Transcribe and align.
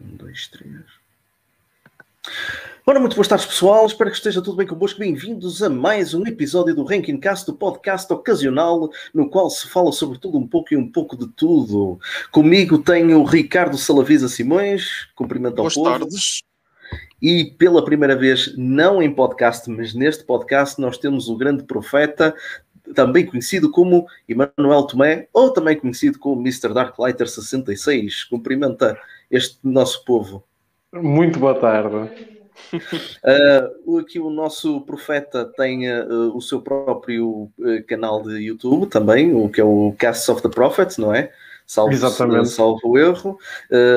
Um, 0.00 0.16
dois, 0.16 0.48
três. 0.48 0.74
Ora, 2.84 3.00
muito 3.00 3.14
boas 3.14 3.28
tardes, 3.28 3.46
pessoal. 3.46 3.86
Espero 3.86 4.10
que 4.10 4.16
esteja 4.16 4.42
tudo 4.42 4.56
bem 4.56 4.66
convosco. 4.66 4.98
Bem-vindos 4.98 5.62
a 5.62 5.70
mais 5.70 6.12
um 6.12 6.26
episódio 6.26 6.74
do 6.74 6.84
Ranking 6.84 7.18
Cast, 7.18 7.46
do 7.46 7.56
podcast 7.56 8.12
ocasional, 8.12 8.90
no 9.14 9.30
qual 9.30 9.48
se 9.48 9.68
fala 9.68 9.90
sobre 9.92 10.18
tudo 10.18 10.38
um 10.38 10.46
pouco 10.46 10.74
e 10.74 10.76
um 10.76 10.90
pouco 10.90 11.16
de 11.16 11.26
tudo. 11.28 11.98
Comigo 12.30 12.78
tenho 12.78 13.20
o 13.20 13.24
Ricardo 13.24 13.78
Salavisa 13.78 14.28
Simões. 14.28 15.08
Cumprimento 15.14 15.58
ao 15.58 15.64
Boas 15.64 15.74
povo. 15.74 15.90
tardes. 15.90 16.42
E 17.22 17.46
pela 17.56 17.84
primeira 17.84 18.14
vez, 18.14 18.54
não 18.56 19.02
em 19.02 19.12
podcast, 19.12 19.70
mas 19.70 19.94
neste 19.94 20.24
podcast, 20.24 20.78
nós 20.80 20.98
temos 20.98 21.28
o 21.28 21.36
grande 21.36 21.64
profeta, 21.64 22.34
também 22.94 23.24
conhecido 23.24 23.70
como 23.70 24.06
Emanuel 24.28 24.82
Tomé, 24.82 25.26
ou 25.32 25.50
também 25.50 25.76
conhecido 25.76 26.18
como 26.18 26.40
Mr. 26.42 26.74
Darklighter 26.74 27.26
66. 27.26 28.24
Cumprimenta 28.24 28.98
este 29.30 29.58
nosso 29.62 30.04
povo. 30.04 30.44
Muito 30.92 31.38
boa 31.38 31.54
tarde. 31.54 32.36
Uh, 33.86 33.98
aqui 33.98 34.18
o 34.18 34.30
nosso 34.30 34.80
profeta 34.82 35.44
tem 35.56 35.90
uh, 35.90 36.34
o 36.34 36.40
seu 36.40 36.60
próprio 36.60 37.50
uh, 37.58 37.84
canal 37.86 38.22
de 38.22 38.38
YouTube 38.38 38.86
também, 38.86 39.34
o 39.34 39.48
que 39.48 39.60
é 39.60 39.64
o 39.64 39.94
Cast 39.98 40.30
of 40.30 40.42
the 40.42 40.48
Prophets, 40.48 40.96
não 40.96 41.14
é? 41.14 41.30
Salvo, 41.66 41.92
Exatamente. 41.92 42.48
salvo 42.48 42.80
o 42.84 42.96
erro, 42.96 43.36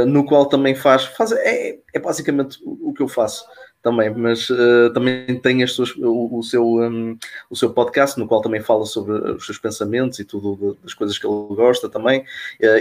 no 0.08 0.26
qual 0.26 0.48
também 0.48 0.73
faz, 0.73 1.05
faz 1.05 1.31
é, 1.31 1.77
é 1.94 2.00
basicamente 2.00 2.58
o, 2.64 2.91
que 2.91 3.03
eu 3.03 3.08
faço 3.08 3.45
também, 3.80 4.09
mas 4.09 4.48
também 4.91 5.39
tem 5.39 5.61
as 5.61 5.73
suas, 5.73 5.95
o, 5.95 6.39
o 6.39 6.41
seu, 6.41 6.66
um, 6.66 7.16
o 7.48 7.55
seu 7.55 7.70
podcast, 7.70 8.20
no 8.20 8.27
qual 8.27 8.41
também 8.41 8.59
fala 8.59 8.88
sobre 8.88 9.14
os 9.14 9.45
seus 9.45 9.59
pensamentos 9.59 10.17
e 10.17 10.25
tudo 10.25 10.80
das 10.81 10.95
coisas 10.95 11.20
que 11.20 11.27
ele 11.27 11.55
gosta 11.55 11.88
também, 11.88 12.25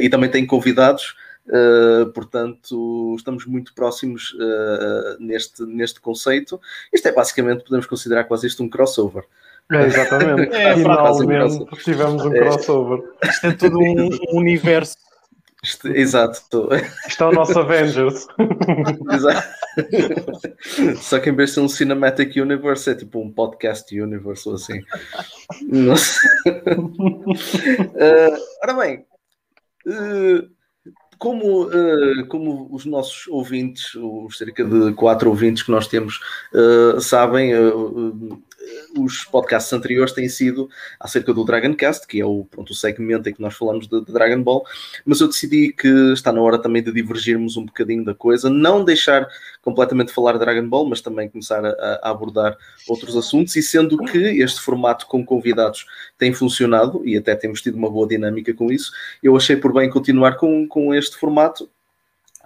e 0.00 0.08
também 0.08 0.30
tem 0.30 0.46
convidados. 0.46 1.14
Uh, 1.48 2.12
portanto, 2.12 3.14
estamos 3.16 3.46
muito 3.46 3.74
próximos 3.74 4.32
uh, 4.34 5.16
neste, 5.18 5.62
neste 5.64 6.00
conceito. 6.00 6.60
Isto 6.92 7.08
é 7.08 7.12
basicamente, 7.12 7.64
podemos 7.64 7.86
considerar 7.86 8.24
quase 8.24 8.46
isto 8.46 8.62
um 8.62 8.68
crossover. 8.68 9.24
É, 9.72 9.84
exatamente. 9.86 10.52
É, 10.56 10.74
Finalmente 10.76 11.66
tivemos 11.84 12.24
um 12.24 12.34
É. 12.34 12.38
crossover. 12.38 13.02
Isto 13.22 13.46
é 13.46 13.52
tudo 13.52 13.78
um, 13.78 14.08
um 14.32 14.38
universo. 14.38 14.96
Isto- 15.62 15.88
exato. 15.88 16.68
Isto 17.08 17.24
é 17.24 17.26
o 17.26 17.32
nosso 17.32 17.58
Avengers. 17.58 18.26
Exato. 19.12 19.48
Só 21.02 21.18
que 21.18 21.30
em 21.30 21.34
vez 21.34 21.50
de 21.50 21.54
ser 21.54 21.60
um 21.60 21.68
Cinematic 21.68 22.36
Universe, 22.36 22.90
é 22.90 22.94
tipo 22.94 23.20
um 23.20 23.30
podcast 23.30 24.00
universe 24.00 24.48
ou 24.48 24.54
assim. 24.54 24.80
Não 25.62 25.96
sei. 25.96 26.28
Eh, 27.96 28.36
ora 28.62 28.74
bem, 28.74 29.04
eh, 29.86 30.44
como, 31.18 31.70
eh, 31.72 32.24
como 32.28 32.68
os 32.70 32.84
nossos 32.86 33.26
ouvintes, 33.28 33.94
os 33.94 34.38
cerca 34.38 34.64
de 34.64 34.92
quatro 34.94 35.28
ouvintes 35.28 35.62
que 35.62 35.70
nós 35.70 35.88
temos, 35.88 36.20
eh, 36.54 37.00
sabem, 37.00 37.52
eh, 37.52 37.72
os 38.96 39.24
podcasts 39.24 39.72
anteriores 39.72 40.12
têm 40.12 40.28
sido 40.28 40.68
acerca 40.98 41.32
do 41.32 41.44
Dragon 41.44 41.74
Cast, 41.74 42.06
que 42.06 42.20
é 42.20 42.24
o, 42.24 42.44
pronto, 42.44 42.70
o 42.70 42.74
segmento 42.74 43.28
em 43.28 43.34
que 43.34 43.40
nós 43.40 43.54
falamos 43.54 43.86
de, 43.86 44.04
de 44.04 44.12
Dragon 44.12 44.42
Ball, 44.42 44.64
mas 45.04 45.20
eu 45.20 45.28
decidi 45.28 45.72
que 45.72 45.88
está 46.12 46.32
na 46.32 46.40
hora 46.40 46.58
também 46.58 46.82
de 46.82 46.92
divergirmos 46.92 47.56
um 47.56 47.64
bocadinho 47.64 48.04
da 48.04 48.14
coisa, 48.14 48.48
não 48.50 48.84
deixar 48.84 49.28
completamente 49.62 50.12
falar 50.12 50.32
de 50.32 50.40
Dragon 50.40 50.68
Ball, 50.68 50.86
mas 50.86 51.00
também 51.00 51.28
começar 51.28 51.64
a, 51.64 52.00
a 52.02 52.10
abordar 52.10 52.56
outros 52.88 53.16
assuntos, 53.16 53.54
e 53.56 53.62
sendo 53.62 53.98
que 53.98 54.18
este 54.18 54.60
formato 54.60 55.06
com 55.06 55.24
convidados 55.24 55.86
tem 56.16 56.32
funcionado, 56.32 57.02
e 57.04 57.16
até 57.16 57.34
temos 57.34 57.60
tido 57.60 57.76
uma 57.76 57.90
boa 57.90 58.06
dinâmica 58.06 58.52
com 58.54 58.70
isso, 58.72 58.92
eu 59.22 59.36
achei 59.36 59.56
por 59.56 59.72
bem 59.72 59.90
continuar 59.90 60.36
com, 60.36 60.66
com 60.66 60.94
este 60.94 61.16
formato, 61.16 61.68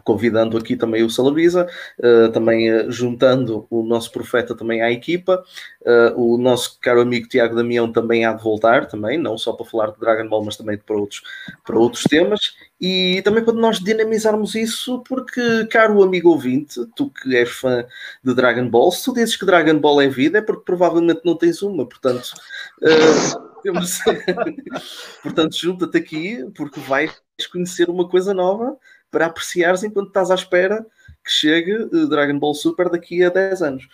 convidando 0.05 0.56
aqui 0.56 0.77
também 0.77 1.03
o 1.03 1.11
Salavisa, 1.11 1.67
eh, 2.03 2.28
também 2.28 2.70
eh, 2.70 2.86
juntando 2.91 3.67
o 3.70 3.83
nosso 3.83 4.11
profeta 4.12 4.55
também 4.55 4.83
à 4.83 4.91
equipa, 4.91 5.42
eh, 5.84 6.12
o 6.17 6.36
nosso 6.39 6.78
caro 6.81 7.00
amigo 7.00 7.28
Tiago 7.28 7.55
Damião 7.55 7.91
também 7.91 8.25
há 8.25 8.32
de 8.32 8.43
voltar, 8.43 8.87
também, 8.87 9.19
não 9.19 9.37
só 9.38 9.53
para 9.53 9.66
falar 9.66 9.91
de 9.93 9.99
Dragon 9.99 10.28
Ball, 10.28 10.44
mas 10.44 10.56
também 10.56 10.78
para 10.78 10.97
outros, 10.97 11.22
para 11.65 11.78
outros 11.78 12.04
temas, 12.04 12.54
e 12.81 13.22
também 13.25 13.44
para 13.44 13.54
nós 13.54 13.78
dinamizarmos 13.78 14.54
isso, 14.54 15.03
porque, 15.09 15.66
caro 15.66 16.03
amigo 16.03 16.31
ouvinte, 16.31 16.84
tu 16.97 17.10
que 17.10 17.37
és 17.37 17.48
fã 17.50 17.84
de 18.22 18.34
Dragon 18.34 18.69
Ball, 18.69 18.91
se 18.91 19.04
tu 19.04 19.15
dizes 19.15 19.37
que 19.37 19.47
Dragon 19.47 19.78
Ball 19.78 20.00
é 20.03 20.09
vida, 20.09 20.38
é 20.38 20.43
porque 20.43 20.65
provavelmente 20.65 21.21
não 21.25 21.37
tens 21.37 21.62
uma, 21.62 21.87
portanto... 21.87 22.32
temos- 23.62 24.00
portanto, 25.22 25.56
junta-te 25.56 25.97
aqui, 25.97 26.44
porque 26.54 26.81
vais 26.81 27.12
conhecer 27.50 27.88
uma 27.88 28.09
coisa 28.09 28.34
nova 28.34 28.77
para 29.12 29.27
apreciares 29.27 29.84
enquanto 29.84 30.09
estás 30.09 30.31
à 30.31 30.34
espera 30.34 30.84
que 31.25 31.31
chegue 31.31 31.71
eh, 31.73 32.06
Dragon 32.09 32.37
Ball 32.39 32.55
Super 32.55 32.89
daqui 32.91 33.23
a 33.23 33.28
10 33.28 33.62
anos. 33.62 33.84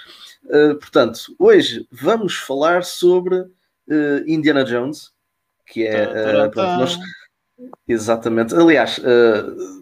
Uh, 0.44 0.76
portanto, 0.76 1.20
hoje 1.38 1.86
vamos 1.92 2.36
falar 2.38 2.82
sobre 2.84 3.36
uh, 3.40 3.48
Indiana 4.26 4.64
Jones, 4.64 5.10
que 5.66 5.84
é. 5.86 6.04
uh, 6.06 6.50
pronto, 6.50 6.56
nós- 6.78 6.98
exatamente. 7.86 8.54
Aliás, 8.54 9.00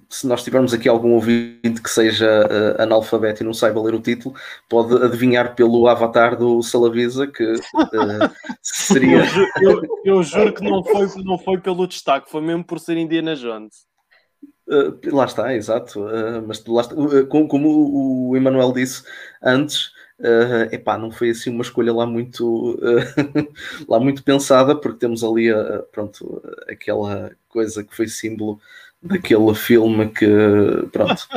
se 0.09 0.27
nós 0.27 0.43
tivermos 0.43 0.73
aqui 0.73 0.89
algum 0.89 1.13
ouvinte 1.13 1.81
que 1.83 1.91
seja 1.91 2.27
analfabeto 2.83 3.43
e 3.43 3.47
não 3.47 3.53
saiba 3.53 3.81
ler 3.83 3.95
o 3.95 4.01
título, 4.01 4.35
pode 4.69 4.95
adivinhar 5.05 5.55
pelo 5.55 5.87
avatar 5.87 6.37
do 6.37 6.63
Salavisa 6.63 7.27
que 7.27 7.53
seria. 8.63 9.19
Eu, 9.19 9.25
ju- 9.27 9.47
eu- 9.61 9.83
eu 10.05 10.23
juro 10.23 10.53
que 10.55 10.65
não 10.65 10.83
foi, 10.83 11.07
não 11.23 11.39
foi 11.39 11.59
pelo 11.61 11.87
destaque, 11.87 12.31
foi 12.31 12.41
mesmo 12.41 12.65
por 12.65 12.81
ser 12.81 12.97
Indiana 12.97 13.37
Jones. 13.37 13.86
Uh, 14.69 15.15
lá 15.15 15.25
está, 15.25 15.55
exato. 15.55 16.01
Uh, 16.01 16.43
mas 16.47 16.65
lá 16.67 16.81
está, 16.81 16.95
uh, 16.95 17.27
como, 17.27 17.49
como 17.49 17.69
o 17.69 18.17
o 18.27 18.37
Emanuel 18.37 18.73
disse 18.73 19.03
antes, 19.43 19.93
uh, 20.21 20.73
epá, 20.73 20.99
não 20.99 21.11
foi 21.11 21.31
assim 21.31 21.51
uma 21.51 21.63
escolha 21.63 21.93
lá 21.93 22.07
muito, 22.07 22.75
uh, 22.75 23.49
lá 23.89 24.01
muito 24.01 24.23
pensada, 24.23 24.75
porque 24.75 24.99
temos 24.99 25.25
ali 25.25 25.53
uh, 25.53 25.83
pronto, 25.93 26.43
aquela 26.69 27.33
coisa 27.49 27.85
que 27.85 27.95
foi 27.95 28.09
símbolo 28.09 28.61
daquele 29.03 29.55
filme 29.55 30.09
que 30.09 30.27
pronto. 30.93 31.29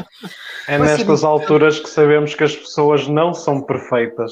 É 0.67 0.77
nestas 0.77 1.23
alturas 1.23 1.79
que 1.79 1.89
sabemos 1.89 2.33
que 2.33 2.43
as 2.43 2.55
pessoas 2.55 3.07
não 3.07 3.33
são 3.33 3.61
perfeitas. 3.61 4.31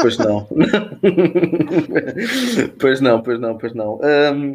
Pois 0.00 0.18
não. 0.18 0.46
pois 2.78 3.00
não, 3.00 3.22
pois 3.22 3.40
não, 3.40 3.58
pois 3.58 3.74
não. 3.74 4.00
Um, 4.02 4.54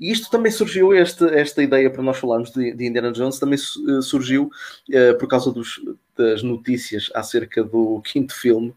e 0.00 0.10
isto 0.10 0.30
também 0.30 0.50
surgiu, 0.50 0.94
este, 0.94 1.24
esta 1.26 1.62
ideia 1.62 1.90
para 1.90 2.02
nós 2.02 2.16
falarmos 2.18 2.50
de, 2.50 2.72
de 2.72 2.86
Indiana 2.86 3.12
Jones, 3.12 3.38
também 3.38 3.58
eh, 3.58 4.00
surgiu 4.02 4.50
eh, 4.90 5.12
por 5.14 5.28
causa 5.28 5.52
dos- 5.52 5.80
das 6.16 6.42
notícias 6.42 7.10
acerca 7.14 7.62
do 7.62 8.00
quinto 8.02 8.34
filme 8.34 8.74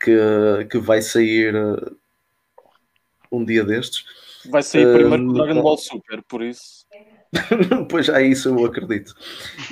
que, 0.00 0.16
que 0.70 0.78
vai 0.78 1.02
sair 1.02 1.54
eh, 1.54 1.90
um 3.30 3.44
dia 3.44 3.64
destes. 3.64 4.04
Vai 4.46 4.62
sair 4.62 4.86
Uh, 4.86 4.92
primeiro 4.94 5.24
que 5.24 5.30
o 5.30 5.32
Dragon. 5.34 5.62
Ball 5.62 5.78
Super, 5.78 6.22
por 6.22 6.42
isso. 6.42 6.84
pois 7.88 8.08
é, 8.08 8.26
isso 8.26 8.48
eu 8.50 8.64
acredito. 8.64 9.14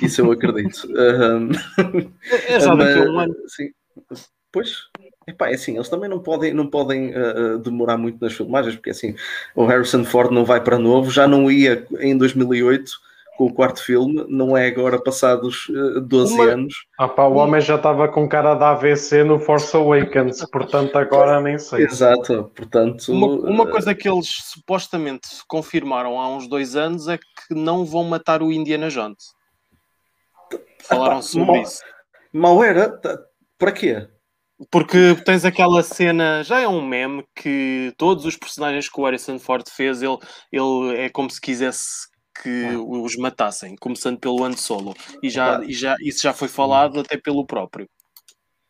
Isso 0.01 0.21
eu 0.21 0.31
acredito. 0.31 0.87
Um, 0.91 1.51
É 2.47 2.59
já 2.59 2.73
daqui 2.75 2.99
a 2.99 3.03
um 3.03 3.19
ano. 3.19 3.35
Sim. 3.47 3.71
Pois, 4.51 4.87
epá, 5.27 5.49
é 5.49 5.53
assim, 5.55 5.75
eles 5.75 5.89
também 5.89 6.09
não 6.09 6.19
podem, 6.19 6.53
não 6.53 6.67
podem 6.67 7.11
uh, 7.15 7.57
demorar 7.59 7.97
muito 7.97 8.21
nas 8.21 8.33
filmagens, 8.33 8.75
porque 8.75 8.89
assim, 8.89 9.15
o 9.55 9.65
Harrison 9.65 10.03
Ford 10.03 10.31
não 10.31 10.45
vai 10.45 10.61
para 10.63 10.77
novo, 10.79 11.09
já 11.11 11.27
não 11.27 11.49
ia 11.49 11.85
em 11.99 12.17
2008 12.17 12.91
com 13.37 13.45
o 13.45 13.53
quarto 13.53 13.81
filme, 13.83 14.23
não 14.27 14.55
é 14.55 14.67
agora 14.67 15.01
passados 15.01 15.67
uh, 15.69 16.01
12 16.01 16.33
Uma- 16.33 16.43
anos. 16.45 16.73
Ah 16.97 17.07
pá, 17.07 17.25
o 17.25 17.35
homem 17.35 17.61
já 17.61 17.75
estava 17.75 18.07
com 18.07 18.27
cara 18.27 18.53
de 18.55 18.63
AVC 18.63 19.23
no 19.23 19.39
Force 19.39 19.75
Awakens, 19.75 20.45
portanto 20.51 20.95
agora 20.97 21.39
nem 21.41 21.57
sei. 21.57 21.83
Exato, 21.85 22.51
portanto. 22.55 23.09
Uma, 23.11 23.27
uma 23.27 23.67
coisa 23.67 23.95
que 23.95 24.07
eles 24.07 24.27
supostamente 24.27 25.27
confirmaram 25.47 26.19
há 26.19 26.27
uns 26.29 26.47
dois 26.47 26.75
anos 26.75 27.07
é 27.07 27.17
que 27.17 27.55
não 27.55 27.85
vão 27.85 28.03
matar 28.03 28.43
o 28.43 28.51
Indiana 28.51 28.89
Jones. 28.89 29.33
Falaram 30.83 31.21
sobre 31.21 31.47
mal- 31.47 31.61
isso. 31.61 31.81
Mal 32.33 32.63
era, 32.63 32.99
para 33.57 33.71
quê? 33.71 34.07
Porque 34.69 35.15
tens 35.25 35.43
aquela 35.45 35.81
cena, 35.81 36.43
já 36.43 36.59
é 36.59 36.67
um 36.67 36.85
meme, 36.85 37.23
que 37.35 37.93
todos 37.97 38.25
os 38.25 38.35
personagens 38.37 38.87
que 38.89 38.99
o 38.99 39.05
Harrison 39.05 39.39
Ford 39.39 39.63
fez, 39.69 40.01
ele, 40.01 40.17
ele 40.51 40.97
é 40.97 41.09
como 41.09 41.29
se 41.29 41.41
quisesse 41.41 42.09
que 42.43 42.65
Ah. 42.65 42.79
os 42.79 43.15
matassem, 43.17 43.75
começando 43.79 44.19
pelo 44.19 44.43
Han 44.43 44.53
Solo. 44.53 44.93
E, 45.21 45.29
já, 45.29 45.61
e 45.63 45.73
já, 45.73 45.95
isso 46.01 46.21
já 46.21 46.33
foi 46.33 46.47
falado 46.47 46.99
até 46.99 47.17
pelo 47.17 47.45
próprio. 47.45 47.87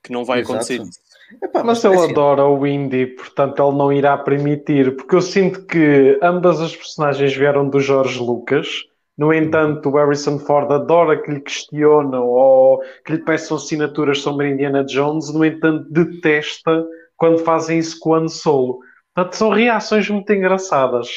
Que 0.04 0.12
não 0.12 0.26
vai 0.26 0.40
Exato. 0.40 0.54
acontecer 0.54 0.82
isso. 0.82 1.00
Epá, 1.42 1.64
Mas 1.64 1.84
ele 1.84 1.96
assim, 1.96 2.12
adora 2.12 2.46
o 2.46 2.68
Indy, 2.68 3.06
portanto 3.08 3.64
ele 3.64 3.78
não 3.78 3.94
irá 3.94 4.18
permitir, 4.18 4.96
porque 4.98 5.16
eu 5.16 5.22
sinto 5.22 5.66
que 5.66 6.20
ambas 6.22 6.60
as 6.60 6.76
personagens 6.76 7.34
vieram 7.34 7.70
do 7.70 7.80
Jorge 7.80 8.20
Lucas. 8.20 8.84
No 9.18 9.34
entanto, 9.34 9.90
o 9.90 9.96
Harrison 9.96 10.40
Ford 10.40 10.72
adora 10.72 11.22
que 11.22 11.32
lhe 11.32 11.42
questionam 11.42 12.26
ou 12.26 12.82
que 13.06 13.14
lhe 13.14 13.20
peçam 13.20 13.58
assinaturas 13.58 14.20
sobre 14.20 14.50
Indiana 14.50 14.84
Jones. 14.84 15.34
No 15.34 15.46
entanto, 15.46 15.88
detesta 15.92 16.86
quando 17.18 17.40
fazem 17.40 17.80
isso 17.80 18.00
com 18.00 18.12
o 18.12 18.16
Han 18.16 18.28
Solo. 18.28 18.80
Portanto, 19.14 19.34
são 19.34 19.50
reações 19.50 20.10
muito 20.10 20.32
engraçadas. 20.32 21.08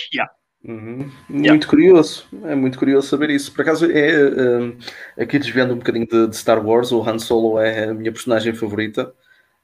Uhum. 0.67 1.11
Muito 1.29 1.45
yeah. 1.45 1.67
curioso, 1.67 2.27
é 2.45 2.55
muito 2.55 2.79
curioso 2.79 3.09
saber 3.09 3.31
isso. 3.31 3.53
Por 3.53 3.63
acaso, 3.63 3.91
é, 3.91 4.25
uh, 4.25 4.77
aqui 5.19 5.39
desviando 5.39 5.75
um 5.75 5.79
bocadinho 5.79 6.07
de, 6.07 6.27
de, 6.27 6.37
Star 6.37 6.65
Wars, 6.67 6.91
o 6.91 7.03
Han 7.03 7.19
Solo 7.19 7.61
é 7.61 7.85
a 7.85 7.95
minha 7.95 8.11
personagem 8.11 8.55
favorita 8.55 9.13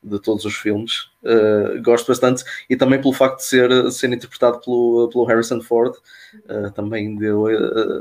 de 0.02 0.19
todos 0.20 0.44
os 0.44 0.55
filmes. 0.55 1.11
Uh, 1.23 1.82
gosto 1.82 2.08
bastante 2.08 2.44
e 2.69 2.76
também 2.76 3.00
pelo 3.00 3.12
facto 3.12 3.38
de 3.38 3.44
ser, 3.44 3.93
ser 3.93 4.12
interpretado 4.12 4.61
pelo, 4.61 5.08
pelo 5.12 5.25
Harrison 5.25 5.61
Ford, 5.61 5.94
uh, 6.49 6.70
também 6.73 7.17
deu, 7.17 7.47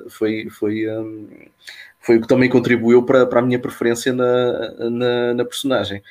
foi, 0.09 0.49
foi, 0.49 0.89
um, 0.89 1.27
foi 1.99 2.17
o 2.17 2.21
que 2.21 2.27
também 2.27 2.49
contribuiu 2.49 3.03
para, 3.03 3.25
para 3.25 3.39
a 3.39 3.43
minha 3.43 3.59
preferência 3.59 4.13
na, 4.13 4.89
na, 4.89 5.33
na 5.33 5.45
personagem. 5.45 6.01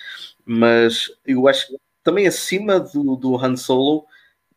Mas 0.44 1.10
eu 1.26 1.48
acho 1.48 1.68
que 1.68 1.76
também 2.02 2.26
acima 2.26 2.80
do, 2.80 3.16
do 3.16 3.36
Han 3.36 3.56
Solo 3.56 4.06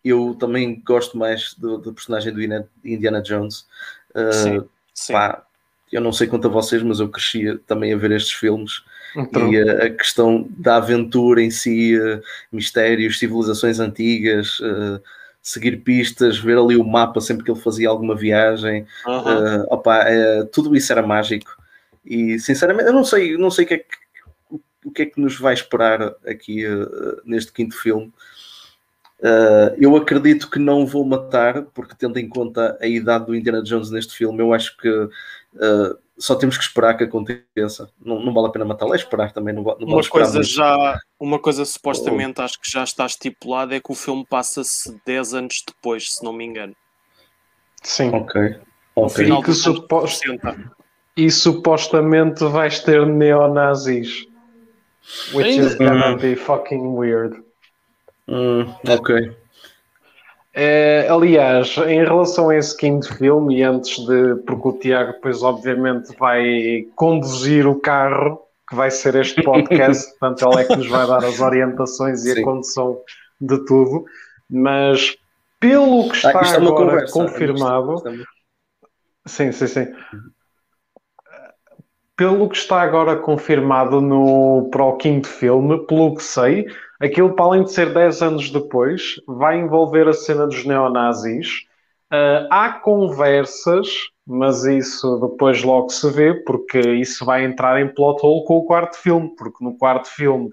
eu 0.04 0.36
também 0.40 0.82
gosto 0.86 1.18
mais 1.18 1.54
do, 1.54 1.78
do 1.78 1.94
personagem 1.94 2.34
do 2.34 2.42
Indiana 2.84 3.22
Jones. 3.22 3.68
Uh, 4.16 4.34
sim, 4.34 4.70
sim. 4.94 5.14
Pá, 5.14 5.46
eu 5.92 6.02
não 6.02 6.12
sei 6.12 6.28
quanto 6.28 6.48
a 6.48 6.52
vocês, 6.52 6.82
mas 6.82 7.00
eu 7.00 7.10
crescia 7.10 7.60
também 7.68 7.94
a 7.94 7.98
ver 7.98 8.12
estes 8.12 8.34
filmes. 8.34 8.84
Então. 9.16 9.52
E 9.52 9.62
a, 9.62 9.86
a, 9.86 9.90
questão 9.90 10.48
da 10.50 10.78
aventura 10.78 11.42
em 11.42 11.52
si, 11.52 11.98
uh, 11.98 12.22
mistérios, 12.52 13.20
civilizações 13.20 13.80
antigas, 13.80 14.60
uh, 14.60 15.02
seguir 15.42 15.78
pistas, 15.78 16.38
ver 16.38 16.58
ali 16.58 16.78
o 16.78 16.84
mapa 16.84 17.20
sempre 17.20 17.44
que 17.44 17.52
ele 17.52 17.60
fazia 17.60 17.90
alguma 17.90 18.16
viagem, 18.16 18.86
uhum. 19.08 19.66
opa, 19.70 20.06
tudo 20.52 20.76
isso 20.76 20.92
era 20.92 21.02
mágico. 21.02 21.52
E 22.06 22.38
sinceramente, 22.38 22.88
eu 22.88 22.94
não 22.94 23.04
sei, 23.04 23.36
não 23.38 23.50
sei 23.50 23.66
o 23.66 23.68
que 23.68 23.74
é 23.74 23.78
que, 23.80 23.86
o 24.86 24.92
que, 24.92 25.02
é 25.02 25.06
que 25.08 25.20
nos 25.20 25.40
vai 25.40 25.56
esperar 25.56 26.14
aqui 26.28 26.64
neste 27.26 27.52
quinto 27.52 27.76
filme. 27.76 28.14
Uh, 29.22 29.78
eu 29.78 29.96
acredito 29.96 30.50
que 30.50 30.58
não 30.58 30.84
vou 30.84 31.06
matar, 31.06 31.62
porque 31.76 31.94
tendo 31.96 32.18
em 32.18 32.28
conta 32.28 32.76
a 32.82 32.88
idade 32.88 33.28
do 33.28 33.36
Indiana 33.36 33.62
Jones 33.62 33.92
neste 33.92 34.18
filme, 34.18 34.42
eu 34.42 34.52
acho 34.52 34.76
que 34.78 34.90
uh, 34.90 35.98
só 36.22 36.36
temos 36.36 36.56
que 36.56 36.64
esperar 36.64 36.96
que 36.96 37.04
aconteça. 37.04 37.90
Não, 38.00 38.24
não 38.24 38.32
vale 38.32 38.48
a 38.48 38.52
pena 38.52 38.64
matá-lo, 38.64 38.94
é 38.94 38.96
esperar 38.96 39.32
também. 39.32 39.56
Não, 39.56 39.64
não 39.64 39.76
uma 39.80 40.08
coisa 40.08 40.36
muito. 40.36 40.48
já, 40.48 41.00
uma 41.20 41.40
coisa 41.40 41.66
supostamente 41.66 42.40
oh. 42.40 42.44
acho 42.44 42.62
que 42.62 42.70
já 42.70 42.84
está 42.84 43.08
estipulada 43.08 43.76
é 43.76 43.80
que 43.80 43.92
o 43.92 43.96
filme 43.96 44.24
passa-se 44.30 44.96
10 45.06 45.34
anos 45.34 45.64
depois, 45.68 46.14
se 46.14 46.24
não 46.24 46.32
me 46.32 46.46
engano. 46.46 46.76
Sim. 47.82 48.12
Ok. 48.14 48.60
okay. 48.96 49.32
E, 49.32 49.44
que 49.44 49.52
supost... 49.52 50.22
e 51.18 51.32
supostamente 51.32 52.46
vais 52.46 52.80
ter 52.82 53.04
neonazis. 53.08 54.28
Which 55.34 55.58
is 55.58 55.74
gonna 55.76 56.16
be 56.16 56.36
fucking 56.36 56.96
weird. 56.96 57.44
Hum, 58.28 58.72
ok. 58.88 59.36
É, 60.54 61.08
aliás, 61.10 61.78
em 61.78 62.04
relação 62.04 62.50
a 62.50 62.58
esse 62.58 62.76
quinto 62.76 63.14
filme, 63.16 63.60
e 63.60 63.64
antes 63.64 64.06
de. 64.06 64.36
Porque 64.46 64.68
o 64.68 64.74
Tiago, 64.74 65.14
depois, 65.14 65.42
obviamente, 65.42 66.14
vai 66.18 66.86
conduzir 66.96 67.66
o 67.66 67.80
carro, 67.80 68.42
que 68.70 68.76
vai 68.76 68.92
ser 68.92 69.16
este 69.16 69.42
podcast, 69.44 70.10
portanto, 70.20 70.52
ele 70.52 70.62
é 70.62 70.66
que 70.66 70.76
nos 70.76 70.90
vai 70.90 71.08
dar 71.08 71.24
as 71.24 71.40
orientações 71.40 72.26
e 72.26 72.34
Sim. 72.34 72.42
a 72.42 72.44
condução 72.44 73.00
de 73.40 73.66
tudo. 73.66 74.04
Mas, 74.50 75.16
pelo 75.60 76.10
que 76.10 76.18
está 76.18 76.40
ah, 76.40 76.56
agora 76.56 77.10
confirmado. 77.10 78.04
Sim, 79.26 79.52
sim, 79.54 79.68
sim. 79.68 79.88
Pelo 82.18 82.50
que 82.50 82.58
está 82.58 82.82
agora 82.82 83.16
confirmado 83.16 84.02
no, 84.02 84.70
para 84.70 84.84
o 84.84 84.98
quinto 84.98 85.28
filme, 85.28 85.86
pelo 85.88 86.16
que 86.16 86.24
sei, 86.24 86.68
Aquilo, 87.02 87.34
para 87.34 87.46
além 87.46 87.64
de 87.64 87.72
ser 87.72 87.92
10 87.94 88.22
anos 88.22 88.50
depois, 88.52 89.16
vai 89.28 89.58
envolver 89.58 90.08
a 90.08 90.14
cena 90.14 90.46
dos 90.46 90.64
neonazis. 90.64 91.66
Uh, 92.14 92.46
há 92.52 92.74
conversas, 92.74 93.88
mas 94.28 94.66
isso 94.66 95.18
depois 95.18 95.64
logo 95.64 95.90
se 95.90 96.10
vê, 96.12 96.34
porque 96.34 96.80
isso 96.80 97.26
vai 97.26 97.44
entrar 97.44 97.82
em 97.82 97.88
plot 97.88 98.24
hole 98.24 98.46
com 98.46 98.58
o 98.58 98.66
quarto 98.66 98.98
filme, 98.98 99.34
porque 99.36 99.64
no 99.64 99.76
quarto 99.78 100.10
filme 100.10 100.50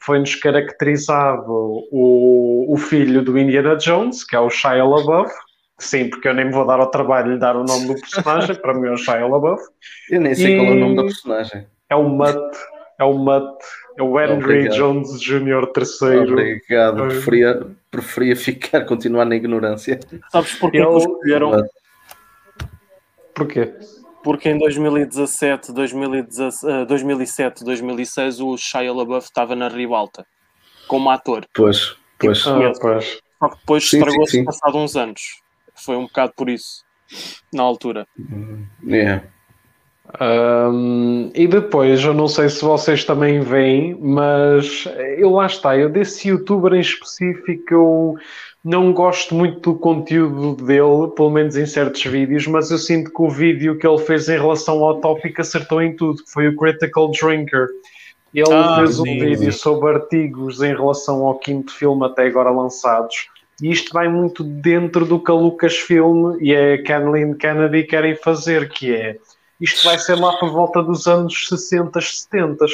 foi-nos 0.00 0.34
caracterizado 0.34 1.46
o, 1.48 2.66
o 2.68 2.76
filho 2.76 3.22
do 3.22 3.38
Indiana 3.38 3.76
Jones, 3.76 4.24
que 4.24 4.34
é 4.34 4.40
o 4.40 4.50
Shia 4.50 4.84
LaBeouf. 4.84 5.32
Sim, 5.78 6.08
porque 6.10 6.28
eu 6.28 6.34
nem 6.34 6.46
me 6.46 6.52
vou 6.52 6.66
dar 6.66 6.80
ao 6.80 6.90
trabalho 6.90 7.34
de 7.34 7.38
dar 7.38 7.56
o 7.56 7.64
nome 7.64 7.86
do 7.86 7.94
personagem, 8.00 8.54
para 8.56 8.74
mim 8.74 8.88
é 8.88 8.92
o 8.92 8.96
Shia 8.96 9.26
LaBeouf. 9.26 9.62
Eu 10.10 10.20
nem 10.20 10.34
sei 10.34 10.54
e... 10.54 10.58
qual 10.58 10.68
é 10.68 10.72
o 10.72 10.80
nome 10.80 10.96
da 10.96 11.02
personagem. 11.04 11.66
É 11.88 11.94
o 11.94 12.08
Mutt, 12.08 12.56
é 12.98 13.04
o 13.04 13.14
Mutt, 13.14 13.64
é 13.96 14.02
o 14.02 14.20
Henry 14.20 14.34
Obrigado. 14.34 14.76
Jones 14.76 15.20
Jr. 15.20 15.66
terceiro. 15.72 16.32
Obrigado, 16.32 16.96
preferia, 16.96 17.66
preferia 17.90 18.36
ficar, 18.36 18.84
continuar 18.84 19.24
na 19.24 19.36
ignorância. 19.36 20.00
Sabes 20.30 20.54
porquê 20.56 20.78
Ele... 20.78 20.86
que 20.86 20.96
escolheram? 20.96 21.68
Porquê? 23.34 23.74
Porque 24.22 24.48
em 24.48 24.58
2017, 24.58 25.72
2017, 25.72 26.86
2007, 26.86 27.64
2006 27.64 28.40
o 28.40 28.56
Shia 28.56 28.92
LaBeouf 28.92 29.26
estava 29.26 29.54
na 29.54 29.68
ribalta 29.68 30.24
como 30.88 31.10
ator. 31.10 31.46
Pois, 31.54 31.96
pois. 32.18 32.38
Tipo, 32.38 32.50
ah, 32.50 32.72
pois. 32.80 33.20
Só 33.38 33.48
que 33.48 33.58
depois 33.58 33.84
estragou-se 33.84 34.44
passado 34.44 34.78
uns 34.78 34.96
anos. 34.96 35.20
Foi 35.74 35.96
um 35.96 36.04
bocado 36.04 36.32
por 36.36 36.48
isso, 36.48 36.84
na 37.52 37.62
altura. 37.62 38.06
Yeah. 38.82 39.24
Um, 40.20 41.30
e 41.34 41.48
depois, 41.48 42.04
eu 42.04 42.14
não 42.14 42.28
sei 42.28 42.48
se 42.48 42.64
vocês 42.64 43.04
também 43.04 43.40
veem, 43.40 43.96
mas 44.00 44.86
eu 45.18 45.30
lá 45.30 45.46
está, 45.46 45.76
eu 45.76 45.88
desse 45.88 46.28
youtuber 46.28 46.74
em 46.74 46.80
específico 46.80 47.74
eu 47.74 48.14
não 48.64 48.92
gosto 48.92 49.34
muito 49.34 49.72
do 49.72 49.78
conteúdo 49.78 50.64
dele, 50.64 51.10
pelo 51.14 51.30
menos 51.30 51.56
em 51.56 51.66
certos 51.66 52.02
vídeos, 52.04 52.46
mas 52.46 52.70
eu 52.70 52.78
sinto 52.78 53.12
que 53.12 53.22
o 53.22 53.28
vídeo 53.28 53.76
que 53.76 53.86
ele 53.86 53.98
fez 53.98 54.28
em 54.28 54.38
relação 54.38 54.82
ao 54.82 55.00
tópico 55.00 55.40
acertou 55.40 55.82
em 55.82 55.94
tudo, 55.94 56.22
que 56.22 56.30
foi 56.32 56.48
o 56.48 56.56
Critical 56.56 57.10
Drinker. 57.10 57.66
Ele 58.32 58.52
ah, 58.52 58.76
fez 58.78 58.98
um 58.98 59.04
sim, 59.04 59.18
vídeo 59.18 59.52
sim. 59.52 59.58
sobre 59.58 59.94
artigos 59.94 60.62
em 60.62 60.74
relação 60.74 61.26
ao 61.26 61.38
quinto 61.38 61.72
filme 61.72 62.06
até 62.06 62.26
agora 62.26 62.50
lançados. 62.50 63.28
E 63.62 63.70
isto 63.70 63.92
vai 63.92 64.08
muito 64.08 64.42
dentro 64.42 65.04
do 65.04 65.22
que 65.22 65.30
a 65.30 65.34
Lucasfilm 65.34 66.36
e 66.40 66.54
a 66.54 66.82
Kathleen 66.82 67.34
Kennedy 67.34 67.84
querem 67.84 68.16
fazer, 68.16 68.70
que 68.70 68.94
é 68.94 69.16
isto 69.64 69.82
vai 69.82 69.98
ser 69.98 70.16
lá 70.16 70.36
por 70.36 70.50
volta 70.50 70.82
dos 70.82 71.06
anos 71.06 71.48
60, 71.48 71.98
70. 71.98 72.66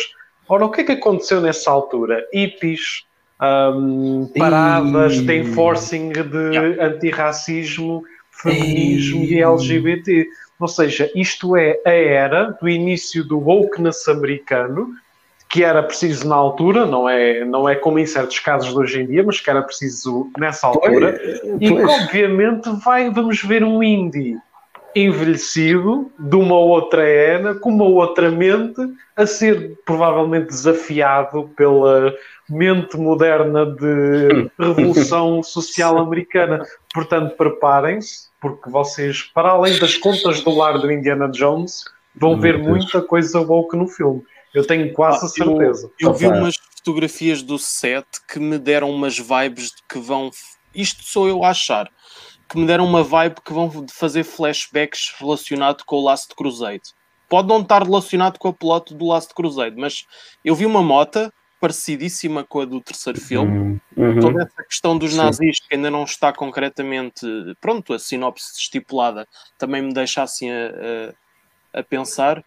Ora, 0.48 0.64
o 0.64 0.70
que 0.70 0.80
é 0.80 0.84
que 0.84 0.92
aconteceu 0.92 1.40
nessa 1.40 1.70
altura? 1.70 2.26
Hippies, 2.34 3.04
um, 3.40 4.28
paradas 4.36 5.14
e... 5.14 5.22
de 5.22 5.38
enforcing 5.38 6.10
de 6.10 6.36
yeah. 6.52 6.86
antirracismo, 6.86 8.02
feminismo 8.32 9.22
e... 9.22 9.34
e 9.34 9.40
LGBT. 9.40 10.26
Ou 10.58 10.66
seja, 10.66 11.08
isto 11.14 11.56
é 11.56 11.80
a 11.86 11.92
era 11.92 12.56
do 12.60 12.68
início 12.68 13.22
do 13.22 13.38
wokeness 13.38 14.08
americano, 14.08 14.88
que 15.48 15.62
era 15.62 15.84
preciso 15.84 16.28
na 16.28 16.34
altura, 16.34 16.86
não 16.86 17.08
é, 17.08 17.44
não 17.44 17.68
é 17.68 17.76
como 17.76 18.00
em 18.00 18.06
certos 18.06 18.40
casos 18.40 18.70
de 18.70 18.76
hoje 18.76 19.00
em 19.00 19.06
dia, 19.06 19.22
mas 19.22 19.40
que 19.40 19.48
era 19.48 19.62
preciso 19.62 20.28
nessa 20.36 20.66
altura, 20.66 21.18
pois, 21.18 21.56
e 21.60 21.68
que 21.68 21.82
obviamente 21.82 22.68
vai, 22.84 23.10
vamos 23.10 23.42
ver 23.42 23.62
um 23.62 23.80
indie 23.80 24.36
envelhecido 24.94 26.10
de 26.18 26.36
uma 26.36 26.56
outra 26.56 27.06
era, 27.06 27.54
com 27.54 27.70
uma 27.70 27.84
outra 27.84 28.30
mente, 28.30 28.80
a 29.16 29.26
ser 29.26 29.78
provavelmente 29.84 30.48
desafiado 30.48 31.50
pela 31.56 32.14
mente 32.48 32.96
moderna 32.96 33.66
de 33.66 34.50
revolução 34.58 35.42
social 35.42 35.98
americana. 35.98 36.64
Portanto, 36.92 37.36
preparem-se, 37.36 38.28
porque 38.40 38.68
vocês, 38.70 39.22
para 39.22 39.50
além 39.50 39.78
das 39.78 39.96
contas 39.96 40.40
do 40.40 40.50
lar 40.50 40.78
do 40.78 40.90
Indiana 40.90 41.28
Jones, 41.28 41.84
vão 42.14 42.40
ver 42.40 42.58
muita 42.58 43.00
coisa 43.00 43.40
woke 43.40 43.76
no 43.76 43.86
filme. 43.86 44.22
Eu 44.52 44.66
tenho 44.66 44.92
quase 44.92 45.20
ah, 45.22 45.26
a 45.26 45.28
certeza. 45.28 45.90
Eu, 46.00 46.08
eu 46.08 46.14
vi 46.14 46.26
umas 46.26 46.56
fotografias 46.76 47.42
do 47.42 47.58
set 47.58 48.06
que 48.28 48.40
me 48.40 48.58
deram 48.58 48.90
umas 48.90 49.16
vibes 49.16 49.66
de 49.66 49.82
que 49.88 49.98
vão. 49.98 50.30
Isto 50.74 51.04
sou 51.04 51.28
eu 51.28 51.44
a 51.44 51.50
achar 51.50 51.88
que 52.50 52.58
me 52.58 52.66
deram 52.66 52.84
uma 52.84 53.04
vibe 53.04 53.36
que 53.44 53.52
vão 53.52 53.86
fazer 53.88 54.24
flashbacks 54.24 55.14
relacionado 55.18 55.84
com 55.84 55.96
o 55.96 56.04
Last 56.04 56.34
Crusade. 56.34 56.82
Pode 57.28 57.46
não 57.46 57.60
estar 57.60 57.84
relacionado 57.84 58.38
com 58.38 58.48
a 58.48 58.52
plot 58.52 58.92
do 58.92 59.06
Last 59.06 59.32
Crusade, 59.32 59.76
mas 59.78 60.04
eu 60.44 60.52
vi 60.56 60.66
uma 60.66 60.82
mota 60.82 61.32
parecidíssima 61.60 62.42
com 62.42 62.60
a 62.60 62.64
do 62.64 62.80
terceiro 62.80 63.20
filme. 63.20 63.56
Uhum. 63.56 63.80
uhum. 63.96 64.20
Toda 64.20 64.42
essa 64.42 64.64
questão 64.64 64.98
dos 64.98 65.12
Sim. 65.12 65.18
nazis, 65.18 65.60
que 65.60 65.76
ainda 65.76 65.90
não 65.90 66.02
está 66.02 66.32
concretamente, 66.32 67.24
pronto, 67.60 67.92
a 67.94 68.00
sinopse 68.00 68.58
estipulada, 68.58 69.28
também 69.56 69.80
me 69.80 69.92
deixa 69.92 70.22
assim 70.22 70.50
a, 70.50 71.14
a, 71.74 71.80
a 71.80 71.82
pensar. 71.84 72.42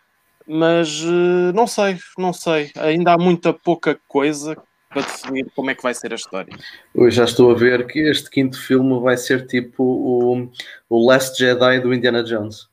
Mas 0.46 1.02
eh, 1.02 1.54
não 1.54 1.66
sei, 1.66 1.98
não 2.18 2.34
sei. 2.34 2.72
Ainda 2.76 3.14
há 3.14 3.18
muita 3.18 3.54
pouca 3.54 3.98
coisa 4.06 4.62
para 4.94 5.02
definir 5.02 5.48
como 5.56 5.72
é 5.72 5.76
que 5.76 5.84
vai 5.84 5.94
ser 5.94 6.12
a 6.12 6.16
história. 6.16 6.54
Eu 6.94 7.10
já 7.10 7.24
estou 7.26 7.52
a 7.52 7.56
ver 7.56 7.88
que 7.88 8.00
este 8.00 8.30
quinto 8.30 8.60
filme 8.60 9.00
vai 9.02 9.18
ser 9.18 9.48
tipo 9.48 9.84
o, 9.84 10.50
o 10.90 11.08
Last 11.08 11.38
Jedi 11.38 11.80
do 11.80 11.94
Indiana 11.94 12.24
Jones. 12.24 12.68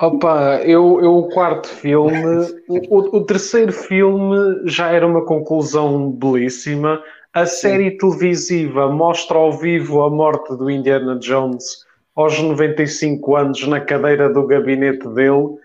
Opa, 0.00 0.60
eu, 0.64 1.00
eu 1.00 1.16
o 1.18 1.28
quarto 1.28 1.68
filme, 1.68 2.46
o, 2.68 3.16
o, 3.16 3.24
terceiro 3.24 3.72
filme 3.72 4.62
já 4.66 4.90
era 4.90 5.06
uma 5.06 5.24
conclusão 5.24 6.10
belíssima. 6.10 7.00
A 7.32 7.46
série 7.46 7.92
televisiva 7.92 8.90
mostra 8.90 9.38
ao 9.38 9.52
vivo 9.52 10.02
a 10.02 10.10
morte 10.10 10.56
do 10.56 10.68
Indiana 10.68 11.16
Jones 11.18 11.84
aos 12.14 12.38
95 12.40 13.36
anos 13.36 13.66
na 13.66 13.80
cadeira 13.80 14.32
do 14.32 14.46
gabinete 14.46 15.08
dele. 15.08 15.56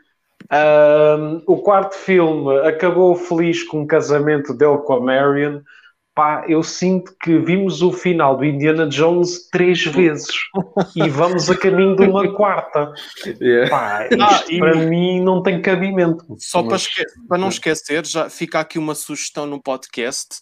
Um, 0.52 1.44
o 1.46 1.58
quarto 1.58 1.96
filme 1.96 2.60
acabou 2.68 3.16
feliz 3.16 3.64
com 3.64 3.84
o 3.84 3.88
casamento 3.88 4.54
dele 4.54 4.80
com 4.80 4.94
a 4.94 5.00
Marion. 5.00 5.62
Pá, 6.16 6.44
eu 6.50 6.64
sinto 6.64 7.16
que 7.22 7.38
vimos 7.38 7.82
o 7.82 7.94
final 7.94 8.36
do 8.36 8.44
Indiana 8.44 8.88
Jones 8.88 9.48
três 9.50 9.86
vezes 9.86 10.28
e 10.96 11.08
vamos 11.08 11.50
a 11.50 11.56
caminho 11.56 11.96
de 11.96 12.04
uma 12.04 12.34
quarta. 12.34 12.92
Yeah. 13.40 13.70
Pá, 13.70 14.08
isto 14.10 14.22
ah, 14.22 14.44
e... 14.50 14.60
para 14.60 14.76
mim 14.76 15.22
não 15.22 15.44
tem 15.44 15.62
cabimento. 15.62 16.26
Só 16.40 16.64
mas... 16.64 16.88
para, 16.88 17.04
esque... 17.04 17.28
para 17.28 17.38
não 17.38 17.50
esquecer, 17.50 18.06
já 18.06 18.30
fica 18.30 18.60
aqui 18.60 18.80
uma 18.80 18.96
sugestão 18.96 19.46
no 19.46 19.62
podcast. 19.62 20.40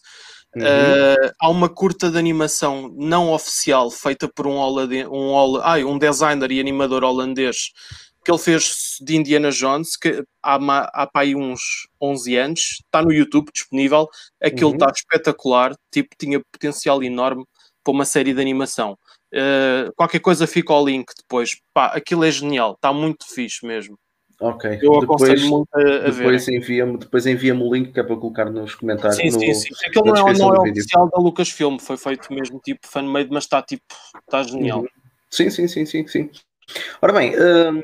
Uhum. 0.56 0.64
Uh, 0.64 1.32
há 1.40 1.50
uma 1.50 1.70
curta 1.70 2.10
de 2.10 2.18
animação 2.18 2.92
não 2.96 3.32
oficial 3.32 3.92
feita 3.92 4.28
por 4.28 4.48
um, 4.48 4.58
um, 4.58 5.58
ai, 5.62 5.84
um 5.84 6.00
designer 6.00 6.52
e 6.52 6.60
animador 6.60 7.04
holandês 7.04 7.72
que 8.28 8.32
ele 8.32 8.40
fez 8.40 8.98
de 9.00 9.16
Indiana 9.16 9.50
Jones, 9.52 9.96
que 9.96 10.22
há, 10.44 10.56
há 10.56 11.08
para 11.08 11.22
aí 11.22 11.34
uns 11.34 11.88
11 12.02 12.36
anos, 12.36 12.60
está 12.84 13.02
no 13.02 13.14
YouTube 13.14 13.50
disponível, 13.54 14.10
aquilo 14.44 14.72
uhum. 14.72 14.76
está 14.76 14.92
espetacular, 14.94 15.74
tipo, 15.90 16.10
tinha 16.20 16.42
potencial 16.52 17.02
enorme 17.02 17.46
para 17.82 17.94
uma 17.94 18.04
série 18.04 18.34
de 18.34 18.42
animação. 18.42 18.98
Uh, 19.34 19.94
qualquer 19.96 20.20
coisa 20.20 20.46
fica 20.46 20.74
ao 20.74 20.86
link 20.86 21.06
depois, 21.18 21.58
pá, 21.74 21.86
aquilo 21.86 22.26
é 22.26 22.30
genial, 22.30 22.74
está 22.74 22.92
muito 22.92 23.26
fixe 23.34 23.66
mesmo. 23.66 23.98
Ok. 24.42 24.78
Eu 24.82 25.00
depois, 25.00 25.44
muito 25.46 25.70
a, 25.74 25.80
a 25.80 26.10
depois 26.10 26.48
envia-me 26.50 26.98
depois 26.98 27.26
envia 27.26 27.56
o 27.56 27.74
link 27.74 27.94
que 27.94 28.00
é 28.02 28.04
para 28.04 28.18
colocar 28.18 28.52
nos 28.52 28.76
comentários. 28.76 29.16
Sim, 29.16 29.30
no, 29.30 29.40
sim, 29.40 29.54
sim. 29.54 29.70
Aquilo 29.88 30.06
não 30.06 30.28
é, 30.28 30.34
não 30.34 30.54
é 30.54 30.70
oficial 30.70 31.10
da 31.10 31.18
Lucasfilm, 31.18 31.78
foi 31.80 31.96
feito 31.96 32.34
mesmo 32.34 32.60
tipo 32.60 32.86
fan-made, 32.86 33.30
mas 33.32 33.46
está 33.46 33.62
tipo, 33.62 33.86
está 34.20 34.44
genial. 34.44 34.82
Uhum. 34.82 34.88
Sim, 35.32 35.50
sim, 35.50 35.68
sim, 35.70 35.86
sim, 35.86 36.06
sim. 36.06 36.30
Ora 37.02 37.14
bem, 37.14 37.34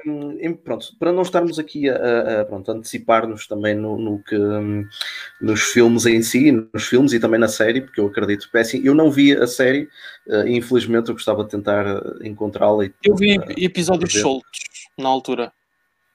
hum, 0.06 0.56
pronto, 0.56 0.88
para 1.00 1.12
não 1.12 1.22
estarmos 1.22 1.58
aqui 1.58 1.90
a, 1.90 2.42
a 2.42 2.46
pronto, 2.46 2.70
antecipar-nos 2.70 3.48
também 3.48 3.76
no, 3.76 3.98
no 3.98 4.22
que, 4.24 4.36
hum, 4.36 4.86
nos 5.42 5.62
filmes 5.62 6.06
em 6.06 6.22
si, 6.22 6.52
nos 6.52 6.86
filmes 6.86 7.14
e 7.14 7.20
também 7.20 7.40
na 7.40 7.48
série, 7.48 7.82
porque 7.82 8.02
eu 8.02 8.08
acredito 8.08 8.50
que 8.52 8.58
é 8.58 8.62
assim, 8.62 8.82
eu 8.84 8.94
não 8.94 9.10
vi 9.10 9.34
a 9.34 9.48
série 9.48 9.88
uh, 10.28 10.48
infelizmente 10.48 11.10
eu 11.10 11.16
gostava 11.16 11.44
de 11.44 11.50
tentar 11.50 11.86
encontrá-la. 12.22 12.86
Eu 13.04 13.16
vi 13.16 13.38
uh, 13.38 13.44
episódios 13.58 14.14
soltos 14.14 14.60
na 14.98 15.10
altura. 15.10 15.52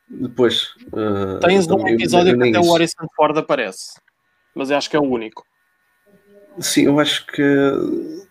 Depois. 0.08 0.74
Uh, 0.92 1.38
Tens 1.40 1.66
um 1.68 1.86
episódio 1.86 2.38
que 2.38 2.48
até 2.48 2.58
o 2.58 2.72
Harrison 2.72 3.06
Ford 3.14 3.36
aparece, 3.36 4.00
mas 4.54 4.70
eu 4.70 4.76
acho 4.76 4.88
que 4.88 4.96
é 4.96 5.00
o 5.00 5.04
único. 5.04 5.44
Sim, 6.60 6.86
eu 6.86 6.98
acho 6.98 7.26
que 7.26 7.42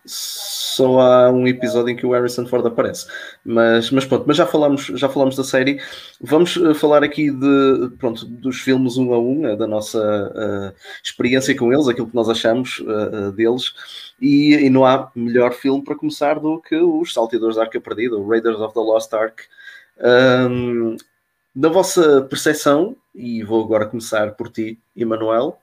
só 0.04 1.00
há 1.00 1.30
um 1.30 1.46
episódio 1.46 1.90
em 1.90 1.96
que 1.96 2.06
o 2.06 2.12
Harrison 2.12 2.46
Ford 2.46 2.66
aparece. 2.66 3.06
Mas, 3.44 3.90
mas 3.90 4.04
pronto, 4.04 4.24
mas 4.26 4.36
já 4.36 4.46
falamos, 4.46 4.86
já 4.86 5.08
falamos 5.08 5.36
da 5.36 5.44
série. 5.44 5.80
Vamos 6.20 6.56
uh, 6.56 6.74
falar 6.74 7.02
aqui 7.02 7.30
de, 7.30 7.90
pronto, 7.98 8.24
dos 8.24 8.60
filmes 8.60 8.96
um 8.96 9.12
a 9.12 9.18
um, 9.18 9.52
uh, 9.52 9.56
da 9.56 9.66
nossa 9.66 9.98
uh, 9.98 10.76
experiência 11.02 11.56
com 11.56 11.72
eles, 11.72 11.88
aquilo 11.88 12.08
que 12.08 12.14
nós 12.14 12.28
achamos 12.28 12.80
uh, 12.80 13.32
deles. 13.32 13.72
E, 14.20 14.54
e, 14.54 14.70
não 14.70 14.84
há 14.84 15.10
melhor 15.14 15.52
filme 15.52 15.82
para 15.84 15.96
começar 15.96 16.40
do 16.40 16.60
que 16.60 16.76
os 16.76 17.12
Salteadores 17.12 17.56
da 17.56 17.62
Arca 17.62 17.80
Perdida, 17.80 18.16
o 18.16 18.28
Raiders 18.28 18.58
of 18.58 18.74
the 18.74 18.80
Lost 18.80 19.12
Ark. 19.12 19.42
Um, 20.00 20.96
na 21.54 21.68
vossa 21.68 22.22
percepção, 22.22 22.96
e 23.14 23.42
vou 23.42 23.64
agora 23.64 23.86
começar 23.86 24.32
por 24.32 24.48
ti, 24.48 24.78
Emanuel, 24.96 25.58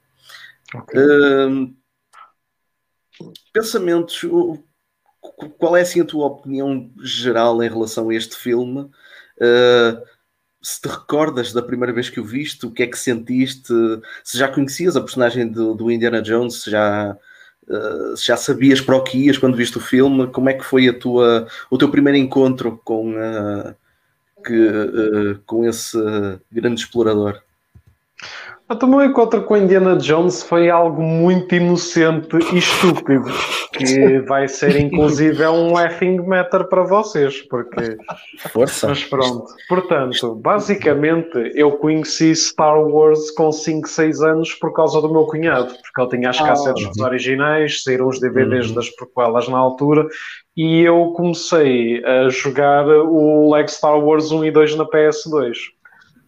okay. 0.74 1.00
um, 1.00 1.74
pensamentos, 3.54 4.22
qual 5.58 5.76
é 5.76 5.82
assim 5.82 6.02
a 6.02 6.06
tua 6.06 6.28
opinião 6.28 6.92
geral 7.02 7.62
em 7.64 7.70
relação 7.70 8.10
a 8.10 8.16
este 8.16 8.36
filme? 8.36 8.82
Uh, 8.82 10.02
se 10.62 10.82
te 10.82 10.88
recordas 10.88 11.54
da 11.54 11.62
primeira 11.62 11.94
vez 11.94 12.10
que 12.10 12.20
o 12.20 12.26
viste, 12.26 12.66
o 12.66 12.72
que 12.72 12.84
é 12.84 12.88
que 12.88 12.98
sentiste? 12.98 13.74
Se 14.24 14.38
já 14.38 14.48
conhecias 14.48 14.96
a 14.96 15.02
personagem 15.02 15.48
do, 15.48 15.76
do 15.76 15.92
Indiana 15.92 16.22
Jones, 16.22 16.64
se 16.64 16.72
já, 16.72 17.18
uh, 17.68 18.16
já 18.18 18.38
sabias 18.38 18.82
para 18.82 18.96
o 18.96 19.04
que 19.04 19.18
ias 19.26 19.38
quando 19.38 19.58
viste 19.58 19.78
o 19.78 19.82
filme, 19.82 20.28
como 20.28 20.50
é 20.50 20.54
que 20.54 20.66
foi 20.66 20.88
a 20.88 20.98
tua, 20.98 21.48
o 21.70 21.78
teu 21.78 21.90
primeiro 21.90 22.18
encontro 22.18 22.82
com, 22.84 23.14
uh, 23.14 23.76
que, 24.44 25.40
com 25.46 25.66
esse 25.66 25.98
grande 26.52 26.82
explorador? 26.82 27.42
O 28.68 28.88
meu 28.88 29.04
encontro 29.04 29.44
com 29.44 29.56
Indiana 29.56 29.96
Jones 29.96 30.42
foi 30.42 30.72
algo 30.72 31.00
muito 31.00 31.54
inocente 31.54 32.36
e 32.52 32.58
estúpido, 32.58 33.32
que 33.72 34.18
vai 34.22 34.48
ser 34.48 34.76
inclusive 34.82 35.44
é 35.44 35.50
um 35.50 35.72
laughing 35.72 36.18
matter 36.26 36.68
para 36.68 36.82
vocês, 36.82 37.44
porque... 37.44 37.96
Força! 38.52 38.88
Mas 38.88 39.04
pronto, 39.04 39.46
portanto, 39.70 40.34
basicamente 40.34 41.52
eu 41.54 41.74
conheci 41.74 42.36
Star 42.36 42.82
Wars 42.82 43.30
com 43.32 43.52
5, 43.52 43.88
6 43.88 44.22
anos 44.24 44.54
por 44.56 44.74
causa 44.74 45.00
do 45.00 45.12
meu 45.12 45.26
cunhado, 45.26 45.68
porque 45.68 46.02
ele 46.02 46.10
tinha 46.10 46.32
as 46.32 46.42
ah, 46.42 46.48
cassetes 46.48 46.88
dos 46.88 46.98
originais, 46.98 47.84
saíram 47.84 48.08
os 48.08 48.20
DVDs 48.20 48.70
uhum. 48.70 48.76
das 48.76 48.90
prequelas 48.90 49.48
na 49.48 49.60
altura, 49.60 50.08
e 50.58 50.82
eu 50.82 51.14
comecei 51.16 52.04
a 52.04 52.30
jogar 52.30 52.88
o 52.88 53.54
Lego 53.54 53.70
Star 53.70 54.00
Wars 54.00 54.32
1 54.32 54.46
e 54.46 54.52
2 54.52 54.76
na 54.76 54.86
PS2. 54.86 55.75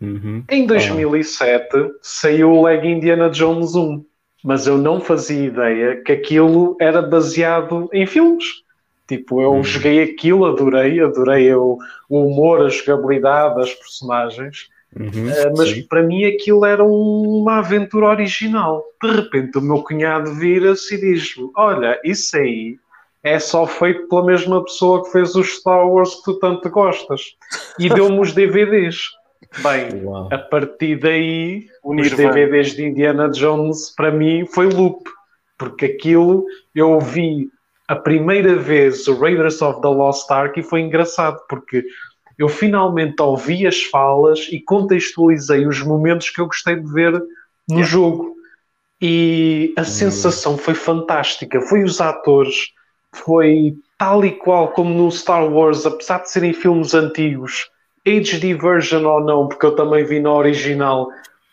Uhum. 0.01 0.43
Em 0.49 0.65
2007 0.65 1.67
ah. 1.75 1.89
saiu 2.01 2.51
o 2.51 2.65
Leg 2.65 2.87
Indiana 2.87 3.29
Jones 3.29 3.75
1, 3.75 4.03
mas 4.43 4.67
eu 4.67 4.77
não 4.77 5.01
fazia 5.01 5.45
ideia 5.45 6.01
que 6.03 6.11
aquilo 6.11 6.77
era 6.79 7.01
baseado 7.01 7.89
em 7.91 8.05
filmes. 8.05 8.45
Tipo, 9.07 9.41
eu 9.41 9.53
uhum. 9.53 9.63
joguei 9.63 10.03
aquilo, 10.03 10.45
adorei, 10.45 10.99
adorei 10.99 11.53
o, 11.53 11.77
o 12.09 12.27
humor, 12.27 12.65
a 12.65 12.69
jogabilidade, 12.69 13.61
as 13.61 13.73
personagens. 13.73 14.69
Uhum, 14.95 15.29
uh, 15.29 15.53
mas 15.57 15.69
sim. 15.69 15.83
para 15.83 16.01
mim 16.01 16.25
aquilo 16.25 16.65
era 16.65 16.83
uma 16.83 17.59
aventura 17.59 18.07
original. 18.07 18.83
De 19.01 19.11
repente 19.11 19.57
o 19.57 19.61
meu 19.61 19.83
cunhado 19.83 20.33
vira-se 20.33 20.95
e 20.95 20.99
diz-me: 20.99 21.49
Olha, 21.55 21.99
isso 22.03 22.35
aí 22.37 22.77
é 23.23 23.39
só 23.39 23.65
feito 23.67 24.07
pela 24.07 24.25
mesma 24.25 24.63
pessoa 24.63 25.03
que 25.03 25.11
fez 25.11 25.35
os 25.35 25.57
Star 25.57 25.87
Wars 25.87 26.15
que 26.15 26.23
tu 26.23 26.39
tanto 26.39 26.69
gostas. 26.69 27.21
E 27.79 27.89
deu-me 27.89 28.19
os 28.19 28.33
DVDs. 28.33 28.97
Bem, 29.61 30.03
Uau. 30.03 30.29
a 30.31 30.37
partir 30.37 30.99
daí, 30.99 31.67
os 31.83 32.11
DVDs 32.11 32.75
de 32.75 32.85
Indiana 32.85 33.29
Jones, 33.29 33.93
para 33.95 34.11
mim, 34.11 34.45
foi 34.45 34.67
loop. 34.67 35.03
Porque 35.57 35.85
aquilo 35.85 36.45
eu 36.75 36.99
vi 36.99 37.49
a 37.87 37.95
primeira 37.95 38.55
vez 38.55 39.07
o 39.07 39.17
Raiders 39.19 39.61
of 39.61 39.81
the 39.81 39.87
Lost 39.87 40.29
Ark 40.29 40.59
e 40.59 40.63
foi 40.63 40.81
engraçado, 40.81 41.39
porque 41.49 41.83
eu 42.37 42.47
finalmente 42.47 43.19
ouvi 43.21 43.65
as 43.65 43.81
falas 43.83 44.47
e 44.51 44.59
contextualizei 44.59 45.65
os 45.65 45.81
momentos 45.81 46.29
que 46.29 46.39
eu 46.39 46.45
gostei 46.45 46.75
de 46.75 46.91
ver 46.91 47.13
no 47.67 47.77
yeah. 47.77 47.87
jogo. 47.87 48.35
E 49.01 49.73
a 49.75 49.81
hum. 49.81 49.85
sensação 49.85 50.57
foi 50.57 50.75
fantástica. 50.75 51.59
Foi 51.61 51.83
os 51.83 51.99
atores, 51.99 52.71
foi 53.11 53.75
tal 53.97 54.23
e 54.23 54.31
qual 54.31 54.67
como 54.69 54.93
no 54.93 55.11
Star 55.11 55.51
Wars, 55.51 55.85
apesar 55.85 56.19
de 56.19 56.29
serem 56.29 56.53
filmes 56.53 56.93
antigos 56.93 57.67
HD 58.07 58.53
version 58.53 59.05
ou 59.05 59.21
não, 59.21 59.47
porque 59.47 59.65
eu 59.65 59.75
também 59.75 60.05
vi 60.05 60.19
na 60.19 60.33
original, 60.33 61.09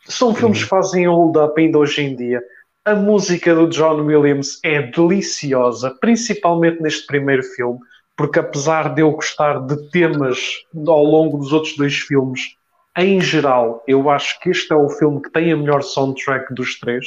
são 0.06 0.34
filmes 0.34 0.62
que 0.62 0.68
fazem 0.68 1.08
hold 1.08 1.36
up 1.36 1.60
ainda 1.60 1.78
hoje 1.78 2.02
em 2.02 2.14
dia. 2.14 2.42
A 2.84 2.94
música 2.94 3.54
do 3.54 3.66
John 3.68 4.02
Williams 4.02 4.60
é 4.62 4.82
deliciosa, 4.82 5.96
principalmente 6.00 6.82
neste 6.82 7.06
primeiro 7.06 7.42
filme, 7.42 7.78
porque 8.16 8.38
apesar 8.38 8.94
de 8.94 9.00
eu 9.00 9.10
gostar 9.10 9.60
de 9.66 9.90
temas 9.90 10.38
ao 10.86 11.02
longo 11.02 11.38
dos 11.38 11.52
outros 11.52 11.76
dois 11.76 11.94
filmes, 11.94 12.56
em 12.96 13.20
geral, 13.20 13.82
eu 13.88 14.08
acho 14.08 14.38
que 14.38 14.50
este 14.50 14.72
é 14.72 14.76
o 14.76 14.88
filme 14.88 15.20
que 15.20 15.30
tem 15.30 15.50
a 15.50 15.56
melhor 15.56 15.82
soundtrack 15.82 16.54
dos 16.54 16.78
três. 16.78 17.04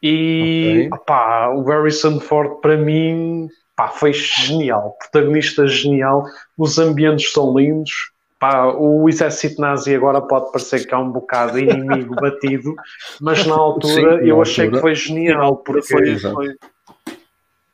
E 0.00 0.86
okay. 0.86 0.88
opá, 0.92 1.48
o 1.48 1.64
Harrison 1.64 2.20
Ford, 2.20 2.60
para 2.60 2.76
mim, 2.76 3.48
pá, 3.74 3.88
foi 3.88 4.12
genial. 4.12 4.96
Protagonista 5.00 5.66
genial. 5.66 6.24
Os 6.56 6.78
ambientes 6.78 7.32
são 7.32 7.56
lindos. 7.58 8.12
Pá, 8.44 8.66
o 8.76 9.08
exército 9.08 9.58
nazi 9.58 9.94
agora 9.94 10.20
pode 10.20 10.52
parecer 10.52 10.86
que 10.86 10.92
é 10.92 10.98
um 10.98 11.10
bocado 11.10 11.58
inimigo 11.58 12.14
batido, 12.20 12.74
mas 13.18 13.46
na 13.46 13.54
altura 13.54 14.18
Sim, 14.18 14.28
eu 14.28 14.42
achei 14.42 14.70
que 14.70 14.80
foi 14.80 14.94
genial, 14.94 15.56
porque 15.56 15.80
foi, 15.80 16.18
foi, 16.18 16.54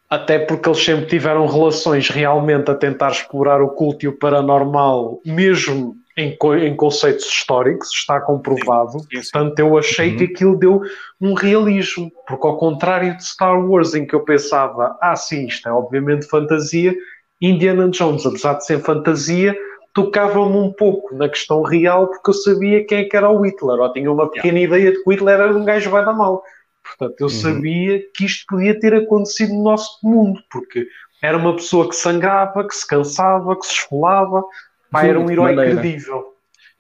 até 0.09 0.39
porque 0.39 0.69
eles 0.69 0.85
sempre 0.85 1.07
tiveram 1.07 1.45
relações 1.49 2.09
realmente 2.09 2.71
a 2.71 2.77
tentar 2.77 3.11
explorar 3.11 3.61
o 3.61 3.71
culto 3.71 4.05
e 4.05 4.09
o 4.09 4.17
paranormal, 4.17 5.21
mesmo 5.27 5.97
em, 6.17 6.39
em 6.65 6.77
conceitos 6.77 7.27
históricos, 7.27 7.89
está 7.93 8.21
comprovado. 8.21 9.01
Sim, 9.01 9.07
sim. 9.11 9.31
Portanto, 9.33 9.59
eu 9.59 9.77
achei 9.77 10.11
uhum. 10.11 10.17
que 10.19 10.25
aquilo 10.25 10.57
deu 10.57 10.83
um 11.21 11.35
realismo, 11.35 12.13
porque 12.29 12.47
ao 12.47 12.57
contrário 12.57 13.17
de 13.17 13.27
Star 13.27 13.59
Wars, 13.61 13.97
em 13.97 14.07
que 14.07 14.15
eu 14.15 14.21
pensava, 14.21 14.97
ah, 15.01 15.17
sim, 15.17 15.47
isto 15.47 15.69
é 15.69 15.73
obviamente 15.73 16.29
fantasia, 16.29 16.95
Indiana 17.41 17.89
Jones, 17.89 18.25
apesar 18.25 18.55
de 18.55 18.67
ser 18.67 18.79
fantasia, 18.81 19.57
tocava-me 19.95 20.57
um 20.57 20.73
pouco 20.73 21.15
na 21.15 21.29
questão 21.29 21.63
real 21.63 22.09
porque 22.09 22.31
eu 22.31 22.35
sabia 22.35 22.85
quem 22.87 22.99
é 22.99 23.05
que 23.05 23.17
era 23.17 23.29
o 23.31 23.41
Hitler, 23.45 23.79
ou 23.81 23.93
tinha 23.93 24.11
uma 24.11 24.29
pequena 24.31 24.59
yeah. 24.59 24.77
ideia 24.77 24.93
de 24.97 25.03
que 25.03 25.09
o 25.09 25.13
Hitler 25.13 25.41
era 25.41 25.57
um 25.57 25.65
gajo 25.65 25.91
vai 25.91 26.05
dar 26.05 26.13
mal. 26.13 26.43
Portanto, 26.85 27.21
eu 27.21 27.27
uhum. 27.27 27.31
sabia 27.33 28.03
que 28.15 28.25
isto 28.25 28.45
podia 28.49 28.79
ter 28.79 28.95
acontecido 28.95 29.53
no 29.55 29.63
nosso 29.63 29.99
mundo, 30.03 30.41
porque 30.51 30.87
Era 31.23 31.37
uma 31.37 31.55
pessoa 31.55 31.87
que 31.87 31.95
sangrava, 31.95 32.67
que 32.67 32.75
se 32.75 32.87
cansava, 32.89 33.55
que 33.55 33.67
se 33.67 33.75
esfolava. 33.75 34.43
Pá, 34.91 35.05
era 35.05 35.21
um 35.21 35.31
herói 35.31 35.55
maneira. 35.55 35.79
credível. 35.81 36.25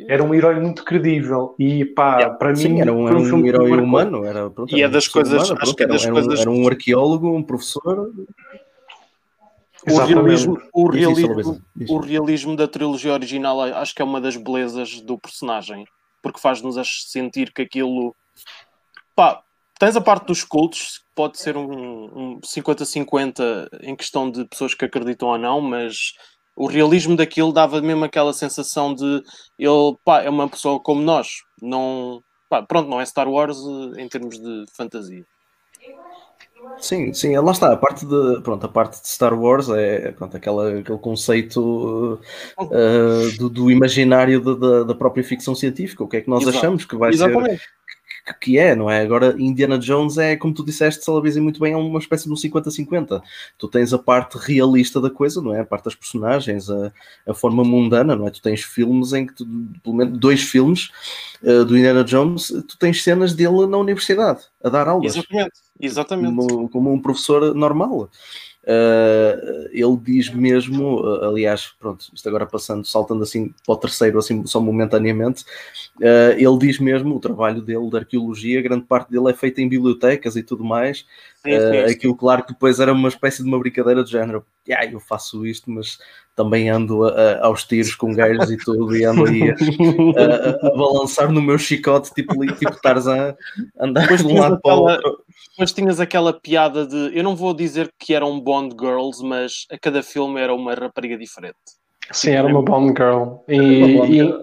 Era 0.08 0.24
um 0.24 0.32
herói 0.34 0.58
muito 0.58 0.82
credível. 0.82 1.54
E 1.58 1.84
pá, 1.84 2.16
Yeah. 2.16 2.34
para 2.38 2.56
Sim, 2.56 2.68
mim. 2.70 2.80
era 2.80 2.90
um, 2.90 3.06
era 3.06 3.18
um 3.18 3.36
me 3.36 3.48
herói 3.50 3.70
humano. 3.72 4.24
Era, 4.24 4.48
pronto, 4.48 4.74
E 4.74 4.80
era 4.80 4.90
é 4.90 4.94
das 4.94 5.06
coisas- 5.06 5.32
humana, 5.34 5.42
acho 5.60 5.74
pronto, 5.74 5.76
que 5.76 5.82
é 5.82 5.86
das 5.86 6.02
era 6.04 6.10
um- 6.10 6.14
coisas- 6.14 6.40
Era 6.40 6.50
um 6.50 6.66
arqueólogo, 6.66 7.36
um 7.36 7.42
professor. 7.42 8.10
O 9.86 9.98
realismo, 9.98 10.58
o, 10.72 10.90
realismo, 10.90 11.62
o 11.88 11.98
realismo 11.98 12.56
da 12.56 12.68
trilogia 12.68 13.12
original 13.12 13.60
acho 13.62 13.94
que 13.94 14.02
é 14.02 14.04
uma 14.04 14.20
das 14.20 14.36
belezas 14.36 15.00
do 15.00 15.18
personagem, 15.18 15.86
porque 16.22 16.40
faz-nos 16.40 16.76
sentir 17.10 17.52
que 17.52 17.62
aquilo. 17.62 18.14
Pá, 19.14 19.42
tens 19.78 19.96
a 19.96 20.00
parte 20.00 20.26
dos 20.26 20.44
cultos, 20.44 21.02
pode 21.14 21.38
ser 21.38 21.56
um, 21.56 22.34
um 22.34 22.40
50-50 22.40 23.68
em 23.82 23.96
questão 23.96 24.30
de 24.30 24.44
pessoas 24.44 24.74
que 24.74 24.84
acreditam 24.84 25.28
ou 25.28 25.38
não, 25.38 25.60
mas 25.60 26.14
o 26.54 26.66
realismo 26.66 27.16
daquilo 27.16 27.52
dava 27.52 27.80
mesmo 27.80 28.04
aquela 28.04 28.34
sensação 28.34 28.94
de 28.94 29.22
ele 29.58 29.96
pá, 30.04 30.22
é 30.22 30.28
uma 30.28 30.48
pessoa 30.48 30.78
como 30.78 31.00
nós, 31.00 31.42
não. 31.60 32.22
Pá, 32.50 32.62
pronto, 32.62 32.88
não 32.88 33.00
é 33.00 33.06
Star 33.06 33.28
Wars 33.28 33.56
eh, 33.56 34.02
em 34.02 34.08
termos 34.08 34.38
de 34.38 34.64
fantasia. 34.76 35.24
Sim, 36.78 37.12
sim, 37.12 37.36
lá 37.36 37.52
está. 37.52 37.72
A 37.72 37.76
parte 37.76 38.06
de, 38.06 38.40
pronto, 38.42 38.64
a 38.64 38.68
parte 38.68 39.00
de 39.00 39.08
Star 39.08 39.38
Wars 39.38 39.68
é 39.68 40.12
pronto, 40.12 40.36
aquela, 40.36 40.78
aquele 40.78 40.98
conceito 40.98 42.20
uh, 42.58 43.36
do, 43.38 43.48
do 43.50 43.70
imaginário 43.70 44.40
da- 44.40 44.54
da, 44.54 44.82
da 44.84 44.94
própria 44.94 45.22
ficção 45.24 45.54
científica. 45.54 46.02
O 46.04 46.08
que 46.08 46.16
é 46.18 46.20
que 46.20 46.30
nós 46.30 46.42
Exato. 46.42 46.58
achamos 46.58 46.84
que 46.84 46.96
vai 46.96 47.12
ser 47.12 47.24
Exatamente. 47.30 47.58
que- 47.60 47.79
que 48.32 48.58
é, 48.58 48.74
não 48.74 48.90
é? 48.90 49.00
Agora, 49.00 49.34
Indiana 49.38 49.78
Jones 49.78 50.18
é, 50.18 50.36
como 50.36 50.54
tu 50.54 50.64
disseste, 50.64 51.04
Salabizi 51.04 51.40
muito 51.40 51.60
bem, 51.60 51.72
é 51.72 51.76
uma 51.76 51.98
espécie 51.98 52.24
de 52.24 52.32
um 52.32 52.36
50-50. 52.36 53.22
Tu 53.58 53.68
tens 53.68 53.92
a 53.92 53.98
parte 53.98 54.38
realista 54.38 55.00
da 55.00 55.10
coisa, 55.10 55.40
não 55.40 55.54
é? 55.54 55.60
A 55.60 55.64
parte 55.64 55.84
das 55.84 55.94
personagens, 55.94 56.70
a, 56.70 56.92
a 57.26 57.34
forma 57.34 57.64
mundana, 57.64 58.16
não 58.16 58.26
é? 58.26 58.30
Tu 58.30 58.42
tens 58.42 58.62
filmes 58.62 59.12
em 59.12 59.26
que, 59.26 59.34
tu, 59.34 59.46
pelo 59.82 59.96
menos 59.96 60.18
dois 60.18 60.42
filmes 60.42 60.90
uh, 61.42 61.64
do 61.64 61.76
Indiana 61.76 62.04
Jones, 62.04 62.48
tu 62.66 62.78
tens 62.78 63.02
cenas 63.02 63.34
dele 63.34 63.66
na 63.66 63.78
universidade, 63.78 64.40
a 64.62 64.68
dar 64.68 64.88
aulas 64.88 65.16
Exatamente. 65.16 65.52
Exatamente. 65.80 66.36
como, 66.36 66.68
como 66.68 66.92
um 66.92 67.00
professor 67.00 67.54
normal. 67.54 68.10
Uh, 68.62 69.68
ele 69.72 69.96
diz 70.02 70.28
mesmo, 70.28 71.00
uh, 71.00 71.24
aliás, 71.24 71.72
pronto, 71.78 72.06
isto 72.12 72.28
agora 72.28 72.44
passando, 72.44 72.84
saltando 72.84 73.22
assim 73.22 73.54
para 73.64 73.74
o 73.74 73.76
terceiro, 73.76 74.18
assim, 74.18 74.44
só 74.44 74.60
momentaneamente, 74.60 75.44
uh, 75.96 76.32
ele 76.36 76.58
diz 76.58 76.78
mesmo 76.78 77.16
o 77.16 77.20
trabalho 77.20 77.62
dele 77.62 77.88
de 77.88 77.96
arqueologia, 77.96 78.60
grande 78.60 78.84
parte 78.84 79.10
dele 79.10 79.30
é 79.30 79.34
feita 79.34 79.62
em 79.62 79.68
bibliotecas 79.68 80.36
e 80.36 80.42
tudo 80.42 80.62
mais. 80.62 81.06
Sim, 81.42 81.50
sim, 81.52 81.56
Uh, 81.56 81.88
sim. 81.88 81.94
aquilo, 81.94 82.14
claro, 82.16 82.42
que 82.44 82.52
depois 82.52 82.78
era 82.80 82.92
uma 82.92 83.08
espécie 83.08 83.42
de 83.42 83.48
uma 83.48 83.58
brincadeira 83.58 84.04
de 84.04 84.10
género. 84.10 84.44
Yeah, 84.68 84.92
eu 84.92 85.00
faço 85.00 85.46
isto, 85.46 85.70
mas 85.70 85.98
também 86.36 86.68
ando 86.68 87.04
a- 87.04 87.10
a- 87.12 87.46
aos 87.46 87.64
tiros 87.64 87.94
com 87.94 88.14
gajos 88.14 88.50
e 88.50 88.56
tudo, 88.58 88.94
e 88.94 89.04
ando 89.04 89.24
aí 89.26 89.50
a, 89.50 89.54
a- 89.54 90.68
a 90.68 90.76
balançar 90.76 91.30
no 91.32 91.40
meu 91.40 91.58
chicote, 91.58 92.12
tipo, 92.14 92.34
tipo 92.56 92.80
Tarzan, 92.82 93.34
andar 93.80 94.02
Depois 94.02 94.20
de 94.24 94.26
um 94.32 94.38
lado 94.38 94.60
para 94.60 94.74
o 94.76 94.86
aquela- 94.88 95.08
outro. 95.08 95.24
Mas 95.58 95.72
tinhas 95.72 95.98
aquela 96.00 96.32
piada 96.32 96.86
de. 96.86 97.10
Eu 97.16 97.22
não 97.24 97.34
vou 97.34 97.52
dizer 97.54 97.90
que 97.98 98.14
eram 98.14 98.38
Bond 98.40 98.76
Girls, 98.78 99.22
mas 99.24 99.66
a 99.70 99.78
cada 99.78 100.02
filme 100.02 100.40
era 100.40 100.54
uma 100.54 100.74
rapariga 100.74 101.16
diferente. 101.18 101.56
Sim, 102.12 102.30
era 102.32 102.46
uma 102.46 102.62
Bond 102.62 102.88
Girl. 102.96 103.36
E, 103.48 103.60
Uma 103.60 103.98
Bond 104.02 104.12
e- 104.12 104.16
Girl. 104.16 104.38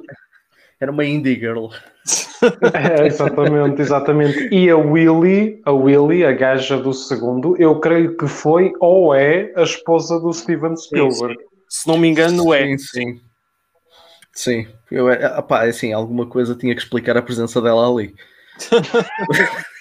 Era 0.79 0.91
uma 0.91 1.05
indie 1.05 1.36
girl. 1.36 1.67
É, 2.72 3.07
exatamente, 3.07 3.81
exatamente. 3.81 4.48
E 4.53 4.69
a 4.69 4.77
Willy, 4.77 5.60
a 5.65 5.72
Willy, 5.72 6.24
a 6.24 6.31
gaja 6.31 6.77
do 6.77 6.93
segundo, 6.93 7.57
eu 7.57 7.79
creio 7.79 8.15
que 8.15 8.27
foi 8.27 8.72
ou 8.79 9.13
é 9.15 9.51
a 9.55 9.63
esposa 9.63 10.19
do 10.19 10.31
Steven 10.31 10.77
Spielberg. 10.77 11.36
Se 11.67 11.88
não 11.88 11.98
me 11.98 12.07
engano, 12.07 12.53
é. 12.53 12.63
Sim, 12.63 12.77
sim. 12.77 13.22
Sim. 14.31 14.67
Eu, 14.91 15.10
é, 15.10 15.39
opá, 15.39 15.65
assim, 15.65 15.93
alguma 15.93 16.27
coisa 16.27 16.53
tinha 16.55 16.75
que 16.75 16.81
explicar 16.81 17.17
a 17.17 17.24
presença 17.24 17.60
dela 17.60 17.91
ali. 17.91 18.13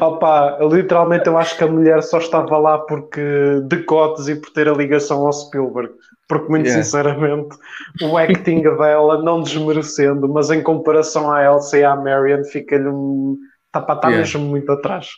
Opa, 0.00 0.58
literalmente 0.70 1.26
eu 1.26 1.36
acho 1.38 1.56
que 1.56 1.64
a 1.64 1.68
mulher 1.68 2.02
só 2.02 2.18
estava 2.18 2.58
lá 2.58 2.78
porque 2.78 3.20
decotes 3.64 4.28
e 4.28 4.36
por 4.36 4.50
ter 4.50 4.68
a 4.68 4.72
ligação 4.72 5.26
ao 5.26 5.32
Spielberg. 5.32 5.92
Porque, 6.32 6.48
muito 6.48 6.64
Yeah. 6.66 6.82
sinceramente, 6.82 7.54
o 8.00 8.16
acting 8.16 8.62
dela, 8.62 9.22
não 9.22 9.42
desmerecendo, 9.42 10.26
mas 10.26 10.50
em 10.50 10.62
comparação 10.62 11.30
à 11.30 11.42
Elsa 11.44 11.76
e 11.76 11.84
à 11.84 11.94
Marion, 11.94 12.42
fica-lhe 12.44 12.88
um. 12.88 13.36
Está 13.66 13.82
tá 13.82 14.08
Yeah. 14.08 14.16
mesmo 14.16 14.40
muito 14.48 14.72
atrás. 14.72 15.10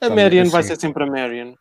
A 0.00 0.08
Tá 0.08 0.14
Marion 0.14 0.48
vai 0.48 0.60
assim. 0.60 0.68
ser 0.68 0.80
sempre 0.80 1.02
a 1.02 1.06
Marion. 1.06 1.54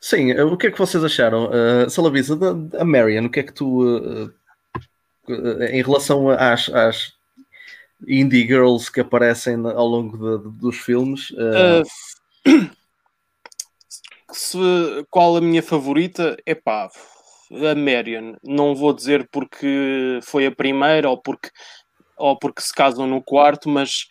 Sim, 0.00 0.32
uh, 0.34 0.52
o 0.52 0.56
que 0.56 0.68
é 0.68 0.70
que 0.70 0.78
vocês 0.78 1.02
acharam? 1.02 1.50
Uh, 1.50 1.90
Salavisa, 1.90 2.36
da, 2.36 2.52
da 2.52 2.84
Marion, 2.84 3.24
o 3.26 3.30
que 3.30 3.40
é 3.40 3.42
que 3.42 3.52
tu, 3.52 3.82
uh, 3.82 4.30
uh, 5.28 5.62
em 5.64 5.82
relação 5.82 6.28
às, 6.30 6.68
às 6.68 7.12
indie 8.06 8.46
girls 8.46 8.90
que 8.90 9.00
aparecem 9.00 9.54
ao 9.66 9.86
longo 9.88 10.16
de- 10.16 10.44
de- 10.44 10.58
dos 10.60 10.76
filmes, 10.78 11.30
uh, 11.32 11.82
Uh, 12.46 12.70
se- 14.30 15.06
qual 15.10 15.36
a 15.36 15.40
minha 15.40 15.62
favorita? 15.62 16.36
É 16.46 16.54
pá, 16.54 16.88
a 17.70 17.74
Marion. 17.74 18.34
Não 18.42 18.74
vou 18.74 18.92
dizer 18.92 19.28
porque 19.30 20.18
foi 20.22 20.46
a 20.46 20.52
primeira 20.52 21.08
ou 21.08 21.20
porque, 21.20 21.50
ou 22.16 22.38
porque 22.38 22.62
se 22.62 22.72
casam 22.72 23.06
no 23.06 23.22
quarto, 23.22 23.68
mas 23.68 24.06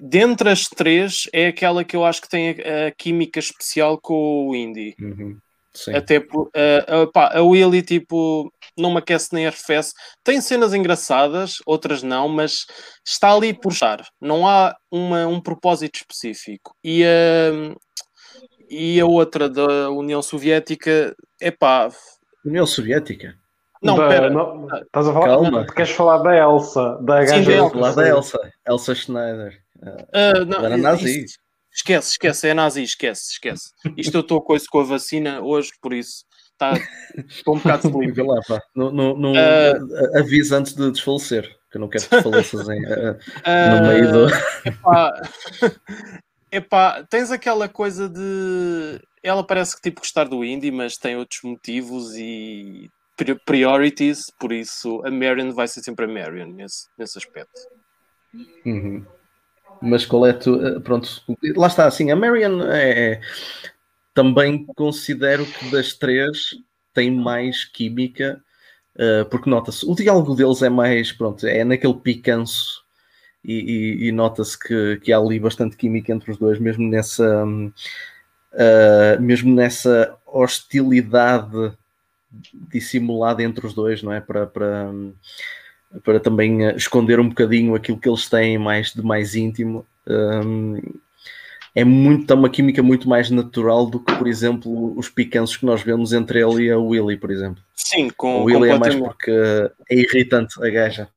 dentre 0.00 0.50
as 0.50 0.68
três 0.68 1.28
é 1.32 1.48
aquela 1.48 1.84
que 1.84 1.96
eu 1.96 2.04
acho 2.04 2.22
que 2.22 2.28
tem 2.28 2.50
a, 2.50 2.88
a 2.88 2.90
química 2.90 3.38
especial 3.38 3.98
com 4.00 4.48
o 4.48 4.54
Indy. 4.54 4.94
uhum, 5.00 5.38
sim. 5.74 5.94
Até 5.94 6.16
a, 6.16 7.06
pá, 7.12 7.30
a 7.34 7.42
Willy, 7.42 7.82
tipo, 7.82 8.52
não 8.76 8.92
me 8.92 8.98
aquece 8.98 9.32
nem 9.32 9.46
arrefece. 9.46 9.92
Tem 10.24 10.40
cenas 10.40 10.74
engraçadas, 10.74 11.56
outras 11.66 12.02
não, 12.02 12.28
mas 12.28 12.66
está 13.06 13.32
ali 13.32 13.52
por 13.52 13.72
estar. 13.72 14.06
Não 14.20 14.46
há 14.46 14.76
uma, 14.90 15.26
um 15.26 15.40
propósito 15.40 15.96
específico. 15.96 16.74
E 16.82 17.04
a, 17.04 17.74
e 18.70 19.00
a 19.00 19.06
outra 19.06 19.48
da 19.48 19.90
União 19.90 20.22
Soviética, 20.22 21.14
é 21.40 21.50
pá. 21.50 21.88
União 22.48 22.66
Soviética. 22.66 23.34
Não, 23.82 23.96
Da- 23.96 24.08
pera. 24.08 24.28
não, 24.30 24.66
estás 24.82 25.06
a 25.06 25.12
falar? 25.12 25.26
Calma. 25.26 25.66
Tu 25.66 25.72
queres 25.74 25.92
falar 25.92 26.18
da 26.18 26.36
Elsa, 26.36 26.98
da 27.00 27.24
Sim, 27.26 27.32
gaja 27.34 27.50
da 27.50 27.56
Elsa, 27.56 27.70
falar 27.74 27.92
da 27.94 28.08
Elsa, 28.08 28.52
Elsa 28.68 28.94
Schneider. 28.94 29.58
ah, 30.12 30.44
não, 30.44 30.64
Era 30.64 30.76
nazi. 30.76 31.24
isso- 31.24 31.38
esquece, 31.72 32.10
esquece, 32.10 32.48
é 32.48 32.54
nazi, 32.54 32.82
esquece, 32.82 33.30
esquece. 33.32 33.70
Isto 33.96 34.16
eu 34.16 34.20
estou 34.22 34.42
com 34.42 34.56
isso 34.56 34.66
com 34.68 34.80
a 34.80 34.84
vacina 34.84 35.40
hoje, 35.40 35.70
por 35.80 35.92
isso. 35.92 36.24
Tá, 36.58 36.72
estou 37.28 37.54
um 37.54 37.58
bocado 37.58 37.86
sleepy. 37.88 38.20
lá, 38.22 38.40
pá. 38.48 38.60
Não, 38.74 38.90
não, 38.90 39.16
não, 39.16 39.32
Ah. 39.36 40.18
avisa 40.18 40.56
antes 40.56 40.74
de 40.74 40.90
desfalecer, 40.90 41.44
que 41.70 41.76
eu 41.76 41.80
não 41.80 41.88
quero 41.88 42.02
que 42.02 42.10
desfaleças 42.16 42.68
em, 42.68 42.84
uh, 42.84 43.16
no 43.80 43.86
meio 43.86 44.10
do. 44.12 44.26
Epá, 44.64 45.22
epá, 46.50 47.04
tens 47.08 47.30
aquela 47.30 47.68
coisa 47.68 48.08
de. 48.08 49.00
Ela 49.22 49.46
parece 49.46 49.76
que 49.76 49.82
tipo 49.82 50.00
gostar 50.00 50.24
do 50.28 50.44
indie, 50.44 50.70
mas 50.70 50.96
tem 50.96 51.16
outros 51.16 51.40
motivos 51.42 52.14
e 52.16 52.90
pri- 53.16 53.38
priorities, 53.44 54.24
por 54.38 54.52
isso 54.52 55.02
a 55.04 55.10
Marion 55.10 55.52
vai 55.52 55.68
ser 55.68 55.82
sempre 55.82 56.04
a 56.04 56.08
Marion 56.08 56.46
nesse, 56.52 56.88
nesse 56.98 57.18
aspecto. 57.18 57.60
Uhum. 58.64 59.04
Mas 59.80 60.06
qual 60.06 60.26
é 60.26 60.32
tu? 60.32 60.60
eh, 60.64 60.80
Pronto, 60.80 61.08
lá 61.56 61.66
está, 61.68 61.86
assim, 61.86 62.10
a 62.10 62.16
Marion 62.16 62.62
é, 62.62 63.12
é- 63.14 63.20
também 64.14 64.66
considero 64.76 65.46
que 65.46 65.70
das 65.70 65.94
três 65.94 66.50
tem 66.94 67.10
mais 67.10 67.64
química, 67.64 68.42
eh, 68.98 69.24
porque 69.24 69.50
nota-se, 69.50 69.86
o 69.86 69.94
diálogo 69.94 70.34
deles 70.36 70.62
é 70.62 70.70
mais, 70.70 71.12
pronto, 71.12 71.46
é 71.46 71.64
naquele 71.64 71.94
picanço 71.94 72.82
e, 73.44 73.54
e- 74.04 74.08
e 74.08 74.12
nota-se 74.12 74.58
que, 74.58 74.98
que 75.02 75.12
há 75.12 75.18
ali 75.18 75.40
bastante 75.40 75.76
química 75.76 76.12
entre 76.12 76.30
os 76.32 76.38
dois, 76.38 76.58
mesmo 76.60 76.88
nessa, 76.88 77.44
hum, 77.46 77.72
eh, 78.52 79.18
mesmo 79.20 79.54
nessa 79.54 80.16
hostilidade 80.26 81.72
dissimulada 82.70 83.42
entre 83.42 83.66
os 83.66 83.74
dois, 83.74 84.02
não 84.02 84.12
é? 84.12 84.20
Para, 84.20 84.46
para, 84.46 84.90
para 86.04 86.20
também 86.20 86.66
eh, 86.66 86.76
esconder 86.76 87.20
um 87.20 87.28
bocadinho 87.28 87.74
aquilo 87.74 87.98
que 87.98 88.08
eles 88.08 88.28
têm 88.28 88.58
mais 88.58 88.92
de 88.92 89.02
mais 89.02 89.34
íntimo. 89.34 89.86
Hum, 90.06 90.80
é 91.74 91.84
muito, 91.84 92.32
é 92.32 92.34
uma 92.34 92.48
química 92.48 92.82
muito 92.82 93.08
mais 93.08 93.30
natural 93.30 93.86
do 93.86 94.00
que, 94.00 94.12
por 94.14 94.26
exemplo, 94.26 94.98
os 94.98 95.08
picanços 95.08 95.56
que 95.56 95.66
nós 95.66 95.82
vemos 95.82 96.12
entre 96.12 96.40
ele 96.40 96.64
e 96.64 96.70
a 96.70 96.78
Willy, 96.78 97.16
por 97.16 97.30
exemplo. 97.30 97.62
Sim, 97.74 98.08
O 98.08 98.14
com, 98.14 98.44
Willy 98.44 98.70
é 98.70 98.78
mais 98.78 98.94
porque 98.96 99.30
é 99.30 99.94
irritante 99.94 100.54
a 100.64 100.68
gaja. 100.70 101.08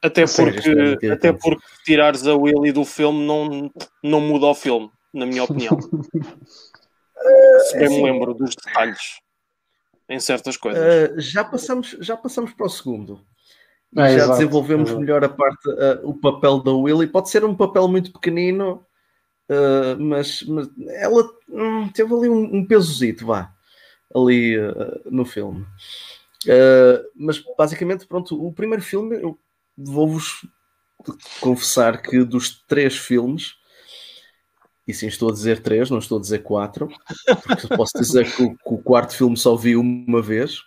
Até 0.00 0.26
porque, 0.26 1.06
é 1.06 1.10
até 1.10 1.32
porque 1.32 1.64
tirares 1.84 2.26
a 2.26 2.36
Willy 2.36 2.72
do 2.72 2.84
filme 2.84 3.26
não, 3.26 3.72
não 4.02 4.20
muda 4.20 4.46
o 4.46 4.54
filme, 4.54 4.90
na 5.12 5.24
minha 5.24 5.42
opinião. 5.44 5.78
Se 7.68 7.78
bem 7.78 7.86
assim- 7.86 8.02
me 8.02 8.12
lembro 8.12 8.34
dos 8.34 8.54
detalhes 8.54 9.20
em 10.08 10.20
certas 10.20 10.56
coisas. 10.56 11.10
Uh, 11.10 11.20
já, 11.20 11.44
passamos, 11.44 11.96
já 12.00 12.16
passamos 12.16 12.52
para 12.52 12.66
o 12.66 12.68
segundo. 12.68 13.24
É, 13.96 14.00
já 14.00 14.10
exato, 14.10 14.32
desenvolvemos 14.32 14.90
exato. 14.90 15.00
melhor 15.00 15.24
a 15.24 15.28
parte, 15.28 15.68
uh, 15.68 16.08
o 16.08 16.14
papel 16.14 16.60
da 16.60 16.72
Willy. 16.72 17.06
Pode 17.06 17.30
ser 17.30 17.44
um 17.44 17.54
papel 17.54 17.88
muito 17.88 18.12
pequenino, 18.12 18.74
uh, 18.74 18.84
Uh, 19.48 20.00
mas, 20.00 20.42
mas, 20.42 20.68
ela 20.88 21.30
hum, 21.50 21.88
teve 21.88 22.14
ali 22.14 22.28
um, 22.28 22.56
um 22.56 22.66
pesozito, 22.66 23.26
vá, 23.26 23.52
ali 24.14 24.58
uh, 24.58 25.02
no 25.10 25.24
filme. 25.24 25.66
Uh, 26.46 27.04
mas 27.14 27.42
basicamente, 27.56 28.06
pronto, 28.06 28.42
o 28.42 28.52
primeiro 28.52 28.82
filme, 28.82 29.16
eu 29.16 29.38
vou-vos 29.76 30.46
confessar 31.40 32.00
que 32.00 32.24
dos 32.24 32.64
três 32.66 32.96
filmes, 32.96 33.56
e 34.86 34.92
sim, 34.92 35.06
estou 35.06 35.30
a 35.30 35.32
dizer 35.32 35.62
três, 35.62 35.90
não 35.90 35.98
estou 35.98 36.18
a 36.18 36.20
dizer 36.20 36.42
quatro, 36.42 36.88
porque 37.46 37.68
posso 37.76 37.98
dizer 37.98 38.30
que 38.30 38.42
o, 38.42 38.50
que 38.50 38.74
o 38.74 38.78
quarto 38.78 39.16
filme 39.16 39.36
só 39.36 39.56
vi 39.56 39.76
uma 39.76 40.20
vez 40.20 40.60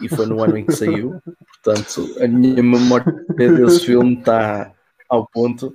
e 0.00 0.08
foi 0.08 0.26
no 0.26 0.42
ano 0.42 0.56
em 0.58 0.66
que 0.66 0.72
saiu. 0.72 1.20
Portanto, 1.62 2.06
a 2.22 2.28
minha 2.28 2.62
memória 2.62 3.12
desse 3.34 3.86
filme 3.86 4.18
está 4.18 4.72
ao 5.08 5.26
ponto. 5.26 5.74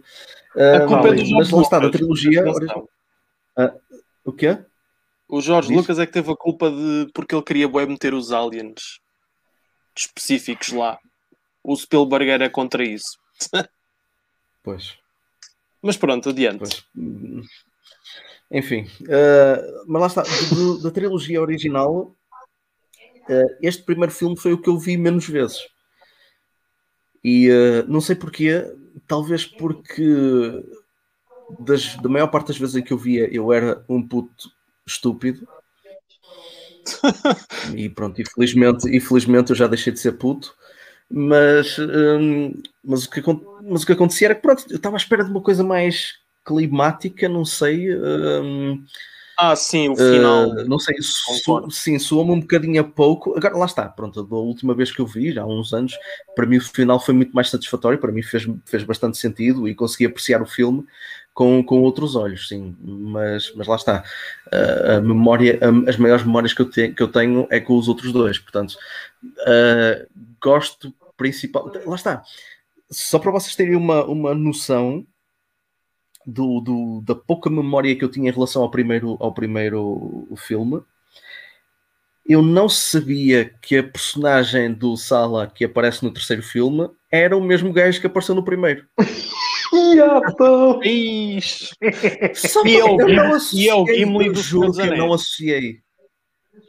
A 0.55 0.85
culpa 0.85 1.09
é 1.09 1.13
do 1.13 1.31
mas 1.31 1.49
lá 1.49 1.61
está, 1.61 1.79
da 1.79 1.89
trilogia. 1.89 2.43
Ah, 3.57 3.73
o 4.23 4.31
quê? 4.31 4.57
O 5.27 5.41
Jorge 5.41 5.69
Diz? 5.69 5.77
Lucas 5.77 5.99
é 5.99 6.05
que 6.05 6.13
teve 6.13 6.31
a 6.31 6.35
culpa 6.35 6.69
de 6.69 7.09
porque 7.13 7.33
ele 7.33 7.43
queria 7.43 7.67
bué 7.67 7.85
meter 7.85 8.13
os 8.13 8.31
aliens 8.31 8.99
específicos 9.95 10.71
lá. 10.71 10.99
O 11.63 11.75
Spielberg 11.75 12.29
era 12.29 12.49
contra 12.49 12.83
isso. 12.83 13.17
Pois, 14.63 14.97
Mas 15.83 15.97
pronto, 15.97 16.29
adiante. 16.29 16.59
pois. 16.59 16.85
Enfim, 18.51 18.85
ah, 19.09 19.83
mas 19.87 20.01
lá 20.01 20.07
está, 20.07 20.23
do- 20.23 20.55
do- 20.55 20.83
da 20.83 20.91
trilogia 20.91 21.41
original, 21.41 22.15
ah, 23.29 23.43
este 23.61 23.83
primeiro 23.83 24.11
filme 24.11 24.37
foi 24.37 24.53
o 24.53 24.61
que 24.61 24.69
eu 24.69 24.77
vi 24.77 24.97
menos 24.97 25.27
vezes. 25.27 25.59
E 27.23 27.49
ah, 27.49 27.83
não 27.87 28.01
sei 28.01 28.15
porquê, 28.15 28.63
talvez 29.07 29.45
porque 29.45 30.03
das, 31.59 31.95
da 31.97 32.09
maior 32.09 32.27
parte 32.27 32.47
das 32.47 32.57
vezes 32.57 32.75
em 32.75 32.83
que 32.83 32.93
eu 32.93 32.97
via 32.97 33.27
eu 33.33 33.51
era 33.51 33.83
um 33.87 34.05
puto 34.05 34.49
estúpido. 34.85 35.47
e 37.75 37.89
pronto, 37.89 38.21
infelizmente, 38.21 38.95
infelizmente 38.95 39.51
eu 39.51 39.55
já 39.55 39.67
deixei 39.67 39.93
de 39.93 39.99
ser 39.99 40.13
puto. 40.13 40.55
Mas, 41.15 41.77
hum, 41.77 42.53
mas, 42.83 43.05
o 43.05 43.09
que, 43.11 43.21
mas 43.61 43.83
o 43.83 43.85
que 43.85 43.91
acontecia 43.93 44.27
era 44.27 44.35
que 44.35 44.41
pronto, 44.41 44.65
eu 44.67 44.77
estava 44.77 44.95
à 44.95 44.97
espera 44.97 45.23
de 45.23 45.29
uma 45.29 45.41
coisa 45.41 45.63
mais 45.63 46.15
climática, 46.43 47.29
não 47.29 47.45
sei. 47.45 47.95
hum, 47.95 48.83
Ah, 49.37 49.55
sim, 49.55 49.89
o 49.89 49.95
final. 49.95 50.49
Uh, 50.49 50.67
não 50.67 50.79
sei, 50.79 50.95
su 51.01 51.69
sim, 51.69 51.99
soa-me 51.99 52.31
um 52.31 52.39
bocadinho 52.39 52.81
a 52.81 52.83
pouco. 52.83 53.35
Agora, 53.37 53.55
lá 53.55 53.65
está, 53.67 53.87
pronto, 53.89 54.23
da 54.23 54.35
última 54.35 54.73
vez 54.73 54.91
que 54.91 54.99
eu 55.01 55.05
vi, 55.05 55.31
já 55.31 55.43
há 55.43 55.45
uns 55.45 55.71
anos, 55.71 55.93
para 56.35 56.47
mim 56.47 56.57
o 56.57 56.61
final 56.61 56.99
foi 56.99 57.13
muito 57.13 57.31
mais 57.31 57.49
satisfatório, 57.51 57.99
para 57.99 58.11
mim 58.11 58.23
fez, 58.23 58.47
fez 58.65 58.83
bastante 58.83 59.17
sentido 59.19 59.67
e 59.67 59.75
consegui 59.75 60.05
apreciar 60.07 60.41
o 60.41 60.47
filme 60.47 60.83
com, 61.31 61.63
com 61.63 61.81
outros 61.81 62.15
olhos, 62.15 62.47
sim, 62.47 62.75
mas, 62.81 63.51
mas 63.55 63.67
lá 63.67 63.75
está. 63.75 64.03
Uh, 64.47 64.97
a 64.97 65.01
memória, 65.01 65.59
a- 65.61 65.89
as 65.89 65.97
maiores 65.97 66.25
memórias 66.25 66.53
que 66.53 66.61
eu, 66.63 66.69
te- 66.69 66.89
que 66.91 67.01
eu 67.03 67.07
tenho 67.07 67.47
é 67.51 67.59
com 67.59 67.77
os 67.77 67.87
outros 67.87 68.11
dois, 68.11 68.37
portanto, 68.39 68.75
uh, 69.23 70.07
gosto 70.41 70.93
principal. 71.17 71.71
Lá 71.85 71.95
está, 71.95 72.23
só 72.91 73.17
para 73.19 73.31
vocês 73.31 73.55
terem 73.55 73.75
uma, 73.75 74.03
uma 74.05 74.33
noção 74.33 75.05
do, 76.25 76.61
do- 76.61 77.01
da 77.05 77.15
pouca 77.15 77.49
memória 77.49 77.95
que 77.95 78.03
eu 78.03 78.09
tinha 78.11 78.29
em 78.29 78.33
relação 78.33 78.61
ao 78.61 78.71
primeiro, 78.71 79.17
ao 79.19 79.33
primeiro 79.33 80.27
filme. 80.37 80.81
Eu 82.25 82.41
não 82.41 82.69
sabia 82.69 83.53
que 83.61 83.77
a 83.77 83.83
personagem 83.83 84.71
do 84.73 84.95
Sala 84.95 85.45
que 85.45 85.65
aparece 85.65 86.03
no 86.05 86.13
terceiro 86.13 86.41
filme 86.41 86.89
era 87.11 87.35
o 87.35 87.41
mesmo 87.41 87.73
gajo 87.73 87.99
que 87.99 88.07
apareceu 88.07 88.33
no 88.33 88.45
primeiro. 88.45 88.85
Só 92.33 92.63
E 92.65 92.77
é 92.77 92.83
o 92.85 93.01
eu 93.01 93.07
Gim- 93.09 93.15
não 93.15 93.23
e 93.25 93.67
é 93.67 93.73
o 93.73 93.81
associei, 93.81 93.95
Gimli 93.97 94.27
eu 94.27 94.33
do 94.33 94.39
juro 94.41 94.73
Senhor 94.73 94.87
dos 94.87 94.95
que 94.95 95.01
eu 95.01 95.05
não 95.07 95.13
associei. 95.13 95.82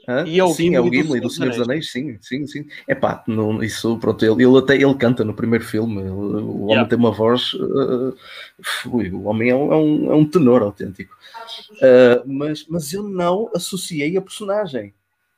Hã? 0.07 0.25
E 0.27 0.39
é 0.39 0.45
o 0.45 0.49
sim, 0.49 0.75
é 0.75 0.81
o 0.81 0.85
Gimli 0.85 0.99
do 0.99 1.03
Gimli 1.07 1.21
do 1.21 1.31
Senhor 1.31 1.51
dos 1.51 1.61
Anéis, 1.61 1.91
sim, 1.91 2.19
sim, 2.21 2.47
sim. 2.47 2.67
É 2.87 2.95
pá, 2.95 3.25
não, 3.27 3.63
isso, 3.63 3.97
pronto, 3.99 4.25
ele, 4.25 4.45
ele 4.45 4.59
até 4.59 4.75
ele 4.75 4.95
canta 4.95 5.25
no 5.25 5.33
primeiro 5.35 5.65
filme. 5.65 6.01
Ele- 6.03 6.11
o 6.11 6.65
homem 6.65 6.75
Yeah. 6.75 6.89
tem 6.89 6.99
uma 6.99 7.11
voz. 7.11 7.55
uh, 7.55 8.15
o 8.87 9.25
homem 9.25 9.51
é 9.51 9.55
um, 9.55 9.73
é 9.73 9.77
um, 9.77 10.13
é 10.13 10.15
um 10.15 10.25
tenor 10.25 10.63
autêntico. 10.63 11.17
Uh, 11.73 12.23
mas, 12.27 12.67
mas 12.69 12.93
eu 12.93 13.03
não 13.03 13.51
associei 13.55 14.17
a 14.17 14.21
personagem. 14.23 14.93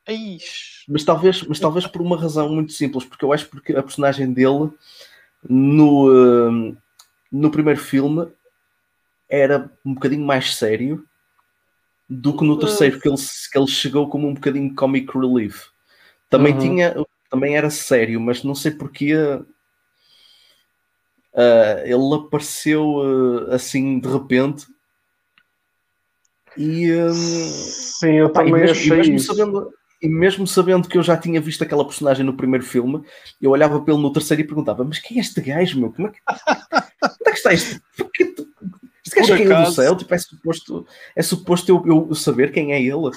Ixi. 0.08 0.84
Mas 0.88 1.04
talvez, 1.04 1.42
mas 1.42 1.58
talvez 1.58 1.86
por 1.86 2.00
uma 2.00 2.16
razão 2.16 2.48
muito 2.52 2.72
simples, 2.72 3.04
porque 3.04 3.24
eu 3.24 3.32
acho 3.32 3.48
porque 3.48 3.72
a 3.72 3.82
personagem 3.82 4.32
dele 4.32 4.70
no, 5.48 6.08
uh, 6.70 6.76
no 7.30 7.50
primeiro 7.50 7.80
filme 7.80 8.26
era 9.28 9.70
um 9.84 9.94
bocadinho 9.94 10.24
mais 10.24 10.54
sério 10.54 11.04
do 12.08 12.36
que 12.36 12.44
no 12.44 12.58
terceiro, 12.58 13.00
que 13.00 13.08
ele, 13.08 13.16
que 13.16 13.58
ele 13.58 13.66
chegou 13.66 14.08
como 14.08 14.28
um 14.28 14.34
bocadinho 14.34 14.74
comic 14.74 15.12
relief. 15.16 15.66
Também 16.30 16.52
Uhum. 16.54 16.58
tinha, 16.60 16.94
também 17.30 17.56
era 17.56 17.70
sério, 17.70 18.20
mas 18.20 18.42
não 18.44 18.54
sei 18.54 18.70
porquê 18.72 19.14
uh, 19.16 19.46
ele 21.84 22.14
apareceu 22.14 22.84
uh, 22.84 23.52
assim 23.52 23.98
de 23.98 24.08
repente 24.08 24.66
e, 26.56 26.90
um, 26.94 27.12
Sim, 27.12 28.12
eu 28.12 28.30
Pá, 28.30 28.42
e 28.42 28.46
também 28.46 28.62
mesmo, 28.62 28.76
e 28.76 28.80
achei 28.80 28.96
mesmo 28.96 29.14
isso. 29.16 29.34
sabendo, 29.34 29.70
e 30.00 30.08
mesmo 30.08 30.46
sabendo 30.46 30.88
que 30.88 30.96
eu 30.96 31.02
já 31.02 31.16
tinha 31.16 31.40
visto 31.40 31.62
aquela 31.62 31.84
personagem 31.84 32.24
no 32.24 32.36
primeiro 32.36 32.64
filme, 32.64 33.02
eu 33.40 33.50
olhava 33.50 33.80
para 33.80 33.92
ele 33.92 34.02
no 34.02 34.12
terceiro 34.12 34.42
e 34.42 34.46
perguntava: 34.46 34.82
Mas 34.84 34.98
quem 34.98 35.18
é 35.18 35.20
este 35.20 35.40
gajo, 35.40 35.78
meu? 35.78 35.92
Como 35.92 36.08
é 36.08 36.10
que, 36.12 36.18
onde 37.04 37.26
é 37.26 37.30
que 37.30 37.36
está 37.36 37.52
este? 37.52 37.80
Este 39.06 39.16
gajo 39.20 39.32
caiu 39.34 39.46
do 39.48 39.52
acaso- 39.54 39.74
céu, 39.74 39.96
tipo, 39.96 40.14
é 40.14 40.18
suposto, 40.18 40.86
é 41.14 41.22
suposto 41.22 41.70
eu, 41.86 42.06
eu 42.08 42.14
saber 42.14 42.52
quem 42.52 42.72
é 42.72 42.80
ele. 42.82 43.10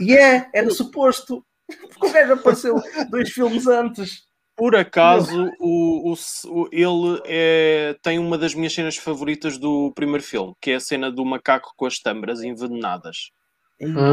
E 0.00 0.14
é, 0.16 0.48
era 0.52 0.70
suposto. 0.70 1.44
Porque 1.94 2.06
o 2.06 2.12
gajo 2.12 2.32
apareceu 2.34 2.82
dois 3.10 3.30
filmes 3.30 3.66
antes. 3.66 4.24
Por 4.54 4.76
acaso, 4.76 5.50
o, 5.58 6.12
o, 6.12 6.14
o- 6.46 6.68
ele 6.70 7.22
é, 7.24 7.96
tem 8.02 8.18
uma 8.18 8.36
das 8.36 8.54
minhas 8.54 8.74
cenas 8.74 8.96
favoritas 8.96 9.56
do 9.56 9.90
primeiro 9.94 10.22
filme, 10.22 10.52
que 10.60 10.72
é 10.72 10.74
a 10.74 10.80
cena 10.80 11.10
do 11.10 11.24
macaco 11.24 11.72
com 11.76 11.86
as 11.86 11.98
tâmaras 11.98 12.42
envenenadas. 12.42 13.30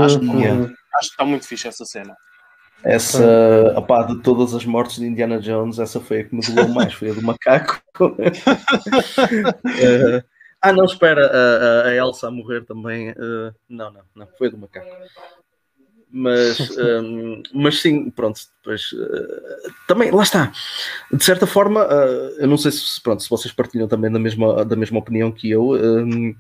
Acho 0.04 0.20
que- 0.20 0.26
Uhum. 0.26 0.64
Acho 0.96 1.08
que 1.10 1.14
está 1.14 1.26
muito 1.26 1.46
fixe 1.46 1.68
essa 1.68 1.84
cena. 1.86 2.16
Essa, 2.82 3.74
opá, 3.78 4.04
de 4.04 4.22
todas 4.22 4.54
as 4.56 4.64
mortes 4.64 4.96
de 5.00 5.06
Indiana 5.06 5.40
Jones, 5.42 5.78
essa 5.80 6.00
foi 6.00 6.22
a 6.22 6.24
que 6.24 6.34
me 6.34 6.42
doeu 6.42 6.70
mais, 6.70 6.94
foi 6.94 7.10
a 7.10 7.14
do 7.14 7.22
macaco. 7.22 7.82
Eh, 9.82 10.24
ah, 10.62 10.74
não, 10.74 10.86
espera, 10.86 11.26
a, 11.28 11.88
a- 11.90 11.96
Elsa 11.96 12.28
a 12.28 12.32
morrer 12.32 12.66
também. 12.66 13.10
eh, 13.10 13.54
não, 13.70 13.92
não, 13.92 14.02
não, 14.16 14.28
foi 14.38 14.50
do 14.50 14.58
macaco. 14.58 14.88
Mas, 16.12 16.58
ehm, 16.78 17.44
mas 17.54 17.80
sim, 17.82 18.10
pronto, 18.10 18.42
depois 18.58 18.90
eh, 18.94 19.70
também, 19.88 20.12
lá 20.12 20.24
está. 20.24 20.52
De 21.12 21.24
certa 21.24 21.46
forma, 21.46 21.88
eh, 21.90 22.38
eu 22.44 22.48
não 22.48 22.58
sei 22.58 22.72
se, 22.72 23.00
pronto, 23.02 23.22
se 23.22 23.30
vocês 23.30 23.54
partilham 23.54 23.88
também 23.88 24.12
da 24.12 24.20
mesma, 24.20 24.66
da 24.66 24.76
mesma 24.76 25.00
opinião 25.00 25.32
que 25.32 25.50
eu. 25.52 25.76
ehm, 25.76 26.34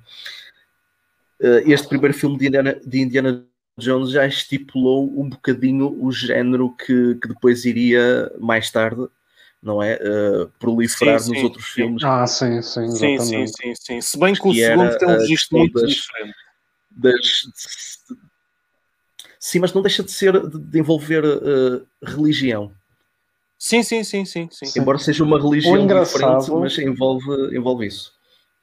eh, 1.41 1.63
este 1.67 1.88
primeiro 1.88 2.13
filme 2.17 2.38
de 2.38 2.47
Indiana, 2.47 2.79
de 2.86 2.99
Indiana 3.01 3.45
Jones 3.77 4.12
já 4.12 4.25
estipulou 4.27 5.10
um 5.19 5.29
bocadinho 5.29 5.97
o 6.03 6.12
género 6.12 6.75
que, 6.75 7.15
que 7.15 7.27
depois 7.29 7.63
iria 7.65 8.32
mais 8.39 8.69
tarde, 8.71 9.08
não 9.62 9.82
é? 9.84 9.93
Eh, 9.93 10.48
proliferar 10.60 11.19
Sim, 11.19 11.30
nos 11.30 11.38
sim, 11.39 11.43
outros 11.45 11.65
sim. 11.65 11.72
filmes 11.72 12.04
Ah, 12.04 12.26
sim, 12.26 12.62
sim, 12.62 12.89
Sim, 12.91 13.13
exatamente. 13.13 13.24
sim, 13.24 13.48
sim, 13.48 13.74
sim. 13.76 14.02
Se 14.02 14.17
bem 14.19 14.34
que 14.34 14.48
o 14.48 14.52
Que 14.52 14.62
segundo 14.62 14.84
era 14.84 14.98
tem 14.98 15.08
um 15.08 15.12
a 15.12 15.17
registro 15.17 15.58
muito 15.58 15.82
das- 15.82 15.89
diferente. 15.89 16.36
das. 16.91 17.41
Sim, 19.39 19.60
mas 19.60 19.74
não 19.74 19.82
deixa 19.82 20.04
de 20.04 20.12
ser 20.12 20.34
de, 20.48 20.60
de 20.60 20.80
envolver 20.80 21.24
eh, 21.26 21.82
religião. 22.04 22.72
Sim, 23.58 23.84
sim, 23.84 24.04
sim, 24.04 24.24
sim, 24.26 24.48
sim. 24.52 24.80
Embora 24.80 24.98
seja 24.98 25.24
uma 25.24 25.39
religião 25.41 25.86
diferente, 25.88 26.52
mas 26.52 26.78
envolve, 26.78 27.56
envolve 27.56 27.86
isso. 27.88 28.13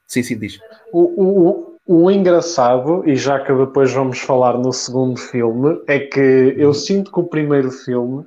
Sim, 0.06 0.22
sim, 0.22 0.38
diz. 0.38 0.58
O, 0.92 1.22
o, 1.22 2.04
o 2.04 2.10
engraçado, 2.10 3.06
e 3.08 3.14
já 3.16 3.40
que 3.40 3.52
depois 3.52 3.92
vamos 3.92 4.18
falar 4.20 4.56
no 4.58 4.72
segundo 4.72 5.18
filme, 5.18 5.82
é 5.86 5.98
que 5.98 6.20
eu 6.56 6.72
sinto 6.72 7.12
que 7.12 7.20
o 7.20 7.24
primeiro 7.24 7.70
filme 7.70 8.24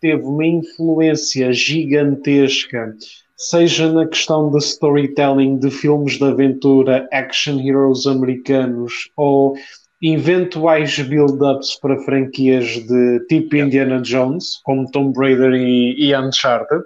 teve 0.00 0.22
uma 0.22 0.46
influência 0.46 1.52
gigantesca, 1.52 2.94
seja 3.36 3.90
na 3.92 4.06
questão 4.06 4.50
de 4.50 4.58
storytelling 4.58 5.58
de 5.58 5.70
filmes 5.70 6.18
de 6.18 6.24
aventura, 6.24 7.08
action 7.12 7.60
heroes 7.60 8.06
americanos 8.06 9.10
ou 9.16 9.54
eventuais 10.02 10.98
build-ups 11.00 11.76
para 11.80 11.98
franquias 12.00 12.66
de 12.86 13.20
tipo 13.28 13.56
Indiana 13.56 14.00
Jones, 14.00 14.60
como 14.62 14.90
Tomb 14.90 15.18
Raider 15.18 15.54
e, 15.54 15.94
e 15.98 16.14
Uncharted. 16.14 16.84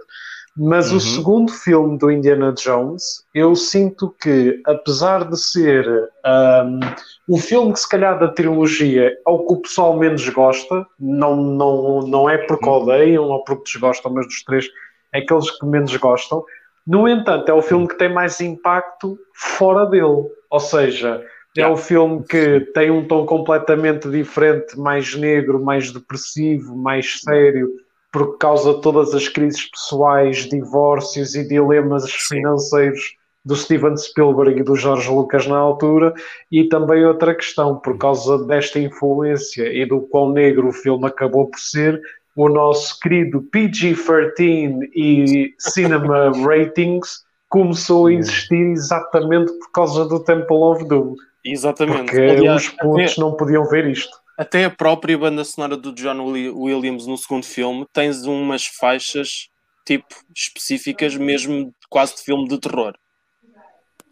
Mas 0.58 0.90
Uhum. 0.90 0.96
o 0.96 1.00
segundo 1.00 1.52
filme 1.52 1.96
do 1.98 2.10
Indiana 2.10 2.52
Jones, 2.52 3.22
eu 3.32 3.54
sinto 3.54 4.12
que, 4.20 4.60
apesar 4.66 5.24
de 5.28 5.38
ser 5.40 5.86
um, 6.26 6.80
o 7.28 7.38
filme 7.38 7.72
que 7.72 7.78
se 7.80 7.88
calhar 7.88 8.18
da 8.18 8.28
trilogia 8.28 9.10
é 9.26 9.30
o 9.30 9.46
que 9.46 9.54
o 9.54 9.62
pessoal 9.62 9.96
menos 9.96 10.28
gosta, 10.30 10.84
não, 10.98 11.36
não, 11.36 12.00
não 12.02 12.28
é 12.28 12.38
porque 12.38 12.68
Uhum. 12.68 12.74
odeiam 12.82 13.24
ou 13.24 13.44
porque 13.44 13.62
desgostam, 13.70 14.12
mas 14.12 14.26
dos 14.26 14.42
três 14.44 14.66
é 15.14 15.18
aqueles 15.20 15.50
que 15.50 15.64
menos 15.66 15.94
gostam, 15.96 16.44
No 16.86 17.06
entanto, 17.06 17.50
é 17.50 17.52
o 17.52 17.60
filme 17.60 17.86
que 17.86 17.98
tem 17.98 18.08
mais 18.12 18.40
impacto 18.40 19.18
fora 19.34 19.84
dele. 19.84 20.24
Ou 20.50 20.58
seja, 20.60 21.22
é 21.56 21.66
o 21.66 21.76
filme 21.76 22.24
que 22.24 22.60
tem 22.72 22.90
um 22.90 23.06
tom 23.06 23.26
completamente 23.26 24.08
diferente, 24.08 24.78
mais 24.78 25.14
negro, 25.14 25.62
mais 25.62 25.92
depressivo, 25.92 26.74
mais 26.76 27.20
sério, 27.20 27.68
por 28.12 28.38
causa 28.38 28.74
de 28.74 28.80
todas 28.80 29.14
as 29.14 29.28
crises 29.28 29.70
pessoais, 29.70 30.48
divórcios 30.48 31.34
e 31.34 31.46
dilemas 31.46 32.10
financeiros 32.10 33.16
do 33.44 33.56
Steven 33.56 33.96
Spielberg 33.96 34.60
e 34.60 34.62
do 34.62 34.76
George 34.76 35.08
Lucas 35.08 35.46
na 35.46 35.56
altura, 35.56 36.12
e 36.50 36.64
também 36.64 37.04
outra 37.04 37.34
questão, 37.34 37.76
por 37.76 37.96
causa 37.96 38.44
desta 38.44 38.78
influência 38.78 39.72
e 39.72 39.86
do 39.86 40.02
quão 40.02 40.32
negro 40.32 40.68
o 40.68 40.72
filme 40.72 41.06
acabou 41.06 41.46
por 41.48 41.58
ser, 41.58 42.00
o 42.36 42.48
nosso 42.48 42.98
querido 43.00 43.42
PG-13 43.52 44.90
e 44.94 45.54
Cinema 45.58 46.30
Ratings 46.46 47.22
começou 47.48 48.06
a 48.06 48.12
existir 48.12 48.70
exatamente 48.72 49.50
por 49.58 49.72
causa 49.72 50.04
do 50.04 50.22
Temple 50.22 50.56
of 50.56 50.84
Doom. 50.86 51.14
Exatamente. 51.44 52.04
Porque 52.04 52.20
Aliás, 52.20 52.62
os 52.62 52.68
putos 52.68 53.12
até, 53.12 53.20
não 53.20 53.32
podiam 53.32 53.64
ver 53.64 53.86
isto. 53.86 54.16
Até 54.38 54.64
a 54.64 54.70
própria 54.70 55.18
banda 55.18 55.44
sonora 55.44 55.76
do 55.76 55.92
John 55.92 56.24
Williams 56.24 57.08
no 57.08 57.18
segundo 57.18 57.44
filme 57.44 57.84
tens 57.92 58.22
umas 58.24 58.66
faixas 58.66 59.48
tipo 59.84 60.14
específicas 60.32 61.16
mesmo 61.16 61.74
quase 61.90 62.14
de 62.14 62.22
filme 62.22 62.46
de 62.46 62.56
terror. 62.56 62.94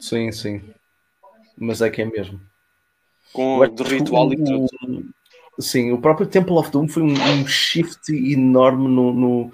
Sim, 0.01 0.33
sim. 0.33 0.63
Mas 1.57 1.81
é 1.81 1.89
que 1.89 2.03
é 2.03 2.05
mesmo. 2.05 2.41
Com 3.33 3.59
o 3.59 3.83
ritual 3.85 4.33
e 4.33 4.37
tudo. 4.37 4.69
Sim, 5.61 5.93
o 5.93 6.01
próprio 6.01 6.27
Temple 6.27 6.55
of 6.55 6.73
Doom 6.73 6.89
foi 6.89 7.05
um, 7.05 7.13
um 7.13 7.47
shift 7.47 8.13
enorme 8.13 8.89
no, 8.89 9.13
no, 9.13 9.53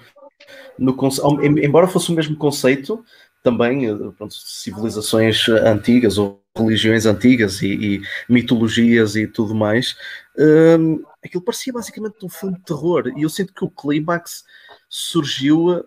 no 0.78 0.94
conceito. 0.94 1.44
Embora 1.44 1.86
fosse 1.86 2.10
o 2.10 2.14
mesmo 2.14 2.34
conceito, 2.36 3.04
também 3.42 3.86
eh, 3.86 3.96
pronto, 4.16 4.34
civilizações 4.34 5.48
antigas 5.48 6.16
ou 6.18 6.40
religiões 6.56 7.06
antigas 7.06 7.62
e, 7.62 7.66
e 7.66 8.02
mitologias 8.28 9.16
e 9.16 9.26
tudo 9.26 9.54
mais, 9.54 9.96
um, 10.78 11.02
aquilo 11.24 11.42
parecia 11.42 11.72
basicamente 11.72 12.24
um 12.24 12.28
filme 12.28 12.56
de 12.56 12.64
terror. 12.64 13.10
E 13.16 13.22
eu 13.22 13.28
sinto 13.28 13.54
que 13.54 13.64
o 13.64 13.70
clímax 13.70 14.44
surgiu 14.88 15.84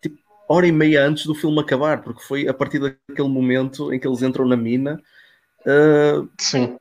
tipo, 0.00 0.18
hora 0.48 0.66
e 0.66 0.72
meia 0.72 1.04
antes 1.04 1.26
do 1.26 1.34
filme 1.34 1.58
acabar, 1.60 2.02
porque 2.02 2.22
foi 2.22 2.46
a 2.46 2.54
partir 2.54 2.78
daquele 2.78 3.28
momento 3.28 3.92
em 3.92 3.98
que 3.98 4.06
eles 4.06 4.22
entram 4.22 4.46
na 4.46 4.56
mina. 4.56 5.00
Uh, 5.62 6.28
sim. 6.38 6.76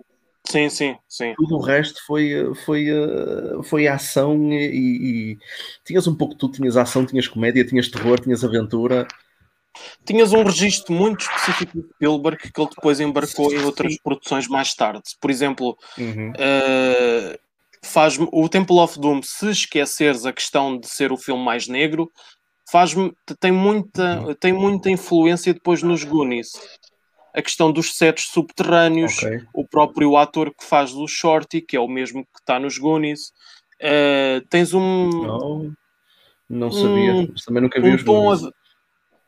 Sim, 0.48 0.70
sim, 0.70 0.96
sim. 1.10 1.34
Tudo 1.38 1.56
o 1.56 1.60
resto 1.60 2.06
foi, 2.06 2.54
foi, 2.64 2.86
foi 3.64 3.88
ação 3.88 4.54
e, 4.54 5.32
e 5.32 5.38
tinhas 5.84 6.06
um 6.06 6.14
pouco 6.14 6.36
de 6.36 6.40
tudo. 6.40 6.54
Tinhas 6.54 6.78
ação, 6.78 7.04
tinhas 7.04 7.28
comédia, 7.28 7.66
tinhas 7.66 7.88
terror, 7.88 8.20
tinhas 8.20 8.44
aventura 8.44 9.08
tinhas 10.06 10.34
um 10.34 10.44
registro 10.44 10.94
muito 10.94 11.22
específico 11.22 11.82
de 11.82 11.88
Spielberg 11.96 12.38
que 12.38 12.62
ele 12.62 12.70
depois 12.70 13.00
embarcou 13.00 13.54
em 13.54 13.64
outras 13.64 13.98
produções 13.98 14.48
mais 14.48 14.74
tarde. 14.74 15.04
Por 15.20 15.30
exemplo, 15.32 15.78
uhum. 15.98 16.32
uh, 16.32 17.40
faz 17.86 18.18
o 18.20 18.50
Temple 18.50 18.80
of 18.80 19.00
Doom, 19.00 19.22
se 19.22 19.50
esqueceres 19.50 20.26
a 20.26 20.34
questão 20.34 20.78
de 20.78 20.88
ser 20.88 21.12
o 21.12 21.18
filme 21.18 21.44
mais 21.44 21.68
negro, 21.68 22.12
faz 22.70 22.94
tem 23.40 23.52
muita, 23.52 24.22
uhum. 24.22 24.34
tem 24.34 24.54
muita 24.54 24.90
influência 24.90 25.54
depois 25.54 25.84
nos 25.84 26.04
Goonies. 26.04 26.52
A 27.34 27.42
questão 27.42 27.72
dos 27.72 27.96
sets 27.96 28.30
subterrâneos, 28.32 29.18
okay. 29.18 29.42
o 29.54 29.68
próprio 29.68 30.16
ator 30.16 30.54
que 30.54 30.64
faz 30.64 30.94
o 30.94 31.06
Shorty, 31.06 31.62
que 31.62 31.76
é 31.76 31.80
o 31.80 31.88
mesmo 31.88 32.24
que 32.24 32.40
está 32.40 32.60
nos 32.60 32.78
Goonies. 32.78 33.34
Uh, 33.82 34.46
tens 34.50 34.74
um. 34.74 35.10
Não, 35.10 35.76
não 36.50 36.72
sabia, 36.72 37.14
um, 37.14 37.28
também 37.46 37.64
nunca 37.64 37.82
vi 37.82 37.90
um 37.90 37.96
os 37.96 38.04
Goonies. 38.04 38.54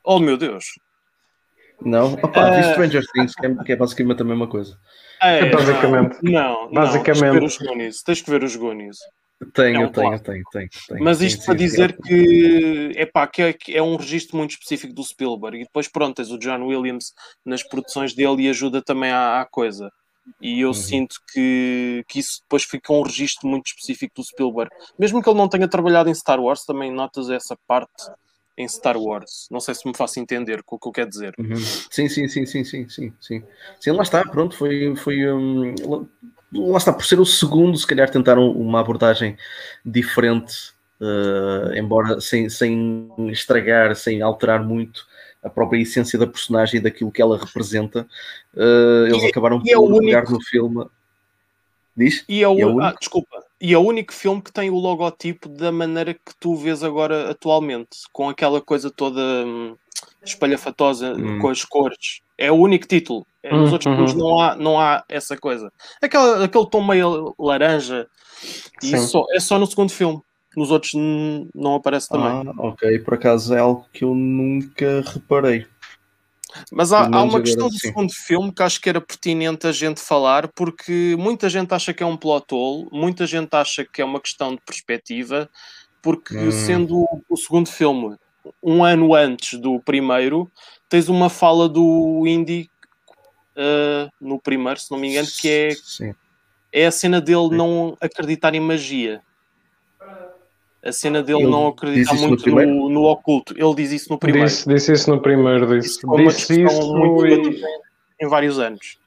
Oh 0.09 0.19
meu 0.19 0.37
Deus! 0.37 0.63
Não? 1.81 2.13
Opa, 2.13 2.49
uh... 2.49 2.71
Stranger 2.71 3.03
Things, 3.13 3.35
que 3.35 3.45
é, 3.45 3.55
que 3.65 3.71
é, 3.73 3.75
basicamente 3.75 4.21
a 4.21 4.25
mesma 4.25 4.47
coisa. 4.47 4.79
É, 5.21 5.39
é 5.39 5.49
basicamente. 5.49 6.17
Não, 6.23 6.71
basicamente. 6.71 7.33
Não, 7.33 7.33
tens, 7.33 7.33
que 7.33 7.39
ver 7.39 7.43
os 7.43 7.57
Goonies, 7.57 8.03
tens 8.03 8.21
que 8.21 8.31
ver 8.31 8.43
os 8.43 8.55
Goonies. 8.55 8.97
Tenho, 9.53 9.81
é 9.81 9.85
um 9.85 9.91
tenho, 9.91 10.19
tenho, 10.19 10.43
tenho, 10.51 10.69
tenho, 10.87 11.03
Mas 11.03 11.21
isto 11.21 11.41
sim, 11.41 11.45
para 11.45 11.55
dizer 11.55 11.91
sim. 11.91 12.01
que, 12.01 12.91
epá, 12.95 13.27
que, 13.27 13.41
é, 13.41 13.53
que 13.53 13.77
é 13.77 13.83
um 13.83 13.97
registro 13.97 14.37
muito 14.37 14.51
específico 14.51 14.93
do 14.93 15.03
Spielberg. 15.03 15.57
E 15.57 15.65
depois, 15.65 15.89
pronto, 15.89 16.15
tens 16.15 16.31
o 16.31 16.39
John 16.39 16.65
Williams 16.65 17.13
nas 17.45 17.61
produções 17.61 18.15
dele 18.15 18.43
e 18.43 18.49
ajuda 18.49 18.81
também 18.81 19.11
à, 19.11 19.41
à 19.41 19.45
coisa. 19.45 19.91
E 20.41 20.61
eu 20.61 20.69
uhum. 20.69 20.73
sinto 20.73 21.17
que, 21.33 22.03
que 22.07 22.19
isso 22.19 22.39
depois 22.43 22.63
fica 22.63 22.93
um 22.93 23.01
registro 23.01 23.47
muito 23.47 23.67
específico 23.67 24.15
do 24.15 24.23
Spielberg. 24.23 24.71
Mesmo 24.97 25.21
que 25.21 25.29
ele 25.29 25.37
não 25.37 25.49
tenha 25.49 25.67
trabalhado 25.67 26.09
em 26.09 26.15
Star 26.15 26.39
Wars, 26.39 26.63
também 26.65 26.91
notas 26.91 27.29
essa 27.29 27.57
parte 27.67 28.09
em 28.57 28.67
Star 28.67 28.97
Wars. 28.97 29.47
Não 29.51 29.59
sei 29.59 29.75
se 29.75 29.87
me 29.87 29.95
faço 29.95 30.19
entender 30.19 30.63
com 30.63 30.75
o 30.75 30.79
que 30.79 30.87
eu 30.87 30.91
quero 30.91 31.09
dizer. 31.09 31.33
Uhum. 31.37 31.55
Sim, 31.55 32.09
sim, 32.09 32.27
sim, 32.27 32.45
sim, 32.45 32.63
sim, 32.63 32.89
sim, 32.89 33.13
sim. 33.19 33.43
Sim, 33.79 33.91
lá 33.91 34.03
está, 34.03 34.23
pronto, 34.23 34.57
foi, 34.57 34.95
foi 34.95 35.31
um, 35.31 35.75
lá 36.53 36.77
está, 36.77 36.91
por 36.91 37.05
ser 37.05 37.19
o 37.19 37.25
segundo, 37.25 37.77
se 37.77 37.85
calhar 37.85 38.09
tentaram 38.09 38.49
uma 38.51 38.79
abordagem 38.79 39.37
diferente, 39.85 40.71
uh, 40.99 41.73
embora 41.75 42.19
sem, 42.19 42.49
sem 42.49 43.11
estragar, 43.29 43.95
sem 43.95 44.21
alterar 44.21 44.63
muito 44.63 45.05
a 45.43 45.49
própria 45.49 45.81
essência 45.81 46.17
da 46.17 46.27
personagem 46.27 46.79
e 46.79 46.83
daquilo 46.83 47.11
que 47.11 47.21
ela 47.21 47.37
representa. 47.37 48.07
Uh, 48.55 49.07
eles 49.07 49.23
e, 49.23 49.27
acabaram 49.27 49.61
é 49.65 49.75
por 49.75 49.99
pegar 49.99 50.29
no 50.29 50.41
filme. 50.41 50.85
Diz? 51.95 52.23
E 52.27 52.43
é 52.43 52.47
o, 52.47 52.57
e 52.57 52.61
é 52.61 52.65
o 52.65 52.79
ah, 52.79 52.93
desculpa, 52.99 53.43
e 53.59 53.73
é 53.73 53.77
o 53.77 53.81
único 53.81 54.13
filme 54.13 54.41
que 54.41 54.51
tem 54.51 54.69
o 54.69 54.77
logotipo 54.77 55.49
da 55.49 55.71
maneira 55.71 56.13
que 56.13 56.35
tu 56.39 56.55
vês 56.55 56.83
agora 56.83 57.31
atualmente, 57.31 57.99
com 58.11 58.29
aquela 58.29 58.61
coisa 58.61 58.91
toda 58.91 59.19
hum, 59.19 59.75
espalhafatosa 60.23 61.13
hum. 61.13 61.39
com 61.39 61.49
as 61.49 61.65
cores. 61.65 62.21
É 62.37 62.51
o 62.51 62.55
único 62.55 62.87
título. 62.87 63.25
É, 63.41 63.51
nos 63.51 63.69
hum, 63.69 63.73
outros 63.73 63.95
filmes 63.95 64.13
uhum. 64.13 64.19
não 64.19 64.39
há, 64.39 64.55
não 64.55 64.79
há 64.79 65.03
essa 65.09 65.35
coisa. 65.35 65.71
Aquela, 66.01 66.45
aquele 66.45 66.69
tom 66.69 66.83
meio 66.83 67.33
laranja. 67.39 68.07
E 68.83 68.97
só, 68.97 69.25
é 69.31 69.39
só 69.39 69.57
no 69.57 69.65
segundo 69.65 69.91
filme. 69.91 70.21
Nos 70.55 70.71
outros 70.71 70.93
não 71.53 71.75
aparece 71.75 72.09
também. 72.09 72.27
Ah, 72.27 72.53
ok. 72.57 72.99
Por 72.99 73.13
acaso 73.13 73.53
é 73.53 73.59
algo 73.59 73.85
que 73.93 74.03
eu 74.03 74.13
nunca 74.13 75.03
reparei. 75.05 75.65
Mas 76.71 76.91
há, 76.93 77.05
há 77.05 77.23
uma 77.23 77.41
questão 77.41 77.67
do 77.67 77.75
assim. 77.75 77.87
segundo 77.87 78.13
filme 78.13 78.51
que 78.51 78.63
acho 78.63 78.79
que 78.79 78.89
era 78.89 79.01
pertinente 79.01 79.67
a 79.67 79.71
gente 79.71 79.99
falar, 79.99 80.47
porque 80.49 81.15
muita 81.17 81.49
gente 81.49 81.73
acha 81.73 81.93
que 81.93 82.03
é 82.03 82.05
um 82.05 82.17
plot 82.17 82.45
hole, 82.53 82.87
muita 82.91 83.25
gente 83.25 83.53
acha 83.53 83.85
que 83.85 84.01
é 84.01 84.05
uma 84.05 84.19
questão 84.19 84.55
de 84.55 84.61
perspectiva, 84.61 85.49
porque 86.01 86.37
hum. 86.37 86.51
sendo 86.51 87.05
o 87.29 87.37
segundo 87.37 87.69
filme 87.69 88.15
um 88.63 88.83
ano 88.83 89.13
antes 89.13 89.59
do 89.59 89.79
primeiro, 89.81 90.49
tens 90.87 91.09
uma 91.09 91.29
fala 91.29 91.67
do 91.67 92.23
Indy 92.25 92.69
uh, 93.57 94.09
no 94.19 94.39
primeiro, 94.39 94.79
se 94.79 94.89
não 94.89 94.97
me 94.97 95.09
engano, 95.09 95.27
que 95.27 95.49
é, 95.49 96.13
é 96.71 96.85
a 96.87 96.91
cena 96.91 97.19
dele 97.19 97.49
Sim. 97.49 97.55
não 97.55 97.97
acreditar 97.99 98.55
em 98.55 98.59
magia 98.59 99.21
a 100.87 100.91
cena 100.91 101.21
dele 101.21 101.39
ele 101.39 101.51
não 101.51 101.67
acreditar 101.67 102.13
muito 102.15 102.49
no, 102.49 102.65
no, 102.65 102.89
no, 102.89 103.03
oculto. 103.03 103.53
Ele 103.57 103.75
diz 103.75 103.91
isso 103.91 104.09
no 104.09 104.17
primeiro. 104.17 104.47
Disse, 104.47 104.67
disse 104.67 104.93
isso 104.93 105.09
no 105.09 105.21
primeiro. 105.21 105.67
Disse, 105.79 105.99
disse, 105.99 106.37
disse 106.37 106.63
isso 106.63 106.95
muito 106.95 107.49
e... 107.51 107.61
em 108.21 108.27
vários 108.27 108.57
anos. 108.57 108.97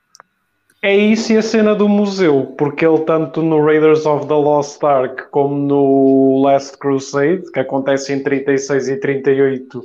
É 0.82 0.96
isso 0.96 1.32
e 1.32 1.36
a 1.36 1.42
cena 1.42 1.74
do 1.74 1.86
museu, 1.86 2.54
porque 2.56 2.86
ele 2.86 3.00
tanto 3.00 3.42
no 3.42 3.62
Raiders 3.62 4.06
of 4.06 4.26
the 4.26 4.34
Lost 4.34 4.82
Ark 4.82 5.24
como 5.30 5.54
no 5.54 6.42
Last 6.42 6.78
Crusade, 6.78 7.42
que 7.52 7.60
acontece 7.60 8.14
em 8.14 8.22
36 8.22 8.88
e 8.88 8.96
38, 8.96 9.84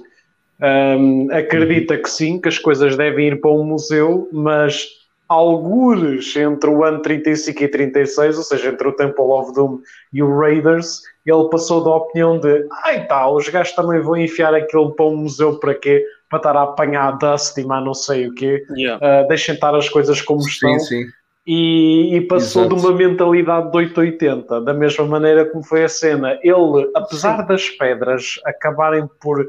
um, 0.61 1.27
acredita 1.33 1.97
que 1.97 2.09
sim, 2.09 2.39
que 2.39 2.47
as 2.47 2.57
coisas 2.57 2.95
devem 2.95 3.27
ir 3.27 3.41
para 3.41 3.51
um 3.51 3.65
museu, 3.65 4.29
mas 4.31 4.87
algures 5.27 6.35
entre 6.35 6.69
o 6.69 6.83
ano 6.83 7.01
35 7.01 7.63
e 7.63 7.67
36, 7.67 8.37
ou 8.37 8.43
seja, 8.43 8.69
entre 8.69 8.87
o 8.87 8.91
Temple 8.91 9.25
of 9.25 9.53
Doom 9.53 9.79
e 10.13 10.21
o 10.21 10.39
Raiders, 10.39 11.01
ele 11.25 11.49
passou 11.49 11.83
da 11.83 11.91
opinião 11.91 12.39
de 12.39 12.67
ai 12.83 13.07
tal, 13.07 13.35
os 13.35 13.49
gajos 13.49 13.73
também 13.73 13.99
vão 14.01 14.15
enfiar 14.15 14.53
aquilo 14.53 14.91
para 14.91 15.05
um 15.05 15.17
museu 15.17 15.59
para 15.59 15.73
quê? 15.73 16.05
Para 16.29 16.37
estar 16.37 16.55
a 16.55 16.63
apanhar 16.63 17.17
dust 17.17 17.57
e 17.57 17.63
mais 17.63 17.83
não 17.83 17.93
sei 17.93 18.27
o 18.27 18.33
quê. 18.33 18.63
Yeah. 18.77 19.23
Uh, 19.23 19.27
deixem 19.27 19.55
estar 19.55 19.73
as 19.75 19.89
coisas 19.89 20.21
como 20.21 20.41
sim, 20.41 20.49
estão. 20.49 20.79
Sim. 20.79 21.05
E, 21.47 22.15
e, 22.15 22.21
passou 22.21 22.65
Exato. 22.65 22.75
de 22.75 22.87
uma 22.87 22.95
mentalidade 22.95 23.69
de 23.69 23.77
880, 23.77 24.61
da 24.61 24.73
mesma 24.73 25.05
maneira 25.05 25.45
como 25.45 25.63
foi 25.63 25.83
a 25.83 25.89
cena. 25.89 26.39
Ele, 26.41 26.89
apesar 26.95 27.41
sim. 27.41 27.47
das 27.47 27.69
pedras 27.69 28.39
acabarem 28.45 29.07
por 29.19 29.45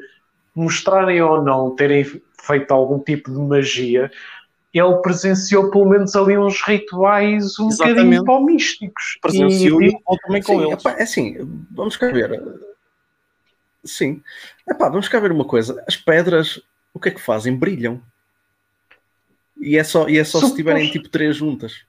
mostrarem 0.55 1.23
ou 1.23 1.43
não 1.43 1.75
terem 1.75 2.05
feito 2.47 2.73
algum 2.73 2.99
tipo 2.99 3.31
de 3.31 3.39
magia, 3.39 4.11
ele 4.79 4.97
presenciou 4.97 5.71
pelo 5.71 5.89
menos 5.89 6.15
ali 6.17 6.37
uns 6.37 6.61
rituais 6.63 7.59
um 7.59 7.69
Exatamente. 7.69 8.19
bocadinho 8.21 8.47
místicos. 8.47 9.19
Presenciou 9.23 9.83
e, 9.83 9.89
e 9.89 10.19
também 10.27 10.43
com 10.43 10.59
sim, 10.59 10.67
eles. 10.67 10.81
Epá, 10.81 10.91
é 10.93 11.03
assim, 11.03 11.65
vamos 11.71 11.97
cá 11.97 12.11
ver. 12.11 12.43
Sim. 13.85 14.23
Epá, 14.69 14.89
vamos 14.89 15.09
cá 15.09 15.21
ver 15.21 15.33
uma 15.33 15.45
coisa. 15.45 15.83
As 15.87 15.97
pedras, 15.97 16.61
o 16.93 17.01
que 17.01 17.09
é 17.09 17.13
que 17.13 17.21
fazem? 17.21 17.55
Brilham. 17.55 18.01
E 19.59 19.77
é 19.79 19.85
só, 19.85 20.09
e 20.09 20.19
é 20.19 20.25
só 20.25 20.39
Suposto... 20.39 20.49
se 20.49 20.57
tiverem 20.57 20.91
tipo 20.91 21.09
três 21.09 21.37
juntas. 21.37 21.85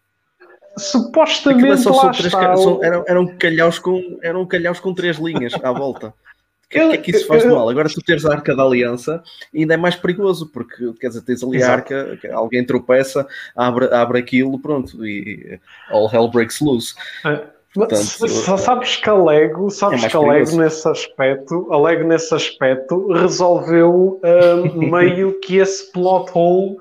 Supostamente 0.77 1.71
é 1.71 1.77
só, 1.77 1.91
só 1.91 2.11
três, 2.11 2.31
são, 2.31 2.83
eram, 2.83 3.03
eram, 3.07 3.37
calhaus 3.37 3.79
com, 3.79 4.19
eram 4.21 4.45
calhaus 4.45 4.79
com 4.79 4.93
três 4.93 5.17
linhas 5.17 5.53
à 5.55 5.71
volta. 5.71 6.13
O 6.67 6.69
que, 6.69 6.79
é 6.79 6.97
que 6.97 7.11
isso 7.11 7.27
faz 7.27 7.43
de 7.43 7.49
mal? 7.49 7.69
Agora 7.69 7.87
tu 7.87 8.01
teres 8.01 8.25
a 8.25 8.33
arca 8.33 8.53
da 8.53 8.63
aliança 8.63 9.23
ainda 9.55 9.75
é 9.75 9.77
mais 9.77 9.95
perigoso, 9.95 10.51
porque 10.51 10.91
quer 10.99 11.07
dizer, 11.07 11.21
tens 11.21 11.41
ali 11.41 11.57
Exato. 11.57 11.71
a 11.93 11.97
arca, 11.97 12.19
alguém 12.33 12.65
tropeça, 12.65 13.25
abre, 13.55 13.85
abre 13.93 14.19
aquilo, 14.19 14.59
pronto, 14.59 15.05
e 15.05 15.59
all 15.89 16.09
hell 16.13 16.29
breaks 16.29 16.59
loose. 16.59 16.93
É. 17.25 17.57
Portanto, 17.73 18.17
Mas, 18.19 18.61
sabes 18.61 18.95
que 18.95 19.09
a 19.09 19.13
Lego, 19.13 19.69
sabes 19.69 20.03
é 20.03 20.09
que 20.09 20.17
a 20.17 20.19
Lego 20.19 20.57
nesse 20.57 20.87
aspecto, 20.87 21.71
a 21.71 21.79
Lego 21.79 22.07
nesse 22.07 22.33
aspecto 22.33 23.11
resolveu 23.13 24.19
um, 24.23 24.89
meio 24.89 25.39
que 25.39 25.57
esse 25.57 25.91
plot 25.91 26.31
hole 26.33 26.77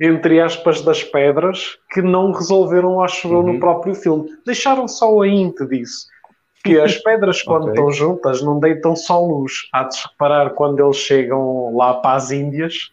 entre 0.00 0.40
aspas 0.40 0.80
das 0.80 1.04
pedras 1.04 1.78
que 1.90 2.00
não 2.00 2.32
resolveram, 2.32 3.02
acho 3.02 3.28
eu, 3.28 3.40
uhum. 3.40 3.52
no 3.52 3.60
próprio 3.60 3.94
filme. 3.94 4.30
Deixaram 4.46 4.88
só 4.88 5.20
a 5.20 5.28
int 5.28 5.56
disso. 5.68 6.06
Que 6.64 6.78
as 6.78 6.96
pedras, 6.96 7.42
quando 7.44 7.62
okay. 7.62 7.74
estão 7.74 7.90
juntas, 7.90 8.42
não 8.42 8.58
deitam 8.58 8.94
só 8.94 9.24
luz. 9.24 9.68
Há 9.72 9.84
de 9.84 9.96
se 9.96 10.08
reparar 10.08 10.50
quando 10.50 10.84
eles 10.84 10.96
chegam 10.96 11.76
lá 11.76 11.94
para 11.94 12.16
as 12.16 12.30
Índias. 12.30 12.90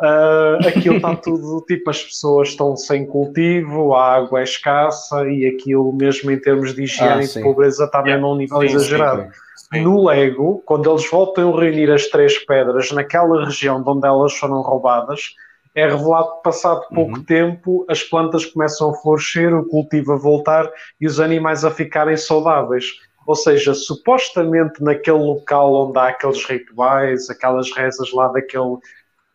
Uh, 0.00 0.56
aquilo 0.66 0.96
está 0.96 1.14
tudo 1.22 1.64
tipo, 1.66 1.90
as 1.90 2.02
pessoas 2.02 2.48
estão 2.48 2.76
sem 2.76 3.06
cultivo, 3.06 3.94
a 3.94 4.14
água 4.14 4.40
é 4.40 4.44
escassa 4.44 5.28
e 5.28 5.46
aquilo, 5.46 5.92
mesmo 5.92 6.30
em 6.30 6.38
termos 6.38 6.74
de 6.74 6.84
higiene 6.84 7.12
ah, 7.12 7.22
e 7.22 7.28
de 7.28 7.42
pobreza, 7.42 7.84
está 7.84 8.00
yeah. 8.00 8.20
num 8.20 8.36
nível 8.36 8.60
sim, 8.60 8.66
exagerado. 8.66 9.22
Sim, 9.22 9.30
sim. 9.74 9.80
No 9.82 10.06
Lego, 10.06 10.62
quando 10.64 10.90
eles 10.90 11.08
voltam 11.08 11.54
a 11.54 11.60
reunir 11.60 11.90
as 11.90 12.06
três 12.06 12.38
pedras 12.38 12.90
naquela 12.92 13.44
região 13.44 13.82
de 13.82 13.90
onde 13.90 14.06
elas 14.06 14.32
foram 14.34 14.62
roubadas, 14.62 15.34
é 15.74 15.86
revelado 15.86 16.36
que, 16.36 16.42
passado 16.42 16.86
pouco 16.94 17.18
uhum. 17.18 17.24
tempo, 17.24 17.86
as 17.88 18.02
plantas 18.02 18.44
começam 18.44 18.90
a 18.90 18.94
florescer, 18.94 19.54
o 19.54 19.64
cultivo 19.64 20.12
a 20.12 20.16
voltar 20.16 20.70
e 21.00 21.06
os 21.06 21.20
animais 21.20 21.64
a 21.64 21.70
ficarem 21.70 22.16
saudáveis. 22.16 22.92
Ou 23.26 23.36
seja, 23.36 23.74
supostamente 23.74 24.82
naquele 24.82 25.18
local 25.18 25.72
onde 25.88 25.98
há 25.98 26.08
aqueles 26.08 26.44
rituais, 26.44 27.30
aquelas 27.30 27.70
rezas 27.72 28.12
lá 28.12 28.28
daquele 28.28 28.78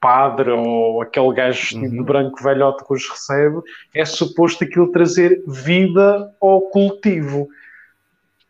padre 0.02 0.52
ou 0.52 1.02
aquele 1.02 1.34
gajo 1.34 1.78
uhum. 1.78 1.90
de 1.90 2.04
branco 2.04 2.44
velhote 2.44 2.86
que 2.86 2.94
os 2.94 3.10
recebe, 3.10 3.62
é 3.94 4.04
suposto 4.04 4.64
aquilo 4.64 4.92
trazer 4.92 5.42
vida 5.48 6.32
ao 6.42 6.62
cultivo. 6.70 7.48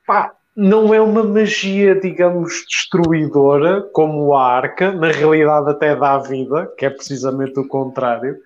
Pá, 0.06 0.34
não 0.56 0.94
é 0.94 1.02
uma 1.02 1.24
magia, 1.24 2.00
digamos, 2.00 2.66
destruidora, 2.68 3.82
como 3.92 4.34
a 4.34 4.44
arca, 4.44 4.92
na 4.92 5.12
realidade 5.12 5.70
até 5.70 5.96
dá 5.96 6.18
vida, 6.18 6.72
que 6.78 6.86
é 6.86 6.90
precisamente 6.90 7.60
o 7.60 7.68
contrário. 7.68 8.38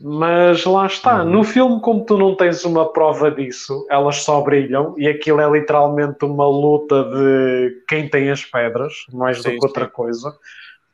Mas 0.00 0.64
lá 0.64 0.86
está, 0.86 1.22
uhum. 1.22 1.30
no 1.30 1.44
filme, 1.44 1.80
como 1.80 2.04
tu 2.04 2.18
não 2.18 2.34
tens 2.34 2.64
uma 2.64 2.92
prova 2.92 3.30
disso, 3.30 3.86
elas 3.88 4.16
só 4.24 4.40
brilham 4.40 4.94
e 4.98 5.06
aquilo 5.06 5.40
é 5.40 5.48
literalmente 5.48 6.24
uma 6.24 6.48
luta 6.48 7.04
de 7.04 7.84
quem 7.86 8.08
tem 8.08 8.28
as 8.28 8.44
pedras, 8.44 8.92
mais 9.12 9.40
sim, 9.40 9.50
do 9.50 9.60
que 9.60 9.66
outra 9.66 9.84
sim. 9.84 9.92
coisa 9.92 10.34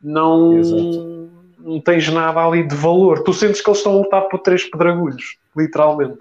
não, 0.02 1.30
não 1.58 1.80
tens 1.80 2.08
nada 2.08 2.44
ali 2.44 2.66
de 2.66 2.74
valor. 2.74 3.22
Tu 3.22 3.32
sentes 3.32 3.60
que 3.60 3.68
eles 3.68 3.78
estão 3.78 3.92
a 3.92 3.96
lutar 3.96 4.28
por 4.28 4.38
três 4.40 4.68
pedregulhos, 4.68 5.38
literalmente. 5.56 6.18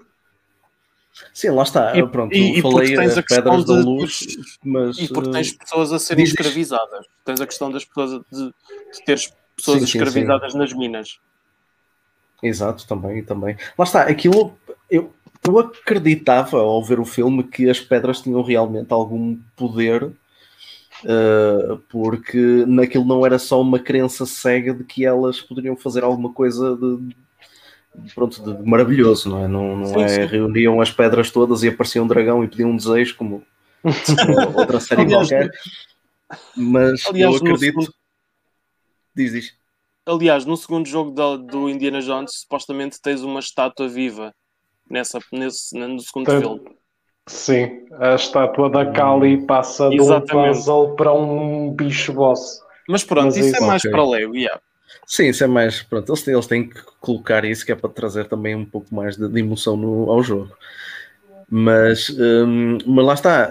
Sim, 1.32 1.50
lá 1.50 1.62
está. 1.62 1.96
E, 1.96 2.06
Pronto, 2.06 2.34
e, 2.34 2.60
falei 2.60 2.96
tens 2.96 3.16
a 3.16 3.22
pedras 3.22 3.64
de, 3.64 3.66
da 3.66 3.80
luz, 3.80 4.26
mas... 4.62 4.98
E 4.98 5.08
porque 5.08 5.30
tens 5.30 5.52
eh, 5.52 5.56
pessoas 5.58 5.92
a 5.92 5.98
serem 5.98 6.24
escravizadas. 6.24 7.06
Tens 7.24 7.40
a 7.40 7.46
questão 7.46 7.70
das 7.70 7.84
pessoas 7.84 8.20
de, 8.30 8.46
de 8.46 9.04
teres 9.04 9.32
pessoas 9.56 9.78
sim, 9.78 9.84
escravizadas 9.84 10.52
sim. 10.52 10.58
nas 10.58 10.72
minas. 10.72 11.18
Exato, 12.42 12.86
também, 12.86 13.22
também. 13.24 13.56
Lá 13.76 13.84
está, 13.84 14.02
aquilo... 14.02 14.56
Eu, 14.90 15.12
eu 15.46 15.58
acreditava, 15.58 16.58
ao 16.58 16.82
ver 16.82 17.00
o 17.00 17.04
filme, 17.04 17.42
que 17.42 17.68
as 17.68 17.80
pedras 17.80 18.20
tinham 18.20 18.42
realmente 18.42 18.92
algum 18.92 19.36
poder 19.56 20.12
Uh, 21.04 21.78
porque 21.88 22.64
naquilo 22.66 23.04
não 23.04 23.24
era 23.24 23.38
só 23.38 23.60
uma 23.60 23.78
crença 23.78 24.26
cega 24.26 24.74
de 24.74 24.82
que 24.82 25.06
elas 25.06 25.40
poderiam 25.40 25.76
fazer 25.76 26.02
alguma 26.02 26.32
coisa 26.32 26.76
de, 26.76 27.14
pronto, 28.14 28.42
de 28.42 28.68
maravilhoso, 28.68 29.28
não 29.28 29.44
é? 29.44 29.48
Não, 29.48 29.76
não 29.76 29.86
sim, 29.86 30.02
é 30.02 30.08
sim. 30.08 30.26
reuniam 30.26 30.80
as 30.80 30.90
pedras 30.90 31.30
todas 31.30 31.62
e 31.62 31.68
aparecia 31.68 32.02
um 32.02 32.06
dragão 32.06 32.42
e 32.42 32.48
pediam 32.48 32.70
um 32.70 32.76
desejo, 32.76 33.16
como 33.16 33.42
outra 34.56 34.80
série 34.80 35.02
aliás, 35.02 35.28
qualquer. 35.28 35.50
Mas 36.56 37.06
aliás, 37.06 37.34
eu 37.34 37.40
acredito. 37.40 37.80
Segundo... 37.80 37.94
Diz, 39.14 39.32
diz. 39.32 39.58
Aliás, 40.06 40.44
no 40.44 40.56
segundo 40.56 40.88
jogo 40.88 41.10
do, 41.10 41.38
do, 41.38 41.68
Indiana 41.68 42.00
Jones, 42.00 42.40
supostamente 42.40 43.00
tens 43.00 43.22
uma 43.22 43.40
estátua 43.40 43.88
viva 43.88 44.34
nessa, 44.90 45.18
nesse, 45.32 45.76
no 45.76 46.00
segundo 46.00 46.26
Tem... 46.26 46.40
filme. 46.40 46.78
Sim, 47.26 47.86
a 48.00 48.14
estátua 48.14 48.70
da 48.70 48.90
Kali 48.90 49.44
passa 49.44 49.90
Exatamente. 49.92 50.30
de 50.30 50.36
um 50.36 50.54
puzzle 50.54 50.96
para 50.96 51.12
um 51.12 51.70
bicho 51.72 52.14
boss. 52.14 52.62
Mas 52.88 53.04
pronto, 53.04 53.26
Mas 53.26 53.36
isso, 53.36 53.56
é 53.56 53.66
mais 53.66 53.82
okay. 53.82 53.90
para 53.90 54.08
Leo, 54.08 54.34
yeah. 54.34 54.58
Sim, 55.06 55.28
isso 55.28 55.42
é 55.44 55.46
mais. 55.46 55.82
Pronto, 55.82 56.10
eles 56.10 56.22
têm, 56.22 56.34
eles 56.34 56.46
têm 56.46 56.68
que 56.68 56.80
colocar 57.00 57.44
isso 57.44 57.64
que 57.64 57.72
é 57.72 57.74
para 57.74 57.90
trazer 57.90 58.26
também 58.26 58.54
um 58.54 58.64
pouco 58.64 58.94
mais 58.94 59.16
de, 59.16 59.28
de 59.28 59.40
emoção 59.40 59.76
no, 59.76 60.10
ao 60.10 60.22
jogo. 60.22 60.52
Mas, 61.50 62.10
hum, 62.10 62.78
mas 62.86 63.04
lá 63.06 63.14
está. 63.14 63.50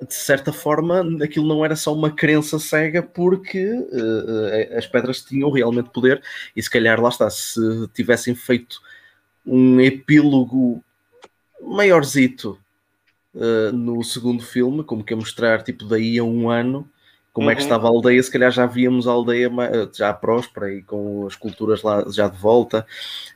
De 0.00 0.14
certa 0.14 0.52
forma, 0.52 1.04
aquilo 1.24 1.48
não 1.48 1.64
era 1.64 1.74
só 1.74 1.92
uma 1.92 2.10
crença 2.10 2.58
cega, 2.58 3.02
porque 3.02 3.64
uh, 3.68 4.78
as 4.78 4.86
pedras 4.86 5.22
tinham 5.22 5.50
realmente 5.50 5.90
poder, 5.90 6.22
e 6.54 6.62
se 6.62 6.70
calhar 6.70 7.00
lá 7.00 7.08
está, 7.08 7.28
se 7.28 7.60
tivessem 7.92 8.32
feito 8.32 8.80
um 9.44 9.80
epílogo 9.80 10.84
maiorzito 11.60 12.56
uh, 13.34 13.72
no 13.72 14.04
segundo 14.04 14.42
filme, 14.42 14.84
como 14.84 15.02
que 15.02 15.14
a 15.14 15.16
mostrar 15.16 15.62
tipo 15.64 15.84
daí 15.84 16.16
a 16.16 16.22
um 16.22 16.48
ano 16.48 16.88
como 17.38 17.46
uhum. 17.46 17.52
é 17.52 17.54
que 17.54 17.60
uhum. 17.60 17.66
estava 17.66 17.86
a 17.86 17.90
aldeia, 17.90 18.20
se 18.20 18.32
calhar 18.32 18.50
já 18.50 18.66
víamos 18.66 19.06
a 19.06 19.12
aldeia 19.12 19.48
eh, 19.48 19.88
já 19.94 20.12
próspera 20.12 20.74
e 20.74 20.82
com 20.82 21.24
as 21.24 21.36
culturas 21.36 21.84
lá 21.84 22.04
já 22.10 22.26
de 22.26 22.36
volta, 22.36 22.84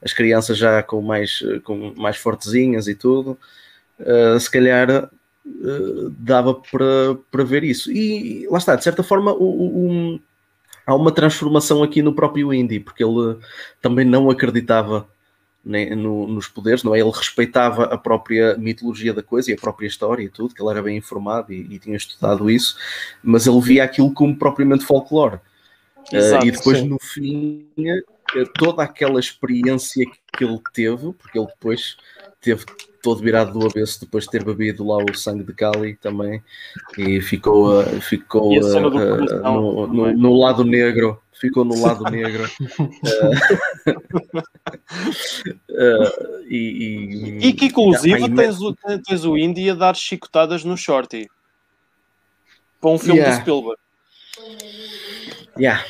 as 0.05 0.13
crianças 0.13 0.59
já 0.59 0.83
com 0.83 1.01
mais, 1.01 1.41
eh, 1.47 1.61
com 1.61 1.95
mais 1.97 2.17
fortezinhas 2.17 2.89
e 2.89 2.97
tudo, 2.97 3.39
uh, 4.01 4.41
se 4.41 4.51
calhar 4.51 5.09
uh, 5.47 6.11
dava 6.19 6.53
para, 6.53 7.15
para 7.31 7.45
ver 7.45 7.63
isso. 7.63 7.93
E 7.93 8.45
lá 8.51 8.59
está, 8.59 8.75
de 8.75 8.83
certa 8.83 9.05
forma, 9.05 9.33
o, 9.33 10.17
o, 10.17 10.21
há 10.85 10.97
uma 10.97 11.13
transformação 11.13 11.81
aqui 11.81 12.03
no 12.03 12.13
próprio 12.13 12.53
Indy, 12.53 12.81
porque 12.81 13.05
ele 13.05 13.39
também 13.81 14.05
não 14.05 14.29
acreditava 14.29 15.07
nem, 15.65 15.95
no, 15.95 16.27
nos 16.27 16.49
poderes, 16.49 16.83
não 16.83 16.95
é? 16.95 17.01
Ele 17.01 17.11
respeitava 17.11 17.85
a 17.85 17.97
própria 17.97 18.57
mitologia 18.57 19.15
da 19.15 19.23
coisa 19.23 19.51
e 19.51 19.55
a 19.55 19.57
própria 19.57 19.87
história 19.87 20.23
e 20.23 20.29
tudo, 20.29 20.55
que 20.55 20.63
ele 20.63 20.71
era 20.71 20.83
bem 20.83 20.97
informado 20.97 21.53
e, 21.53 21.75
e 21.75 21.79
tinha 21.79 21.97
estudado 21.97 22.51
isso, 22.51 22.77
mas 23.23 23.47
ele 23.47 23.61
via 23.61 23.85
aquilo 23.85 24.13
como 24.13 24.37
propriamente 24.37 24.85
folclore. 24.85 25.39
Exato, 26.13 26.45
uh, 26.45 26.49
e 26.49 26.51
depois, 26.51 26.79
sim. 26.79 26.89
no 26.89 26.99
fim, 26.99 27.67
eh, 27.79 28.45
toda 28.59 28.83
aquela 28.83 29.21
experiência 29.21 30.05
que 30.37 30.45
ele 30.45 30.61
teve, 30.73 31.13
porque 31.13 31.39
ele 31.39 31.47
depois 31.47 31.97
teve 32.41 32.65
todo 33.03 33.21
virado 33.21 33.59
do 33.59 33.67
avesso 33.67 34.01
depois 34.01 34.25
de 34.25 34.31
ter 34.31 34.45
bebido 34.45 34.87
lá 34.87 34.99
o 34.99 35.15
sangue 35.15 35.43
de 35.43 35.53
Cali 35.53 35.97
também 35.97 36.43
e 36.97 37.21
ficou, 37.21 37.81
uh, 37.81 38.01
ficou 38.01 38.57
uh, 38.57 38.81
no, 38.81 39.87
no, 39.89 40.13
no, 40.13 40.39
lado 40.39 40.65
negro 40.65 41.21
ficou 41.33 41.65
no 41.65 41.81
lado 41.83 42.05
negro. 42.05 42.45
uh, 45.69 46.43
e, 46.49 47.39
e, 47.43 47.49
e, 47.49 47.53
que 47.53 47.67
inclusive 47.67 48.33
tens, 48.35 48.61
o, 48.61 48.73
tens 49.05 49.25
o 49.25 49.37
Indy 49.37 49.71
a 49.71 49.75
dar 49.75 49.97
chicotadas 49.97 50.63
no 50.63 50.77
Shorty 50.77 51.29
para 52.81 52.91
um 52.91 52.99
filme 52.99 53.19
yeah. 53.19 53.37
do 53.37 53.41
Spielberg. 53.41 53.81
Yeah. 55.59 55.85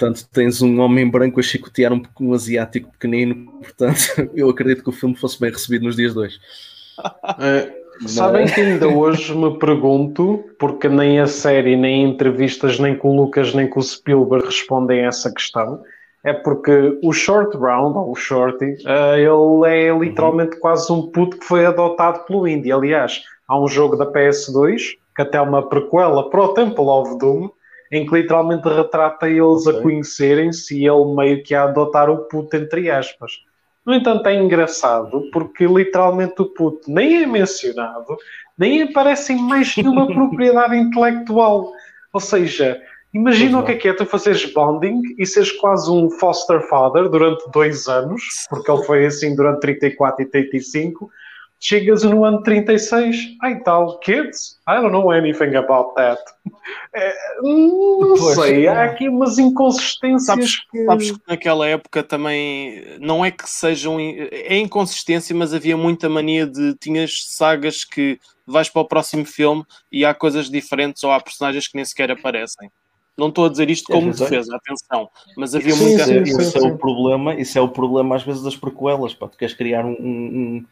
Portanto, 0.00 0.26
tens 0.32 0.62
um 0.62 0.80
homem 0.80 1.10
branco 1.10 1.40
a 1.40 1.42
chicotear 1.42 1.92
um, 1.92 2.00
um 2.18 2.32
asiático 2.32 2.90
pequenino. 2.92 3.52
Portanto, 3.60 4.30
eu 4.34 4.48
acredito 4.48 4.82
que 4.82 4.88
o 4.88 4.92
filme 4.92 5.14
fosse 5.14 5.38
bem 5.38 5.50
recebido 5.50 5.84
nos 5.84 5.96
dias 5.96 6.14
dois. 6.14 6.40
Uh, 6.98 8.08
Sabem 8.08 8.46
que 8.46 8.62
ainda 8.62 8.88
hoje 8.88 9.36
me 9.36 9.58
pergunto, 9.58 10.42
porque 10.58 10.88
nem 10.88 11.20
a 11.20 11.26
série, 11.26 11.76
nem 11.76 12.04
entrevistas, 12.04 12.78
nem 12.78 12.96
com 12.96 13.10
o 13.10 13.16
Lucas, 13.24 13.52
nem 13.52 13.68
com 13.68 13.78
o 13.78 13.82
Spielberg 13.82 14.46
respondem 14.46 15.04
a 15.04 15.08
essa 15.08 15.30
questão, 15.30 15.82
é 16.24 16.32
porque 16.32 16.98
o 17.02 17.12
Short 17.12 17.54
Round, 17.58 17.98
ou 17.98 18.12
o 18.12 18.16
Shorty, 18.16 18.76
uh, 18.86 19.16
ele 19.16 19.68
é 19.68 19.98
literalmente 19.98 20.54
uhum. 20.54 20.60
quase 20.60 20.90
um 20.90 21.10
puto 21.10 21.36
que 21.36 21.44
foi 21.44 21.66
adotado 21.66 22.24
pelo 22.24 22.48
Indie. 22.48 22.72
Aliás, 22.72 23.20
há 23.46 23.60
um 23.60 23.68
jogo 23.68 23.96
da 23.96 24.10
PS2, 24.10 24.96
que 25.14 25.20
até 25.20 25.36
é 25.36 25.42
uma 25.42 25.68
prequela 25.68 26.30
para 26.30 26.40
o 26.40 26.54
Temple 26.54 26.84
of 26.84 27.18
Doom, 27.18 27.50
em 27.90 28.06
que 28.06 28.14
literalmente 28.14 28.68
retrata 28.68 29.28
eles 29.28 29.66
a 29.66 29.80
conhecerem-se 29.80 30.78
e 30.78 30.86
ele 30.86 31.14
meio 31.14 31.42
que 31.42 31.54
a 31.54 31.64
adotar 31.64 32.08
o 32.08 32.18
puto, 32.28 32.56
entre 32.56 32.90
aspas. 32.90 33.32
No 33.84 33.94
entanto, 33.94 34.26
é 34.28 34.34
engraçado 34.34 35.28
porque 35.32 35.66
literalmente 35.66 36.40
o 36.40 36.46
puto 36.46 36.90
nem 36.90 37.22
é 37.22 37.26
mencionado, 37.26 38.16
nem 38.56 38.82
aparece 38.82 39.32
em 39.32 39.42
mais 39.42 39.76
nenhuma 39.76 40.06
propriedade 40.12 40.76
intelectual. 40.76 41.72
Ou 42.12 42.20
seja, 42.20 42.80
imagina 43.12 43.58
o 43.58 43.64
que 43.64 43.72
é 43.72 43.76
que 43.76 43.88
é 43.88 43.92
tu 43.92 44.06
fazeres 44.06 44.44
bonding 44.52 45.00
e 45.18 45.26
seres 45.26 45.50
quase 45.52 45.90
um 45.90 46.10
foster 46.10 46.60
father 46.68 47.08
durante 47.08 47.50
dois 47.50 47.88
anos, 47.88 48.22
porque 48.48 48.70
ele 48.70 48.84
foi 48.84 49.06
assim 49.06 49.34
durante 49.34 49.60
34 49.60 50.22
e 50.22 50.26
35, 50.26 51.10
chegas 51.60 52.02
no 52.02 52.24
ano 52.24 52.42
36, 52.42 53.36
ai 53.42 53.60
tal, 53.62 53.98
kids, 54.00 54.58
I 54.66 54.80
don't 54.80 54.92
know 54.92 55.12
anything 55.12 55.54
about 55.54 55.94
that. 55.94 56.20
É, 56.92 57.14
não 57.42 58.14
pois, 58.16 58.34
sei, 58.34 58.66
há 58.66 58.84
aqui 58.84 59.08
umas 59.08 59.38
inconsistências. 59.38 60.24
Sabes 60.24 60.60
que... 60.68 60.84
sabes 60.84 61.10
que 61.12 61.20
naquela 61.28 61.66
época 61.66 62.02
também 62.02 62.98
não 63.00 63.24
é 63.24 63.30
que 63.30 63.48
sejam. 63.48 63.96
É 64.00 64.56
inconsistência, 64.56 65.34
mas 65.34 65.54
havia 65.54 65.76
muita 65.76 66.08
mania 66.08 66.46
de. 66.46 66.74
Tinhas 66.74 67.26
sagas 67.28 67.84
que 67.84 68.18
vais 68.46 68.68
para 68.68 68.82
o 68.82 68.84
próximo 68.84 69.24
filme 69.24 69.64
e 69.90 70.04
há 70.04 70.12
coisas 70.12 70.50
diferentes 70.50 71.02
ou 71.04 71.10
há 71.12 71.20
personagens 71.20 71.68
que 71.68 71.76
nem 71.76 71.84
sequer 71.84 72.10
aparecem. 72.10 72.70
Não 73.16 73.28
estou 73.28 73.46
a 73.46 73.48
dizer 73.48 73.68
isto 73.68 73.92
como 73.92 74.12
defesa, 74.12 74.56
atenção, 74.56 75.08
mas 75.36 75.54
havia 75.54 75.74
sim, 75.74 75.84
muita. 75.84 76.04
Sim, 76.04 76.24
sim, 76.24 76.40
isso 76.40 76.58
é 76.58 76.62
o 76.62 76.78
problema, 76.78 77.34
isso 77.34 77.58
é 77.58 77.60
o 77.60 77.68
problema 77.68 78.16
às 78.16 78.22
vezes 78.22 78.42
das 78.42 78.56
prequelas, 78.56 79.12
pá. 79.12 79.28
Tu 79.28 79.36
queres 79.36 79.54
criar 79.54 79.84
um, 79.84 79.92
um, 79.92 80.66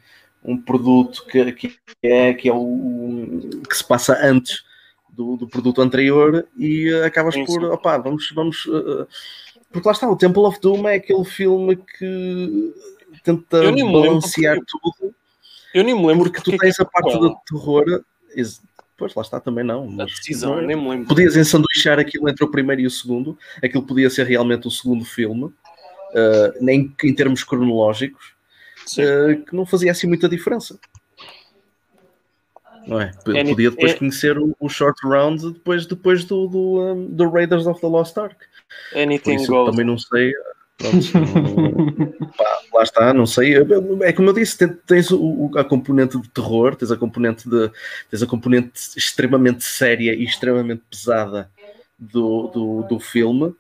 um 0.45 0.57
produto 0.57 1.25
que, 1.27 1.53
que, 1.53 1.79
é, 2.03 2.35
que 2.35 2.49
é 2.49 2.53
o 2.53 3.41
que 3.69 3.77
se 3.77 3.85
passa 3.85 4.19
antes 4.23 4.65
do, 5.11 5.37
do 5.37 5.49
produto 5.49 5.83
anterior 5.83 6.47
e 6.57 6.93
acabas 7.05 7.35
sim, 7.35 7.45
por 7.45 7.65
opá, 7.65 7.99
vamos, 7.99 8.31
vamos 8.35 8.67
uh, 8.67 9.07
porque 9.71 9.87
lá 9.87 9.93
está, 9.93 10.09
o 10.09 10.17
Temple 10.17 10.43
of 10.43 10.61
Doom 10.61 10.89
é 10.89 10.95
aquele 10.95 11.25
filme 11.25 11.77
que 11.77 12.75
tenta 13.23 13.61
balancear 13.73 14.59
tudo. 14.67 15.15
Eu 15.75 15.85
nem 15.85 15.95
me 15.95 16.07
lembro 16.07 16.25
porque, 16.25 16.41
porque 16.41 16.57
tu 16.57 16.59
tens 16.59 16.81
a 16.81 16.85
parte 16.85 17.19
do 17.19 17.37
terror. 17.47 18.03
Pois 18.97 19.15
lá 19.15 19.23
está, 19.23 19.39
também 19.39 19.63
não. 19.63 19.89
A 20.01 20.05
decisão, 20.07 20.57
não, 20.57 20.63
nem 20.63 20.77
me 20.77 20.89
lembro. 20.89 21.09
Podias 21.09 21.37
ensanduichar 21.37 21.99
aquilo 21.99 22.29
entre 22.29 22.45
o 22.45 22.51
primeiro 22.51 22.83
e 22.83 22.87
o 22.87 22.91
segundo, 22.91 23.39
aquilo 23.63 23.83
podia 23.83 24.11
ser 24.11 24.27
realmente 24.27 24.67
o 24.67 24.71
segundo 24.71 25.05
filme, 25.05 25.45
uh, 25.45 25.55
nem 26.61 26.93
em 27.05 27.15
termos 27.15 27.45
cronológicos, 27.45 28.35
uh, 28.97 29.45
que 29.45 29.55
não 29.55 29.67
fazia 29.67 29.91
assim 29.91 30.07
muita 30.07 30.29
diferença. 30.29 30.79
Não 32.87 33.01
é? 33.01 33.13
Any, 33.27 33.51
podia 33.51 33.71
depois 33.71 33.93
é, 33.93 33.95
conhecer 33.95 34.39
o, 34.39 34.57
o, 34.59 34.69
short 34.69 34.99
round 35.07 35.53
depois, 35.53 35.85
depois 35.85 36.25
do, 36.25 36.47
do, 36.47 36.81
um, 36.81 37.07
do 37.07 37.29
Raiders 37.29 37.67
of 37.67 37.81
the 37.81 37.87
Lost 37.87 38.17
Ark. 38.17 38.37
Anything 38.95 39.45
goes. 39.47 39.71
Também 39.71 39.85
não 39.85 39.99
sei. 39.99 40.33
Pronto, 40.79 42.33
pá, 42.39 42.59
lá 42.73 42.83
está, 42.83 43.13
não 43.13 43.27
sei. 43.27 43.57
É 44.03 44.13
como 44.13 44.31
eu 44.31 44.33
disse, 44.33 44.67
tens 44.87 45.11
o, 45.11 45.51
a 45.57 45.65
componente 45.65 46.19
de 46.19 46.29
terror, 46.31 46.77
tens 46.77 46.91
a 46.93 46.97
componente 46.97 47.49
de 47.49 47.71
tens 48.09 48.23
a 48.23 48.27
componente 48.27 48.73
extremamente 48.97 49.65
séria 49.65 50.15
e 50.15 50.25
extremamente 50.25 50.83
pesada 50.89 51.51
do, 51.99 52.47
do, 52.47 52.83
do 52.85 53.01
filme, 53.01 53.53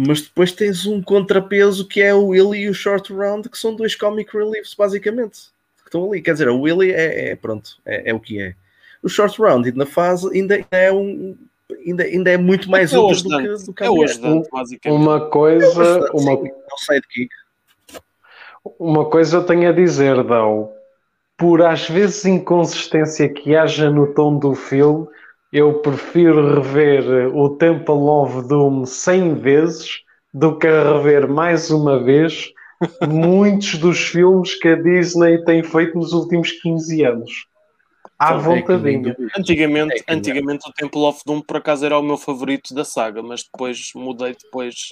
mas 0.00 0.20
depois 0.20 0.52
tens 0.52 0.86
um 0.86 1.02
contrapeso 1.02 1.84
que 1.84 2.00
é 2.00 2.14
o 2.14 2.28
Willy 2.28 2.60
e 2.60 2.68
o 2.68 2.74
Short 2.74 3.12
Round, 3.12 3.48
que 3.48 3.58
são 3.58 3.74
dois 3.74 3.96
comic 3.96 4.32
reliefs, 4.32 4.72
basicamente. 4.72 5.48
Que 5.78 5.88
estão 5.88 6.06
ali. 6.06 6.22
Quer 6.22 6.34
dizer, 6.34 6.48
o 6.48 6.60
Willy 6.60 6.92
é, 6.92 7.30
é 7.30 7.36
pronto, 7.36 7.76
é, 7.84 8.08
é, 8.10 8.14
o 8.14 8.20
que 8.20 8.40
é. 8.40 8.54
O 9.02 9.08
Short 9.08 9.36
Round 9.42 9.72
na 9.72 9.84
fase 9.84 10.28
ainda 10.32 10.64
é 10.70 10.92
um 10.92 11.36
ainda, 11.84 12.04
ainda 12.04 12.30
é 12.30 12.36
muito 12.36 12.70
mais 12.70 12.92
é 12.92 12.98
útil 12.98 13.28
do 13.28 13.38
que, 13.38 13.64
do 13.66 13.74
que 13.74 13.82
é 13.82 14.04
ajudante, 14.04 14.48
basicamente. 14.52 15.02
Uma 15.02 15.28
coisa, 15.28 15.82
é 15.82 16.10
uma, 16.12 16.38
sidekick. 16.76 17.34
uma 18.78 19.04
coisa 19.04 19.38
eu 19.38 19.44
tenho 19.44 19.68
a 19.68 19.72
dizer, 19.72 20.22
Dão, 20.22 20.70
por 21.36 21.60
às 21.60 21.88
vezes 21.88 22.24
inconsistência 22.24 23.28
que 23.28 23.56
haja 23.56 23.90
no 23.90 24.14
tom 24.14 24.38
do 24.38 24.54
filme, 24.54 25.08
eu 25.52 25.74
prefiro 25.80 26.60
rever 26.60 27.34
o 27.34 27.56
Temple 27.56 27.94
of 27.94 28.46
Doom 28.48 28.84
100 28.84 29.34
vezes 29.36 30.02
do 30.32 30.58
que 30.58 30.66
rever 30.66 31.28
mais 31.28 31.70
uma 31.70 32.02
vez. 32.02 32.52
Muitos 33.08 33.76
dos 33.80 33.98
filmes 33.98 34.54
que 34.54 34.68
a 34.68 34.76
Disney 34.76 35.42
tem 35.44 35.62
feito 35.62 35.96
nos 35.96 36.12
últimos 36.12 36.52
15 36.52 37.04
anos. 37.04 37.48
À 38.18 38.34
então, 38.34 38.40
vontadinha. 38.40 39.16
É 39.18 39.40
antigamente, 39.40 40.04
é. 40.06 40.14
antigamente 40.14 40.68
o 40.68 40.72
Temple 40.72 41.02
of 41.02 41.20
Doom 41.24 41.40
por 41.40 41.56
acaso 41.56 41.86
era 41.86 41.98
o 41.98 42.02
meu 42.02 42.16
favorito 42.16 42.74
da 42.74 42.84
saga, 42.84 43.22
mas 43.22 43.44
depois 43.44 43.90
mudei 43.94 44.34
depois 44.34 44.88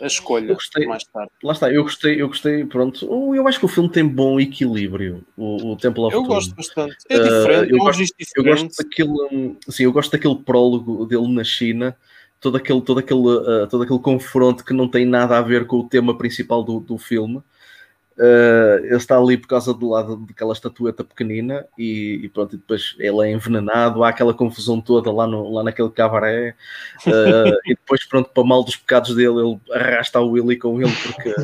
a 0.00 0.06
escolha 0.06 0.54
gostei, 0.54 0.86
mais 0.86 1.04
tarde. 1.04 1.30
Lá 1.42 1.52
está, 1.52 1.72
eu 1.72 1.82
gostei, 1.82 2.20
eu 2.20 2.28
gostei, 2.28 2.64
pronto. 2.64 3.34
Eu 3.34 3.46
acho 3.48 3.58
que 3.58 3.64
o 3.64 3.68
filme 3.68 3.88
tem 3.88 4.06
bom 4.06 4.38
equilíbrio, 4.38 5.24
o, 5.36 5.72
o 5.72 5.76
Temple 5.76 6.04
of 6.04 6.14
eu 6.14 6.22
Doom. 6.22 6.28
Gosto 6.28 6.54
bastante. 6.54 6.96
É 7.08 7.18
diferente, 7.18 7.72
uh, 7.72 7.76
eu, 7.76 7.78
gosto, 7.78 8.04
eu 8.36 8.44
gosto 8.44 8.82
daquele, 8.82 9.56
assim, 9.68 9.84
eu 9.84 9.92
gosto 9.92 10.12
daquele 10.12 10.36
prólogo 10.36 11.04
dele 11.06 11.28
na 11.28 11.44
China. 11.44 11.96
Todo 12.40 12.56
aquele, 12.58 12.80
todo, 12.82 12.98
aquele, 13.00 13.20
uh, 13.20 13.66
todo 13.68 13.84
aquele 13.84 13.98
confronto 13.98 14.64
que 14.64 14.74
não 14.74 14.86
tem 14.86 15.06
nada 15.06 15.38
a 15.38 15.42
ver 15.42 15.66
com 15.66 15.78
o 15.78 15.88
tema 15.88 16.16
principal 16.16 16.62
do, 16.62 16.78
do 16.78 16.98
filme, 16.98 17.42
Uh, 18.16 18.78
ele 18.84 18.96
está 18.96 19.18
ali 19.18 19.36
por 19.36 19.48
causa 19.48 19.74
do 19.74 19.88
lado 19.88 20.16
daquela 20.16 20.52
estatueta 20.52 21.02
pequenina 21.02 21.66
e, 21.76 22.20
e, 22.22 22.28
pronto, 22.28 22.54
e 22.54 22.58
depois 22.58 22.94
ele 23.00 23.26
é 23.26 23.32
envenenado, 23.32 24.04
há 24.04 24.10
aquela 24.10 24.32
confusão 24.32 24.80
toda 24.80 25.10
lá, 25.10 25.26
no, 25.26 25.50
lá 25.50 25.64
naquele 25.64 25.90
cabaré 25.90 26.54
uh, 27.08 27.58
e 27.66 27.70
depois 27.70 28.04
pronto, 28.04 28.30
para 28.30 28.44
mal 28.44 28.62
dos 28.62 28.76
pecados 28.76 29.16
dele, 29.16 29.40
ele 29.40 29.60
arrasta 29.72 30.20
o 30.20 30.30
Willy 30.30 30.56
com 30.56 30.80
ele 30.80 30.92
porque 31.02 31.34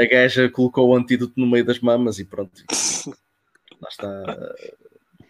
a 0.00 0.06
gaja 0.06 0.48
colocou 0.48 0.88
o 0.88 0.96
antídoto 0.96 1.34
no 1.36 1.46
meio 1.46 1.64
das 1.64 1.78
mamas 1.78 2.18
e 2.18 2.24
pronto, 2.24 2.64
lá 3.78 3.88
está 3.90 4.24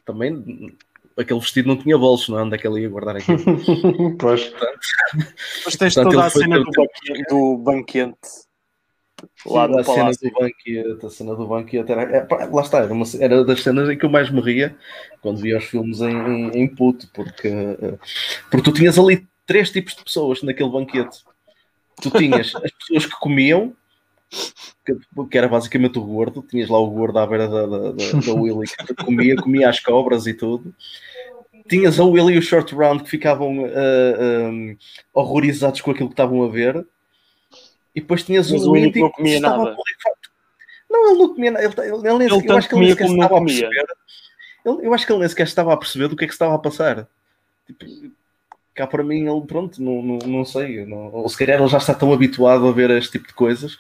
também 0.04 0.76
aquele 1.18 1.40
vestido 1.40 1.68
não 1.68 1.76
tinha 1.76 1.98
bolsos, 1.98 2.28
não 2.28 2.38
é? 2.38 2.42
Onde 2.42 2.54
é 2.54 2.58
que 2.58 2.66
ele 2.66 2.82
ia 2.82 2.88
guardar 2.88 3.16
aquilo? 3.16 3.38
pois. 4.16 4.44
Portanto, 4.44 4.78
Mas 5.64 5.76
tens 5.76 5.94
portanto, 5.94 6.12
toda 6.12 6.24
a 6.24 6.30
cena 6.30 6.60
do, 6.60 6.70
do 7.28 7.58
banquete 7.58 8.16
lá 9.46 9.66
Sim, 9.66 9.80
a 9.80 9.84
cena 9.84 10.10
do 10.10 10.30
banquete, 10.32 11.06
a 11.06 11.10
cena 11.10 11.34
do 11.34 11.46
banquete 11.46 11.92
era, 11.92 12.02
é, 12.02 12.26
lá 12.50 12.62
está, 12.62 12.78
era, 12.78 12.92
uma, 12.92 13.04
era 13.18 13.44
das 13.44 13.62
cenas 13.62 13.88
em 13.90 13.98
que 13.98 14.04
eu 14.04 14.10
mais 14.10 14.30
morria 14.30 14.76
quando 15.20 15.40
via 15.40 15.58
os 15.58 15.64
filmes 15.64 16.00
em, 16.00 16.10
em, 16.10 16.62
em 16.62 16.68
puto, 16.68 17.08
porque, 17.12 17.48
eh, 17.48 17.98
porque 18.50 18.62
tu 18.62 18.72
tinhas 18.72 18.98
ali 18.98 19.26
três 19.46 19.70
tipos 19.70 19.94
de 19.94 20.04
pessoas 20.04 20.42
naquele 20.42 20.70
banquete. 20.70 21.18
Tu 22.00 22.10
tinhas 22.10 22.54
as 22.56 22.70
pessoas 22.72 23.06
que 23.06 23.20
comiam, 23.20 23.74
que, 24.84 24.96
que, 25.30 25.38
era 25.38 25.48
basicamente 25.48 25.98
o 25.98 26.04
gordo, 26.04 26.44
tinhas 26.48 26.68
lá 26.68 26.78
o 26.78 26.90
gordo 26.90 27.18
à 27.18 27.26
beira 27.26 27.48
da, 27.48 27.66
da, 27.66 27.78
da, 27.92 28.20
da 28.26 28.34
Willy 28.34 28.66
que 28.86 28.94
comia, 28.94 29.36
comia 29.36 29.68
as 29.68 29.80
cobras 29.80 30.26
e 30.26 30.34
tudo. 30.34 30.74
Tinhas 31.68 32.00
a 32.00 32.04
Willy 32.04 32.34
e 32.34 32.38
o 32.38 32.42
Short 32.42 32.74
Round 32.74 33.04
que 33.04 33.10
ficavam 33.10 33.64
uh, 33.64 33.66
eh, 33.66 34.48
um, 34.48 34.70
eh, 34.70 34.76
horrorizados 35.14 35.80
com 35.80 35.90
aquilo 35.92 36.08
que 36.08 36.14
estavam 36.14 36.42
a 36.42 36.48
ver 36.48 36.84
e 37.94 38.00
depois 38.00 38.22
tinhas 38.22 38.50
Mas 38.50 38.66
o 38.66 38.76
Indy 38.76 38.92
que 38.92 39.00
não 39.00 39.10
comia 39.10 39.40
nada. 39.40 39.76
Não, 40.90 41.10
ele 41.10 41.18
não 41.18 41.34
comia 41.34 41.50
nada. 41.50 41.64
Ele, 41.64 41.74
ele, 41.80 42.08
ele, 42.08 42.24
ele 42.24 42.48
eu 42.48 42.56
acho 42.56 42.68
que 42.68 42.74
ele 42.74 42.84
nem 42.84 42.90
sequer 42.90 43.10
estava 43.10 43.38
a 43.38 43.44
perceber. 43.44 43.86
Ele, 44.64 44.86
eu 44.86 44.94
acho 44.94 45.06
que 45.06 45.12
ele 45.12 45.20
nem 45.20 45.28
sequer 45.28 45.46
estava 45.46 45.72
a 45.72 45.76
perceber 45.76 46.08
do 46.08 46.16
que 46.16 46.24
é 46.24 46.26
que 46.26 46.32
estava 46.32 46.54
a 46.54 46.58
passar. 46.58 47.08
Tipo, 47.66 47.84
cá 48.74 48.86
para 48.86 49.02
mim, 49.02 49.28
ele, 49.28 49.46
pronto, 49.46 49.82
não, 49.82 50.02
não, 50.02 50.18
não 50.18 50.44
sei. 50.44 50.84
Não, 50.86 51.12
ou 51.12 51.28
se 51.28 51.36
calhar 51.36 51.60
ele 51.60 51.68
já 51.68 51.78
está 51.78 51.94
tão 51.94 52.12
habituado 52.12 52.66
a 52.66 52.72
ver 52.72 52.90
este 52.90 53.12
tipo 53.12 53.28
de 53.28 53.34
coisas 53.34 53.78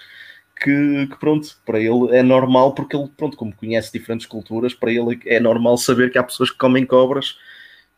que, 0.62 1.06
que, 1.08 1.16
pronto, 1.18 1.56
para 1.66 1.80
ele 1.80 2.16
é 2.16 2.22
normal, 2.22 2.74
porque 2.74 2.96
ele, 2.96 3.10
pronto, 3.16 3.36
como 3.36 3.54
conhece 3.54 3.92
diferentes 3.92 4.26
culturas, 4.26 4.72
para 4.72 4.92
ele 4.92 5.20
é 5.26 5.40
normal 5.40 5.76
saber 5.76 6.10
que 6.10 6.18
há 6.18 6.22
pessoas 6.22 6.50
que 6.50 6.58
comem 6.58 6.86
cobras 6.86 7.36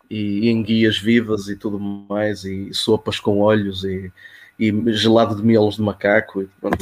e, 0.09 0.47
e 0.47 0.51
enguias 0.51 0.99
vivas 0.99 1.49
e 1.49 1.57
tudo 1.57 1.79
mais, 1.79 2.45
e 2.45 2.73
sopas 2.73 3.21
com 3.21 3.41
olhos 3.41 3.85
e 3.85 4.11
e 4.59 4.93
gelado 4.93 5.37
de 5.37 5.43
miolos 5.43 5.77
de 5.77 5.83
macaco. 5.83 6.43
E 6.43 6.49
pronto. 6.61 6.79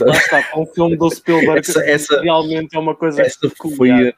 Lá 0.00 0.16
está, 0.16 0.42
para 0.42 0.60
um 0.60 0.66
filme 0.66 0.96
do 0.96 1.10
Spielberg 1.10 1.60
essa, 1.60 1.84
essa, 1.84 2.20
realmente 2.20 2.76
é 2.76 2.78
uma 2.78 2.94
coisa 2.94 3.22
essa 3.22 3.50
foi, 3.76 3.90
a, 3.90 4.14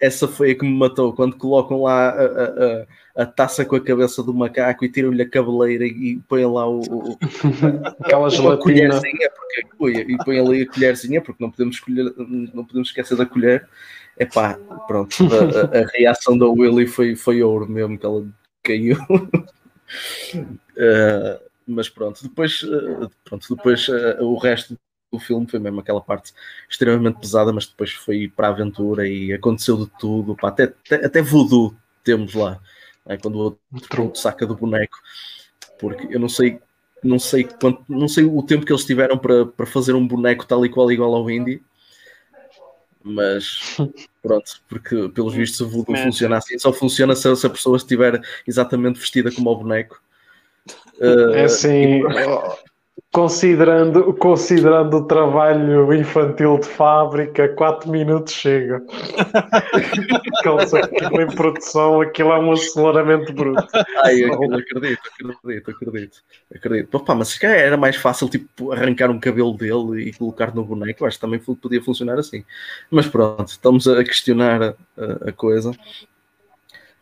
essa 0.00 0.28
foi 0.28 0.50
a 0.50 0.54
que 0.54 0.64
me 0.64 0.76
matou 0.76 1.12
quando 1.12 1.36
colocam 1.36 1.82
lá 1.82 2.10
a, 2.10 2.24
a, 2.24 2.86
a 3.22 3.26
taça 3.26 3.64
com 3.64 3.76
a 3.76 3.80
cabeça 3.80 4.22
do 4.22 4.34
macaco 4.34 4.84
e 4.84 4.90
tiram-lhe 4.90 5.22
a 5.22 5.28
cabeleira 5.28 5.86
e 5.86 6.20
põem 6.28 6.46
lá 6.46 6.68
o, 6.68 6.80
o 6.80 7.18
aquela 8.00 8.28
gelatina 8.28 9.00
porque, 9.76 10.00
e 10.00 10.16
põem 10.18 10.40
ali 10.40 10.62
a 10.62 10.66
colherzinha 10.66 11.20
porque 11.20 11.42
não 11.42 11.50
podemos 11.50 11.76
escolher, 11.76 12.12
não 12.18 12.64
podemos 12.64 12.88
esquecer 12.88 13.16
da 13.16 13.26
colher 13.26 13.68
é 14.16 14.24
pá, 14.26 14.58
pronto 14.86 15.16
a, 15.24 15.78
a, 15.78 15.86
reação 15.94 16.36
da 16.36 16.46
Willy 16.46 16.86
foi, 16.86 17.14
foi 17.14 17.42
ouro 17.42 17.68
mesmo 17.68 17.98
que 17.98 18.06
ela 18.06 18.26
caiu 18.62 18.96
Uh, 20.34 21.48
mas 21.66 21.88
pronto, 21.88 22.22
depois, 22.22 22.62
uh, 22.62 23.10
pronto, 23.24 23.54
depois 23.54 23.88
uh, 23.88 24.22
o 24.22 24.36
resto 24.38 24.78
do 25.12 25.18
filme 25.18 25.46
foi 25.46 25.58
mesmo 25.58 25.80
aquela 25.80 26.00
parte 26.00 26.32
extremamente 26.68 27.20
pesada, 27.20 27.52
mas 27.52 27.66
depois 27.66 27.92
foi 27.92 28.28
para 28.28 28.48
a 28.48 28.50
aventura 28.50 29.08
e 29.08 29.32
aconteceu 29.32 29.76
de 29.76 29.90
tudo. 29.98 30.36
Pá, 30.36 30.48
até, 30.48 30.64
até, 30.64 31.06
até 31.06 31.22
voodoo 31.22 31.74
temos 32.02 32.34
lá, 32.34 32.60
é? 33.06 33.16
quando 33.16 33.36
o 33.36 33.58
outro 33.72 34.12
saca 34.14 34.46
do 34.46 34.56
boneco, 34.56 34.98
porque 35.78 36.14
eu 36.14 36.20
não 36.20 36.28
sei. 36.28 36.60
Não 37.00 37.16
sei, 37.16 37.44
quanto, 37.44 37.84
não 37.88 38.08
sei 38.08 38.24
o 38.24 38.42
tempo 38.42 38.66
que 38.66 38.72
eles 38.72 38.84
tiveram 38.84 39.16
para, 39.16 39.46
para 39.46 39.64
fazer 39.66 39.94
um 39.94 40.04
boneco 40.04 40.44
tal 40.44 40.66
e 40.66 40.68
qual 40.68 40.90
igual 40.90 41.14
ao 41.14 41.30
Indy, 41.30 41.62
mas 43.02 43.76
pronto, 44.22 44.60
porque 44.68 45.08
pelos 45.08 45.34
vistos 45.34 45.60
o 45.60 45.68
voodoo 45.68 45.96
funciona 45.96 46.36
assim, 46.36 46.58
só 46.58 46.72
funciona 46.72 47.14
se, 47.14 47.34
se, 47.36 47.46
a 47.46 47.50
pessoa 47.50 47.76
estiver 47.76 48.20
exatamente 48.46 48.98
vestida 48.98 49.30
como 49.32 49.50
o 49.50 49.56
boneco. 49.56 50.00
Uh, 51.00 51.34
é 51.34 51.44
assim, 51.44 52.02
Considerando, 53.12 54.12
considerando 54.14 54.98
o 54.98 55.06
trabalho 55.06 55.92
infantil 55.94 56.58
de 56.58 56.66
fábrica, 56.66 57.48
4 57.48 57.90
minutos 57.90 58.34
chega. 58.34 58.82
aquilo 60.82 61.22
em 61.22 61.34
produção, 61.34 62.00
aquilo 62.00 62.32
é 62.32 62.38
um 62.38 62.52
aceleramento 62.52 63.32
bruto. 63.32 63.66
Ai, 64.04 64.24
acredito, 64.24 65.00
acredito, 65.20 65.70
acredito. 65.70 66.22
acredito. 66.54 66.94
Opa, 66.94 67.14
mas 67.14 67.28
se 67.28 67.40
calhar 67.40 67.58
era 67.58 67.76
mais 67.76 67.96
fácil 67.96 68.28
tipo, 68.28 68.72
arrancar 68.72 69.10
um 69.10 69.18
cabelo 69.18 69.56
dele 69.56 70.02
e 70.08 70.12
colocar 70.12 70.54
no 70.54 70.64
boneco, 70.64 71.06
acho 71.06 71.16
que 71.16 71.20
também 71.20 71.40
podia 71.40 71.82
funcionar 71.82 72.18
assim. 72.18 72.44
Mas 72.90 73.06
pronto, 73.06 73.48
estamos 73.48 73.88
a 73.88 74.04
questionar 74.04 74.62
a, 74.62 75.28
a 75.28 75.32
coisa. 75.32 75.70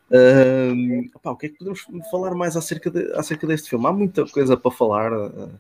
Uh, 0.09 1.11
opa, 1.17 1.33
o 1.33 1.37
que 1.37 1.47
é 1.47 1.49
que 1.49 1.59
podemos 1.59 1.85
falar 2.11 2.33
mais 2.35 2.57
acerca, 2.57 2.91
de, 2.91 3.13
acerca 3.15 3.45
deste 3.47 3.69
filme? 3.69 3.87
Há 3.87 3.93
muita 3.93 4.25
coisa 4.27 4.57
para 4.57 4.71
falar. 4.71 5.13
Uh, 5.13 5.51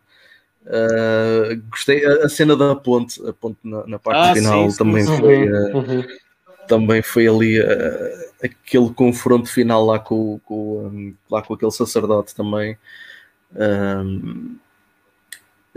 Uh, 0.67 1.63
gostei 1.71 2.05
a, 2.05 2.29
cena 2.29 2.57
da 2.57 2.75
ponte, 2.75 3.25
a 3.25 3.33
ponte 3.33 3.59
na, 3.63 3.87
na 3.87 3.99
parte 4.01 4.31
ah, 4.31 4.35
final 4.35 4.69
sim, 4.69 4.77
também 4.77 5.05
sim, 5.05 5.17
foi 5.17 5.49
uh, 5.49 5.77
uhum. 5.77 6.05
também 6.67 7.03
foi 7.03 7.29
ali 7.29 7.61
uh, 7.61 8.31
aquele 8.43 8.91
confronto 8.91 9.49
final 9.49 9.87
lá 9.87 10.01
com, 10.01 10.41
com 10.45 10.87
um, 10.87 11.15
lá 11.31 11.41
com 11.41 11.55
aquele 11.55 11.71
sacerdote 11.71 12.35
também 12.35 12.77
um, 13.55 14.57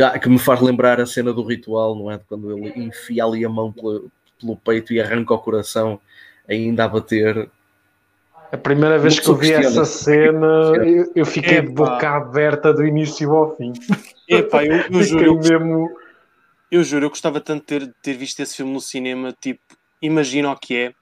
ah, 0.02 0.18
que 0.18 0.28
me 0.28 0.40
faz 0.40 0.60
lembrar 0.60 1.00
a 1.00 1.06
cena 1.06 1.32
do 1.32 1.44
ritual, 1.44 1.96
não 1.96 2.10
é? 2.10 2.20
Quando 2.28 2.58
ele 2.58 2.74
enfia 2.86 3.24
ali 3.24 3.46
a 3.46 3.50
mão 3.50 3.72
pelo, 3.72 4.10
pelo 4.40 4.56
peito 4.56 4.92
e 4.92 5.00
arranca 5.00 5.36
o 5.36 5.40
coração 5.40 6.00
ainda 6.48 6.86
a 6.86 6.88
bater 6.88 7.48
a 8.52 8.58
primeira 8.58 8.98
vez 8.98 9.20
que 9.20 9.30
eu 9.30 9.36
vi 9.36 9.52
essa 9.52 9.86
cena, 9.86 10.74
eu, 10.78 11.12
eu 11.16 11.26
fiquei 11.26 11.58
Epa. 11.58 11.68
de 11.68 11.74
boca 11.74 12.10
aberta 12.10 12.74
do 12.74 12.84
início 12.84 13.32
ao 13.36 13.56
fim. 13.56 13.74
Epá, 14.30 14.64
eu, 14.64 14.78
eu 14.78 15.04
juro, 15.04 15.26
eu, 15.26 15.36
mesmo... 15.36 16.00
eu 16.72 16.84
juro, 16.84 17.06
eu 17.06 17.10
gostava 17.10 17.42
tanto 17.42 17.62
de 17.62 17.66
ter, 17.66 17.96
ter 18.02 18.14
visto 18.14 18.40
esse 18.40 18.56
filme 18.56 18.72
no 18.72 18.80
cinema. 18.80 19.36
Tipo, 19.42 19.62
imagina 20.02 20.52
o 20.52 20.56
que 20.56 20.76
é 20.76 20.94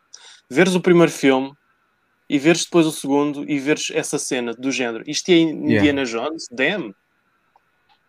veres 0.49 0.75
o 0.75 0.81
primeiro 0.81 1.11
filme 1.11 1.51
e 2.29 2.39
veres 2.39 2.63
depois 2.63 2.85
o 2.85 2.91
segundo 2.91 3.49
e 3.49 3.59
veres 3.59 3.91
essa 3.93 4.17
cena 4.17 4.53
do 4.53 4.71
género. 4.71 5.03
Isto 5.07 5.29
é 5.29 5.35
Indiana 5.35 6.03
yeah. 6.03 6.03
Jones? 6.03 6.47
Damn! 6.51 6.95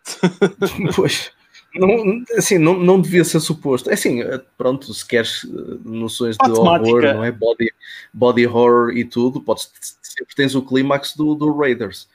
pois. 0.95 1.31
Não, 1.75 2.23
assim, 2.35 2.57
não, 2.57 2.79
não 2.79 2.99
devia 2.99 3.23
ser 3.23 3.39
suposto. 3.39 3.89
É 3.89 3.93
assim, 3.93 4.21
eh, 4.21 4.41
pronto, 4.57 4.91
se 4.91 5.05
queres 5.05 5.45
eh, 5.45 5.77
noções 5.85 6.35
de 6.35 6.51
horror, 6.51 7.01
não 7.01 7.23
é? 7.23 7.31
Body, 7.31 7.71
body 8.11 8.47
horror 8.47 8.97
e 8.97 9.05
tudo, 9.05 9.39
podes, 9.39 9.71
sempre 10.01 10.35
tens 10.35 10.55
o 10.55 10.63
clímax 10.63 11.15
do, 11.15 11.35
do 11.35 11.55
Raiders, 11.55 12.07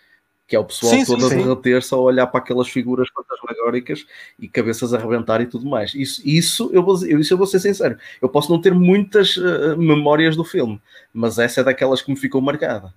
que 0.46 0.54
é 0.54 0.58
o 0.58 0.64
pessoal 0.64 0.92
sim, 0.92 1.04
todo 1.04 1.26
sim, 1.28 1.34
a 1.34 1.36
derreter-se 1.38 1.94
a 1.94 1.96
olhar 1.96 2.26
para 2.26 2.40
aquelas 2.40 2.68
figuras 2.68 3.08
fantasmagóricas 3.08 4.06
e 4.38 4.46
cabeças 4.46 4.92
a 4.92 4.98
arrebentar 4.98 5.40
e 5.40 5.46
tudo 5.46 5.66
mais. 5.66 5.94
Isso, 5.94 6.20
isso, 6.24 6.70
eu 6.72 6.82
vou, 6.82 6.94
isso 6.96 7.32
eu 7.32 7.38
vou 7.38 7.46
ser 7.46 7.60
sincero. 7.60 7.96
Eu 8.20 8.28
posso 8.28 8.52
não 8.52 8.60
ter 8.60 8.74
muitas 8.74 9.36
uh, 9.36 9.76
memórias 9.76 10.36
do 10.36 10.44
filme, 10.44 10.80
mas 11.12 11.38
essa 11.38 11.60
é 11.60 11.64
daquelas 11.64 12.02
que 12.02 12.10
me 12.10 12.16
ficou 12.16 12.42
marcada. 12.42 12.92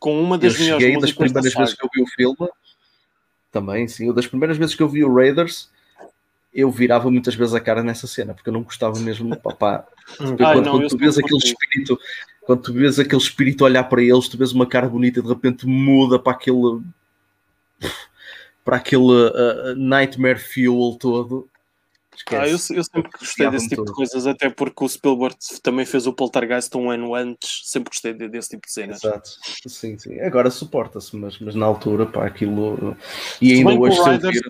Com 0.00 0.20
uma 0.20 0.36
das 0.36 0.58
eu 0.58 0.78
cheguei 0.78 0.98
das 0.98 1.12
primeiras 1.12 1.54
vezes 1.54 1.74
que 1.74 1.84
eu 1.84 1.90
vi 1.94 2.02
o 2.02 2.06
filme 2.06 2.50
também, 3.52 3.86
sim. 3.86 4.12
Das 4.12 4.26
primeiras 4.26 4.56
vezes 4.56 4.74
que 4.74 4.82
eu 4.82 4.88
vi 4.88 5.04
o 5.04 5.14
Raiders, 5.14 5.70
eu 6.52 6.70
virava 6.70 7.10
muitas 7.10 7.34
vezes 7.34 7.54
a 7.54 7.60
cara 7.60 7.82
nessa 7.82 8.06
cena, 8.06 8.34
porque 8.34 8.48
eu 8.48 8.52
não 8.52 8.62
gostava 8.62 8.98
mesmo. 8.98 9.36
Papá. 9.36 9.86
quando, 10.16 10.62
não, 10.62 10.72
quando 10.72 10.88
tu 10.88 10.98
vês 10.98 11.16
aquele 11.16 11.38
espírito, 11.38 11.98
quando 12.50 12.62
tu 12.62 12.72
vês 12.72 12.98
aquele 12.98 13.22
espírito 13.22 13.62
olhar 13.62 13.84
para 13.84 14.02
eles, 14.02 14.26
tu 14.26 14.36
vês 14.36 14.50
uma 14.50 14.66
cara 14.66 14.88
bonita 14.88 15.20
e 15.20 15.22
de 15.22 15.28
repente 15.28 15.68
muda 15.68 16.18
para 16.18 16.32
aquele 16.32 16.82
para 18.64 18.76
aquele 18.76 19.04
uh, 19.04 19.76
Nightmare 19.76 20.40
Fuel 20.40 20.96
todo. 20.98 21.48
Ah, 22.28 22.48
eu, 22.48 22.54
eu, 22.54 22.58
sempre 22.58 23.10
gostei 23.18 23.48
desse 23.50 23.68
tipo 23.68 23.84
de 23.84 23.92
coisas, 23.92 24.26
até 24.26 24.50
porque 24.50 24.84
o 24.84 24.88
Spielberg 24.88 25.36
também 25.62 25.86
fez 25.86 26.08
o 26.08 26.12
Poltergeist 26.12 26.76
um 26.76 26.90
ano 26.90 27.14
antes, 27.14 27.62
sempre 27.66 27.90
gostei 27.90 28.12
desse 28.14 28.50
tipo 28.50 28.66
de 28.66 28.72
cenas. 28.72 29.04
Exato, 29.04 29.30
sim, 29.68 29.96
sim. 29.96 30.18
Agora 30.18 30.50
suporta-se, 30.50 31.16
mas, 31.16 31.38
mas 31.38 31.54
na 31.54 31.66
altura, 31.66 32.04
pá, 32.04 32.26
aquilo. 32.26 32.96
E 33.40 33.52
ainda 33.52 33.78
hoje 33.78 34.02
Riders, 34.02 34.40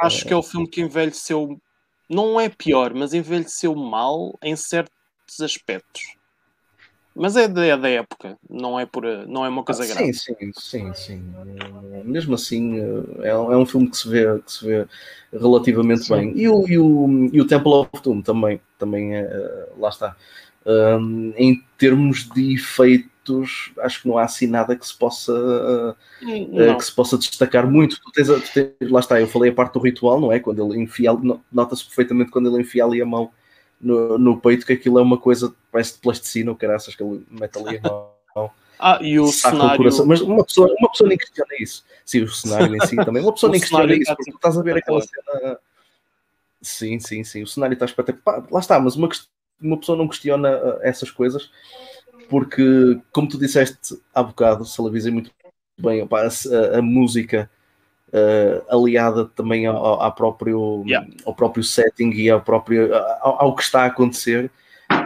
Acho 0.00 0.24
é... 0.24 0.28
que 0.28 0.32
é 0.32 0.36
o 0.36 0.42
filme 0.42 0.66
que 0.66 0.80
envelheceu, 0.80 1.60
não 2.08 2.40
é 2.40 2.48
pior, 2.48 2.94
mas 2.94 3.12
envelheceu 3.12 3.74
mal 3.74 4.36
em 4.42 4.56
certos 4.56 5.40
aspectos. 5.42 6.19
Mas 7.20 7.36
é 7.36 7.46
da, 7.46 7.62
é 7.66 7.76
da 7.76 7.88
época, 7.90 8.38
não 8.48 8.80
é, 8.80 8.86
por, 8.86 9.04
não 9.28 9.44
é 9.44 9.48
uma 9.50 9.62
coisa 9.62 9.84
ah, 9.84 9.86
grave. 9.86 10.10
Sim, 10.14 10.34
sim, 10.38 10.52
sim, 10.54 10.94
sim. 10.94 11.22
Mesmo 12.02 12.34
assim, 12.34 12.80
é, 13.20 13.28
é 13.28 13.36
um 13.36 13.66
filme 13.66 13.90
que 13.90 13.98
se 13.98 14.08
vê, 14.08 14.24
que 14.38 14.50
se 14.50 14.64
vê 14.64 14.86
relativamente 15.30 16.04
sim. 16.04 16.14
bem. 16.14 16.32
E 16.34 16.48
o, 16.48 16.66
e, 16.66 16.78
o, 16.78 17.30
e 17.30 17.38
o 17.38 17.46
Temple 17.46 17.72
of 17.72 17.90
Doom 18.02 18.22
também, 18.22 18.58
também 18.78 19.16
é, 19.16 19.68
lá 19.76 19.90
está. 19.90 20.16
Um, 20.64 21.34
em 21.36 21.62
termos 21.76 22.26
de 22.26 22.54
efeitos, 22.54 23.70
acho 23.80 24.00
que 24.00 24.08
não 24.08 24.16
há 24.16 24.24
assim 24.24 24.46
nada 24.46 24.74
que 24.74 24.86
se 24.86 24.96
possa, 24.96 25.34
uh, 25.34 26.76
que 26.78 26.84
se 26.86 26.94
possa 26.94 27.18
destacar 27.18 27.70
muito. 27.70 28.00
Tu 28.00 28.12
tens, 28.12 28.28
tu 28.28 28.52
tens, 28.54 28.90
lá 28.90 29.00
está, 29.00 29.20
eu 29.20 29.28
falei 29.28 29.50
a 29.50 29.54
parte 29.54 29.74
do 29.74 29.80
ritual, 29.80 30.18
não 30.22 30.32
é? 30.32 30.40
Quando 30.40 30.64
ele 30.64 30.80
enfia, 30.80 31.10
nota-se 31.52 31.84
perfeitamente 31.84 32.30
quando 32.30 32.48
ele 32.48 32.62
enfia 32.62 32.82
ali 32.82 33.02
a 33.02 33.04
mão 33.04 33.30
no, 33.80 34.18
no 34.18 34.40
peito 34.40 34.66
que 34.66 34.72
aquilo 34.72 34.98
é 34.98 35.02
uma 35.02 35.18
coisa, 35.18 35.54
parece 35.72 35.94
de 35.94 36.00
plasticina 36.00 36.50
ou 36.50 36.56
caraças 36.56 36.94
que 36.94 37.02
ele 37.02 37.24
mete 37.30 37.58
ali 37.58 37.78
a 37.78 37.88
mão. 37.88 38.50
Ah, 38.82 38.98
e 39.02 39.20
o 39.20 39.26
cenário. 39.26 39.80
O 39.80 40.06
Mas 40.06 40.22
uma 40.22 40.42
pessoa, 40.42 40.74
uma 40.78 40.90
pessoa 40.90 41.08
nem 41.08 41.18
questiona 41.18 41.50
isso. 41.60 41.84
Sim, 42.04 42.22
o 42.22 42.28
cenário 42.28 42.74
em 42.74 42.86
si 42.86 42.96
também. 43.04 43.22
Uma 43.22 43.32
pessoa 43.32 43.52
nem 43.52 43.60
questiona 43.60 43.94
isso, 43.94 44.16
porque 44.16 44.30
tu 44.30 44.36
estás 44.36 44.56
a 44.56 44.62
ver 44.62 44.78
aquela 44.78 45.00
cena. 45.02 45.58
Sim, 46.62 46.98
sim, 46.98 47.22
sim. 47.22 47.42
O 47.42 47.46
cenário 47.46 47.74
está 47.74 47.84
espetacular. 47.84 48.46
Lá 48.50 48.60
está, 48.60 48.80
mas 48.80 48.96
uma, 48.96 49.08
uma 49.60 49.78
pessoa 49.78 49.98
não 49.98 50.08
questiona 50.08 50.56
uh, 50.56 50.78
essas 50.80 51.10
coisas 51.10 51.50
porque, 52.30 52.98
como 53.10 53.28
tu 53.28 53.36
disseste 53.36 54.00
há 54.14 54.22
bocado, 54.22 54.64
se 54.64 54.80
avisei 54.80 55.12
muito 55.12 55.32
bem, 55.76 56.00
opa, 56.00 56.22
a, 56.22 56.78
a, 56.78 56.80
música 56.80 57.50
uh, 58.10 58.74
aliada 58.74 59.26
também 59.26 59.66
ao, 59.66 59.76
ao, 59.76 60.12
próprio, 60.12 60.82
yeah. 60.86 61.06
ao 61.24 61.34
próprio 61.34 61.62
setting 61.62 62.10
e 62.10 62.28
ao 62.28 62.40
próprio 62.40 62.94
ao, 62.94 63.44
ao 63.44 63.54
que 63.54 63.62
está 63.62 63.82
a 63.82 63.86
acontecer. 63.86 64.50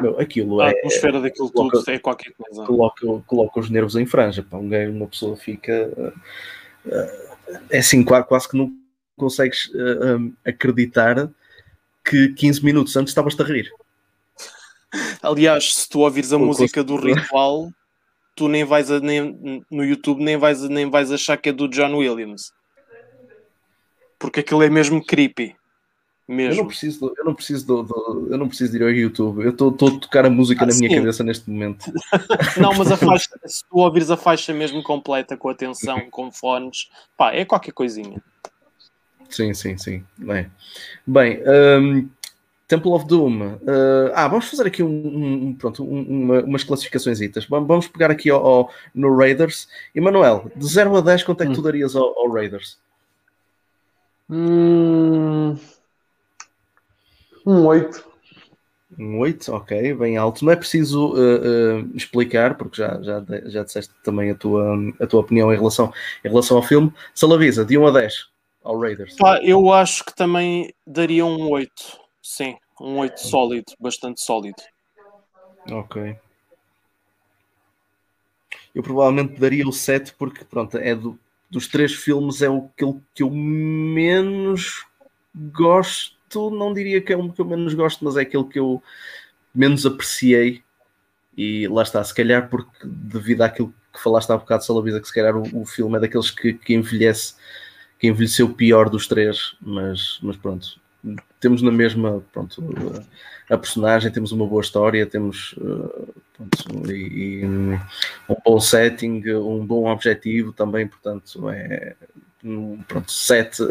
Meu, 0.00 0.18
aquilo 0.18 0.60
a 0.60 0.70
é. 0.70 0.78
Atmosfera 0.78 1.20
daquilo 1.20 1.50
coloca, 1.50 1.78
tudo 1.78 1.90
é 1.90 1.98
qualquer 1.98 2.32
coisa. 2.32 2.64
Coloca, 2.64 3.22
coloca 3.26 3.60
os 3.60 3.70
nervos 3.70 3.96
em 3.96 4.06
franja. 4.06 4.42
Para 4.42 4.58
um 4.58 4.68
gajo, 4.68 4.92
uma 4.92 5.06
pessoa 5.06 5.36
fica. 5.36 5.90
Uh, 5.96 7.24
é 7.70 7.78
assim, 7.78 8.02
quase, 8.02 8.26
quase 8.26 8.48
que 8.48 8.56
não 8.56 8.72
consegues 9.16 9.66
uh, 9.74 10.16
um, 10.16 10.32
acreditar 10.44 11.30
que 12.02 12.28
15 12.32 12.64
minutos 12.64 12.96
antes 12.96 13.10
estavas 13.10 13.38
a 13.38 13.44
rir. 13.44 13.70
Aliás, 15.22 15.74
se 15.74 15.88
tu 15.88 16.00
ouvires 16.00 16.32
a 16.32 16.38
música 16.38 16.82
do 16.82 16.96
ritual, 16.96 17.70
tu 18.34 18.48
nem 18.48 18.64
vais 18.64 18.90
a, 18.90 19.00
nem, 19.00 19.62
no 19.70 19.84
YouTube 19.84 20.22
nem 20.22 20.36
vais, 20.36 20.62
nem 20.62 20.88
vais 20.88 21.12
achar 21.12 21.36
que 21.36 21.50
é 21.50 21.52
do 21.52 21.68
John 21.68 21.96
Williams 21.96 22.52
porque 24.24 24.40
aquilo 24.40 24.62
é 24.62 24.70
mesmo 24.70 25.04
creepy. 25.04 25.54
Mesmo. 26.26 26.54
Eu 26.54 26.56
não 26.62 26.66
preciso, 26.66 27.14
eu 27.18 27.24
não 27.26 27.34
preciso, 27.34 27.66
do, 27.66 27.82
do, 27.82 28.28
eu 28.30 28.38
não 28.38 28.48
preciso 28.48 28.72
de 28.72 28.78
ir 28.78 28.82
ao 28.82 28.90
YouTube. 28.90 29.44
Eu 29.44 29.50
estou 29.50 29.68
a 29.68 30.00
tocar 30.00 30.24
a 30.24 30.30
música 30.30 30.64
ah, 30.64 30.66
na 30.66 30.72
sim. 30.72 30.86
minha 30.86 30.98
cabeça 30.98 31.22
neste 31.22 31.50
momento. 31.50 31.92
não, 32.56 32.72
mas 32.72 32.90
a 32.90 32.96
faixa, 32.96 33.28
se 33.44 33.62
tu 33.68 33.76
ouvires 33.76 34.10
a 34.10 34.16
faixa 34.16 34.54
mesmo 34.54 34.82
completa, 34.82 35.36
com 35.36 35.50
atenção, 35.50 36.08
com 36.10 36.32
fones, 36.32 36.88
pá, 37.18 37.34
é 37.34 37.44
qualquer 37.44 37.72
coisinha. 37.72 38.22
Sim, 39.28 39.52
sim, 39.52 39.76
sim. 39.76 40.02
Bem, 40.16 40.50
bem 41.06 41.42
um, 41.46 42.08
Temple 42.66 42.92
of 42.92 43.06
Doom. 43.06 43.56
Uh, 43.56 44.10
ah, 44.14 44.26
vamos 44.26 44.48
fazer 44.48 44.66
aqui 44.66 44.82
um, 44.82 45.48
um 45.48 45.54
pronto, 45.54 45.84
uma, 45.84 46.40
umas 46.40 46.64
classificações. 46.64 47.18
Vamos 47.50 47.86
pegar 47.88 48.10
aqui 48.10 48.30
ao, 48.30 48.42
ao, 48.42 48.70
no 48.94 49.14
Raiders. 49.14 49.68
Emanuel, 49.94 50.50
de 50.56 50.66
0 50.66 50.96
a 50.96 51.00
10, 51.02 51.24
quanto 51.24 51.42
é 51.42 51.46
que 51.46 51.52
tu 51.52 51.60
hum. 51.60 51.64
darias 51.64 51.94
ao, 51.94 52.18
ao 52.18 52.32
Raiders? 52.32 52.78
Hum, 54.36 55.56
um 57.46 57.66
8. 57.66 58.04
Um 58.98 59.18
8, 59.20 59.52
ok, 59.52 59.94
bem 59.94 60.16
alto. 60.16 60.44
Não 60.44 60.52
é 60.52 60.56
preciso 60.56 61.12
uh, 61.14 61.82
uh, 61.82 61.96
explicar, 61.96 62.56
porque 62.56 62.78
já, 62.78 63.00
já, 63.00 63.24
já 63.44 63.62
disseste 63.62 63.94
também 64.02 64.32
a 64.32 64.34
tua, 64.34 64.74
a 65.00 65.06
tua 65.06 65.20
opinião 65.20 65.52
em 65.52 65.56
relação, 65.56 65.92
em 66.24 66.28
relação 66.28 66.56
ao 66.56 66.64
filme. 66.64 66.92
Salavisa, 67.14 67.64
de 67.64 67.78
1 67.78 67.86
a 67.86 67.90
10 67.92 68.28
ao 68.64 68.76
Raiders. 68.76 69.14
Pá, 69.16 69.40
eu 69.40 69.72
acho 69.72 70.04
que 70.04 70.14
também 70.16 70.74
daria 70.84 71.24
um 71.24 71.48
8, 71.50 72.00
sim, 72.20 72.56
um 72.80 72.98
8 72.98 73.20
sólido, 73.20 73.72
bastante 73.78 74.20
sólido. 74.20 74.60
Ok. 75.70 76.16
Eu 78.74 78.82
provavelmente 78.82 79.38
daria 79.38 79.66
o 79.66 79.72
7 79.72 80.12
porque 80.18 80.44
pronto, 80.44 80.76
é 80.76 80.92
do, 80.92 81.16
dos 81.50 81.68
três 81.68 81.94
filmes 81.94 82.42
é 82.42 82.48
o 82.48 82.68
que, 82.76 82.84
eu 83.22 83.30
menos 83.30 84.84
gosto, 85.34 86.50
não 86.50 86.74
diria 86.74 87.00
que 87.00 87.12
é 87.12 87.16
um 87.16 87.30
que 87.30 87.40
eu 87.40 87.44
menos 87.44 87.74
gosto, 87.74 88.04
mas 88.04 88.16
é 88.16 88.22
aquele 88.22 88.44
que 88.44 88.58
eu 88.58 88.82
menos 89.54 89.86
apreciei. 89.86 90.62
E 91.36 91.66
lá 91.68 91.82
está, 91.82 92.02
se 92.02 92.14
calhar 92.14 92.48
porque 92.48 92.78
devido 92.84 93.42
àquilo 93.42 93.74
que 93.92 94.00
falaste 94.00 94.30
há 94.30 94.36
bocado, 94.36 94.64
Salavisa, 94.64 95.00
que 95.00 95.08
se 95.08 95.14
calhar 95.14 95.36
o, 95.36 95.62
o 95.62 95.66
filme 95.66 95.96
é 95.96 96.00
daqueles 96.00 96.30
que, 96.30 96.54
que 96.54 96.74
envelhece 96.74 97.34
que 97.98 98.08
envelheceu 98.08 98.52
pior 98.52 98.90
dos 98.90 99.06
três, 99.06 99.56
mas, 99.60 100.18
mas 100.22 100.36
pronto, 100.36 100.78
temos 101.40 101.62
na 101.62 101.70
mesma 101.70 102.22
pronto, 102.32 102.62
a 103.50 103.58
personagem, 103.58 104.10
temos 104.10 104.32
uma 104.32 104.46
boa 104.46 104.62
história, 104.62 105.06
temos 105.06 105.54
pronto, 106.32 106.90
e, 106.90 107.40
e 107.40 107.46
um 107.46 107.78
bom 108.44 108.60
setting, 108.60 109.22
um 109.34 109.64
bom 109.64 109.86
objetivo 109.86 110.52
também, 110.52 110.86
portanto, 110.86 111.48
é 111.50 111.94
pronto, 112.88 113.10
sete 113.12 113.62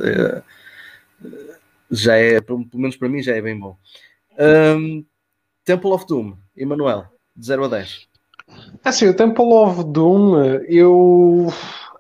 já 1.94 2.16
é, 2.16 2.42
pelo 2.42 2.68
menos 2.74 2.98
para 2.98 3.08
mim, 3.08 3.22
já 3.22 3.36
é 3.36 3.42
bem 3.42 3.58
bom. 3.58 3.78
Um, 4.40 5.06
Temple 5.64 5.92
of 5.92 6.06
Doom, 6.08 6.36
Emanuel, 6.58 7.06
de 7.36 7.46
0 7.46 7.66
a 7.66 7.68
10. 7.68 8.08
É 8.84 8.90
assim, 8.90 9.08
o 9.08 9.16
Temple 9.16 9.46
of 9.46 9.84
Doom, 9.86 10.44
eu 10.68 11.54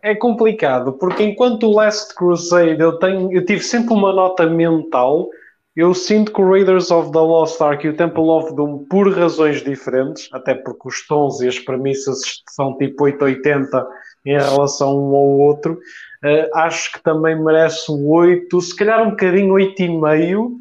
é 0.03 0.13
complicado, 0.13 0.91
porque 0.93 1.23
enquanto 1.23 1.65
o 1.65 1.75
Last 1.75 2.13
Crusade 2.13 2.81
eu, 2.81 2.99
tenho, 2.99 3.31
eu 3.31 3.45
tive 3.45 3.61
sempre 3.61 3.93
uma 3.93 4.11
nota 4.11 4.45
mental, 4.45 5.29
eu 5.73 5.93
sinto 5.93 6.33
que 6.33 6.41
o 6.41 6.51
Raiders 6.51 6.91
of 6.91 7.11
the 7.13 7.19
Lost 7.19 7.59
Ark 7.61 7.87
e 7.87 7.89
o 7.89 7.95
Temple 7.95 8.29
of 8.29 8.53
Doom, 8.53 8.85
por 8.89 9.09
razões 9.11 9.63
diferentes, 9.63 10.27
até 10.33 10.53
porque 10.53 10.89
os 10.89 11.07
tons 11.07 11.39
e 11.39 11.47
as 11.47 11.57
premissas 11.57 12.43
são 12.49 12.77
tipo 12.77 13.05
880 13.05 13.87
em 14.25 14.37
relação 14.37 14.89
um 14.89 15.15
ao 15.15 15.39
outro, 15.39 15.73
uh, 15.73 16.57
acho 16.57 16.91
que 16.91 17.01
também 17.01 17.41
merece 17.41 17.89
o 17.89 18.09
8, 18.09 18.61
se 18.61 18.75
calhar 18.75 19.01
um 19.01 19.11
bocadinho 19.11 19.53
8,5. 19.53 20.51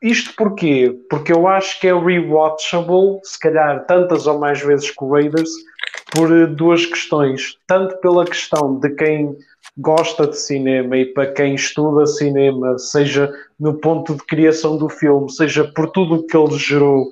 Isto 0.00 0.34
porquê? 0.36 0.96
Porque 1.10 1.32
eu 1.32 1.48
acho 1.48 1.80
que 1.80 1.88
é 1.88 1.92
rewatchable, 1.92 3.18
se 3.24 3.38
calhar 3.38 3.84
tantas 3.86 4.28
ou 4.28 4.38
mais 4.38 4.60
vezes 4.60 4.90
que 4.90 5.04
o 5.04 5.10
Raiders, 5.10 5.50
por 6.12 6.32
eh, 6.32 6.46
duas 6.46 6.86
questões. 6.86 7.56
Tanto 7.66 7.96
pela 7.98 8.24
questão 8.24 8.78
de 8.78 8.90
quem 8.90 9.36
gosta 9.76 10.26
de 10.26 10.36
cinema 10.36 10.96
e 10.96 11.06
para 11.06 11.32
quem 11.32 11.54
estuda 11.54 12.06
cinema, 12.06 12.78
seja 12.78 13.32
no 13.58 13.74
ponto 13.74 14.14
de 14.14 14.24
criação 14.24 14.76
do 14.76 14.88
filme, 14.88 15.30
seja 15.30 15.64
por 15.64 15.90
tudo 15.90 16.16
o 16.16 16.26
que 16.26 16.36
ele 16.36 16.58
gerou 16.58 17.08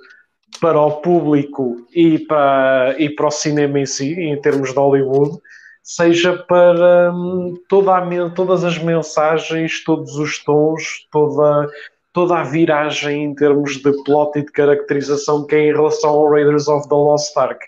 para 0.61 0.81
o 0.81 1.01
público 1.01 1.77
e 1.95 2.19
para, 2.19 2.95
e 2.99 3.11
para 3.11 3.27
o 3.27 3.31
cinema 3.31 3.79
em 3.79 3.87
si, 3.87 4.13
em 4.15 4.41
termos 4.41 4.71
de 4.71 4.77
Hollywood, 4.77 5.39
seja 5.83 6.37
para 6.37 7.13
hum, 7.13 7.55
toda 7.69 7.97
a, 7.97 8.31
todas 8.31 8.65
as 8.65 8.79
mensagens, 8.79 9.85
todos 9.85 10.17
os 10.17 10.43
tons, 10.43 11.07
toda, 11.13 11.69
toda 12.13 12.39
a 12.39 12.43
viragem 12.43 13.25
em 13.25 13.35
termos 13.35 13.77
de 13.77 13.93
plot 14.05 14.39
e 14.39 14.43
de 14.43 14.51
caracterização 14.51 15.47
que 15.47 15.55
é 15.55 15.69
em 15.69 15.73
relação 15.73 16.11
ao 16.11 16.31
Raiders 16.31 16.67
of 16.67 16.89
the 16.89 16.95
Lost 16.95 17.37
Ark. 17.37 17.61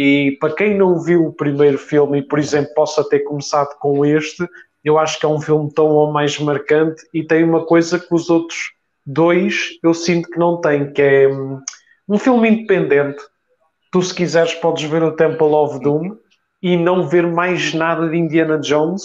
E 0.00 0.36
para 0.38 0.54
quem 0.54 0.78
não 0.78 1.00
viu 1.00 1.26
o 1.26 1.32
primeiro 1.32 1.76
filme 1.76 2.20
e, 2.20 2.22
por 2.22 2.38
exemplo, 2.38 2.72
possa 2.72 3.02
ter 3.08 3.18
começado 3.24 3.76
com 3.80 4.06
este, 4.06 4.48
eu 4.84 4.96
acho 4.96 5.18
que 5.18 5.26
é 5.26 5.28
um 5.28 5.40
filme 5.40 5.74
tão 5.74 5.88
ou 5.88 6.12
mais 6.12 6.38
marcante 6.38 7.04
e 7.12 7.24
tem 7.24 7.42
uma 7.42 7.66
coisa 7.66 7.98
que 7.98 8.14
os 8.14 8.30
outros 8.30 8.70
dois 9.04 9.70
eu 9.82 9.92
sinto 9.92 10.30
que 10.30 10.38
não 10.38 10.60
tem, 10.60 10.92
que 10.92 11.02
é 11.02 11.26
hum, 11.26 11.60
um 12.08 12.16
filme 12.16 12.48
independente. 12.48 13.20
Tu, 13.90 14.00
se 14.00 14.14
quiseres, 14.14 14.54
podes 14.54 14.88
ver 14.88 15.02
o 15.02 15.16
Temple 15.16 15.48
of 15.48 15.80
Doom 15.80 16.14
e 16.62 16.76
não 16.76 17.08
ver 17.08 17.26
mais 17.26 17.74
nada 17.74 18.08
de 18.08 18.16
Indiana 18.16 18.56
Jones. 18.56 19.02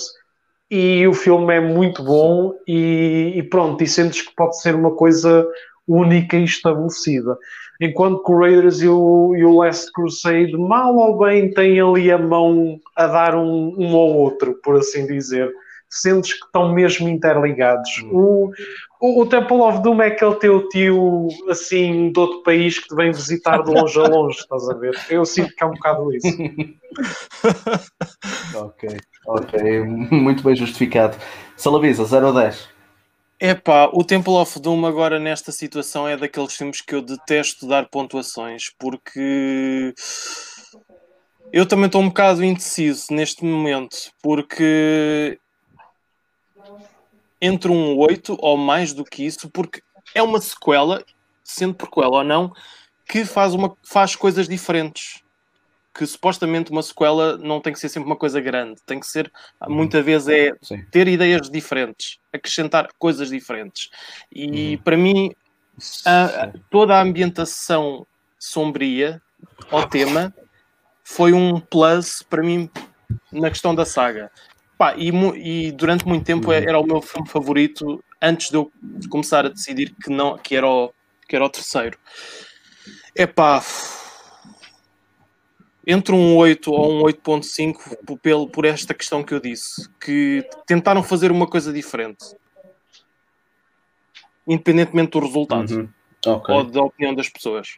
E 0.69 1.07
o 1.07 1.13
filme 1.15 1.55
é 1.55 1.59
muito 1.59 2.03
bom 2.03 2.53
e, 2.67 3.33
e 3.35 3.41
pronto, 3.41 3.83
e 3.83 3.87
sentes 3.87 4.21
que 4.21 4.35
pode 4.35 4.61
ser 4.61 4.75
uma 4.75 4.91
coisa 4.91 5.43
única 5.87 6.37
e 6.37 6.43
estabelecida 6.43 7.37
enquanto 7.83 8.23
que 8.23 8.31
o 8.31 8.39
Raiders 8.39 8.81
e 8.81 8.87
o, 8.87 9.35
e 9.35 9.43
o 9.43 9.57
Last 9.57 9.91
Crusade, 9.91 10.53
mal 10.53 10.95
ou 10.95 11.17
bem, 11.17 11.53
têm 11.53 11.79
ali 11.79 12.11
a 12.11 12.17
mão 12.17 12.79
a 12.95 13.07
dar 13.07 13.35
um, 13.35 13.75
um 13.77 13.95
ao 13.95 14.09
outro, 14.09 14.59
por 14.63 14.77
assim 14.77 15.05
dizer. 15.05 15.51
Sentes 15.89 16.33
que 16.33 16.45
estão 16.45 16.73
mesmo 16.73 17.07
interligados. 17.07 18.01
Hum. 18.03 18.09
O, 18.11 18.51
o, 18.99 19.21
o, 19.21 19.25
Temple 19.27 19.57
of 19.57 19.83
Doom 19.83 20.01
é 20.01 20.07
aquele 20.07 20.33
teu 20.35 20.67
tio, 20.69 21.27
assim, 21.49 22.11
de 22.11 22.19
outro 22.19 22.41
país 22.41 22.79
que 22.79 22.87
te 22.87 22.95
vem 22.95 23.11
visitar 23.11 23.61
de 23.61 23.71
longe 23.71 23.99
a 23.99 24.07
longe, 24.07 24.39
estás 24.39 24.67
a 24.69 24.73
ver? 24.73 24.99
Eu 25.07 25.23
sinto 25.23 25.53
que 25.55 25.63
é 25.63 25.67
um 25.67 25.73
bocado 25.73 26.11
isso. 26.15 26.27
ok, 28.57 28.97
ok. 29.27 29.83
Muito 29.83 30.41
bem 30.41 30.55
justificado. 30.55 31.15
Salavisa, 31.55 32.05
0 32.05 32.29
a 32.29 32.41
10. 32.41 32.69
Epá, 33.45 33.89
o 33.91 34.05
Temple 34.05 34.35
of 34.35 34.57
Doom 34.57 34.85
agora 34.85 35.19
nesta 35.19 35.51
situação 35.51 36.07
é 36.07 36.15
daqueles 36.15 36.53
filmes 36.53 36.79
que 36.79 36.95
eu 36.95 37.01
detesto 37.01 37.67
dar 37.67 37.89
pontuações, 37.89 38.71
porque 38.79 39.93
eu 41.51 41.65
também 41.65 41.87
estou 41.87 42.01
um 42.01 42.07
bocado 42.07 42.41
indeciso 42.41 43.07
neste 43.11 43.43
momento, 43.43 43.97
porque 44.21 45.37
entre 47.41 47.69
um 47.69 47.97
8 47.97 48.37
ou 48.39 48.55
mais 48.55 48.93
do 48.93 49.03
que 49.03 49.25
isso, 49.25 49.49
porque 49.49 49.81
é 50.15 50.23
uma 50.23 50.39
sequela, 50.39 51.03
sendo 51.43 51.73
prequela 51.73 52.19
ou 52.19 52.23
não, 52.23 52.53
que 53.05 53.25
faz, 53.25 53.53
uma, 53.53 53.75
faz 53.83 54.15
coisas 54.15 54.47
diferentes 54.47 55.22
que 55.93 56.05
supostamente 56.07 56.71
uma 56.71 56.81
sequela 56.81 57.37
não 57.37 57.61
tem 57.61 57.71
que 57.71 57.79
ser 57.79 57.87
sempre 57.87 58.07
uma 58.07 58.15
coisa 58.15 58.41
grande, 58.41 58.81
tem 58.85 58.99
que 58.99 59.05
ser, 59.05 59.31
uhum. 59.61 59.75
muitas 59.75 60.03
vezes, 60.03 60.27
é 60.27 60.51
Sim. 60.61 60.83
ter 60.89 61.07
ideias 61.07 61.49
diferentes, 61.49 62.19
acrescentar 62.33 62.89
coisas 62.97 63.29
diferentes. 63.29 63.89
E 64.31 64.75
uhum. 64.75 64.81
para 64.83 64.97
mim, 64.97 65.31
a, 66.05 66.25
a, 66.25 66.53
toda 66.71 66.95
a 66.95 67.01
ambientação 67.01 68.07
sombria 68.39 69.21
ao 69.69 69.87
tema 69.87 70.33
foi 71.03 71.31
um 71.31 71.59
plus 71.59 72.23
para 72.23 72.41
mim 72.41 72.69
na 73.31 73.49
questão 73.49 73.75
da 73.75 73.85
saga. 73.85 74.31
Pá, 74.77 74.95
e, 74.97 75.11
e, 75.35 75.71
durante 75.71 76.07
muito 76.07 76.25
tempo 76.25 76.47
uhum. 76.47 76.53
era 76.53 76.79
o 76.79 76.85
meu 76.85 77.01
filme 77.01 77.29
favorito 77.29 78.03
antes 78.19 78.49
de 78.49 78.55
eu 78.55 78.71
começar 79.09 79.45
a 79.45 79.49
decidir 79.49 79.93
que, 80.03 80.09
não, 80.09 80.37
que, 80.39 80.55
era, 80.55 80.67
o, 80.67 80.91
que 81.27 81.35
era 81.35 81.45
o 81.45 81.49
terceiro. 81.49 81.99
É 83.15 83.27
pá 83.27 83.61
entre 85.85 86.15
um 86.15 86.37
8 86.37 86.71
ou 86.71 86.93
um 86.93 87.03
8.5 87.03 87.97
por, 88.05 88.49
por 88.49 88.65
esta 88.65 88.93
questão 88.93 89.23
que 89.23 89.33
eu 89.33 89.39
disse, 89.39 89.89
que 89.99 90.47
tentaram 90.65 91.03
fazer 91.03 91.31
uma 91.31 91.47
coisa 91.47 91.73
diferente, 91.73 92.35
independentemente 94.47 95.11
do 95.11 95.19
resultado 95.19 95.71
uhum. 95.71 95.89
okay. 96.25 96.55
ou 96.55 96.63
da 96.63 96.81
opinião 96.81 97.13
das 97.13 97.29
pessoas. 97.29 97.77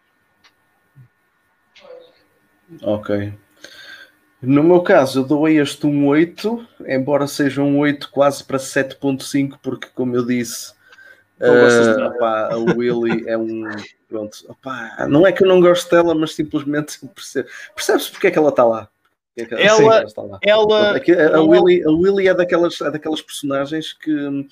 Ok. 2.82 3.34
No 4.42 4.64
meu 4.64 4.82
caso, 4.82 5.20
eu 5.20 5.24
dou 5.24 5.46
a 5.46 5.52
este 5.52 5.88
um 5.88 6.08
8, 6.08 6.68
embora 6.88 7.26
seja 7.26 7.64
um 7.64 7.80
8 7.80 8.12
quase 8.12 8.44
para 8.44 8.60
7.5, 8.60 9.58
porque 9.62 9.88
como 9.96 10.16
eu 10.16 10.26
disse, 10.26 10.74
uh, 11.40 12.08
opá, 12.08 12.50
a 12.54 12.58
Willy 12.58 13.28
é 13.28 13.38
um 13.38 13.66
Pronto, 14.08 14.46
Opa, 14.48 15.08
não 15.10 15.26
é 15.26 15.32
que 15.32 15.44
eu 15.44 15.48
não 15.48 15.60
gosto 15.60 15.90
dela, 15.90 16.14
mas 16.14 16.36
simplesmente 16.36 17.00
percebe, 17.08 17.50
percebe-se 17.76 18.12
porque 18.12 18.28
é 18.28 18.32
que 18.32 18.38
ela 18.38 18.50
está 18.50 18.64
lá. 18.64 18.88
É 19.36 19.66
ela, 19.66 20.04
está 20.04 20.22
lá. 20.22 20.40
ela, 20.42 20.92
a, 20.92 21.36
a, 21.36 21.42
Willy, 21.42 21.84
a 21.84 21.92
Willy 21.92 22.28
é 22.30 22.34
daquelas, 22.34 22.80
é 22.80 22.90
daquelas 22.90 23.22
personagens 23.22 23.92
que 23.92 24.48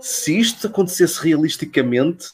se 0.00 0.36
isto 0.38 0.66
acontecesse 0.66 1.22
realisticamente, 1.22 2.30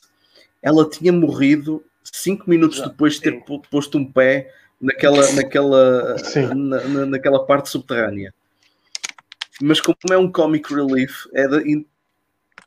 ela 0.62 0.88
tinha 0.88 1.12
morrido 1.12 1.84
cinco 2.02 2.48
minutos 2.48 2.80
depois 2.80 3.14
de 3.14 3.22
ter 3.22 3.44
posto 3.70 3.98
um 3.98 4.10
pé 4.10 4.50
naquela, 4.80 5.32
naquela, 5.32 6.16
na, 6.54 7.06
naquela 7.06 7.44
parte 7.44 7.68
subterrânea. 7.68 8.32
Mas 9.60 9.80
como 9.80 9.96
é 10.10 10.16
um 10.16 10.30
comic 10.30 10.72
relief, 10.72 11.26
é 11.34 11.46
de, 11.46 11.86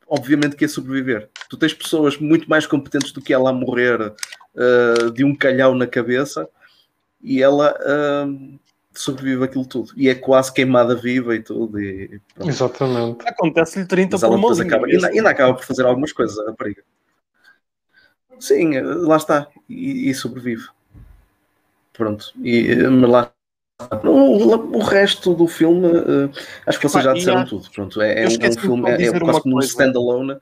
obviamente 0.09 0.55
que 0.55 0.65
ia 0.65 0.69
sobreviver. 0.69 1.29
Tu 1.49 1.57
tens 1.57 1.73
pessoas 1.73 2.17
muito 2.17 2.49
mais 2.49 2.65
competentes 2.65 3.11
do 3.11 3.21
que 3.21 3.33
ela 3.33 3.51
a 3.51 3.53
morrer 3.53 4.01
uh, 4.01 5.11
de 5.11 5.23
um 5.23 5.35
calhau 5.35 5.75
na 5.75 5.85
cabeça 5.85 6.49
e 7.21 7.41
ela 7.41 7.75
uh, 7.79 8.59
sobrevive 8.93 9.43
aquilo 9.43 9.65
tudo. 9.65 9.91
E 9.95 10.09
é 10.09 10.15
quase 10.15 10.51
queimada 10.51 10.95
viva 10.95 11.35
e 11.35 11.41
tudo. 11.41 11.79
E, 11.79 12.19
Exatamente. 12.39 13.27
Acontece-lhe 13.27 13.85
30 13.85 14.17
Mas 14.17 14.27
por 14.27 14.37
mãozinha. 14.37 14.67
Acaba, 14.67 14.87
ainda, 14.87 15.07
ainda, 15.07 15.29
acaba 15.29 15.53
por 15.53 15.63
fazer 15.63 15.85
algumas 15.85 16.11
coisas, 16.11 16.37
a 16.39 16.45
rapariga. 16.45 16.83
Sim, 18.39 18.79
lá 18.79 19.17
está. 19.17 19.47
E, 19.69 20.09
e 20.09 20.13
sobrevive. 20.13 20.67
Pronto. 21.93 22.33
E, 22.41 22.75
mas 22.87 23.09
lá 23.09 23.31
o, 24.03 24.77
o, 24.77 24.83
resto 24.83 25.33
do 25.33 25.47
filme, 25.47 25.87
uh, 25.87 26.31
acho 26.65 26.79
que 26.79 26.87
vocês 26.87 27.03
já 27.03 27.13
disseram 27.13 27.45
tudo. 27.45 27.69
Pronto, 27.71 28.01
é, 28.01 28.23
é, 28.23 28.27
um, 28.27 28.51
filme, 28.59 28.89
é, 28.89 29.03
é 29.05 29.19
quase 29.19 29.41
como 29.41 29.55
um 29.55 29.59
standalone. 29.59 30.37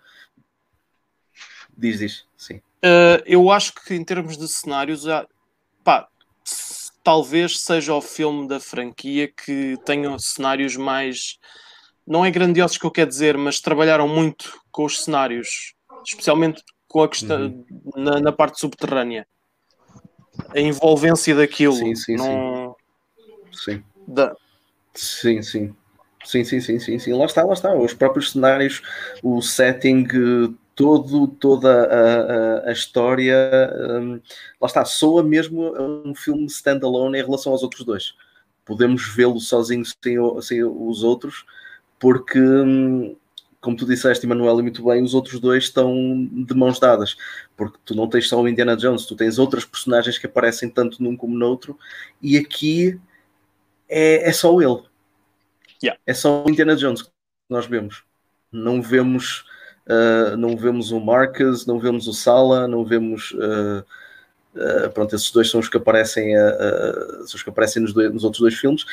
Diz, 1.77 1.99
diz, 1.99 2.25
sim. 2.35 2.55
Uh, 2.83 3.21
eu 3.25 3.51
acho 3.51 3.73
que 3.73 3.93
em 3.93 4.03
termos 4.03 4.37
de 4.37 4.47
cenários, 4.47 5.05
pá, 5.83 6.07
talvez 7.03 7.59
seja 7.59 7.93
o 7.93 8.01
filme 8.01 8.47
da 8.47 8.59
franquia 8.59 9.27
que 9.27 9.77
tenha 9.85 10.17
cenários 10.17 10.75
mais. 10.75 11.37
Não 12.05 12.25
é 12.25 12.31
grandiosos 12.31 12.77
que 12.77 12.85
eu 12.85 12.91
quero 12.91 13.09
dizer, 13.09 13.37
mas 13.37 13.59
trabalharam 13.59 14.07
muito 14.07 14.59
com 14.71 14.85
os 14.85 15.03
cenários, 15.03 15.73
especialmente 16.07 16.63
com 16.87 17.03
a 17.03 17.09
questão 17.09 17.45
uhum. 17.45 17.91
na, 17.95 18.19
na, 18.19 18.31
parte 18.31 18.59
subterrânea. 18.59 19.27
A 20.55 20.59
envolvência 20.59 21.35
daquilo. 21.35 21.73
Sim, 21.73 21.95
sim, 21.95 22.15
não... 22.15 22.25
sim. 22.25 22.56
Sim. 23.57 23.83
Da... 24.07 24.35
Sim, 24.93 25.41
sim. 25.41 25.75
Sim, 26.23 26.43
sim, 26.43 26.59
sim, 26.59 26.79
sim, 26.79 26.99
sim. 26.99 27.13
Lá 27.13 27.25
está, 27.25 27.43
lá 27.43 27.53
está. 27.53 27.73
Os 27.73 27.93
próprios 27.93 28.31
cenários, 28.31 28.81
o 29.23 29.41
setting, 29.41 30.05
todo, 30.75 31.27
toda 31.27 31.85
a, 31.85 32.67
a, 32.67 32.69
a 32.69 32.71
história, 32.71 33.35
um, 33.99 34.21
lá 34.61 34.67
está, 34.67 34.85
soa 34.85 35.23
mesmo 35.23 35.73
um 36.05 36.13
filme 36.13 36.45
standalone 36.45 37.17
em 37.17 37.23
relação 37.23 37.51
aos 37.51 37.63
outros 37.63 37.83
dois. 37.83 38.13
Podemos 38.63 39.07
vê-lo 39.15 39.39
sozinho 39.39 39.83
sem, 39.85 40.17
sem, 40.41 40.63
os 40.63 41.03
outros, 41.03 41.45
porque, 41.97 42.39
hum, 42.39 43.15
como 43.59 43.75
tu 43.75 43.85
disseste, 43.85 44.25
Emanuel, 44.25 44.59
e 44.59 44.61
muito 44.61 44.85
bem, 44.85 45.01
os 45.01 45.13
outros 45.13 45.39
dois 45.39 45.63
estão 45.63 45.95
de 46.31 46.53
mãos 46.53 46.79
dadas, 46.79 47.15
porque 47.55 47.79
tu 47.83 47.95
não 47.95 48.07
tens 48.07 48.27
só 48.27 48.39
o 48.39 48.47
Indiana 48.47 48.77
Jones, 48.77 49.05
tu 49.05 49.15
tens 49.15 49.39
outras 49.39 49.65
personagens 49.65 50.17
que 50.17 50.27
aparecem 50.27 50.69
tanto 50.69 51.01
num 51.01 51.15
como 51.15 51.35
no 51.35 51.47
outro, 51.47 51.79
e 52.21 52.37
aqui 52.37 52.99
é, 53.89 54.29
é 54.29 54.33
só 54.33 54.59
ele 54.61 54.81
Yeah. 55.83 55.99
É 56.05 56.13
só 56.13 56.43
o 56.43 56.49
Indiana 56.49 56.75
Jones 56.75 57.01
que 57.01 57.09
nós 57.49 57.65
vemos. 57.65 58.03
Não 58.51 58.81
vemos, 58.81 59.45
uh, 59.87 60.35
não 60.37 60.55
vemos 60.57 60.91
o 60.91 60.99
Marcus, 60.99 61.65
não 61.65 61.79
vemos 61.79 62.07
o 62.07 62.13
Sala, 62.13 62.67
não 62.67 62.83
vemos. 62.83 63.31
Uh, 63.31 63.83
uh, 64.55 64.89
pronto, 64.91 65.15
esses 65.15 65.31
dois 65.31 65.49
são 65.49 65.59
os 65.59 65.69
que 65.69 65.77
aparecem, 65.77 66.33
são 67.25 67.35
os 67.35 67.43
que 67.43 67.49
aparecem 67.49 67.81
nos, 67.81 67.93
dois, 67.93 68.11
nos 68.11 68.23
outros 68.23 68.41
dois 68.41 68.55
filmes. 68.55 68.85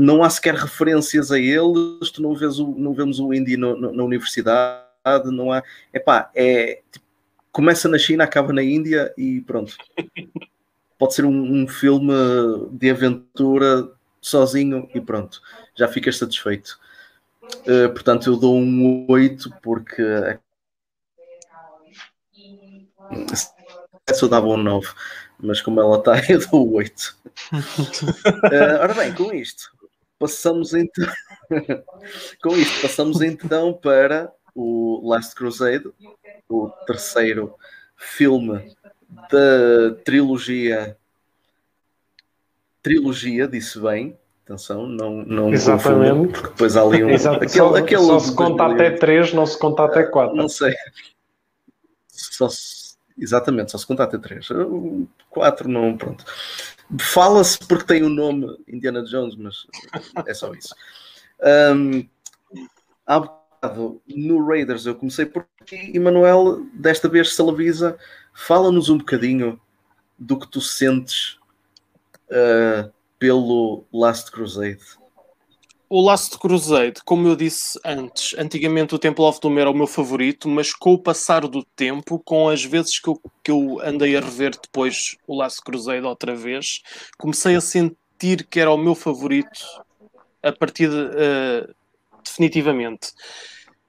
não 0.00 0.22
há 0.22 0.30
sequer 0.30 0.54
referências 0.54 1.30
a 1.30 1.38
eles, 1.38 2.10
tu 2.12 2.22
não, 2.22 2.34
vês 2.34 2.58
o, 2.58 2.66
não 2.76 2.92
vemos 2.92 3.20
o 3.20 3.32
Indy 3.32 3.56
no, 3.56 3.76
no, 3.76 3.92
na 3.92 4.04
universidade, 4.04 4.84
não 5.26 5.52
há. 5.52 5.62
Epá, 5.92 6.30
é 6.34 6.82
tipo, 6.90 7.06
começa 7.52 7.88
na 7.88 7.98
China, 7.98 8.24
acaba 8.24 8.52
na 8.52 8.62
Índia 8.62 9.12
e 9.16 9.40
pronto. 9.42 9.76
Pode 10.98 11.14
ser 11.14 11.24
um, 11.24 11.62
um 11.62 11.68
filme 11.68 12.12
de 12.72 12.90
aventura 12.90 13.88
sozinho 14.20 14.88
e 14.94 15.00
pronto, 15.00 15.40
já 15.76 15.86
ficas 15.88 16.18
satisfeito. 16.18 16.78
Uh, 17.60 17.88
portanto, 17.90 18.28
eu 18.28 18.36
dou 18.36 18.56
um 18.56 19.06
8 19.08 19.50
porque 19.62 20.02
se 23.34 24.22
eu 24.22 24.28
dava 24.28 24.46
um 24.46 24.56
9, 24.56 24.88
mas 25.38 25.60
como 25.60 25.80
ela 25.80 25.98
está, 25.98 26.20
eu 26.30 26.46
dou 26.46 26.74
8. 26.74 27.16
uh, 27.52 28.82
ora 28.82 28.94
bem, 28.94 29.14
com 29.14 29.32
isto, 29.32 29.70
passamos 30.18 30.74
então 30.74 31.06
com 32.42 32.56
isto, 32.56 32.82
passamos 32.82 33.22
então 33.22 33.72
para 33.72 34.30
o 34.54 35.08
Last 35.08 35.34
Crusade, 35.34 35.90
o 36.48 36.68
terceiro 36.86 37.54
filme 37.96 38.74
da 39.08 39.94
trilogia 40.04 40.96
trilogia, 42.82 43.46
disse 43.46 43.78
bem. 43.80 44.18
Atenção, 44.44 44.86
não, 44.86 45.22
não 45.24 45.52
Exatamente. 45.52 46.32
porque 46.32 46.48
depois 46.48 46.74
há 46.74 46.82
ali 46.82 47.04
um. 47.04 47.10
Exato. 47.12 47.36
Aquele, 47.36 47.50
só, 47.50 47.76
aquele 47.76 48.02
só 48.02 48.18
se 48.18 48.34
conta 48.34 48.64
até 48.64 48.90
3, 48.90 49.34
não 49.34 49.46
se 49.46 49.58
conta 49.58 49.84
até 49.84 50.04
4. 50.04 50.34
Não 50.34 50.48
sei. 50.48 50.74
Só 52.08 52.48
se, 52.48 52.96
exatamente, 53.18 53.72
só 53.72 53.78
se 53.78 53.86
conta 53.86 54.04
até 54.04 54.16
3. 54.16 54.48
4 55.28 55.68
não, 55.68 55.96
pronto. 55.98 56.24
Fala-se 56.98 57.58
porque 57.58 57.84
tem 57.84 58.02
o 58.02 58.08
nome 58.08 58.56
Indiana 58.66 59.02
Jones, 59.02 59.36
mas 59.36 59.66
é 60.26 60.32
só 60.32 60.54
isso. 60.54 60.74
Um, 61.76 62.08
há 63.06 63.20
bocado, 63.20 64.00
no 64.08 64.46
Raiders 64.46 64.86
eu 64.86 64.94
comecei 64.94 65.26
por 65.26 65.46
aqui 65.60 65.90
e 65.92 65.98
Manuel, 65.98 66.64
desta 66.72 67.06
vez 67.06 67.34
Salavisa, 67.34 67.98
fala-nos 68.38 68.88
um 68.88 68.98
bocadinho 68.98 69.60
do 70.16 70.38
que 70.38 70.46
tu 70.46 70.60
sentes 70.60 71.38
uh, 72.30 72.90
pelo 73.18 73.84
Last 73.92 74.30
Crusade? 74.30 74.78
O 75.90 76.02
Last 76.02 76.38
Crusade, 76.38 77.00
como 77.04 77.26
eu 77.26 77.34
disse 77.34 77.80
antes, 77.84 78.38
antigamente 78.38 78.94
o 78.94 78.98
Temple 78.98 79.24
of 79.24 79.40
Doom 79.40 79.58
era 79.58 79.70
o 79.70 79.74
meu 79.74 79.86
favorito, 79.86 80.48
mas 80.48 80.72
com 80.72 80.92
o 80.92 80.98
passar 80.98 81.48
do 81.48 81.64
tempo, 81.74 82.18
com 82.20 82.48
as 82.48 82.62
vezes 82.62 83.00
que 83.00 83.08
eu, 83.08 83.20
que 83.42 83.50
eu 83.50 83.80
andei 83.82 84.16
a 84.16 84.20
rever 84.20 84.52
depois 84.52 85.16
o 85.26 85.36
Last 85.36 85.62
Crusade 85.62 86.06
outra 86.06 86.36
vez, 86.36 86.82
comecei 87.18 87.56
a 87.56 87.60
sentir 87.60 88.46
que 88.48 88.60
era 88.60 88.70
o 88.70 88.76
meu 88.76 88.94
favorito 88.94 89.64
a 90.42 90.52
partir 90.52 90.88
de, 90.88 90.96
uh, 90.96 91.74
definitivamente. 92.22 93.12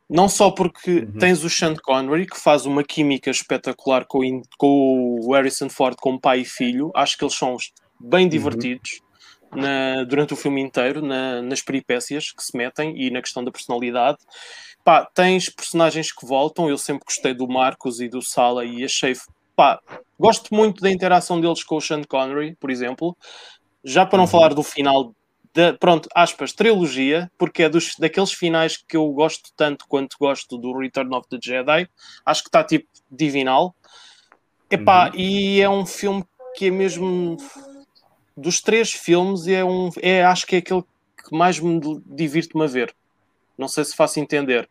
Não 0.09 0.27
só 0.27 0.49
porque 0.49 1.01
uhum. 1.01 1.11
tens 1.19 1.43
o 1.43 1.49
Sean 1.49 1.75
Connery, 1.75 2.25
que 2.25 2.39
faz 2.39 2.65
uma 2.65 2.83
química 2.83 3.29
espetacular 3.29 4.05
com, 4.05 4.41
com 4.57 5.19
o 5.21 5.33
Harrison 5.33 5.69
Ford 5.69 5.95
como 5.99 6.19
pai 6.19 6.39
e 6.39 6.45
filho, 6.45 6.91
acho 6.95 7.15
que 7.15 7.23
eles 7.23 7.35
são 7.35 7.55
bem 7.99 8.23
uhum. 8.23 8.29
divertidos 8.29 9.01
uhum. 9.51 9.61
na, 9.61 10.03
durante 10.05 10.33
o 10.33 10.37
filme 10.37 10.61
inteiro, 10.61 11.05
na, 11.05 11.43
nas 11.43 11.61
peripécias 11.61 12.31
que 12.31 12.43
se 12.43 12.57
metem 12.57 12.99
e 12.99 13.11
na 13.11 13.21
questão 13.21 13.43
da 13.43 13.51
personalidade. 13.51 14.17
Pá, 14.83 15.05
tens 15.05 15.47
personagens 15.49 16.11
que 16.11 16.25
voltam, 16.25 16.67
eu 16.67 16.77
sempre 16.77 17.05
gostei 17.05 17.33
do 17.35 17.47
Marcos 17.47 18.01
e 18.01 18.07
do 18.07 18.21
Sala 18.21 18.65
e 18.65 18.83
achei. 18.83 19.13
Pá, 19.55 19.79
gosto 20.17 20.55
muito 20.55 20.81
da 20.81 20.89
interação 20.89 21.39
deles 21.39 21.63
com 21.63 21.77
o 21.77 21.81
Sean 21.81 22.01
Connery, 22.03 22.55
por 22.59 22.71
exemplo. 22.71 23.15
Já 23.83 24.07
para 24.07 24.17
não 24.17 24.23
uhum. 24.23 24.31
falar 24.31 24.55
do 24.55 24.63
final 24.63 25.13
da, 25.53 25.73
pronto, 25.73 26.07
aspas, 26.13 26.53
trilogia, 26.53 27.31
porque 27.37 27.63
é 27.63 27.69
dos, 27.69 27.95
daqueles 27.97 28.31
finais 28.31 28.77
que 28.77 28.97
eu 28.97 29.07
gosto 29.11 29.51
tanto 29.55 29.85
quanto 29.87 30.17
gosto 30.19 30.57
do 30.57 30.77
Return 30.77 31.13
of 31.15 31.27
the 31.29 31.37
Jedi. 31.41 31.87
Acho 32.25 32.43
que 32.43 32.49
está 32.49 32.63
tipo 32.63 32.87
divinal. 33.11 33.75
Epá, 34.69 35.09
uhum. 35.09 35.19
e 35.19 35.61
é 35.61 35.69
um 35.69 35.85
filme 35.85 36.23
que 36.55 36.67
é 36.67 36.71
mesmo 36.71 37.37
dos 38.35 38.61
três 38.61 38.91
filmes 38.91 39.47
é 39.47 39.63
um 39.63 39.89
é 40.01 40.23
acho 40.23 40.45
que 40.45 40.55
é 40.55 40.59
aquele 40.59 40.81
que 40.81 41.35
mais 41.35 41.59
me 41.59 41.79
divirto-me 42.05 42.63
a 42.63 42.67
ver. 42.67 42.95
Não 43.57 43.67
sei 43.67 43.83
se 43.83 43.95
faço 43.95 44.19
entender. 44.19 44.69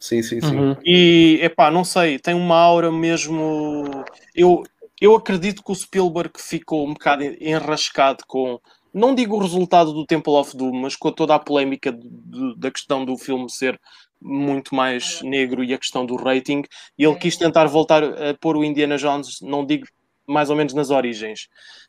Sim, 0.00 0.22
sim, 0.22 0.40
sim. 0.40 0.56
Uhum. 0.56 0.76
E 0.84 1.38
epá, 1.42 1.70
não 1.70 1.84
sei, 1.84 2.18
tem 2.18 2.34
uma 2.34 2.56
aura 2.56 2.90
mesmo. 2.90 4.04
Eu, 4.34 4.62
eu 5.00 5.14
acredito 5.14 5.62
que 5.62 5.72
o 5.72 5.74
Spielberg 5.74 6.32
ficou 6.38 6.86
um 6.86 6.92
bocado 6.92 7.24
enrascado 7.40 8.24
com. 8.26 8.60
Não 8.94 9.14
digo 9.14 9.34
o 9.36 9.40
resultado 9.40 9.92
do 9.92 10.06
Temple 10.06 10.34
of 10.34 10.56
Doom, 10.56 10.80
mas 10.80 10.94
com 10.94 11.10
toda 11.10 11.34
a 11.34 11.38
polémica 11.38 11.92
de, 11.92 12.56
da 12.56 12.70
questão 12.70 13.04
do 13.04 13.18
filme 13.18 13.50
ser 13.50 13.80
muito 14.22 14.74
mais 14.74 15.20
negro 15.22 15.64
e 15.64 15.74
a 15.74 15.78
questão 15.78 16.06
do 16.06 16.16
rating, 16.16 16.62
e 16.96 17.04
ele 17.04 17.16
quis 17.16 17.36
tentar 17.36 17.66
voltar 17.66 18.02
a 18.02 18.34
pôr 18.40 18.56
o 18.56 18.64
Indiana 18.64 18.96
Jones, 18.96 19.40
não 19.42 19.66
digo 19.66 19.86
mais 20.26 20.48
ou 20.48 20.56
menos 20.56 20.72
nas 20.72 20.90
origens. 20.90 21.48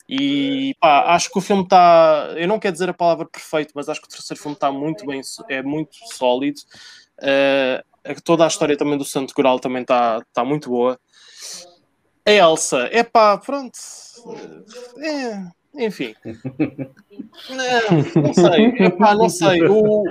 E 0.09 0.75
pá, 0.79 1.13
acho 1.15 1.31
que 1.31 1.37
o 1.37 1.41
filme 1.41 1.63
está. 1.63 2.33
Eu 2.35 2.47
não 2.47 2.59
quero 2.59 2.73
dizer 2.73 2.89
a 2.89 2.93
palavra 2.93 3.25
perfeito, 3.25 3.71
mas 3.73 3.87
acho 3.87 4.01
que 4.01 4.07
o 4.07 4.09
terceiro 4.09 4.41
filme 4.41 4.55
está 4.55 4.71
muito 4.71 5.05
bem, 5.05 5.21
é 5.49 5.61
muito 5.63 5.95
sólido. 6.13 6.59
Uh, 7.19 8.21
toda 8.23 8.43
a 8.43 8.47
história 8.47 8.77
também 8.77 8.97
do 8.97 9.05
Santo 9.05 9.33
Coral 9.33 9.59
também 9.59 9.81
está 9.81 10.21
tá 10.33 10.43
muito 10.43 10.69
boa. 10.69 10.99
A 12.25 12.31
Elsa, 12.31 12.89
é 12.91 13.03
pá, 13.03 13.37
pronto. 13.37 13.77
É, 14.99 15.43
enfim. 15.77 16.15
Não, 17.49 18.23
não 18.23 18.33
sei, 18.33 18.65
epá, 18.79 19.13
não 19.13 19.29
sei. 19.29 19.61
O, 19.67 20.03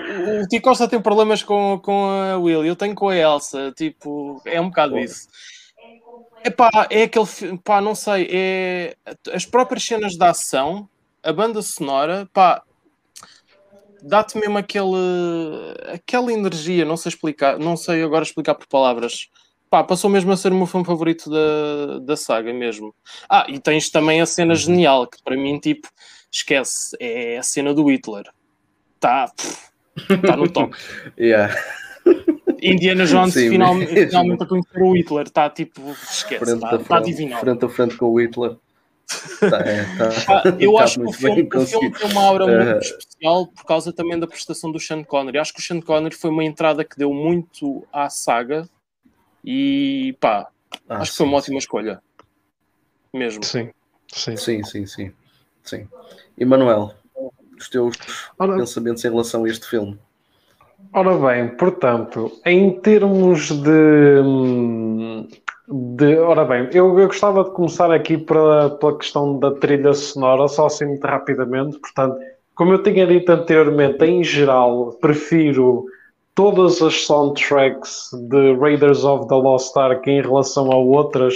o 0.43 0.47
Tico 0.47 0.69
Costa 0.69 0.87
tem 0.87 1.01
problemas 1.01 1.43
com, 1.43 1.81
com 1.83 2.05
a 2.07 2.37
Will, 2.37 2.65
eu 2.65 2.77
tenho 2.77 2.95
com 2.95 3.09
a 3.09 3.17
Elsa. 3.17 3.73
Tipo, 3.73 4.43
é 4.45 4.61
um 4.61 4.69
bocado 4.69 4.99
isso. 4.99 5.27
Epá, 6.45 6.71
é 6.91 7.05
aquele 7.05 7.27
pá, 7.65 7.81
não 7.81 7.95
sei, 7.95 8.29
é 8.31 8.97
as 9.33 9.47
próprias 9.47 9.83
cenas 9.85 10.13
de 10.13 10.25
ação, 10.25 10.89
a 11.23 11.33
banda 11.33 11.63
sonora, 11.63 12.29
pá, 12.33 12.63
dá-te 14.03 14.39
mesmo 14.39 14.59
aquele, 14.59 15.75
aquela 15.93 16.31
energia, 16.31 16.85
não 16.85 16.97
sei 16.99 17.09
explicar, 17.09 17.59
não 17.59 17.77
sei 17.77 18.03
agora 18.03 18.23
explicar 18.23 18.55
por 18.55 18.67
palavras. 18.67 19.31
Pá, 19.71 19.83
passou 19.83 20.09
mesmo 20.09 20.31
a 20.31 20.37
ser 20.37 20.53
o 20.53 20.55
meu 20.55 20.67
filme 20.67 20.87
favorito 20.87 21.29
da, 21.29 21.99
da 22.01 22.17
saga 22.17 22.53
mesmo. 22.53 22.95
Ah, 23.29 23.47
e 23.49 23.59
tens 23.59 23.91
também 23.91 24.21
a 24.21 24.27
cena 24.27 24.55
genial, 24.55 25.07
que 25.07 25.23
para 25.23 25.37
mim, 25.37 25.59
tipo, 25.59 25.89
esquece, 26.31 26.97
é 27.01 27.39
a 27.39 27.43
cena 27.43 27.75
do 27.75 27.91
Hitler. 27.91 28.25
Tá, 29.01 29.31
tá 30.27 30.37
no 30.37 30.49
top. 30.49 30.77
yeah. 31.19 31.55
Indiana 32.63 33.05
Jones 33.05 33.35
Sim, 33.35 33.51
finalmente, 33.51 34.07
finalmente 34.07 34.43
a 34.43 34.47
conhecer 34.47 34.83
o 34.83 34.93
Hitler, 34.97 35.27
está 35.27 35.51
tipo, 35.51 35.91
esquece, 35.91 36.55
está 36.55 36.79
tá 36.79 37.01
divinal. 37.01 37.41
Frente 37.41 37.65
a 37.65 37.69
frente 37.69 37.97
com 37.97 38.07
o 38.07 38.21
Hitler. 38.21 38.57
Tá, 39.39 39.59
é, 39.61 39.85
tá, 40.25 40.57
eu 40.59 40.79
acho 40.79 40.99
que 40.99 41.07
o 41.07 41.13
filme, 41.13 41.49
o 41.55 41.67
filme, 41.67 41.93
tem 41.93 42.11
uma 42.11 42.23
aura 42.23 42.47
muito 42.47 42.77
uh, 42.77 42.79
especial 42.79 43.47
por 43.49 43.65
causa 43.65 43.93
também 43.93 44.19
da 44.19 44.27
prestação 44.27 44.73
do 44.73 44.81
Sean 44.81 45.05
Connery. 45.05 45.39
Acho 45.39 45.53
que 45.53 45.61
o 45.61 45.63
Sean 45.63 45.81
Connery 45.81 46.15
foi 46.15 46.31
uma 46.31 46.45
entrada 46.45 46.85
que 46.85 46.97
deu 46.97 47.13
muito 47.13 47.87
à 47.93 48.09
saga 48.09 48.69
e 49.45 50.17
pá, 50.21 50.49
ah, 50.89 50.97
acho 50.99 51.07
sim, 51.07 51.11
que 51.13 51.19
foi 51.19 51.27
uma 51.27 51.37
ótima 51.39 51.59
escolha. 51.59 52.03
Mesmo. 53.13 53.45
Sim, 53.45 53.71
sim, 54.09 54.37
sim, 54.37 54.65
sim. 54.65 54.87
sim, 54.87 55.13
sim. 55.63 55.89
E 56.37 56.45
Manuel, 56.45 56.95
os 57.59 57.69
teus 57.69 57.97
Ora, 58.39 58.57
pensamentos 58.57 59.05
em 59.05 59.11
relação 59.11 59.45
a 59.45 59.49
este 59.49 59.69
filme? 59.69 59.99
Ora 60.93 61.17
bem, 61.17 61.57
portanto, 61.57 62.33
em 62.45 62.81
termos 62.81 63.51
de. 63.51 64.23
de 65.69 66.19
ora 66.19 66.45
bem, 66.45 66.69
eu, 66.73 66.99
eu 66.99 67.07
gostava 67.07 67.45
de 67.45 67.51
começar 67.51 67.93
aqui 67.93 68.17
pela, 68.19 68.71
pela 68.71 68.97
questão 68.97 69.39
da 69.39 69.53
trilha 69.53 69.93
sonora, 69.93 70.49
só 70.49 70.67
assim 70.67 70.87
muito 70.87 71.05
rapidamente. 71.05 71.79
Portanto, 71.79 72.17
como 72.55 72.73
eu 72.73 72.83
tinha 72.83 73.07
dito 73.07 73.31
anteriormente, 73.31 74.05
em 74.05 74.23
geral, 74.23 74.93
prefiro 75.01 75.87
todas 76.35 76.83
as 76.83 77.07
soundtracks 77.07 78.11
de 78.29 78.55
Raiders 78.57 79.05
of 79.05 79.29
the 79.29 79.35
Lost 79.35 79.77
Ark 79.77 80.09
em 80.11 80.21
relação 80.21 80.71
a 80.73 80.77
outras, 80.77 81.35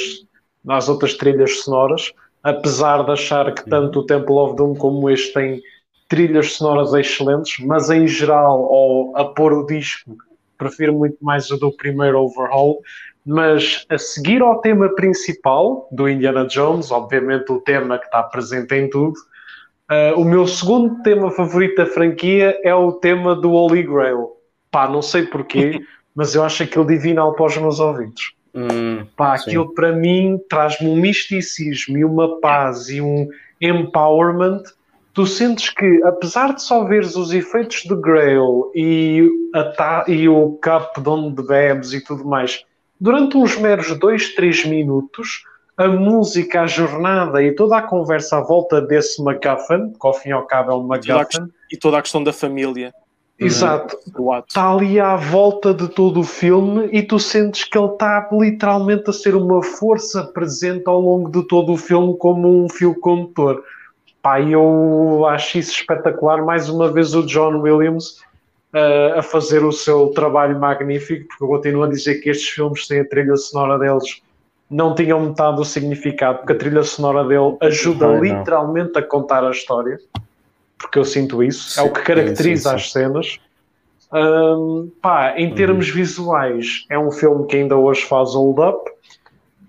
às 0.68 0.88
outras 0.88 1.14
trilhas 1.14 1.60
sonoras, 1.60 2.12
apesar 2.42 3.04
de 3.04 3.12
achar 3.12 3.54
que 3.54 3.68
tanto 3.68 4.00
o 4.00 4.06
Temple 4.06 4.34
of 4.34 4.56
Doom 4.56 4.74
como 4.74 5.08
este 5.08 5.32
têm 5.32 5.62
trilhas 6.08 6.54
sonoras 6.54 6.92
excelentes, 6.94 7.64
mas 7.64 7.90
em 7.90 8.06
geral, 8.06 8.64
ao 8.72 9.16
a 9.16 9.24
pôr 9.26 9.52
o 9.52 9.66
disco, 9.66 10.16
prefiro 10.56 10.92
muito 10.92 11.16
mais 11.20 11.50
o 11.50 11.56
do 11.56 11.70
primeiro 11.70 12.20
overhaul. 12.20 12.80
Mas 13.24 13.84
a 13.90 13.98
seguir 13.98 14.40
ao 14.40 14.60
tema 14.60 14.88
principal 14.94 15.86
do 15.92 16.08
Indiana 16.08 16.46
Jones, 16.46 16.90
obviamente 16.90 17.52
o 17.52 17.60
tema 17.60 17.98
que 17.98 18.06
está 18.06 18.22
presente 18.22 18.74
em 18.74 18.88
tudo, 18.88 19.12
uh, 19.90 20.18
o 20.18 20.24
meu 20.24 20.46
segundo 20.46 21.02
tema 21.02 21.30
favorito 21.30 21.76
da 21.76 21.86
franquia 21.86 22.58
é 22.64 22.74
o 22.74 22.92
tema 22.92 23.36
do 23.36 23.52
Holy 23.52 23.82
Grail. 23.82 24.37
Pá, 24.70 24.88
não 24.88 25.02
sei 25.02 25.22
porquê, 25.26 25.80
mas 26.14 26.34
eu 26.34 26.42
acho 26.44 26.62
aquilo 26.62 26.86
divinal 26.86 27.34
para 27.34 27.46
os 27.46 27.56
meus 27.56 27.80
ouvidos. 27.80 28.34
Hum, 28.54 29.06
Pá, 29.16 29.36
sim. 29.36 29.50
aquilo 29.50 29.72
para 29.74 29.92
mim 29.92 30.38
traz-me 30.48 30.88
um 30.88 30.96
misticismo 30.96 31.96
e 31.98 32.04
uma 32.04 32.40
paz 32.40 32.88
e 32.88 33.00
um 33.00 33.28
empowerment. 33.60 34.62
Tu 35.14 35.26
sentes 35.26 35.70
que, 35.70 36.00
apesar 36.04 36.54
de 36.54 36.62
só 36.62 36.84
veres 36.84 37.16
os 37.16 37.32
efeitos 37.32 37.82
de 37.82 37.94
Grail 37.96 38.70
e, 38.74 39.28
a 39.54 39.64
ta- 39.64 40.04
e 40.06 40.28
o 40.28 40.58
cup 40.62 40.98
de 41.02 41.08
onde 41.08 41.42
bebes 41.42 41.92
e 41.92 42.00
tudo 42.02 42.24
mais, 42.24 42.64
durante 43.00 43.36
uns 43.36 43.56
meros 43.58 43.96
2, 43.98 44.34
3 44.34 44.64
minutos, 44.66 45.42
a 45.76 45.88
música, 45.88 46.62
a 46.62 46.66
jornada 46.66 47.42
e 47.42 47.52
toda 47.54 47.76
a 47.78 47.82
conversa 47.82 48.38
à 48.38 48.40
volta 48.40 48.80
desse 48.80 49.22
MacGuffin, 49.22 49.92
que 49.92 50.06
ao 50.06 50.14
fim 50.14 50.28
e 50.30 50.32
ao 50.32 50.46
cabo 50.46 50.72
é 50.72 50.74
um 50.74 50.84
MacGuffin, 50.86 51.48
E 51.70 51.76
toda 51.76 51.98
a 51.98 52.02
questão 52.02 52.22
da 52.22 52.32
família. 52.32 52.92
Exato, 53.38 53.96
está 54.46 54.72
ali 54.72 54.98
à 54.98 55.16
volta 55.16 55.72
de 55.72 55.88
todo 55.88 56.20
o 56.20 56.24
filme 56.24 56.88
e 56.92 57.02
tu 57.02 57.18
sentes 57.18 57.64
que 57.64 57.78
ele 57.78 57.92
está 57.92 58.28
literalmente 58.32 59.08
a 59.08 59.12
ser 59.12 59.34
uma 59.34 59.62
força 59.62 60.24
presente 60.24 60.84
ao 60.86 61.00
longo 61.00 61.30
de 61.30 61.46
todo 61.46 61.72
o 61.72 61.76
filme 61.76 62.16
como 62.16 62.64
um 62.64 62.68
fio 62.68 62.98
condutor. 62.98 63.62
Pá, 64.20 64.40
eu 64.40 65.24
acho 65.26 65.58
isso 65.58 65.72
espetacular. 65.72 66.44
Mais 66.44 66.68
uma 66.68 66.90
vez 66.90 67.14
o 67.14 67.22
John 67.22 67.60
Williams 67.60 68.20
eh, 68.74 69.14
a 69.16 69.22
fazer 69.22 69.64
o 69.64 69.72
seu 69.72 70.08
trabalho 70.08 70.58
magnífico, 70.58 71.26
porque 71.28 71.44
eu 71.44 71.48
continuo 71.48 71.84
a 71.84 71.88
dizer 71.88 72.16
que 72.16 72.28
estes 72.28 72.48
filmes 72.50 72.86
sem 72.86 73.00
a 73.00 73.08
trilha 73.08 73.36
sonora 73.36 73.78
deles 73.78 74.20
não 74.70 74.94
tinham 74.94 75.20
metade 75.20 75.56
do 75.56 75.64
significado, 75.64 76.38
porque 76.38 76.52
a 76.52 76.58
trilha 76.58 76.82
sonora 76.82 77.24
dele 77.24 77.56
ajuda 77.62 78.06
literalmente 78.18 78.98
a 78.98 79.02
contar 79.02 79.42
a 79.42 79.50
história, 79.50 79.98
porque 80.78 80.98
eu 80.98 81.04
sinto 81.04 81.42
isso, 81.42 81.78
é 81.78 81.82
o 81.82 81.90
que 81.90 82.00
Sim, 82.00 82.06
caracteriza 82.06 82.70
sim, 82.70 82.76
sim. 82.78 82.82
as 82.82 82.92
cenas. 82.92 83.40
Hum, 84.12 84.90
pá, 85.02 85.34
em 85.36 85.54
termos 85.54 85.90
visuais, 85.90 86.86
é 86.88 86.98
um 86.98 87.10
filme 87.10 87.46
que 87.46 87.56
ainda 87.56 87.76
hoje 87.76 88.02
faz 88.04 88.34
hold 88.34 88.58
up. 88.58 88.90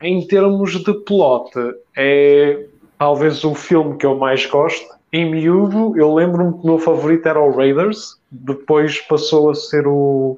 Em 0.01 0.25
termos 0.25 0.81
de 0.81 0.93
plot, 0.93 1.51
é 1.97 2.65
talvez 2.97 3.43
o 3.43 3.53
filme 3.53 3.97
que 3.97 4.05
eu 4.05 4.15
mais 4.17 4.45
gosto. 4.45 4.87
Em 5.11 5.29
miúdo, 5.29 5.97
eu 5.97 6.13
lembro-me 6.13 6.53
que 6.53 6.59
o 6.63 6.65
meu 6.65 6.79
favorito 6.79 7.27
era 7.27 7.39
o 7.39 7.51
Raiders, 7.51 8.17
depois 8.31 9.01
passou 9.01 9.49
a 9.49 9.55
ser 9.55 9.87
o, 9.87 10.37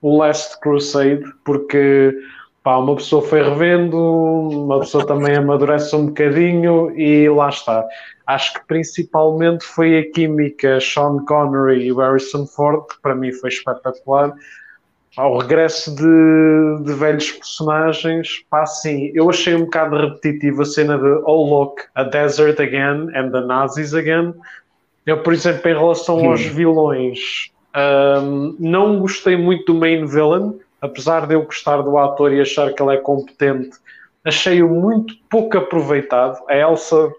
o 0.00 0.16
Last 0.16 0.58
Crusade, 0.60 1.22
porque 1.44 2.16
pá, 2.64 2.78
uma 2.78 2.96
pessoa 2.96 3.22
foi 3.22 3.42
revendo, 3.42 3.96
uma 3.96 4.80
pessoa 4.80 5.06
também 5.06 5.36
amadurece 5.36 5.94
um 5.94 6.06
bocadinho 6.06 6.90
e 6.98 7.28
lá 7.28 7.50
está. 7.50 7.86
Acho 8.26 8.54
que 8.54 8.66
principalmente 8.66 9.64
foi 9.64 9.98
a 9.98 10.10
química 10.10 10.80
Sean 10.80 11.24
Connery 11.26 11.86
e 11.88 11.92
Harrison 11.94 12.44
Ford, 12.46 12.84
que 12.88 13.00
para 13.00 13.14
mim 13.14 13.32
foi 13.32 13.50
espetacular. 13.50 14.32
Ao 15.16 15.38
regresso 15.38 15.94
de, 15.94 16.84
de 16.84 16.92
velhos 16.92 17.30
personagens, 17.32 18.44
pá, 18.50 18.62
assim, 18.62 19.10
eu 19.14 19.30
achei 19.30 19.54
um 19.54 19.64
bocado 19.64 19.96
repetitivo 19.96 20.62
a 20.62 20.64
cena 20.66 20.98
de 20.98 21.08
Oh 21.24 21.48
look, 21.48 21.82
a 21.94 22.02
desert 22.02 22.60
again 22.60 23.08
and 23.14 23.30
the 23.30 23.40
Nazis 23.40 23.94
again. 23.94 24.34
Eu, 25.06 25.22
por 25.22 25.32
exemplo, 25.32 25.70
em 25.70 25.74
relação 25.74 26.18
Hum. 26.18 26.30
aos 26.32 26.42
vilões, 26.42 27.50
hum, 28.22 28.56
não 28.58 28.98
gostei 28.98 29.36
muito 29.36 29.72
do 29.72 29.78
main 29.78 30.04
villain, 30.04 30.58
apesar 30.82 31.26
de 31.26 31.34
eu 31.34 31.42
gostar 31.44 31.80
do 31.80 31.96
ator 31.96 32.32
e 32.32 32.40
achar 32.40 32.72
que 32.74 32.82
ele 32.82 32.94
é 32.94 32.98
competente, 32.98 33.70
achei-o 34.24 34.68
muito 34.68 35.14
pouco 35.30 35.56
aproveitado. 35.56 36.38
A 36.48 36.56
Elsa 36.56 37.10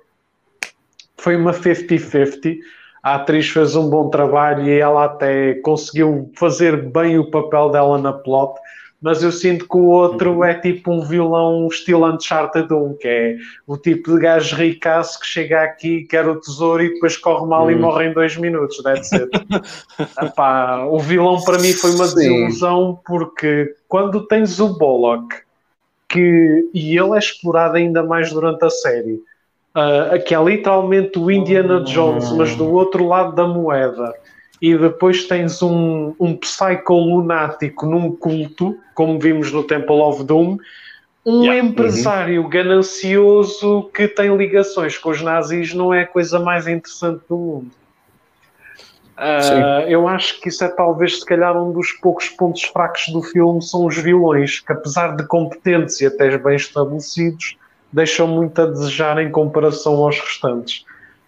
foi 1.18 1.36
uma 1.36 1.51
50-50. 1.53 2.57
A 3.03 3.15
atriz 3.15 3.47
fez 3.49 3.76
um 3.76 3.89
bom 3.89 4.09
trabalho 4.09 4.65
e 4.65 4.80
ela 4.80 5.05
até 5.05 5.55
conseguiu 5.55 6.30
fazer 6.36 6.89
bem 6.89 7.18
o 7.18 7.30
papel 7.30 7.70
dela 7.70 7.97
na 7.97 8.11
plot, 8.11 8.59
mas 9.01 9.22
eu 9.22 9.32
sinto 9.32 9.68
que 9.68 9.78
o 9.78 9.86
outro 9.86 10.43
é 10.43 10.55
tipo 10.55 10.91
um 10.91 11.01
vilão 11.01 11.68
estilo 11.68 12.05
Uncharted 12.11 12.74
1, 12.74 12.97
que 12.99 13.07
é 13.07 13.36
o 13.68 13.78
tipo 13.78 14.13
de 14.13 14.20
gajo 14.20 14.55
ricaço 14.55 15.20
que 15.20 15.26
chega 15.28 15.61
aqui, 15.61 16.03
quer 16.09 16.28
o 16.28 16.39
tesouro 16.39 16.84
e 16.84 16.93
depois 16.93 17.15
corre 17.15 17.45
mal 17.45 17.70
e 17.70 17.76
Hum. 17.76 17.82
morre 17.82 18.07
em 18.07 18.13
dois 18.13 18.36
minutos, 18.36 18.82
that's 18.82 19.13
it. 19.13 19.30
Epá, 20.22 20.84
o 20.86 20.99
vilão 20.99 21.39
para 21.43 21.59
mim 21.59 21.74
foi 21.74 21.91
uma 21.91 22.07
Sim. 22.07 22.15
desilusão 22.15 22.99
porque 23.05 23.76
quando 23.88 24.26
tens 24.26 24.59
o 24.59 24.78
Bullock 24.78 25.36
que, 26.09 26.68
e 26.74 26.97
ele 26.97 27.15
é 27.15 27.20
explorado 27.20 27.78
ainda 27.78 28.03
mais 28.03 28.32
durante 28.34 28.65
a 28.65 28.70
série 28.70 29.22
ah, 29.80 30.17
que 30.17 30.34
é 30.34 30.43
literalmente 30.43 31.19
o 31.19 31.30
Indiana 31.30 31.80
Jones 31.82 32.32
mas 32.32 32.55
do 32.55 32.67
outro 32.73 33.07
lado 33.07 33.36
da 33.36 33.45
moeda. 33.45 34.11
E 34.59 34.75
depois 34.75 35.28
tens 35.28 35.61
um, 35.61 36.15
um 36.19 36.36
psycho 36.36 36.93
lunático 36.93 37.86
num 37.86 38.15
culto 38.15 38.75
como 38.95 39.19
vimos 39.19 39.51
no 39.51 39.63
Temple 39.63 40.01
of 40.01 40.23
Doom. 40.23 40.57
Um 41.23 41.43
Yeah. 41.43 41.67
empresário 41.67 42.47
ganancioso 42.47 43.91
que 43.93 44.07
tem 44.07 44.36
ligações 44.36 44.97
com 44.97 45.11
os 45.11 45.21
nazis 45.21 45.75
não 45.75 45.93
é 45.93 46.01
a 46.01 46.07
coisa 46.07 46.39
mais 46.39 46.67
interessante 46.67 47.21
do 47.30 47.38
mundo. 47.38 47.71
Uh, 49.15 49.86
eu 49.88 50.07
acho 50.07 50.39
que 50.41 50.49
isso 50.49 50.63
é 50.63 50.69
talvez 50.69 51.19
se 51.19 51.25
calhar 51.25 51.55
um 51.55 51.71
dos 51.71 51.91
poucos 51.91 52.30
pontos 52.30 52.63
fracos 52.63 53.09
do 53.09 53.21
filme 53.21 53.61
são 53.61 53.86
os 53.86 53.97
vilões, 53.97 54.59
que 54.59 54.71
apesar 54.71 55.15
de 55.15 55.28
competentes 55.28 56.01
e 56.01 56.07
até 56.07 56.36
bem 56.38 56.55
estabelecidos, 56.55 57.57
deixam 57.92 58.28
muito 58.28 58.62
a 58.62 58.66
desejar 58.66 59.18
em 59.22 59.32
comparação 59.32 59.96
aos 59.96 60.20
restantes. 60.20 60.86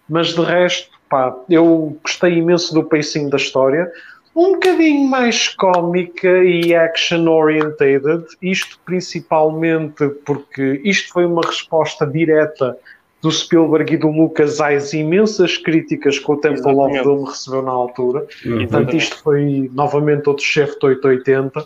Mas 0.08 0.34
de 0.34 0.42
resto, 0.42 0.90
pá, 1.08 1.34
eu 1.48 1.96
gostei 2.02 2.34
imenso 2.34 2.74
do 2.74 2.84
pacing 2.84 3.28
da 3.28 3.36
história, 3.36 3.90
um 4.34 4.52
bocadinho 4.52 5.08
mais 5.08 5.48
cómica 5.48 6.28
e 6.44 6.74
action 6.74 7.28
orientated, 7.28 8.24
isto 8.40 8.78
principalmente 8.84 10.08
porque 10.24 10.80
isto 10.84 11.12
foi 11.12 11.26
uma 11.26 11.42
resposta 11.42 12.06
direta 12.06 12.76
do 13.20 13.30
Spielberg 13.30 13.92
e 13.92 13.96
do 13.98 14.08
Lucas 14.08 14.60
às 14.60 14.92
imensas 14.92 15.58
críticas 15.58 16.18
que 16.18 16.30
o 16.30 16.36
Temple 16.36 16.74
of. 16.74 17.02
Doom 17.02 17.24
recebeu 17.24 17.62
na 17.62 17.72
altura. 17.72 18.26
Uhum. 18.46 18.58
Portanto, 18.60 18.96
isto 18.96 19.18
foi 19.22 19.70
novamente 19.74 20.28
outro 20.28 20.44
chefe 20.44 20.78
de 20.78 20.86
880. 20.86 21.64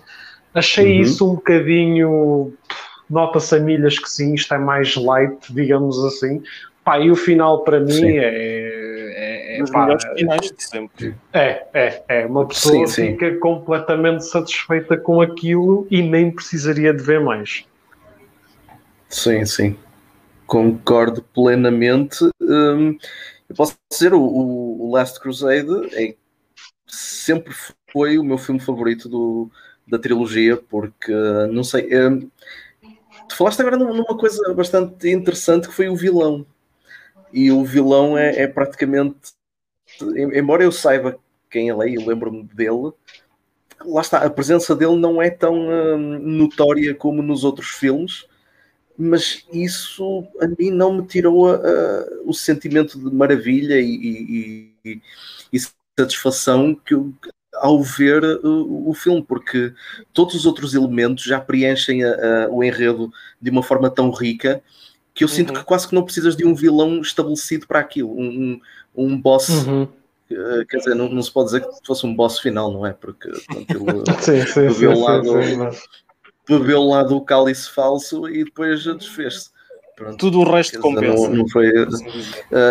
Achei 0.52 0.96
Uhum. 0.96 1.02
isso 1.02 1.30
um 1.30 1.34
bocadinho. 1.36 2.52
Nota-se 3.14 3.54
a 3.54 3.60
milhas 3.60 3.96
que 3.96 4.10
sim, 4.10 4.34
isto 4.34 4.52
é 4.52 4.58
mais 4.58 4.96
light, 4.96 5.52
digamos 5.54 6.04
assim. 6.04 6.42
Pá, 6.82 6.98
e 6.98 7.12
o 7.12 7.14
final 7.14 7.62
para 7.62 7.78
mim 7.78 7.92
Sim. 7.92 8.18
é. 8.18 8.24
é, 8.24 9.56
é, 9.56 9.58
Dos 9.60 9.70
pá, 9.70 9.82
melhores 9.84 10.04
finais 10.18 10.40
de 10.50 10.64
sempre. 10.64 11.14
é, 11.32 11.64
é, 11.72 12.02
é. 12.08 12.26
Uma 12.26 12.44
pessoa 12.48 12.86
Sim, 12.88 12.92
sim. 12.92 13.12
fica 13.12 13.36
completamente 13.36 14.24
satisfeita 14.26 14.96
com 14.96 15.20
aquilo 15.20 15.86
e 15.92 16.02
nem 16.02 16.28
precisaria 16.28 16.92
de 16.92 17.04
ver 17.04 17.20
mais. 17.20 17.64
Sim, 19.08 19.44
sim. 19.44 19.76
Concordo 20.44 21.22
plenamente. 21.22 22.28
Hum, 22.42 22.98
eu 23.48 23.54
posso 23.54 23.76
dizer, 23.92 24.12
o, 24.12 24.20
o 24.20 24.90
Last 24.92 25.20
Crusade 25.20 25.70
é, 25.94 26.16
sempre 26.84 27.54
foi 27.92 28.18
o 28.18 28.24
meu 28.24 28.38
filme 28.38 28.60
favorito 28.60 29.08
do, 29.08 29.48
da 29.86 30.00
trilogia, 30.00 30.56
porque, 30.56 31.12
não 31.52 31.62
sei, 31.62 31.88
hum, 31.96 32.28
tu 33.28 33.36
falaste 33.36 33.60
agora 33.60 33.76
num- 33.76 33.94
numa 33.94 34.16
coisa 34.16 34.52
bastante 34.54 35.08
interessante 35.10 35.68
que 35.68 35.74
foi 35.74 35.88
o 35.88 35.96
vilão. 35.96 36.46
E 37.32 37.50
o 37.50 37.64
vilão 37.64 38.16
é, 38.16 38.42
é 38.42 38.46
praticamente, 38.46 39.16
em- 40.16 40.38
embora 40.38 40.62
eu 40.64 40.72
saiba 40.72 41.18
quem 41.50 41.68
ele 41.68 41.84
é 41.84 41.88
e 41.94 41.96
lembro-me 42.06 42.44
dele, 42.44 42.92
lá 43.84 44.00
está, 44.00 44.18
a 44.24 44.30
presença 44.30 44.74
dele 44.74 44.96
não 44.96 45.20
é 45.20 45.30
tão 45.30 45.54
hum, 45.68 46.18
notória 46.20 46.94
como 46.94 47.22
nos 47.22 47.44
outros 47.44 47.68
filmes 47.68 48.26
mas 48.96 49.44
isso 49.52 50.26
a 50.40 50.46
mim 50.46 50.70
não 50.70 50.94
me 50.98 51.06
tirou 51.06 51.48
a- 51.48 51.56
a- 51.56 52.06
o 52.24 52.32
sentimento 52.32 52.98
de 52.98 53.14
maravilha 53.14 53.80
e, 53.80 53.86
e- 53.94 54.72
e- 54.84 55.02
e 55.52 55.58
satisfação 55.98 56.74
que 56.74 56.94
eu- 56.94 57.12
ao 57.60 57.82
ver 57.82 58.22
uh, 58.24 58.88
o 58.88 58.94
filme, 58.94 59.22
porque 59.22 59.72
todos 60.12 60.34
os 60.34 60.46
outros 60.46 60.74
elementos 60.74 61.24
já 61.24 61.40
preenchem 61.40 62.02
a- 62.04 62.46
a- 62.46 62.48
o 62.50 62.62
enredo 62.62 63.12
de 63.40 63.50
uma 63.50 63.62
forma 63.62 63.88
tão 63.90 64.10
rica 64.10 64.62
que 65.14 65.22
eu 65.22 65.28
sinto 65.28 65.50
Uhum. 65.52 65.60
que 65.60 65.64
quase 65.64 65.86
que 65.88 65.94
não 65.94 66.02
precisas 66.02 66.36
de 66.36 66.44
um 66.44 66.54
vilão 66.54 67.00
estabelecido 67.00 67.66
para 67.66 67.78
aquilo, 67.78 68.10
um, 68.12 68.60
um, 68.96 69.04
um 69.06 69.20
boss 69.20 69.48
Uhum. 69.48 69.88
Uh, 70.30 70.64
quer 70.68 70.78
dizer, 70.78 70.94
não, 70.94 71.08
não, 71.10 71.22
se 71.22 71.30
pode 71.30 71.46
dizer 71.46 71.60
que 71.60 71.86
fosse 71.86 72.06
um 72.06 72.14
boss 72.16 72.38
final, 72.38 72.72
não 72.72 72.84
é? 72.86 72.92
Porque 72.94 73.28
ele 73.50 74.20
sim, 74.20 74.46
sim, 74.46 74.60
bebeu, 74.68 74.96
sim, 74.96 75.02
lá 75.02 75.18
do, 75.18 75.32
bebeu 76.48 76.82
lá 76.82 77.02
do 77.02 77.20
cálice 77.20 77.68
falso 77.70 78.26
e 78.28 78.42
depois 78.44 78.82
desfez-se. 78.84 79.50
Tudo 80.18 80.40
o 80.40 80.50
resto 80.50 80.80
compensa. 80.80 81.28
Não, 81.28 81.36
não 81.36 81.48
foi, 81.48 81.68
uh, 81.70 81.86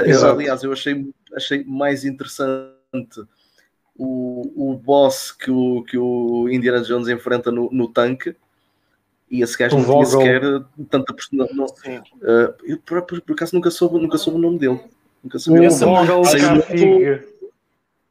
eu, 0.05 0.31
aliás, 0.31 0.63
eu 0.63 0.73
achei, 0.73 1.07
achei 1.35 1.63
mais 1.63 2.03
interessante 2.03 3.21
o, 3.97 4.71
o 4.71 4.75
boss 4.75 5.31
que 5.31 5.51
o, 5.51 5.83
que 5.83 5.97
o 5.97 6.49
Indiana 6.49 6.81
Jones 6.81 7.07
enfrenta 7.07 7.51
no, 7.51 7.69
no 7.71 7.87
tanque 7.87 8.35
e 9.29 9.41
esse 9.41 9.57
gajo 9.57 9.75
o 9.75 9.79
não 9.79 9.85
Vogel. 9.85 10.19
tinha 10.19 10.33
sequer 10.41 10.63
tanta 10.89 11.13
personalidade. 11.13 11.71
Uh, 12.21 12.53
eu 12.63 12.77
por, 12.85 13.01
por, 13.03 13.21
por, 13.21 13.33
acaso 13.33 13.55
nunca 13.55 13.71
soube, 13.71 13.99
nunca 13.99 14.17
soube 14.17 14.37
o 14.37 14.41
nome 14.41 14.59
dele. 14.59 14.79
Nunca 15.23 15.39
soube 15.39 15.65
o 15.65 15.69
Vogel 15.71 16.21
Cafiga. 16.21 17.25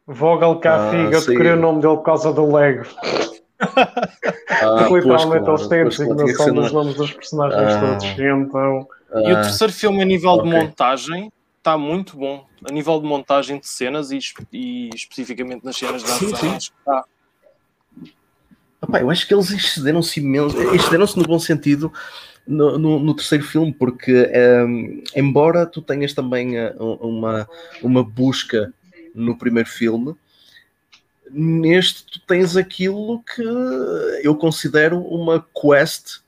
Vogel 0.06 0.56
Cafiga, 0.56 1.18
ah, 1.18 1.20
eu 1.20 1.26
queria 1.26 1.54
o 1.54 1.60
nome 1.60 1.80
dele 1.80 1.96
por 1.96 2.02
causa 2.02 2.32
do 2.32 2.52
Lego. 2.52 2.84
Ah, 3.60 4.88
Literalmente 4.90 5.48
eles 5.48 5.66
têm 5.68 5.80
a 5.80 5.84
designação 5.84 6.54
dos 6.54 6.72
nomes 6.72 6.94
dos 6.94 7.12
personagens 7.12 7.72
ah, 7.72 7.80
todos. 7.80 8.04
Então... 8.18 8.88
Ah, 9.12 9.20
e 9.20 9.32
o 9.32 9.34
terceiro 9.36 9.72
filme 9.72 10.02
a 10.02 10.04
nível 10.04 10.30
okay. 10.32 10.50
de 10.50 10.56
montagem 10.56 11.32
está 11.62 11.78
muito 11.78 12.16
bom. 12.16 12.44
A 12.68 12.72
nível 12.72 13.00
de 13.00 13.06
montagem 13.06 13.58
de 13.60 13.68
cenas 13.68 14.10
e, 14.10 14.18
e 14.52 14.90
especificamente 14.94 15.64
nas 15.64 15.76
cenas 15.76 16.02
de 16.02 16.10
ação, 16.10 16.56
está 16.56 17.04
Opa, 18.80 19.00
eu 19.00 19.08
acho 19.10 19.28
que 19.28 19.32
eles 19.32 19.48
excederam-se 19.52 20.18
imenso, 20.18 20.60
excederam-se 20.74 21.16
no 21.16 21.22
bom 21.22 21.38
sentido 21.38 21.92
no, 22.44 22.76
no, 22.76 22.98
no 22.98 23.14
terceiro 23.14 23.44
filme, 23.44 23.72
porque 23.72 24.12
um, 24.12 24.16
ehm, 24.16 25.04
embora 25.14 25.64
tu 25.64 25.80
tenhas 25.80 26.12
também 26.12 26.58
eh, 26.58 26.74
uma, 26.78 27.48
uma 27.80 28.02
busca 28.02 28.74
no 29.14 29.38
primeiro 29.38 29.68
filme, 29.68 30.16
neste 31.30 32.04
tu 32.06 32.20
tens 32.26 32.56
aquilo 32.56 33.22
que 33.22 33.42
eu 34.24 34.34
considero 34.34 34.98
uma 35.00 35.46
quest 35.54 36.20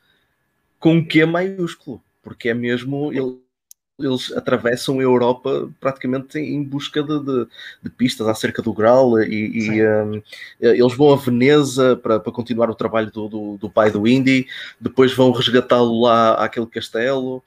com 0.78 1.04
Q 1.04 1.26
maiúsculo, 1.26 2.00
porque 2.22 2.50
é 2.50 2.54
mesmo 2.54 3.12
ele, 3.12 3.36
eles 3.98 4.32
atravessam 4.32 4.98
a 4.98 5.02
Europa 5.02 5.70
praticamente 5.80 6.38
em 6.38 6.62
busca 6.62 7.02
de, 7.02 7.20
de, 7.20 7.46
de 7.82 7.90
pistas 7.90 8.26
acerca 8.26 8.60
do 8.60 8.72
Graal 8.72 9.20
e, 9.22 9.68
e 9.68 9.86
um, 9.86 10.22
eles 10.60 10.96
vão 10.96 11.12
a 11.12 11.16
Veneza 11.16 11.96
para, 11.96 12.18
para 12.18 12.32
continuar 12.32 12.68
o 12.70 12.74
trabalho 12.74 13.10
do, 13.10 13.28
do, 13.28 13.56
do 13.56 13.70
pai 13.70 13.90
do 13.90 14.06
Indy, 14.06 14.46
depois 14.80 15.14
vão 15.14 15.30
resgatá-lo 15.30 16.00
lá 16.02 16.34
àquele 16.34 16.66
castelo, 16.66 17.42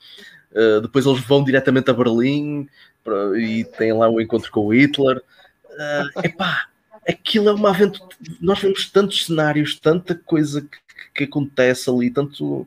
uh, 0.54 0.82
depois 0.82 1.06
eles 1.06 1.20
vão 1.22 1.44
diretamente 1.44 1.92
a 1.92 1.94
Berlim 1.94 2.70
para, 3.04 3.38
e 3.38 3.66
têm 3.66 3.92
lá 3.92 4.10
um 4.10 4.22
encontro 4.22 4.50
com 4.50 4.68
o 4.68 4.74
Hitler. 4.74 5.18
Uh, 5.18 6.20
epá, 6.24 6.70
aquilo 7.08 7.50
é 7.50 7.54
uma 7.54 7.72
aventura. 7.72 8.16
Nós 8.40 8.60
vemos 8.60 8.90
tantos 8.90 9.26
cenários, 9.26 9.78
tanta 9.78 10.16
coisa 10.16 10.62
que, 10.62 10.78
que 11.14 11.24
acontece 11.26 11.90
ali, 11.90 12.10
tanto 12.10 12.66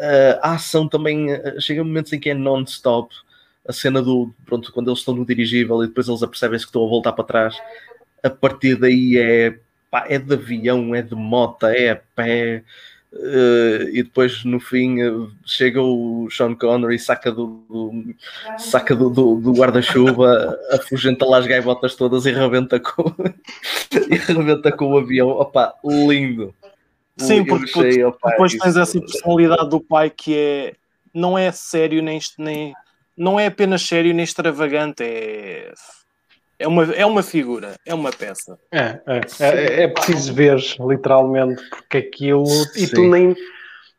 Uh, 0.00 0.40
a 0.40 0.54
ação 0.54 0.88
também 0.88 1.30
uh, 1.30 1.60
chega 1.60 1.84
momentos 1.84 2.10
em 2.14 2.18
que 2.18 2.30
é 2.30 2.34
non-stop. 2.34 3.14
A 3.68 3.72
cena 3.72 4.00
do 4.00 4.32
pronto, 4.46 4.72
quando 4.72 4.88
eles 4.88 5.00
estão 5.00 5.14
no 5.14 5.26
dirigível 5.26 5.84
e 5.84 5.88
depois 5.88 6.08
eles 6.08 6.22
apercebem-se 6.22 6.64
que 6.64 6.70
estão 6.70 6.84
a 6.84 6.88
voltar 6.88 7.12
para 7.12 7.24
trás, 7.24 7.56
a 8.22 8.30
partir 8.30 8.76
daí 8.76 9.18
é, 9.18 9.58
pá, 9.90 10.06
é 10.08 10.18
de 10.18 10.32
avião, 10.32 10.94
é 10.94 11.02
de 11.02 11.14
moto, 11.14 11.66
é 11.66 11.90
a 11.90 11.96
pé. 11.96 12.64
Uh, 13.12 13.90
e 13.92 14.04
depois 14.04 14.44
no 14.44 14.60
fim 14.60 14.98
chega 15.44 15.82
o 15.82 16.28
Sean 16.30 16.54
Connery 16.54 16.96
saca 16.96 17.32
do, 17.32 17.64
do 17.68 18.14
saca 18.56 18.94
do, 18.94 19.10
do, 19.10 19.34
do 19.34 19.52
guarda-chuva 19.52 20.56
afugenta 20.70 21.26
lá 21.26 21.38
as 21.38 21.46
gaivotas 21.48 21.96
todas 21.96 22.24
e 22.24 22.30
rebenta 22.30 22.78
com 22.78 23.12
e 24.08 24.14
rebenta 24.14 24.70
com 24.70 24.92
o 24.92 24.98
avião 24.98 25.28
opa, 25.28 25.74
lindo 25.82 26.54
Sim, 27.26 27.44
porque 27.44 27.70
achei, 27.70 28.04
opa, 28.04 28.30
depois 28.30 28.52
tens 28.54 28.76
essa 28.76 29.00
personalidade 29.00 29.68
do 29.68 29.80
pai 29.80 30.10
que 30.10 30.36
é 30.36 30.74
não 31.12 31.36
é 31.36 31.50
sério 31.50 32.02
nem, 32.02 32.20
nem 32.38 32.74
não 33.16 33.38
é 33.38 33.46
apenas 33.46 33.82
sério 33.82 34.14
nem 34.14 34.24
extravagante, 34.24 35.02
é 35.02 35.72
é 36.60 36.68
uma, 36.68 36.84
é 36.92 37.06
uma 37.06 37.22
figura, 37.22 37.74
é 37.86 37.94
uma 37.94 38.12
peça. 38.12 38.58
É, 38.70 39.00
é, 39.06 39.20
é, 39.40 39.82
é 39.84 39.88
preciso 39.88 40.34
ver, 40.34 40.58
literalmente, 40.78 41.62
porque 41.70 41.96
aquilo. 41.96 42.44
Sim. 42.46 42.84
E 42.84 42.86
tu 42.86 43.02
nem. 43.08 43.34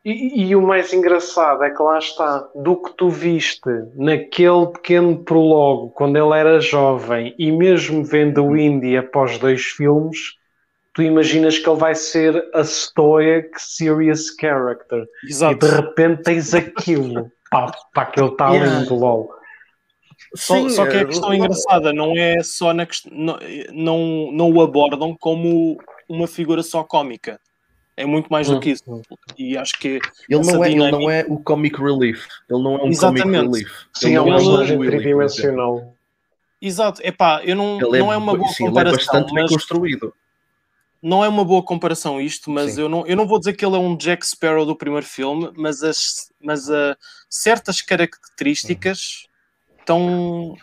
E, 0.05 0.43
e, 0.43 0.55
o 0.55 0.61
mais 0.61 0.93
engraçado 0.93 1.63
é 1.63 1.71
que 1.71 1.81
lá 1.81 1.97
está, 1.97 2.47
do 2.55 2.75
que 2.75 2.91
tu 2.93 3.09
viste 3.09 3.69
naquele 3.95 4.67
pequeno 4.67 5.23
prólogo, 5.23 5.89
quando 5.91 6.17
ele 6.17 6.39
era 6.39 6.59
jovem, 6.59 7.35
e 7.37 7.51
mesmo 7.51 8.03
vendo 8.03 8.43
o 8.43 8.57
Indie 8.57 8.97
após 8.97 9.37
dois 9.37 9.61
filmes, 9.63 10.37
tu 10.93 11.01
imaginas 11.01 11.57
que 11.57 11.69
ele 11.69 11.79
vai 11.79 11.95
ser 11.95 12.49
a 12.53 12.63
stoic, 12.63 13.49
serious 13.57 14.35
character. 14.39 15.05
Exato. 15.27 15.65
E 15.65 15.69
de 15.69 15.75
repente 15.75 16.23
tens 16.23 16.53
aquilo. 16.53 17.31
pá, 17.51 17.71
pá, 17.93 18.05
que 18.05 18.19
ele 18.19 18.29
está 18.29 18.49
yeah. 18.51 18.79
lindo, 18.79 18.95
LOL. 18.95 19.33
Só, 20.35 20.55
Sim, 20.55 20.69
só 20.69 20.85
que 20.85 20.95
a 20.95 21.05
questão 21.05 21.33
é, 21.33 21.35
engraçada 21.35 21.91
não 21.91 22.15
é 22.15 22.41
só 22.41 22.73
na 22.73 22.85
questão. 22.85 23.11
Não, 23.13 23.37
não, 23.73 24.31
não 24.31 24.51
o 24.51 24.61
abordam 24.61 25.15
como 25.19 25.77
uma 26.07 26.25
figura 26.25 26.63
só 26.63 26.83
cómica. 26.83 27.39
É 27.97 28.05
muito 28.05 28.29
mais 28.29 28.47
do 28.47 28.55
hum. 28.55 28.59
que 28.59 28.69
isso. 28.71 28.83
E 29.37 29.57
acho 29.57 29.77
que 29.77 29.99
ele 30.29 30.45
não, 30.45 30.63
é, 30.63 30.69
dinâmica... 30.69 30.95
ele 30.95 31.03
não 31.03 31.11
é 31.11 31.25
o 31.27 31.37
comic 31.37 31.77
relief. 31.77 32.25
Ele 32.49 32.63
não 32.63 32.77
é 32.77 32.83
um 32.83 32.87
Exatamente. 32.87 33.23
comic 33.23 33.41
relief. 33.41 33.71
Sim, 33.93 34.07
ele 34.07 34.15
é 34.15 34.21
um 34.21 34.27
é 34.27 34.35
personagem 34.37 34.79
tridimensional. 34.79 35.95
Exato, 36.61 37.01
epá, 37.03 37.41
eu 37.43 37.55
não, 37.55 37.81
ele 37.81 37.99
não 37.99 38.11
é, 38.11 38.15
é 38.15 38.17
uma 38.17 38.37
boa 38.37 38.47
sim, 38.49 38.67
comparação. 38.67 38.81
Ele 38.81 38.89
é 38.89 38.91
bastante 38.91 39.33
mas... 39.33 39.43
bem 39.43 39.57
construído 39.57 40.13
não 41.01 41.25
é 41.25 41.27
uma 41.27 41.43
boa 41.43 41.63
comparação 41.63 42.21
isto, 42.21 42.51
mas 42.51 42.77
eu 42.77 42.87
não, 42.87 43.05
eu 43.07 43.15
não 43.15 43.25
vou 43.25 43.39
dizer 43.39 43.53
que 43.53 43.65
ele 43.65 43.75
é 43.75 43.79
um 43.79 43.95
Jack 43.95 44.25
Sparrow 44.25 44.65
do 44.65 44.75
primeiro 44.75 45.05
filme, 45.05 45.51
mas, 45.55 45.81
as, 45.81 46.31
mas 46.39 46.69
uh, 46.69 46.95
certas 47.29 47.81
características 47.81 49.27
tão, 49.85 50.55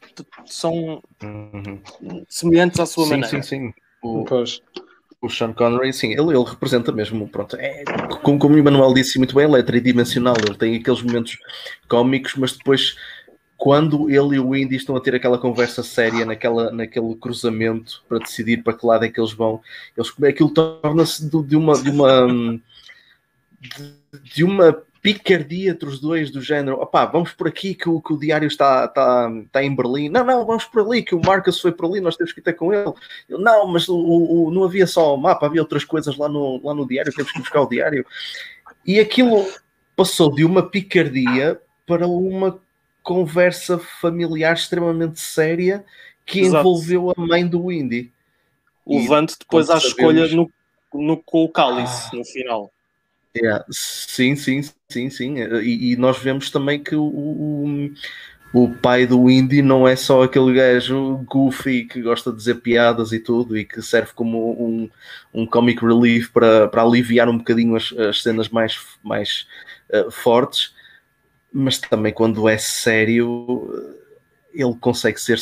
são 0.47 1.03
uhum. 1.23 1.81
semelhantes 2.29 2.79
à 2.79 2.87
sua 2.87 3.05
sim, 3.05 3.11
maneira. 3.11 3.43
Sim, 3.43 3.43
sim, 3.43 3.75
o, 4.03 4.25
o 5.21 5.29
Sean 5.29 5.53
Connery, 5.53 5.93
sim, 5.93 6.13
ele, 6.13 6.37
ele 6.37 6.45
representa 6.45 6.93
mesmo, 6.93 7.29
pronto, 7.29 7.57
é, 7.57 7.83
como, 8.23 8.39
como 8.39 8.55
o 8.55 8.59
Emanuel 8.59 8.95
disse 8.95 9.19
muito 9.19 9.35
bem, 9.35 9.45
ele 9.45 9.59
é 9.59 9.63
tridimensional, 9.63 10.37
ele 10.47 10.57
tem 10.57 10.77
aqueles 10.77 11.03
momentos 11.03 11.37
cómicos, 11.89 12.37
mas 12.37 12.53
depois 12.53 12.97
quando 13.59 14.09
ele 14.09 14.37
e 14.37 14.41
o 14.41 14.55
Indy 14.55 14.77
estão 14.77 14.95
a 14.95 15.01
ter 15.01 15.17
aquela 15.17 15.37
conversa 15.37 15.83
séria 15.83 16.25
naquela, 16.25 16.71
naquele 16.71 17.13
cruzamento 17.17 18.05
para 18.09 18.21
decidir 18.21 18.63
para 18.63 18.73
que 18.73 18.87
lado 18.87 19.05
é 19.05 19.09
que 19.09 19.21
eles 19.21 19.33
vão, 19.33 19.61
eles, 19.97 20.15
aquilo 20.23 20.51
torna-se 20.51 21.29
de, 21.29 21.43
de, 21.43 21.57
uma 21.57 21.83
de 21.83 21.91
uma 21.91 22.61
de, 24.23 24.45
uma 24.45 24.81
picardia 25.03 25.73
entre 25.73 25.89
os 25.89 25.99
dois 25.99 26.31
do 26.31 26.41
género, 26.41 26.81
opá, 26.81 27.05
vamos 27.05 27.33
por 27.33 27.49
aqui 27.49 27.75
que 27.75 27.89
o, 27.89 28.01
que 28.01 28.13
o 28.13 28.19
diário 28.19 28.47
está, 28.47 28.85
está, 28.85 29.29
está 29.45 29.65
em 29.65 29.75
Berlim, 29.75 30.09
não, 30.09 30.25
não, 30.25 30.47
vamos 30.47 30.65
por 30.65 30.83
ali, 30.83 31.03
que 31.03 31.17
o 31.17 31.21
Marcus 31.21 31.61
foi 31.61 31.73
por 31.73 31.87
ali, 31.87 32.01
nós 32.01 32.17
temos 32.17 32.33
que 32.33 32.39
ir 32.39 32.45
ter 32.45 32.53
com 32.53 32.73
ele, 32.73 32.93
Eu, 33.29 33.41
não, 33.41 33.67
mas 33.67 33.89
o, 33.89 33.97
o, 33.97 34.51
não 34.53 34.63
havia 34.63 34.87
só 34.87 35.17
o 35.17 35.19
mapa, 35.19 35.47
havia 35.47 35.63
outras 35.63 35.85
coisas 35.85 36.17
lá 36.17 36.29
no, 36.29 36.61
lá 36.65 36.73
no 36.73 36.87
diário, 36.87 37.13
temos 37.13 37.33
que 37.33 37.41
buscar 37.41 37.63
o 37.63 37.69
diário, 37.69 38.07
e 38.87 39.01
aquilo 39.01 39.45
passou 39.97 40.33
de 40.33 40.45
uma 40.45 40.63
picardia 40.63 41.61
para 41.85 42.07
uma 42.07 42.61
conversa 43.09 43.79
familiar 43.79 44.53
extremamente 44.53 45.19
séria 45.19 45.83
que 46.27 46.41
Exato. 46.41 46.59
envolveu 46.59 47.11
a 47.11 47.15
mãe 47.19 47.47
do 47.47 47.73
Indy. 47.73 48.13
Levante 48.87 49.35
depois 49.39 49.71
à 49.71 49.79
escolha 49.79 50.29
no, 50.29 50.51
no, 50.93 51.17
com 51.17 51.43
o 51.43 51.49
cálice 51.49 52.11
ah. 52.13 52.17
no 52.17 52.23
final. 52.23 52.71
Yeah. 53.35 53.65
Sim, 53.71 54.37
sim, 54.37 54.61
sim, 54.91 55.09
sim. 55.09 55.39
E, 55.39 55.93
e, 55.93 55.97
nós 55.97 56.19
vemos 56.19 56.51
também 56.51 56.83
que 56.83 56.95
o, 56.95 57.03
o, 57.03 57.91
o 58.53 58.75
pai 58.77 59.07
do 59.07 59.31
Indy 59.31 59.63
não 59.63 59.89
é 59.89 59.97
só 59.97 60.25
aquele 60.25 60.53
gajo 60.53 61.25
goofy 61.27 61.87
que 61.87 62.03
gosta 62.03 62.31
de 62.31 62.37
dizer 62.37 62.57
piadas 62.57 63.13
e 63.13 63.19
tudo 63.19 63.57
e 63.57 63.65
que 63.65 63.81
serve 63.81 64.13
como 64.15 64.53
um, 64.63 64.91
um 65.33 65.47
comic 65.47 65.83
relief 65.83 66.31
para, 66.31 66.69
para 66.69 66.83
aliviar 66.83 67.27
um 67.27 67.39
bocadinho 67.39 67.75
as, 67.75 67.91
as 67.93 68.23
cenas 68.23 68.51
mais, 68.51 68.79
mais 69.03 69.47
uh, 69.95 70.11
fortes 70.11 70.77
mas 71.53 71.79
também 71.79 72.13
quando 72.13 72.49
é 72.49 72.59
sério, 72.59 73.95
ele 74.53 74.75
consegue 74.81 75.21
ser 75.21 75.39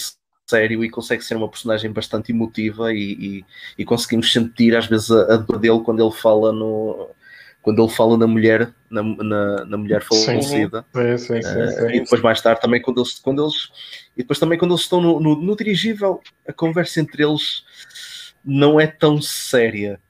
sério 0.47 0.85
e 0.85 0.91
consegue 0.91 1.25
ser 1.25 1.37
uma 1.37 1.49
personagem 1.49 1.91
bastante 1.91 2.33
emotiva 2.33 2.93
e, 2.93 3.13
e, 3.13 3.45
e 3.79 3.85
conseguimos 3.85 4.33
sentir 4.33 4.77
às 4.77 4.87
vezes 4.87 5.11
a, 5.11 5.35
a, 5.35 5.37
dor 5.37 5.59
dele 5.59 5.81
quando 5.85 6.03
ele 6.03 6.13
fala 6.13 6.53
no 6.53 7.11
quando 7.61 7.83
ele 7.83 7.93
fala 7.93 8.17
na 8.17 8.29
mulher 8.29 8.73
na, 8.89 9.03
na, 9.03 9.65
na 9.65 9.77
mulher 9.77 10.01
falecida. 10.01 10.87
Sim, 10.95 11.19
sim, 11.19 11.43
sim, 11.43 11.85
uh, 11.85 11.91
e 11.91 12.01
depois 12.01 12.23
mais 12.23 12.41
tarde 12.41 12.61
também 12.61 12.81
quando 12.81 13.01
eles, 13.01 13.19
quando 13.19 13.43
eles 13.43 13.69
e 14.17 14.19
depois 14.19 14.39
também 14.39 14.57
quando 14.57 14.71
eles 14.71 14.83
estão 14.83 15.01
no, 15.01 15.19
no, 15.19 15.35
no 15.35 15.57
dirigível 15.57 16.21
a 16.47 16.53
conversa 16.53 17.01
entre 17.01 17.25
eles 17.25 17.65
não 18.45 18.79
é 18.79 18.87
tão 18.87 19.21
séria 19.21 20.01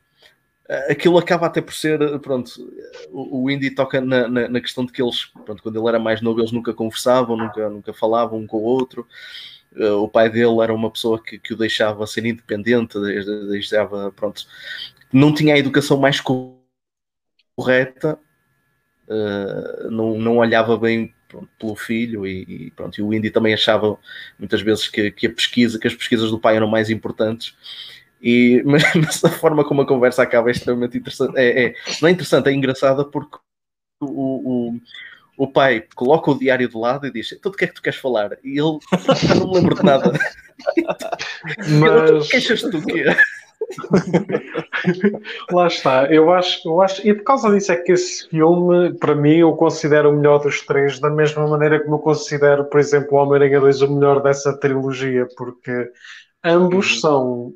aquilo 0.89 1.19
acaba 1.19 1.47
até 1.47 1.61
por 1.61 1.75
ser, 1.75 1.99
pronto, 2.21 2.51
o, 3.11 3.51
Indy 3.51 3.71
toca 3.71 4.01
na, 4.01 4.29
na, 4.29 4.49
na, 4.49 4.61
questão 4.61 4.85
de 4.85 4.93
que 4.93 5.01
eles, 5.01 5.27
pronto, 5.45 5.63
quando 5.63 5.79
ele 5.79 5.89
era 5.89 5.99
mais 5.99 6.21
novo, 6.21 6.41
eles 6.41 6.53
nunca 6.53 6.75
conversavam, 6.75 7.37
nunca, 7.37 7.69
nunca 7.69 7.93
falavam 7.93 8.41
um 8.41 8.47
com 8.47 8.59
o 8.59 8.63
outro. 8.63 9.07
uh, 9.77 10.03
o 10.03 10.09
pai 10.09 10.29
dele 10.29 10.61
era 10.61 10.75
uma 10.75 10.91
pessoa 10.91 11.23
que, 11.23 11.39
que 11.39 11.55
o 11.55 11.57
deixava 11.57 12.07
ser 12.07 12.27
independente, 12.27 12.99
deixava, 13.49 14.11
pronto, 14.13 14.47
não 15.13 15.33
tinha 15.33 15.55
a 15.55 15.59
educação 15.59 15.99
mais 15.99 16.21
correta, 16.21 18.19
não, 19.89 20.19
não 20.19 20.39
olhava 20.39 20.77
bem 20.77 21.15
pronto, 21.29 21.49
pelo 21.59 21.77
filho 21.77 22.27
e, 22.27 22.43
e, 22.43 22.71
pronto, 22.71 22.99
e 22.99 23.03
o 23.03 23.13
Indy 23.13 23.31
também 23.31 23.55
achava 23.55 23.99
muitas 24.39 24.61
vezes 24.63 24.89
que, 24.89 25.11
que 25.11 25.27
a 25.27 25.33
pesquisa, 25.33 25.79
que 25.79 25.87
as 25.87 25.95
pesquisas 25.95 26.31
do 26.31 26.39
pai 26.39 26.57
eram 26.57 26.69
mais 26.69 26.91
importantes. 26.91 27.55
E, 28.23 28.63
mas, 28.67 28.83
mas 28.95 29.25
a 29.25 29.29
forma 29.31 29.65
como 29.65 29.83
a 29.83 29.87
conversa 29.87 30.23
acaba 30.23 30.49
é 30.49 30.53
extremamente 30.53 30.99
interessante. 30.99 31.37
É, 31.37 31.67
é, 31.67 31.75
não 32.01 32.09
é 32.09 32.13
interessante, 32.13 32.49
é 32.49 32.53
engraçada 32.53 33.05
porque 33.05 33.39
o, 34.01 34.71
o, 34.71 34.81
o 35.37 35.47
pai 35.47 35.85
coloca 35.95 36.31
o 36.31 36.39
diário 36.39 36.69
de 36.69 36.77
lado 36.77 37.07
e 37.07 37.13
diz: 37.13 37.33
Então, 37.33 37.53
o 37.53 37.55
que 37.55 37.65
é 37.65 37.69
que 37.69 37.75
tu 37.75 37.83
queres 37.83 37.99
falar? 37.99 38.39
E 38.43 38.59
ele, 38.59 38.79
não 39.39 39.49
me 39.49 39.55
lembro 39.55 39.75
de 39.75 39.83
nada. 39.85 40.13
Mas. 41.81 42.29
Queixas-te 42.29 42.71
do 42.71 42.83
quê? 42.85 43.05
Lá 45.51 45.67
está, 45.67 46.07
eu 46.07 46.33
acho, 46.33 46.69
eu 46.69 46.81
acho, 46.81 47.07
e 47.07 47.15
por 47.15 47.25
causa 47.25 47.51
disso 47.51 47.73
é 47.73 47.77
que 47.77 47.93
esse 47.93 48.29
filme, 48.29 48.95
para 48.95 49.15
mim, 49.15 49.37
eu 49.39 49.53
considero 49.55 50.11
o 50.11 50.13
melhor 50.13 50.39
dos 50.39 50.63
três, 50.63 50.99
da 51.01 51.11
mesma 51.11 51.47
maneira 51.47 51.83
como 51.83 51.97
eu 51.97 52.01
considero, 52.01 52.65
por 52.67 52.79
exemplo, 52.79 53.17
o 53.17 53.23
Homem-Aranha 53.23 53.61
2 53.61 53.83
o 53.83 53.95
melhor 53.95 54.23
dessa 54.23 54.59
trilogia, 54.59 55.27
porque 55.37 55.91
ambos 56.45 56.95
uhum. 56.95 57.01
são, 57.01 57.53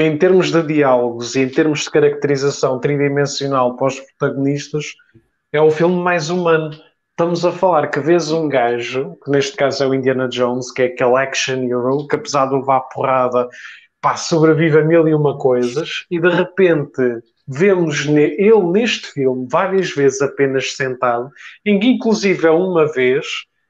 em 0.00 0.16
termos 0.16 0.50
de 0.50 0.62
diálogos 0.62 1.34
e 1.34 1.40
em 1.40 1.48
termos 1.48 1.84
de 1.84 1.90
caracterização 1.90 2.78
tridimensional 2.78 3.76
para 3.76 3.88
os 3.88 4.00
protagonistas, 4.00 4.86
é 5.52 5.60
o 5.60 5.70
filme 5.70 5.96
mais 5.96 6.30
humano. 6.30 6.70
Estamos 7.10 7.44
a 7.44 7.52
falar 7.52 7.88
que 7.88 8.00
vês 8.00 8.32
um 8.32 8.48
gajo, 8.48 9.16
que 9.24 9.30
neste 9.30 9.56
caso 9.56 9.84
é 9.84 9.86
o 9.86 9.94
Indiana 9.94 10.28
Jones, 10.28 10.72
que 10.72 10.82
é 10.82 10.86
aquele 10.86 11.16
action 11.16 11.64
hero, 11.64 12.06
que 12.08 12.16
apesar 12.16 12.46
de 12.46 12.54
levar 12.54 12.80
porrada 12.92 13.48
pá, 14.02 14.16
sobrevive 14.16 14.78
a 14.78 14.84
mil 14.84 15.06
e 15.06 15.14
uma 15.14 15.38
coisas 15.38 16.04
e 16.10 16.20
de 16.20 16.28
repente 16.28 17.22
vemos 17.46 18.04
ele 18.06 18.62
neste 18.64 19.06
filme 19.12 19.46
várias 19.50 19.90
vezes 19.90 20.20
apenas 20.20 20.74
sentado, 20.74 21.30
em 21.64 21.78
que 21.78 21.86
inclusive 21.86 22.48
uma 22.48 22.92
vez 22.92 23.24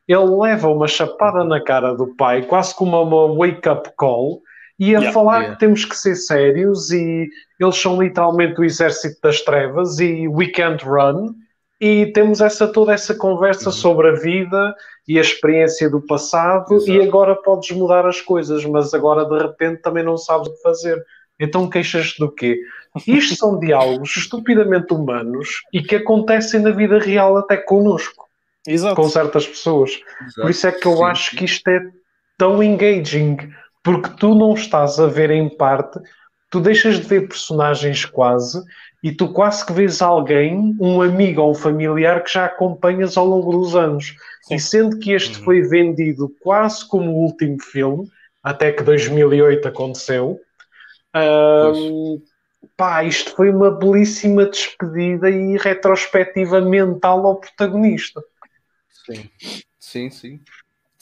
ele 0.09 0.25
leva 0.41 0.69
uma 0.69 0.89
chapada 0.89 1.45
na 1.45 1.63
cara 1.63 1.95
do 1.95 2.17
pai, 2.17 2.43
quase 2.47 2.75
como 2.75 3.01
uma 3.01 3.35
wake-up 3.35 3.91
call, 3.97 4.41
e 4.83 4.97
a 4.97 4.99
yeah, 4.99 5.13
falar 5.13 5.39
yeah. 5.39 5.55
que 5.55 5.61
temos 5.61 5.85
que 5.85 5.97
ser 5.97 6.17
sérios 6.17 6.91
e 6.91 7.29
eles 7.61 7.77
são 7.77 8.03
literalmente 8.03 8.61
o 8.61 8.65
exército 8.65 9.21
das 9.23 9.41
trevas 9.41 10.01
e 10.01 10.27
we 10.27 10.49
can't 10.49 10.85
run 10.85 11.35
e 11.81 12.07
temos 12.07 12.41
essa 12.41 12.67
toda 12.67 12.93
essa 12.93 13.15
conversa 13.15 13.67
uhum. 13.67 13.73
sobre 13.73 14.09
a 14.09 14.15
vida 14.15 14.75
e 15.07 15.19
a 15.19 15.21
experiência 15.21 15.89
do 15.89 16.01
passado 16.01 16.75
Exato. 16.75 16.91
e 16.91 17.01
agora 17.01 17.37
podes 17.37 17.71
mudar 17.71 18.05
as 18.07 18.21
coisas, 18.21 18.65
mas 18.65 18.93
agora 18.93 19.25
de 19.25 19.41
repente 19.41 19.83
também 19.83 20.03
não 20.03 20.17
sabes 20.17 20.49
o 20.49 20.53
que 20.53 20.63
fazer. 20.63 21.01
Então 21.39 21.71
queixas 21.71 22.17
do 22.19 22.29
quê? 22.29 22.59
Isto 23.07 23.37
são 23.37 23.61
diálogos 23.61 24.17
estupidamente 24.17 24.93
humanos 24.93 25.63
e 25.73 25.81
que 25.81 25.95
acontecem 25.95 26.61
na 26.61 26.71
vida 26.73 26.99
real 26.99 27.37
até 27.37 27.57
connosco. 27.57 28.27
Exato. 28.67 28.97
Com 28.97 29.09
certas 29.09 29.47
pessoas. 29.47 29.93
Exato. 30.21 30.41
Por 30.41 30.51
isso 30.51 30.67
é 30.67 30.73
que 30.73 30.87
eu 30.89 30.97
sim, 30.97 31.05
acho 31.05 31.37
que 31.37 31.45
isto 31.45 31.69
é 31.69 31.81
tão 32.37 32.61
engaging, 32.61 33.37
porque 33.83 34.11
tu 34.19 34.35
não 34.35 34.55
estás 34.55 34.99
a 34.99 35.07
ver 35.07 35.31
em 35.31 35.49
parte, 35.49 35.99
tu 36.51 36.61
deixas 36.61 37.01
de 37.01 37.07
ver 37.07 37.29
personagens 37.29 38.05
quase 38.05 38.63
e 39.03 39.11
tu 39.11 39.33
quase 39.33 39.67
que 39.67 39.73
vês 39.73 40.01
alguém, 40.01 40.77
um 40.81 41.03
amigo 41.03 41.43
ou 41.43 41.51
um 41.51 41.55
familiar 41.55 42.23
que 42.23 42.33
já 42.33 42.45
acompanhas 42.45 43.17
ao 43.17 43.27
longo 43.27 43.51
dos 43.51 43.75
anos. 43.75 44.15
Sim. 44.43 44.55
E 44.55 44.61
sendo 44.61 44.99
que 44.99 45.13
este 45.13 45.39
uhum. 45.39 45.45
foi 45.45 45.63
vendido 45.63 46.33
quase 46.41 46.87
como 46.87 47.11
o 47.11 47.25
último 47.25 47.61
filme, 47.61 48.09
até 48.43 48.71
que 48.71 48.83
2008 48.83 49.67
aconteceu, 49.67 50.41
um, 51.15 52.23
pá, 52.77 53.05
isto 53.05 53.35
foi 53.35 53.51
uma 53.51 53.71
belíssima 53.71 54.47
despedida 54.47 55.29
e 55.31 55.57
retrospectiva 55.59 56.61
mental 56.61 57.27
ao 57.27 57.41
protagonista. 57.41 58.23
Sim, 59.07 59.29
sim, 59.79 60.11
sim. 60.11 60.41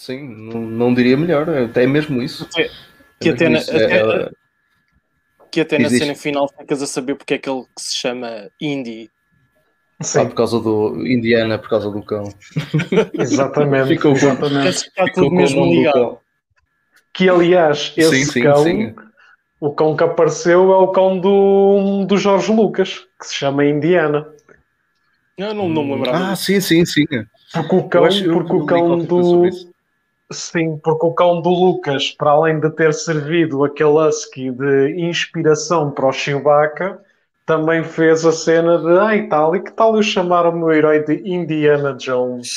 Sim, 0.00 0.26
não, 0.26 0.62
não 0.62 0.94
diria 0.94 1.14
melhor, 1.14 1.46
até 1.46 1.86
mesmo 1.86 2.22
isso. 2.22 2.48
Que, 2.48 2.70
que 3.20 3.28
até, 3.28 3.50
na, 3.50 3.58
até, 3.58 4.30
que 5.50 5.60
até 5.60 5.78
na 5.78 5.90
cena 5.90 6.14
final 6.14 6.48
ficas 6.48 6.80
a 6.80 6.86
saber 6.86 7.16
porque 7.16 7.34
é 7.34 7.38
que 7.38 7.50
ele 7.50 7.66
se 7.78 7.96
chama 7.96 8.50
Indy. 8.58 9.10
Sim. 10.00 10.20
Ah, 10.20 10.24
por 10.24 10.34
causa 10.36 10.58
do 10.58 11.06
Indiana, 11.06 11.58
por 11.58 11.68
causa 11.68 11.90
do 11.90 12.02
cão. 12.02 12.32
exatamente. 13.12 13.88
Ficou, 13.88 14.12
exatamente. 14.12 14.68
Está 14.70 15.04
tudo 15.12 15.32
mesmo 15.32 15.66
ligado. 15.66 16.18
Que 17.12 17.28
aliás, 17.28 17.92
esse 17.94 18.24
sim, 18.24 18.32
sim, 18.32 18.42
cão, 18.42 18.64
sim. 18.64 18.94
o 19.60 19.70
cão 19.70 19.94
que 19.94 20.02
apareceu 20.02 20.72
é 20.72 20.76
o 20.78 20.88
cão 20.88 21.20
do, 21.20 22.06
do 22.06 22.16
Jorge 22.16 22.50
Lucas, 22.50 23.06
que 23.20 23.26
se 23.26 23.34
chama 23.34 23.66
Indiana. 23.66 24.26
Eu 25.36 25.52
não, 25.52 25.68
não 25.68 25.84
me 25.84 25.94
lembrava. 25.96 26.30
Ah, 26.30 26.36
sim, 26.36 26.58
sim, 26.58 26.86
sim. 26.86 27.04
Porque 27.52 27.76
o 27.76 27.86
cão, 27.86 28.08
porque 28.08 28.54
o 28.54 28.64
cão 28.64 28.98
do. 28.98 29.69
Sim, 30.32 30.78
porque 30.82 31.06
o 31.06 31.12
cão 31.12 31.42
do 31.42 31.50
Lucas, 31.50 32.10
para 32.12 32.30
além 32.30 32.60
de 32.60 32.70
ter 32.70 32.94
servido 32.94 33.64
aquele 33.64 33.90
husky 33.90 34.50
de 34.50 34.94
inspiração 34.96 35.90
para 35.90 36.06
o 36.06 36.12
Chewbacca, 36.12 37.00
também 37.44 37.82
fez 37.82 38.24
a 38.24 38.30
cena 38.30 38.78
de 38.78 38.96
ai 38.98 39.26
tal, 39.26 39.56
e 39.56 39.60
que 39.60 39.72
tal 39.72 39.96
eu 39.96 40.02
chamar 40.04 40.46
o 40.46 40.52
meu 40.52 40.70
herói 40.70 41.02
de 41.02 41.14
Indiana 41.28 41.94
Jones? 41.94 42.50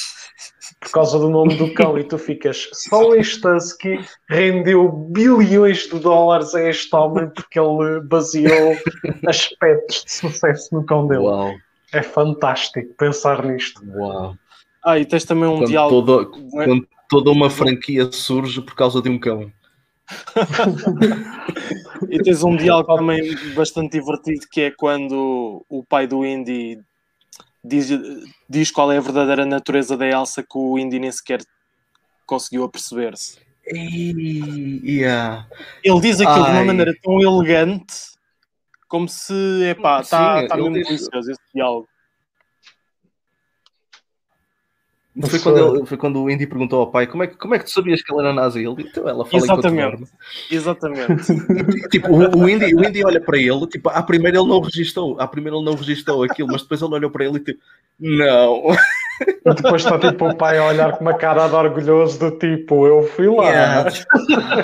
Por 0.79 0.91
causa 0.91 1.17
do 1.17 1.29
nome 1.29 1.55
do 1.55 1.73
cão, 1.73 1.97
e 1.97 2.03
tu 2.03 2.17
ficas 2.19 2.69
só 2.73 3.15
este 3.15 3.47
husky 3.47 4.05
rendeu 4.29 4.91
bilhões 4.91 5.87
de 5.87 5.97
dólares 5.97 6.53
a 6.53 6.69
este 6.69 6.95
homem 6.95 7.27
porque 7.29 7.59
ele 7.59 8.01
baseou 8.01 8.75
aspectos 9.25 10.03
de 10.05 10.11
sucesso 10.11 10.75
no 10.75 10.85
cão 10.85 11.07
dele. 11.07 11.23
Uau. 11.23 11.53
É 11.91 12.03
fantástico 12.03 12.93
pensar 12.95 13.43
nisto. 13.43 13.81
Uau. 13.95 14.35
Ah, 14.85 14.99
e 14.99 15.05
tens 15.05 15.23
também 15.25 15.49
um 15.49 15.57
quando 15.57 15.67
diálogo. 15.67 16.05
Todo, 16.05 16.31
quando 16.51 16.87
toda 17.13 17.29
uma 17.29 17.47
franquia 17.47 18.11
surge 18.11 18.59
por 18.59 18.73
causa 18.73 18.99
de 18.99 19.07
um 19.07 19.19
cão. 19.19 19.51
e 22.09 22.17
tens 22.23 22.43
um 22.43 22.55
diálogo 22.55 22.95
também 22.95 23.35
bastante 23.53 23.99
divertido 23.99 24.47
que 24.51 24.61
é 24.61 24.71
quando 24.71 25.63
o 25.69 25.83
pai 25.83 26.07
do 26.07 26.25
Indy 26.25 26.79
diz, 27.63 27.89
diz 28.49 28.71
qual 28.71 28.91
é 28.91 28.97
a 28.97 29.01
verdadeira 29.01 29.45
natureza 29.45 29.95
da 29.95 30.07
Elsa 30.07 30.41
que 30.41 30.57
o 30.57 30.79
Indy 30.79 30.97
nem 30.97 31.11
sequer 31.11 31.41
conseguiu 32.25 32.63
aperceber-se. 32.63 33.37
Yeah. 34.83 35.47
Ele 35.83 36.01
diz 36.01 36.19
aquilo 36.19 36.45
Ai. 36.45 36.51
de 36.51 36.57
uma 36.57 36.65
maneira 36.65 36.93
tão 37.01 37.21
elegante 37.21 37.93
como 38.87 39.07
se 39.07 39.63
epá, 39.69 40.01
está 40.01 40.47
tá 40.47 40.57
mesmo 40.57 40.73
diz... 40.73 40.87
delicioso 40.87 41.31
esse 41.31 41.41
diálogo. 41.53 41.87
Foi 45.21 45.39
quando, 45.39 45.77
ele, 45.77 45.85
foi 45.85 45.97
quando 45.97 46.23
o 46.23 46.29
Indy 46.29 46.47
perguntou 46.47 46.79
ao 46.79 46.89
pai 46.89 47.05
como 47.05 47.21
é, 47.21 47.27
que, 47.27 47.37
como 47.37 47.53
é 47.53 47.59
que 47.59 47.65
tu 47.65 47.71
sabias 47.71 48.01
que 48.01 48.11
ela 48.11 48.23
era 48.23 48.33
nazi? 48.33 48.65
Ele 48.65 48.75
então 48.79 49.07
ela 49.07 49.23
fala 49.23 49.43
Exatamente. 49.43 50.11
Exatamente. 50.49 51.23
tipo, 51.89 52.07
o, 52.11 52.39
o, 52.39 52.49
Indy, 52.49 52.73
o 52.73 52.83
Indy 52.83 53.05
olha 53.05 53.21
para 53.21 53.37
ele, 53.37 53.67
tipo, 53.67 53.89
à 53.89 54.01
primeira 54.01 54.39
ele 54.39 54.47
não 54.47 54.59
registou, 54.59 55.19
à 55.19 55.27
primeira 55.27 55.55
ele 55.55 55.65
não 55.65 55.75
registou 55.75 56.23
aquilo, 56.23 56.47
mas 56.51 56.63
depois 56.63 56.81
ele 56.81 56.95
olhou 56.95 57.11
para 57.11 57.25
ele 57.25 57.37
e 57.37 57.39
tipo, 57.41 57.61
não. 57.99 58.71
E 59.45 59.53
depois 59.53 59.83
está 59.83 59.99
tipo 59.99 60.27
o 60.27 60.35
pai 60.35 60.57
a 60.57 60.65
olhar 60.65 60.93
com 60.93 61.01
uma 61.01 61.13
cara 61.13 61.47
de 61.47 61.53
orgulhoso 61.53 62.19
do 62.19 62.31
tipo, 62.31 62.87
eu 62.87 63.03
fui 63.03 63.27
lá. 63.27 63.49
Yeah. 63.49 63.89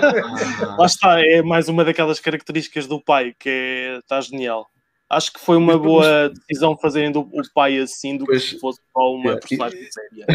lá 0.79 0.85
está, 0.87 1.21
é 1.21 1.43
mais 1.43 1.69
uma 1.69 1.85
daquelas 1.85 2.19
características 2.19 2.87
do 2.87 2.99
pai 2.99 3.35
que 3.37 3.49
é, 3.49 3.97
está 3.99 4.19
genial. 4.19 4.67
Acho 5.09 5.33
que 5.33 5.39
foi 5.39 5.57
uma 5.57 5.77
boa 5.77 6.29
decisão 6.29 6.77
fazendo 6.77 7.21
o 7.21 7.41
pai 7.53 7.79
assim 7.79 8.15
do 8.15 8.25
que 8.25 8.39
se 8.39 8.59
fosse 8.59 8.79
só 8.93 9.11
uma 9.11 9.31
yeah. 9.31 9.41
personagem 9.41 9.87
séria. 9.91 10.27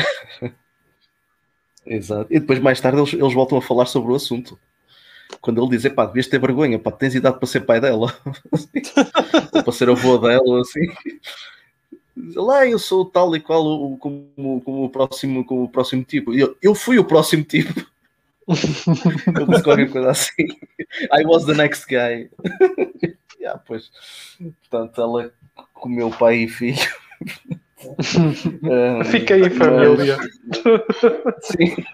Exato. 1.87 2.27
E 2.33 2.41
depois 2.41 2.59
mais 2.59 2.81
tarde 2.81 2.99
eles, 2.99 3.13
eles 3.13 3.35
voltam 3.35 3.59
a 3.59 3.63
falar 3.63 3.87
sobre 3.87 4.11
o 4.13 4.17
assunto. 4.17 4.59
Quando 5.41 5.63
ele 5.63 5.77
diz, 5.77 5.89
pá, 5.93 6.07
devias 6.07 6.27
ter 6.27 6.41
vergonha, 6.41 6.79
pá, 6.79 6.91
tens 6.91 7.15
idade 7.15 7.39
para 7.39 7.47
ser 7.47 7.61
pai 7.61 7.81
dela. 7.81 8.17
ou 9.53 9.63
para 9.63 9.73
ser 9.73 9.89
avô 9.89 10.19
dela, 10.19 10.61
assim. 10.61 10.87
Lá 12.35 12.67
eu 12.67 12.79
sou 12.79 13.05
tal 13.05 13.35
e 13.37 13.41
qual 13.41 13.63
como, 13.99 14.61
como, 14.65 14.85
o, 14.85 14.89
próximo, 14.89 15.45
como 15.45 15.65
o 15.65 15.69
próximo 15.69 16.03
tipo. 16.03 16.33
Eu, 16.33 16.57
eu 16.61 16.75
fui 16.75 16.99
o 16.99 17.05
próximo 17.05 17.45
tipo. 17.45 17.73
eu 18.49 19.47
disse 19.47 19.63
qualquer 19.63 19.91
coisa 19.91 20.11
assim. 20.11 20.49
I 21.13 21.25
was 21.25 21.45
the 21.45 21.55
next 21.55 21.87
guy 21.87 22.29
yeah, 23.45 23.63
pois. 23.65 23.91
Portanto, 24.61 25.01
ela 25.01 25.33
comeu 25.73 26.11
pai 26.11 26.45
e 26.45 26.49
filho. 26.49 26.79
um, 28.63 29.05
Fica 29.11 29.35
aí, 29.35 29.51
família. 29.51 30.17
Mas, 30.19 31.47
sim. 31.47 31.85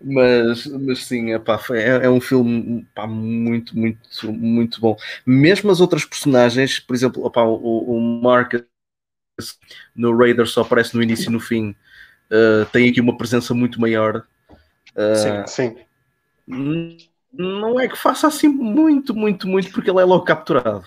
mas, 0.00 0.66
mas 0.66 1.04
sim, 1.06 1.32
epá, 1.32 1.60
é, 1.70 2.06
é 2.06 2.10
um 2.10 2.20
filme 2.20 2.86
epá, 2.90 3.06
muito, 3.06 3.76
muito, 3.76 4.32
muito 4.32 4.80
bom. 4.80 4.96
Mesmo 5.26 5.70
as 5.70 5.80
outras 5.80 6.04
personagens, 6.04 6.80
por 6.80 6.94
exemplo, 6.94 7.26
epá, 7.26 7.42
o, 7.42 7.56
o 7.56 8.00
Marcus 8.22 8.64
no 9.94 10.16
Raider 10.16 10.46
só 10.46 10.62
aparece 10.62 10.94
no 10.94 11.02
início 11.02 11.28
e 11.28 11.32
no 11.32 11.40
fim, 11.40 11.74
uh, 12.30 12.64
tem 12.72 12.88
aqui 12.88 13.00
uma 13.00 13.16
presença 13.16 13.52
muito 13.52 13.80
maior 13.80 14.24
Uh, 14.96 15.46
sim, 15.46 15.76
sim. 16.46 17.08
Não 17.36 17.80
é 17.80 17.88
que 17.88 17.96
faça 17.96 18.26
assim 18.26 18.48
muito, 18.48 19.14
muito, 19.14 19.48
muito, 19.48 19.72
porque 19.72 19.90
ele 19.90 20.00
é 20.00 20.04
logo 20.04 20.24
capturado. 20.24 20.84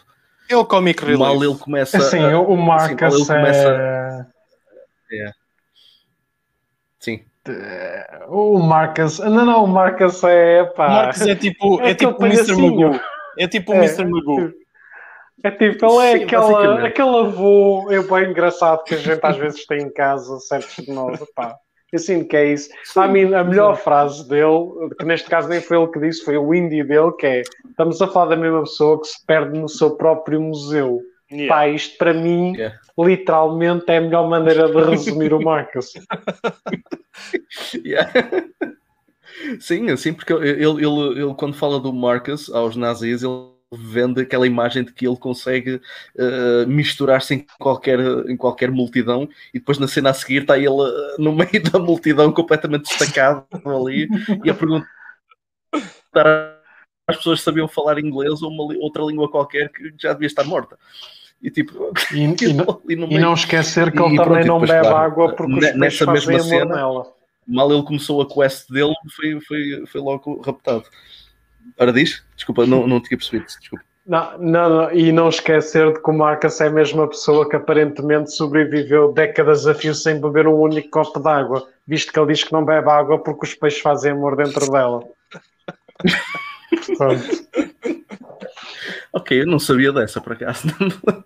É 0.50 0.56
o 0.56 0.66
comic 0.66 1.02
relief. 1.02 1.20
Mal 1.20 1.44
ele 1.44 1.58
começa. 1.58 2.00
Sim, 2.00 2.24
a, 2.24 2.40
o 2.40 2.56
Marcus 2.56 3.16
assim, 3.16 3.26
começa, 3.26 3.70
é... 3.70 4.26
é. 5.14 5.32
Sim. 7.00 7.26
O 8.28 8.60
Marcus. 8.60 9.20
Não, 9.20 9.46
não, 9.46 9.64
o 9.64 9.68
Marcus 9.68 10.24
é. 10.24 10.64
Pá, 10.66 10.88
o 10.88 10.92
Marcus 10.92 11.22
é 11.22 11.36
tipo, 11.36 11.82
é, 11.82 11.92
é 11.92 11.96
tipo 11.96 12.22
o 12.22 12.26
Mr. 12.26 12.56
Magoo. 12.56 13.00
É 13.38 13.48
tipo 13.48 13.72
o 13.72 13.76
É. 13.76 13.78
Mr. 13.80 14.06
Magoo. 14.06 14.54
É 15.44 15.52
tipo, 15.52 16.02
ele 16.02 16.08
é 16.08 16.18
Sim, 16.18 16.24
aquela, 16.24 16.88
aquele 16.88 17.18
avô 17.20 17.88
é 17.92 18.02
bem 18.02 18.32
engraçado 18.32 18.84
que 18.84 18.96
a 18.96 18.98
gente 18.98 19.24
às 19.24 19.38
vezes 19.38 19.66
tem 19.68 19.84
em 19.84 19.94
casa, 19.94 20.40
certos 20.40 20.84
de 20.84 20.92
nós. 20.92 21.20
Pá. 21.36 21.56
Eu 21.98 22.00
sinto 22.00 22.28
que 22.28 22.38
é 22.38 22.54
isso. 22.54 22.70
A, 22.96 23.08
mim, 23.08 23.34
a 23.34 23.44
melhor 23.44 23.76
frase 23.76 24.28
dele, 24.30 24.70
que 25.00 25.04
neste 25.04 25.28
caso 25.28 25.50
nem 25.50 25.60
foi 25.60 25.78
ele 25.78 25.88
que 25.88 26.00
disse, 26.00 26.24
foi 26.24 26.38
o 26.38 26.54
indie 26.54 26.84
dele, 26.84 27.12
que 27.14 27.26
é 27.26 27.42
estamos 27.68 28.00
a 28.00 28.08
falar 28.08 28.28
da 28.28 28.36
mesma 28.36 28.62
pessoa 28.62 29.02
que 29.02 29.08
se 29.08 29.26
perde 29.26 29.58
no 29.60 29.68
seu 29.68 29.96
próprio 29.98 30.40
museu. 30.40 31.02
Yeah. 31.32 31.54
Pá, 31.54 31.68
isto 31.68 31.98
para 31.98 32.14
mim, 32.14 32.54
Yeah. 32.56 32.80
literalmente, 32.98 33.86
é 33.88 33.98
a 33.98 34.02
melhor 34.02 34.30
maneira 34.30 34.72
de 34.72 34.90
resumir 34.90 35.34
o 35.34 35.42
Marcus. 35.42 35.94
Yeah. 37.84 38.12
Sim, 39.60 39.98
sim, 39.98 40.14
porque 40.14 40.32
ele, 40.32 40.50
ele, 40.50 40.86
ele, 40.86 41.22
ele, 41.24 41.34
quando 41.34 41.56
fala 41.56 41.80
do 41.80 41.92
Marcus 41.92 42.48
aos 42.52 42.76
nazis, 42.76 43.24
ele 43.24 43.57
vende 43.72 44.22
aquela 44.22 44.48
imagem 44.48 44.84
de 44.84 44.94
que 44.94 45.06
ele 45.06 45.18
consegue 45.18 45.82
eh, 46.18 46.66
misturar-se 46.66 47.34
em 47.34 47.46
qualquer, 47.60 48.00
em 48.30 48.38
qualquer 48.38 48.72
multidão 48.72 49.28
e 49.54 49.60
depois 49.60 49.78
na 49.78 49.88
cena 49.88 50.12
a 50.12 50.14
seguir 50.14 50.42
está 50.42 50.58
ele 50.58 50.68
eh, 50.68 51.16
no 51.20 51.34
meio 51.36 51.62
da 51.64 51.78
multidão 51.78 52.32
completamente 52.32 52.84
destacado 52.84 53.46
ali 53.66 54.08
e 54.44 54.50
a 54.50 54.54
perguntar 54.54 54.88
às 57.08 57.18
pessoas 57.18 57.42
sabiam 57.42 57.68
falar 57.68 58.00
inglês 58.00 58.42
ou 58.42 58.50
uma 58.50 58.64
outra 58.82 59.04
língua 59.04 59.30
qualquer 59.30 59.70
que 59.70 59.94
já 59.98 60.14
devia 60.14 60.28
estar 60.28 60.44
morta. 60.44 60.78
E 61.42 61.52
tipo, 61.52 61.92
E, 62.14 62.24
e 62.44 62.54
não, 62.54 62.82
e 63.10 63.20
não 63.20 63.34
esquecer 63.34 63.92
que 63.92 64.00
E 64.00 64.06
ele 64.06 64.16
pronto, 64.16 64.30
também 64.30 64.44
e 64.44 64.48
não 64.48 64.60
bebe 64.60 64.80
claro, 64.80 64.98
água 64.98 65.36
porque 65.36 65.54
os 65.54 65.76
nessa 65.76 66.12
mesma 66.12 66.40
cena, 66.40 66.76
nela. 66.76 67.14
mal 67.48 67.72
ele 67.72 67.84
começou 67.84 68.22
a 68.22 68.28
quest 68.28 68.70
dele, 68.70 68.94
foi, 69.16 69.40
foi, 69.42 69.86
foi 69.86 70.02
logo 70.02 70.42
raptado. 70.42 70.86
Ora 71.80 71.92
diz? 71.94 72.24
Desculpa, 72.36 72.66
não, 72.66 72.88
não 72.88 73.00
tinha 73.02 73.18
percebido. 73.18 73.46
Desculpa. 73.46 73.84
Não, 74.06 74.38
não, 74.38 74.70
não, 74.70 74.92
e 74.94 75.12
não 75.12 75.28
esquecer 75.28 75.92
de 75.92 76.02
que 76.02 76.10
o 76.10 76.14
Marcus 76.14 76.62
é 76.62 76.68
a 76.68 76.72
mesma 76.72 77.06
pessoa 77.10 77.48
que 77.50 77.58
aparentemente 77.58 78.32
sobreviveu 78.32 79.12
décadas 79.12 79.68
a 79.68 79.74
fio 79.76 79.94
sem 79.94 80.22
beber 80.22 80.48
um 80.48 80.56
único 80.56 80.90
copo 80.90 81.20
de 81.20 81.28
água, 81.28 81.68
visto 81.86 82.14
que 82.14 82.18
ele 82.18 82.32
diz 82.34 82.42
que 82.44 82.54
não 82.54 82.64
bebe 82.64 82.90
água 82.90 83.20
porque 83.20 83.46
os 83.46 83.54
peixes 83.54 83.82
fazem 83.82 84.14
amor 84.14 84.38
dentro 84.38 84.72
dela. 84.72 85.04
Ok, 89.12 89.42
eu 89.42 89.46
não 89.48 89.60
sabia 89.60 89.92
dessa 89.92 90.22
por 90.22 90.34
acaso. 90.34 90.68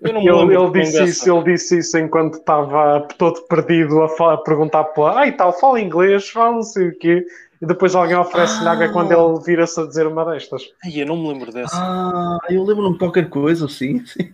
Eu 0.01 0.13
não 0.13 0.21
me 0.23 0.29
ele, 0.29 0.55
ele 0.55 0.71
disse 0.71 1.03
isso, 1.03 1.31
ele 1.31 1.43
disse 1.51 1.77
isso 1.79 1.97
enquanto 1.97 2.35
estava 2.35 3.01
todo 3.17 3.41
perdido 3.43 4.01
a, 4.01 4.09
fa- 4.09 4.33
a 4.33 4.37
perguntar 4.37 4.85
pela 4.85 5.19
ai 5.19 5.33
tal, 5.33 5.51
fala 5.59 5.79
inglês, 5.81 6.29
fala 6.29 6.53
não 6.55 6.63
sei 6.63 6.87
o 6.89 6.97
quê, 6.97 7.25
e 7.61 7.65
depois 7.65 7.93
alguém 7.95 8.15
oferece-lhe 8.15 8.67
água 8.67 8.85
Ah. 8.85 8.89
quando 8.91 9.11
ele 9.11 9.43
vira-se 9.45 9.79
a 9.79 9.85
dizer 9.85 10.07
uma 10.07 10.25
destas. 10.25 10.63
Ai, 10.83 11.01
eu 11.01 11.05
não 11.05 11.15
me 11.15 11.27
lembro 11.29 11.51
dessa. 11.51 11.75
Ah, 11.75 12.39
eu 12.49 12.63
lembro-me 12.63 12.93
de 12.93 12.99
qualquer 12.99 13.29
coisa, 13.29 13.67
sim. 13.69 14.03
sim. 14.05 14.29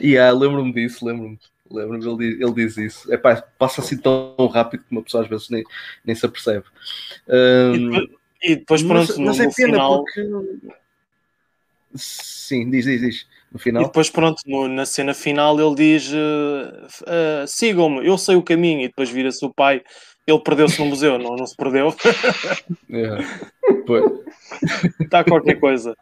yeah, 0.00 0.36
lembro-me 0.36 0.72
disso, 0.72 1.04
lembro-me. 1.06 1.38
Lembro-me, 1.70 2.04
ele, 2.06 2.16
diz- 2.16 2.40
ele 2.40 2.52
diz 2.54 2.76
isso. 2.78 3.12
É 3.12 3.16
pá, 3.18 3.42
passa 3.58 3.80
assim 3.82 3.98
tão 3.98 4.34
rápido 4.52 4.84
que 4.84 4.90
uma 4.90 5.02
pessoa 5.02 5.22
às 5.22 5.28
vezes 5.28 5.50
nem, 5.50 5.62
nem 6.04 6.16
se 6.16 6.24
apercebe. 6.24 6.64
E 7.28 7.78
depois, 7.78 8.08
e 8.42 8.56
depois, 8.56 8.82
pronto, 8.82 9.08
mas, 9.08 9.18
no, 9.18 9.24
mas 9.26 9.40
é 9.40 9.44
no 9.46 9.54
pena 9.54 9.72
final. 9.74 9.98
porque. 10.04 10.28
Sim, 11.94 12.70
diz, 12.70 12.84
diz, 12.84 13.00
diz. 13.00 13.26
No 13.50 13.58
E 13.58 13.62
final. 13.62 13.82
depois, 13.84 14.10
pronto, 14.10 14.42
no- 14.46 14.68
na 14.68 14.84
cena 14.84 15.14
final 15.14 15.58
ele 15.58 15.74
diz: 15.74 16.10
f- 16.12 17.04
eh, 17.06 17.44
sigam-me, 17.46 18.06
eu 18.06 18.18
sei 18.18 18.36
o 18.36 18.42
caminho. 18.42 18.82
E 18.82 18.88
depois 18.88 19.08
vira-se 19.10 19.44
o 19.44 19.52
pai, 19.52 19.82
ele 20.30 20.40
perdeu-se 20.40 20.78
no 20.80 20.86
museu. 20.86 21.18
Não, 21.18 21.36
não 21.36 21.46
se 21.46 21.56
perdeu. 21.56 21.94
Yeah. 22.90 23.24
Pois. 23.86 24.04
Está 25.00 25.24
qualquer 25.24 25.56
coisa. 25.60 25.96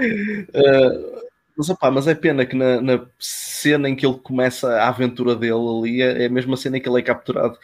Uh, 0.00 1.28
mas, 1.56 1.68
opá, 1.70 1.90
mas 1.90 2.06
é 2.06 2.14
pena 2.14 2.46
que 2.46 2.54
na, 2.54 2.80
na 2.80 3.06
cena 3.18 3.88
em 3.88 3.96
que 3.96 4.06
ele 4.06 4.18
começa 4.18 4.68
a 4.76 4.88
aventura 4.88 5.34
dele 5.34 5.52
ali 5.54 6.02
é, 6.02 6.22
é 6.24 6.26
a 6.26 6.30
mesma 6.30 6.56
cena 6.56 6.76
em 6.78 6.80
que 6.80 6.88
ele 6.88 7.00
é 7.00 7.02
capturado 7.02 7.58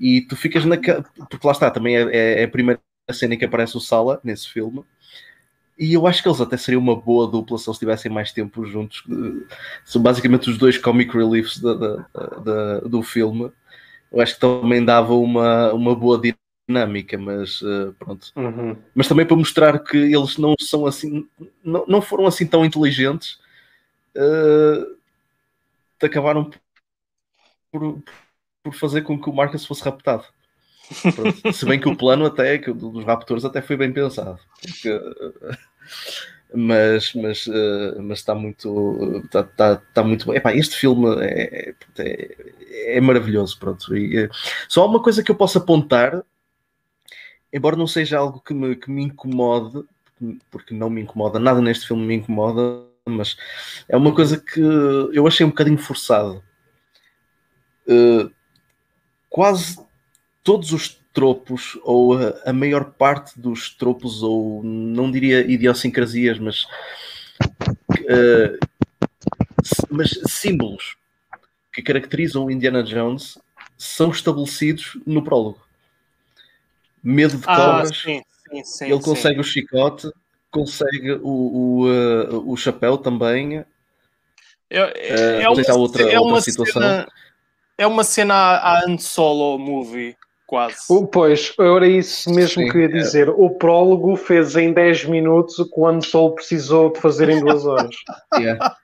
e 0.00 0.22
tu 0.22 0.36
ficas 0.36 0.64
na 0.64 0.76
porque 0.76 1.46
lá 1.46 1.52
está, 1.52 1.70
também 1.70 1.96
é, 1.96 2.02
é- 2.16 2.40
é 2.42 2.44
a 2.44 2.48
primeira 2.48 2.80
cena 3.12 3.34
em 3.34 3.38
que 3.38 3.44
aparece 3.44 3.76
o 3.76 3.80
Sala 3.80 4.18
nesse 4.24 4.48
filme 4.48 4.82
e 5.78 5.92
eu 5.92 6.06
acho 6.06 6.22
que 6.22 6.28
eles 6.28 6.40
até 6.40 6.56
seriam 6.56 6.80
uma 6.80 6.96
boa 6.96 7.26
dupla 7.26 7.58
se 7.58 7.68
eles 7.68 7.78
tivessem 7.78 8.10
mais 8.10 8.32
tempo 8.32 8.64
juntos 8.64 9.02
Uh, 9.08 9.44
são 9.84 10.00
basicamente 10.00 10.48
os 10.48 10.56
dois 10.56 10.78
comic 10.78 11.12
reliefs 11.14 11.58
da- 11.60 11.74
da- 11.74 12.06
da- 12.44 12.80
do 12.80 13.02
filme 13.02 13.50
eu 14.14 14.20
acho 14.20 14.34
que 14.34 14.40
também 14.40 14.84
dava 14.84 15.14
uma, 15.14 15.72
uma 15.72 15.94
boa 15.94 16.20
dinâmica 16.68 17.18
mas 17.18 17.60
uh, 17.62 17.92
pronto 17.98 18.32
Uhum. 18.36 18.76
mas 18.94 19.08
também 19.08 19.26
para 19.26 19.36
mostrar 19.36 19.78
que 19.78 19.96
eles 19.96 20.38
não 20.38 20.54
são 20.60 20.86
assim, 20.86 21.28
não, 21.62 21.84
não 21.86 22.00
foram 22.00 22.26
assim 22.26 22.46
tão 22.46 22.64
inteligentes, 22.64 23.38
eh, 24.14 24.86
acabaram 26.02 26.50
por, 27.72 28.02
por 28.62 28.74
fazer 28.74 29.02
com 29.02 29.20
que 29.20 29.28
o 29.28 29.32
Marcus 29.32 29.66
fosse 29.66 29.82
raptado. 29.82 30.24
Pronto. 31.14 31.52
Se 31.52 31.64
bem 31.64 31.80
que 31.80 31.88
o 31.88 31.96
plano 31.96 32.26
até 32.26 32.58
que 32.58 32.72
dos 32.72 33.04
raptores 33.04 33.44
até 33.44 33.62
foi 33.62 33.76
bem 33.76 33.92
pensado, 33.92 34.38
porque, 34.60 34.88
eh, 34.90 35.58
mas 36.54 37.12
mas 37.14 37.46
eh, 37.48 37.94
mas 38.00 38.18
está 38.20 38.34
muito 38.34 39.22
está, 39.24 39.40
está, 39.40 39.72
está 39.74 40.04
muito 40.04 40.26
bem. 40.26 40.36
Epá, 40.36 40.54
este 40.54 40.76
filme 40.76 41.06
é, 41.24 41.74
é, 41.98 42.96
é 42.96 43.00
maravilhoso, 43.00 43.58
pronto. 43.58 43.96
E, 43.96 44.18
eh, 44.24 44.28
só 44.68 44.82
há 44.82 44.86
uma 44.86 45.02
coisa 45.02 45.22
que 45.22 45.30
eu 45.30 45.34
posso 45.36 45.58
apontar 45.58 46.22
embora 47.54 47.76
não 47.76 47.86
seja 47.86 48.18
algo 48.18 48.40
que 48.40 48.52
me, 48.52 48.74
que 48.74 48.90
me 48.90 49.04
incomode, 49.04 49.84
porque 50.50 50.74
não 50.74 50.90
me 50.90 51.00
incomoda, 51.00 51.38
nada 51.38 51.60
neste 51.60 51.86
filme 51.86 52.04
me 52.04 52.14
incomoda, 52.16 52.84
mas 53.06 53.36
é 53.88 53.96
uma 53.96 54.12
coisa 54.12 54.36
que 54.38 54.60
eu 54.60 55.24
achei 55.24 55.46
um 55.46 55.50
bocadinho 55.50 55.78
forçado. 55.78 56.42
Uh, 57.86 58.28
quase 59.30 59.78
todos 60.42 60.72
os 60.72 61.00
tropos, 61.14 61.78
ou 61.84 62.18
a, 62.18 62.34
a 62.44 62.52
maior 62.52 62.84
parte 62.92 63.40
dos 63.40 63.70
tropos, 63.70 64.22
ou 64.22 64.62
não 64.64 65.10
diria 65.10 65.40
idiosincrasias, 65.40 66.38
mas, 66.40 66.64
uh, 68.00 68.58
mas 69.88 70.10
símbolos 70.26 70.96
que 71.72 71.80
caracterizam 71.80 72.44
o 72.44 72.50
Indiana 72.50 72.82
Jones 72.82 73.38
são 73.78 74.10
estabelecidos 74.10 74.98
no 75.06 75.22
prólogo. 75.22 75.64
Medo 77.02 77.38
de 77.38 77.44
Ah, 77.46 77.54
cobras, 77.56 77.96
sim, 77.98 78.22
sim, 78.50 78.64
sim. 78.64 78.84
ele 78.86 79.00
consegue 79.00 79.40
o 79.40 79.44
chicote, 79.44 80.10
consegue 80.50 81.12
o, 81.12 81.28
o, 81.28 81.86
uh, 81.86 82.50
o 82.50 82.56
chapéu 82.56 82.98
também. 82.98 83.58
É, 83.58 83.66
é, 84.70 85.40
Eh, 85.40 85.42
é 85.42 85.54
se 85.64 85.70
há 85.70 85.74
uma, 85.74 85.82
outra- 85.82 86.10
é 86.10 86.18
outra 86.18 86.40
situação. 86.40 86.82
Cena, 86.82 87.08
é 87.78 87.86
uma 87.86 88.02
cena 88.02 88.34
à 88.34 88.84
Han 88.84 88.98
Solo 88.98 89.58
movie, 89.58 90.16
quase. 90.46 90.76
O- 90.88 91.06
Pois, 91.06 91.52
era 91.58 91.86
isso 91.86 92.30
mesmo 92.30 92.62
Sim, 92.62 92.70
que 92.70 92.76
eu 92.76 92.80
ia 92.82 92.86
é. 92.88 92.92
dizer. 92.92 93.28
O 93.30 93.50
prólogo 93.50 94.16
fez 94.16 94.56
em 94.56 94.72
10 94.72 95.04
minutos 95.04 95.58
o 95.58 95.68
que 95.70 95.80
o 95.80 96.02
Solo 96.02 96.34
precisou 96.34 96.92
de 96.92 97.00
fazer 97.00 97.28
em 97.28 97.40
2 97.44 97.64
horas. 97.66 97.94
Yeah. 98.38 98.76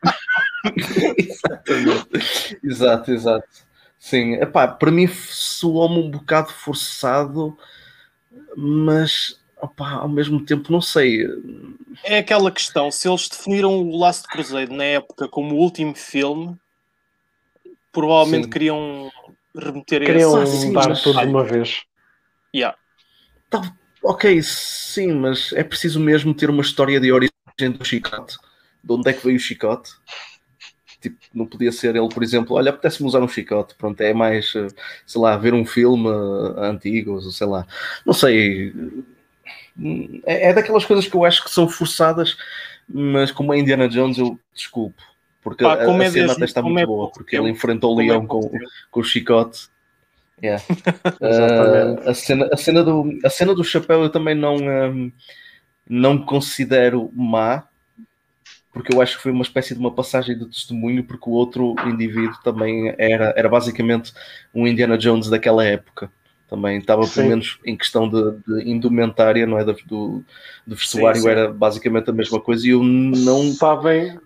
Exatamente. 1.17 2.59
Exato, 2.63 3.11
exato. 3.11 3.49
Sim, 3.99 4.35
epá, 4.35 4.67
para 4.69 4.91
mim 4.91 5.07
soou-me 5.09 5.99
um 5.99 6.11
bocado 6.11 6.51
forçado, 6.53 7.57
mas 8.57 9.39
opá, 9.61 9.93
ao 9.93 10.09
mesmo 10.09 10.45
tempo 10.45 10.73
não 10.73 10.81
sei. 10.81 11.27
É 12.05 12.19
aquela 12.19 12.51
questão, 12.51 12.91
se 12.91 13.09
eles 13.09 13.29
definiram 13.29 13.75
o 13.83 13.99
Last 13.99 14.27
Crusade 14.29 14.73
na 14.75 14.85
época 14.85 15.29
como 15.29 15.55
o 15.55 15.59
último 15.59 15.95
filme, 15.95 16.57
provavelmente 17.93 18.45
Sim. 18.45 18.51
queriam 18.51 19.11
remeter 19.57 20.05
Queriam 20.05 20.37
Ah, 20.37 20.43
esse... 20.43 20.57
sim, 20.59 20.73
dar 20.73 20.89
mas- 20.89 21.03
tudo 21.03 21.21
de 21.21 21.27
uma 21.27 21.45
vez. 21.45 21.83
Yeah. 22.55 22.77
Ok, 24.03 24.43
sim, 24.43 25.13
mas 25.13 25.53
é 25.53 25.63
preciso 25.63 26.01
mesmo 26.01 26.33
ter 26.35 26.49
uma 26.49 26.63
história 26.63 26.99
de 27.01 27.13
origem 27.13 27.31
do 27.73 27.85
chicote. 27.85 28.37
De 28.83 28.93
onde 28.93 29.11
é 29.11 29.13
que 29.13 29.25
veio 29.25 29.37
o 29.37 29.41
chicote? 29.41 29.91
Tipo, 31.01 31.17
não 31.35 31.47
podia 31.47 31.73
ser 31.73 31.97
ele, 31.97 32.09
por 32.09 32.23
exemplo, 32.23 32.57
olha, 32.57 32.71
apetece-me 32.71 33.09
usar 33.09 33.21
um 33.23 33.29
chicote. 33.29 33.75
Pronto, 33.75 34.01
é 34.01 34.13
mais, 34.13 34.55
eh, 34.55 34.67
sei 35.07 35.21
lá, 35.21 35.37
ver 35.37 35.55
um 35.55 35.65
filme 35.65 36.09
eh, 36.09 36.67
antigo, 36.67 37.13
ou 37.13 37.21
sei 37.21 37.47
lá. 37.47 37.67
Não 38.05 38.13
sei. 38.13 38.73
É, 40.27 40.51
é 40.51 40.53
daquelas 40.53 40.85
coisas 40.85 41.07
que 41.07 41.15
eu 41.15 41.25
acho 41.25 41.43
que 41.45 41.51
são 41.51 41.69
forçadas, 41.69 42.37
mas 42.89 43.31
como 43.31 43.53
é 43.55 43.59
Indiana 43.59 43.89
Jones, 43.89 44.19
eu 44.19 44.39
desculpo. 44.55 45.03
Porque 45.43 45.65
Pá, 45.65 45.75
a, 45.75 45.87
a 45.87 46.05
é 46.05 46.11
cena 46.11 46.33
até 46.33 46.45
está 46.45 46.63
muito 46.63 46.79
é 46.79 46.87
boa, 46.87 47.11
porque 47.11 47.37
ele 47.37 47.51
enfrentou 47.51 47.97
o 47.97 48.01
é 48.01 48.05
leão 48.05 48.27
com, 48.27 48.51
com 48.91 49.01
o 49.01 49.05
chicote. 49.05 49.69
Yeah. 50.43 50.63
uh, 51.21 52.09
a, 52.09 52.15
cena, 52.15 52.49
a, 52.53 52.57
cena 52.57 52.83
do, 52.83 53.19
a 53.25 53.31
cena 53.31 53.55
do 53.55 53.65
chapéu 53.65 54.03
eu 54.03 54.11
também 54.11 54.35
não, 54.35 54.57
um, 54.57 55.13
não 55.89 56.19
considero 56.19 57.11
má, 57.15 57.65
porque 58.73 58.95
eu 58.95 59.03
acho 59.03 59.17
que 59.17 59.23
foi 59.23 59.33
uma 59.33 59.43
espécie 59.43 59.75
de 59.75 59.81
uma 59.81 59.93
passagem 59.93 60.39
de 60.39 60.47
testemunho, 60.47 61.05
porque 61.05 61.29
o 61.29 61.33
outro 61.33 61.75
indivíduo 61.87 62.39
também 62.43 62.95
era, 62.99 63.35
era 63.37 63.49
basicamente 63.49 64.13
um 64.55 64.67
Indiana 64.67 64.97
Jones 64.97 65.29
daquela 65.29 65.65
época. 65.65 66.11
Também 66.49 66.79
estava, 66.79 67.07
pelo 67.07 67.29
menos, 67.29 67.61
em 67.65 67.77
questão 67.77 68.09
de, 68.09 68.39
de, 68.45 68.69
indumentária, 68.69 69.47
não 69.47 69.57
é? 69.57 69.65
Do, 69.65 69.75
do 70.67 70.75
vestuário, 70.75 71.21
sim, 71.21 71.27
sim. 71.27 71.31
era 71.31 71.53
basicamente 71.53 72.11
a 72.11 72.13
mesma 72.13 72.41
coisa 72.41 72.67
e 72.67 72.71
eu 72.71 72.83
não. 72.83 73.53
Sabem, 73.53 74.19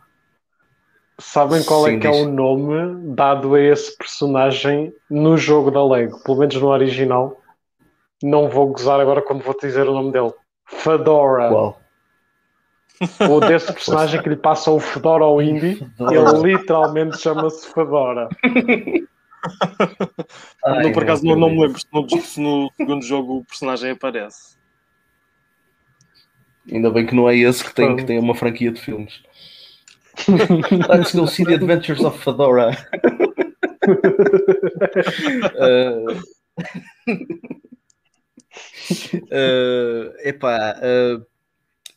sabem 1.18 1.62
qual 1.64 1.86
é 1.86 1.90
sim, 1.90 1.96
é 1.96 2.00
que 2.00 2.08
diz. 2.08 2.18
é 2.18 2.22
o 2.22 2.28
nome 2.28 3.14
dado 3.14 3.54
a 3.54 3.60
esse 3.60 3.96
personagem 3.96 4.92
no 5.10 5.36
jogo 5.36 5.70
da 5.70 5.84
Lego, 5.84 6.22
pelo 6.22 6.38
menos 6.38 6.54
no 6.56 6.68
original. 6.68 7.40
Não 8.22 8.48
vou 8.48 8.68
gozar 8.68 9.00
agora 9.00 9.22
quando 9.22 9.42
vou 9.42 9.54
te 9.54 9.66
dizer 9.66 9.88
o 9.88 9.94
nome 9.94 10.12
dele. 10.12 10.32
Fedora. 10.66 11.48
Qual? 11.48 11.80
ou 13.28 13.40
desse 13.40 13.72
personagem 13.72 14.22
que 14.22 14.28
lhe 14.28 14.36
passa 14.36 14.70
o 14.70 14.78
Fedora 14.78 15.24
ao 15.24 15.42
Indy, 15.42 15.80
ele 15.98 16.52
literalmente 16.52 17.18
chama-se 17.18 17.72
Fedora. 17.72 18.28
Ai, 20.64 20.84
não, 20.84 20.92
por 20.92 21.02
acaso 21.02 21.24
não, 21.24 21.36
não 21.36 21.50
me 21.50 21.60
lembro 21.60 21.78
se 21.78 21.86
no, 21.92 22.08
se 22.08 22.40
no 22.40 22.70
segundo 22.76 23.04
jogo 23.04 23.38
o 23.38 23.44
personagem 23.44 23.90
aparece. 23.90 24.56
Ainda 26.70 26.90
bem 26.90 27.04
que 27.04 27.14
não 27.14 27.28
é 27.28 27.36
esse 27.36 27.62
que 27.62 27.74
tem, 27.74 27.94
que 27.94 28.04
tem 28.04 28.18
uma 28.18 28.34
franquia 28.34 28.72
de 28.72 28.80
filmes. 28.80 29.22
Let's 30.88 31.14
go 31.14 31.26
see 31.26 31.44
the 31.44 31.54
adventures 31.54 32.04
of 32.04 32.18
Fedora. 32.22 32.76
uh... 35.58 36.20
uh, 39.32 40.12
epá, 40.22 40.76
uh, 40.78 41.24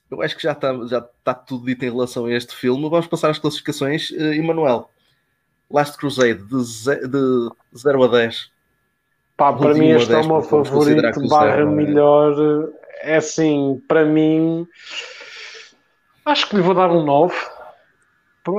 eu 0.09 0.21
acho 0.21 0.35
que 0.35 0.43
já 0.43 0.53
está 0.53 0.73
já 0.87 1.01
tá 1.23 1.33
tudo 1.33 1.65
dito 1.65 1.83
em 1.85 1.91
relação 1.91 2.25
a 2.25 2.33
este 2.33 2.55
filme. 2.55 2.89
Vamos 2.89 3.07
passar 3.07 3.29
às 3.29 3.39
classificações. 3.39 4.11
Uh, 4.11 4.33
Emanuel, 4.33 4.89
Last 5.69 5.97
Crusade, 5.97 6.43
de, 6.43 6.63
ze 6.63 7.07
de 7.07 7.49
0 7.75 8.03
a 8.03 8.07
10. 8.07 8.51
Pá, 9.35 9.53
para 9.53 9.73
mim 9.75 9.89
este 9.89 10.11
é 10.13 10.17
o 10.17 10.27
meu 10.27 10.41
favorito, 10.41 11.27
barra 11.27 11.57
zero, 11.57 11.69
é? 11.69 11.71
melhor. 11.71 12.69
É 13.01 13.17
assim, 13.17 13.79
para 13.87 14.03
mim, 14.03 14.67
acho 16.25 16.49
que 16.49 16.55
lhe 16.55 16.61
vou 16.63 16.73
dar 16.73 16.89
um 16.89 17.03
9. 17.03 17.35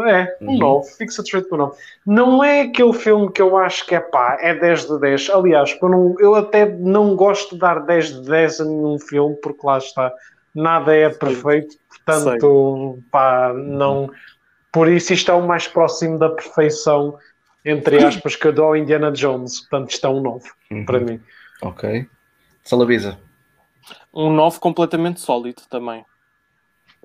É, 0.07 0.37
um 0.41 0.53
uhum. 0.53 0.59
9, 0.59 0.91
fixa 0.97 1.23
straight 1.23 1.49
para 1.49 1.59
9. 1.59 1.77
Não 2.07 2.43
é 2.43 2.63
aquele 2.63 2.93
filme 2.93 3.31
que 3.33 3.43
eu 3.43 3.57
acho 3.57 3.87
que 3.87 3.95
é 3.95 4.01
pá, 4.01 4.39
é 4.41 4.55
10 4.55 4.89
de 4.89 5.01
10. 5.01 5.31
Aliás, 5.31 5.79
eu, 5.81 5.89
não, 5.89 6.15
eu 6.19 6.35
até 6.35 6.67
não 6.67 7.17
gosto 7.17 7.55
de 7.55 7.61
dar 7.61 7.81
10 7.81 8.23
de 8.23 8.29
10 8.29 8.61
a 8.61 8.65
nenhum 8.65 8.99
filme, 8.99 9.37
porque 9.43 9.67
lá 9.67 9.79
está 9.79 10.13
nada 10.55 10.95
é 10.95 11.09
perfeito, 11.09 11.77
portanto, 11.89 12.93
Sei. 12.95 13.05
pá, 13.11 13.53
não. 13.55 14.11
Por 14.73 14.89
isso, 14.89 15.13
isto 15.13 15.31
é 15.31 15.35
o 15.35 15.47
mais 15.47 15.67
próximo 15.67 16.19
da 16.19 16.29
perfeição, 16.29 17.17
entre 17.65 17.99
aspas, 18.05 18.37
que 18.37 18.47
eu 18.47 18.53
dou 18.53 18.67
ao 18.67 18.77
Indiana 18.77 19.11
Jones. 19.13 19.61
Portanto, 19.61 19.91
isto 19.91 20.07
é 20.07 20.11
um 20.11 20.21
novo 20.21 20.47
uhum. 20.71 20.85
para 20.85 21.01
mim. 21.01 21.21
Ok. 21.63 22.07
Salabisa. 22.65 23.19
Um 24.13 24.31
novo 24.31 24.61
completamente 24.61 25.21
sólido 25.21 25.63
também. 25.71 26.05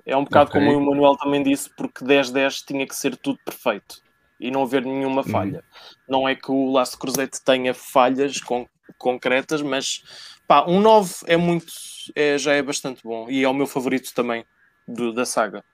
É 0.06 0.16
um 0.16 0.24
bocado 0.24 0.50
okay. 0.50 0.60
como 0.60 0.78
o 0.78 0.86
Manuel 0.86 1.16
também 1.16 1.42
disse, 1.42 1.70
porque 1.76 2.04
10-10 2.04 2.64
tinha 2.66 2.86
que 2.86 2.94
ser 2.94 3.16
tudo 3.16 3.38
perfeito 3.44 4.02
e 4.38 4.50
não 4.50 4.62
haver 4.62 4.84
nenhuma 4.84 5.22
uhum. 5.22 5.28
falha. 5.28 5.58
Uhum. 5.58 5.94
Não 6.08 6.28
é 6.28 6.34
que 6.34 6.50
o 6.50 6.70
Laço 6.70 6.98
Cruzete 6.98 7.42
tenha 7.42 7.72
falhas 7.72 8.40
con 8.40 8.66
concretas, 8.98 9.62
mas 9.62 10.02
pá, 10.46 10.64
um 10.66 10.80
9 10.80 11.14
é 11.26 11.36
muito 11.36 11.72
é, 12.14 12.36
já 12.36 12.52
é 12.52 12.62
bastante 12.62 13.02
bom 13.02 13.30
e 13.30 13.42
é 13.42 13.48
o 13.48 13.54
meu 13.54 13.66
favorito 13.66 14.12
também 14.14 14.44
do, 14.86 15.12
da 15.12 15.24
saga. 15.24 15.64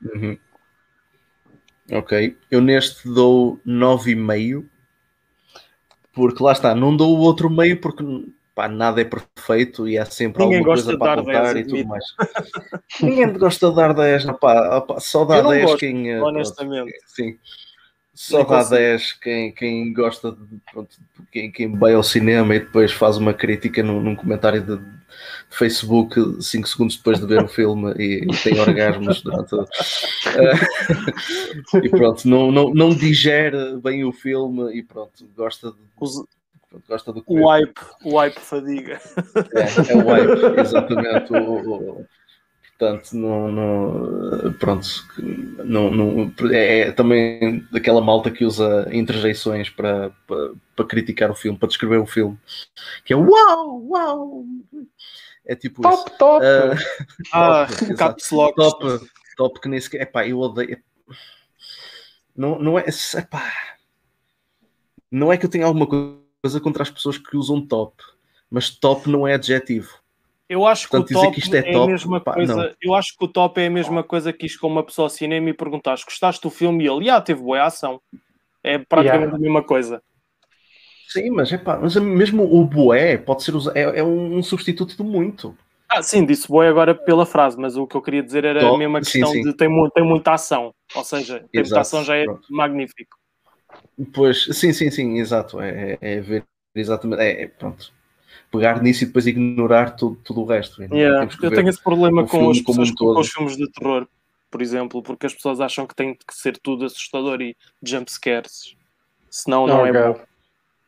Uhum. 0.00 0.38
Ok, 1.90 2.38
eu 2.50 2.60
neste 2.60 3.08
dou 3.08 3.60
9,5 3.66 4.64
porque 6.12 6.42
lá 6.42 6.52
está, 6.52 6.74
não 6.74 6.96
dou 6.96 7.16
o 7.16 7.20
outro 7.20 7.50
meio 7.50 7.80
porque 7.80 8.04
pá, 8.54 8.68
nada 8.68 9.00
é 9.00 9.04
perfeito 9.04 9.88
e 9.88 9.98
há 9.98 10.04
sempre 10.04 10.42
Ninguém 10.42 10.58
alguma 10.58 10.74
coisa 10.74 10.98
para 10.98 11.22
contar 11.22 11.56
e 11.56 11.64
tudo 11.64 11.86
mais. 11.86 12.04
Ninguém 13.00 13.32
gosta 13.32 13.70
de 13.70 13.76
dar 13.76 13.94
10, 13.94 14.24
pá, 14.40 14.86
só 14.98 15.24
dá 15.24 15.40
10 15.42 15.64
gosto, 15.64 15.78
quem. 15.78 16.10
Eh, 16.10 16.20
honestamente. 16.20 16.92
Sim. 17.06 17.38
Só 18.14 18.44
dá 18.44 18.62
10 18.62 19.12
quem, 19.14 19.52
quem 19.52 19.92
gosta 19.92 20.32
de 20.32 20.60
pronto, 20.70 20.96
quem, 21.30 21.50
quem 21.50 21.76
vai 21.76 21.94
ao 21.94 22.02
cinema 22.02 22.54
e 22.54 22.60
depois 22.60 22.92
faz 22.92 23.16
uma 23.16 23.32
crítica 23.32 23.82
num, 23.82 24.00
num 24.00 24.14
comentário 24.14 24.60
de, 24.60 24.78
Facebook 25.50 26.42
5 26.42 26.68
segundos 26.68 26.96
depois 26.96 27.20
de 27.20 27.26
ver 27.26 27.42
o 27.42 27.48
filme 27.48 27.92
e, 27.98 28.24
e 28.24 28.36
tem 28.42 28.58
orgasmos 28.58 29.22
durante 29.22 29.54
uh, 29.54 29.66
e 31.84 31.88
pronto, 31.90 32.26
não, 32.26 32.50
não, 32.50 32.72
não 32.72 32.90
digere 32.90 33.76
bem 33.82 34.04
o 34.04 34.12
filme 34.12 34.74
e 34.74 34.82
pronto, 34.82 35.28
gosta 35.36 35.70
de. 35.70 35.76
Gosta 36.88 37.12
do 37.12 37.22
o 37.26 37.48
wipe, 37.48 37.80
o 38.04 38.18
wipe 38.18 38.40
fadiga. 38.40 39.00
É, 39.54 39.92
é 39.92 39.96
o 39.96 40.06
wipe, 40.06 40.60
exatamente. 40.60 41.32
o, 41.32 42.00
o 42.00 42.06
Portanto, 42.82 43.12
não, 43.12 43.52
não, 43.52 44.52
pronto, 44.54 44.88
não, 45.64 45.88
não, 45.88 46.34
é, 46.50 46.80
é, 46.80 46.92
também 46.92 47.64
daquela 47.70 48.00
malta 48.00 48.28
que 48.28 48.44
usa 48.44 48.88
interjeições 48.90 49.70
para, 49.70 50.10
para, 50.26 50.50
para, 50.74 50.84
criticar 50.84 51.30
o 51.30 51.34
filme, 51.34 51.56
para 51.56 51.68
descrever 51.68 51.98
o 51.98 52.06
filme, 52.06 52.36
que 53.04 53.12
é 53.12 53.16
uau, 53.16 53.86
uau, 53.86 54.44
é 55.46 55.54
tipo 55.54 55.80
top, 55.80 55.94
isso. 55.94 56.18
Top, 56.18 56.44
uh, 56.44 57.28
ah, 57.32 57.68
top, 57.78 57.94
caps 57.94 58.30
lock. 58.32 58.56
Top, 58.56 59.10
top 59.36 59.60
que 59.60 59.68
nem 59.68 59.80
sequer, 59.80 60.00
epá, 60.00 60.26
eu 60.26 60.40
odeio, 60.40 60.82
não, 62.36 62.58
não 62.58 62.76
é, 62.76 62.84
epá, 63.16 63.52
não 65.08 65.32
é 65.32 65.36
que 65.36 65.46
eu 65.46 65.50
tenha 65.50 65.66
alguma 65.66 65.86
coisa 65.86 66.21
contra 66.60 66.82
as 66.82 66.90
pessoas 66.90 67.18
que 67.18 67.36
usam 67.36 67.64
top, 67.64 68.02
mas 68.50 68.70
top 68.70 69.08
não 69.08 69.26
é 69.26 69.34
adjetivo. 69.34 70.02
Eu 70.48 70.66
acho 70.66 70.88
Portanto, 70.88 71.08
que 71.08 71.16
o 71.16 71.22
top 71.22 71.40
que 71.40 71.56
é, 71.56 71.58
é 71.60 71.72
top, 71.72 71.84
a 71.84 71.86
mesma 71.86 72.20
pá, 72.20 72.34
coisa. 72.34 72.54
Não. 72.54 72.74
Eu 72.82 72.94
acho 72.94 73.16
que 73.16 73.24
o 73.24 73.28
top 73.28 73.60
é 73.60 73.66
a 73.66 73.70
mesma 73.70 74.02
coisa 74.02 74.32
que 74.32 74.44
isto 74.44 74.60
com 74.60 74.66
uma 74.66 74.82
pessoa 74.82 75.06
ao 75.06 75.10
cinema 75.10 75.48
e 75.48 75.54
perguntaste: 75.54 76.04
gostaste 76.04 76.42
do 76.42 76.50
filme? 76.50 76.84
E 76.84 76.88
ele, 76.88 77.08
ah, 77.08 77.20
teve 77.20 77.40
boa 77.40 77.64
ação. 77.64 78.00
É 78.62 78.76
praticamente 78.76 79.28
yeah. 79.28 79.36
a 79.36 79.40
mesma 79.40 79.62
coisa. 79.62 80.02
Sim, 81.08 81.30
mas 81.30 81.52
é 81.52 81.58
pá, 81.58 81.78
mas 81.78 81.94
mesmo 81.96 82.42
o 82.42 82.64
boé 82.64 83.18
pode 83.18 83.42
ser 83.42 83.54
usado, 83.54 83.76
é, 83.76 83.98
é 83.98 84.04
um 84.04 84.42
substituto 84.42 84.96
de 84.96 85.02
muito. 85.02 85.56
Ah, 85.88 86.02
sim, 86.02 86.24
disse 86.24 86.48
boé 86.48 86.68
agora 86.68 86.94
pela 86.94 87.26
frase, 87.26 87.58
mas 87.58 87.76
o 87.76 87.86
que 87.86 87.94
eu 87.94 88.02
queria 88.02 88.22
dizer 88.22 88.44
era 88.44 88.60
top, 88.60 88.74
a 88.74 88.78
mesma 88.78 89.00
questão 89.00 89.28
sim, 89.28 89.42
sim. 89.42 89.50
de 89.50 89.54
tem, 89.54 89.68
tem 89.90 90.04
muita 90.04 90.32
ação, 90.32 90.74
ou 90.94 91.04
seja, 91.04 91.44
tem 91.52 91.62
muita 91.62 91.80
ação 91.80 92.02
já 92.02 92.16
é 92.16 92.24
Pronto. 92.24 92.46
magnífico. 92.50 93.18
Pois, 94.12 94.44
sim, 94.44 94.72
sim, 94.72 94.90
sim, 94.90 95.18
exato, 95.18 95.60
é, 95.60 95.98
é, 96.00 96.14
é 96.16 96.20
ver 96.20 96.44
exatamente, 96.74 97.20
é, 97.20 97.42
é 97.42 97.46
pronto, 97.46 97.92
pegar 98.50 98.82
nisso 98.82 99.04
e 99.04 99.06
depois 99.06 99.26
ignorar 99.26 99.90
tudo, 99.96 100.18
tudo 100.24 100.42
o 100.42 100.44
resto. 100.44 100.82
Yeah. 100.82 101.28
Eu 101.42 101.50
tenho 101.50 101.68
esse 101.68 101.82
problema 101.82 102.26
com 102.26 102.52
pessoas 102.52 102.90
um 102.90 102.94
com 102.94 103.20
os 103.20 103.30
filmes 103.30 103.56
de 103.56 103.70
terror, 103.70 104.06
por 104.50 104.62
exemplo, 104.62 105.02
porque 105.02 105.26
as 105.26 105.34
pessoas 105.34 105.60
acham 105.60 105.86
que 105.86 105.94
tem 105.94 106.14
que 106.14 106.34
ser 106.34 106.58
tudo 106.58 106.84
assustador 106.84 107.40
e 107.40 107.56
jumpscares, 107.82 108.76
senão 109.30 109.66
não, 109.66 109.78
não 109.78 109.86
é 109.86 109.92
bom. 109.92 110.20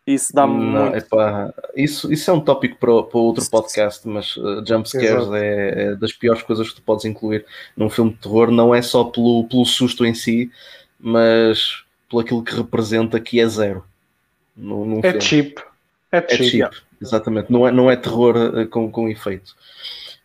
Isso 0.07 0.35
dá-me 0.35 0.53
muito. 0.53 0.97
Epá, 0.97 1.55
isso, 1.75 2.13
isso 2.13 2.31
é 2.31 2.35
um 2.35 2.41
tópico 2.41 2.77
para, 2.77 3.03
para 3.05 3.19
outro 3.19 3.49
podcast, 3.49 4.07
mas 4.07 4.37
uh, 4.37 4.63
jumpscares 4.67 5.33
é, 5.33 5.85
é, 5.85 5.95
das 5.95 6.13
piores 6.13 6.43
coisas 6.43 6.69
que 6.69 6.77
tu 6.77 6.83
podes 6.83 7.07
incluir 7.07 7.47
num 7.75 7.89
filme 7.89 8.13
de 8.13 8.19
terror, 8.19 8.51
não 8.51 8.75
é 8.75 8.83
só 8.83 9.05
pelo, 9.05 9.49
pelo 9.49 9.65
susto 9.65 10.05
em 10.05 10.13
si, 10.13 10.51
mas 11.01 11.84
pelo 12.09 12.23
aquilo 12.23 12.45
que 12.45 12.55
representa 12.55 13.21
que 13.21 13.41
é 13.41 13.47
zero. 13.47 13.85
No, 14.57 14.85
num 14.85 14.99
é 14.99 15.03
filme. 15.03 15.21
cheap. 15.21 15.59
É, 16.13 16.19
é 16.19 16.37
cheap. 16.37 16.75
Exatamente, 17.01 17.53
não 17.53 17.67
é, 17.67 17.73
não 17.73 17.91
é 17.91 17.97
terror 17.97 18.37
uh, 18.37 18.67
com, 18.69 18.91
com 18.91 19.09
efeito. 19.09 19.55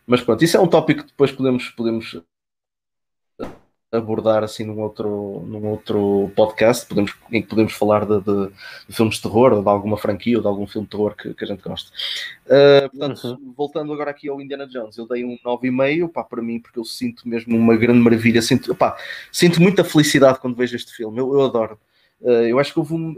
Mas 0.06 0.22
pronto, 0.22 0.44
isso 0.44 0.56
é 0.56 0.60
um 0.60 0.68
tópico 0.68 1.02
que 1.02 1.08
depois 1.08 1.32
podemos, 1.32 1.70
podemos 1.70 2.22
abordar 3.92 4.44
assim 4.44 4.64
num 4.64 4.80
outro, 4.80 5.44
num 5.48 5.66
outro 5.68 6.32
podcast 6.36 6.86
podemos, 6.86 7.14
em 7.32 7.42
que 7.42 7.48
podemos 7.48 7.74
falar 7.74 8.06
de, 8.06 8.22
de, 8.22 8.48
de 8.88 8.96
filmes 8.96 9.16
de 9.16 9.22
terror, 9.24 9.52
ou 9.54 9.64
de 9.64 9.70
alguma 9.70 9.98
franquia 9.98 10.38
ou 10.38 10.42
de 10.42 10.48
algum 10.48 10.68
filme 10.68 10.86
de 10.86 10.92
terror 10.92 11.16
que, 11.16 11.34
que 11.34 11.44
a 11.44 11.48
gente 11.48 11.64
gosta. 11.64 11.92
Uh, 12.46 12.90
portanto, 12.90 13.28
uhum. 13.28 13.54
voltando 13.58 13.92
agora 13.92 14.12
aqui 14.12 14.30
ao 14.30 14.40
Indiana 14.40 14.68
Jones, 14.68 14.98
eu 14.98 15.08
dei 15.08 15.26
um 15.26 15.38
9,5 15.44 16.12
pá, 16.12 16.24
para 16.24 16.42
mim, 16.42 16.60
porque 16.60 16.80
eu 16.80 16.86
sinto 16.86 17.28
mesmo 17.28 17.58
uma 17.58 17.76
grande 17.76 18.00
maravilha, 18.00 18.42
sinto, 18.42 18.76
pá, 18.76 18.96
sinto 19.32 19.62
muita 19.62 19.84
felicidade 19.84 20.40
quando 20.40 20.56
vejo 20.56 20.76
este 20.76 20.94
filme, 20.94 21.20
eu, 21.20 21.34
eu 21.34 21.42
adoro. 21.42 21.80
Uh, 22.22 22.46
eu 22.48 22.60
acho 22.60 22.74
que 22.74 22.80
houve 22.80 22.94
um, 22.94 23.16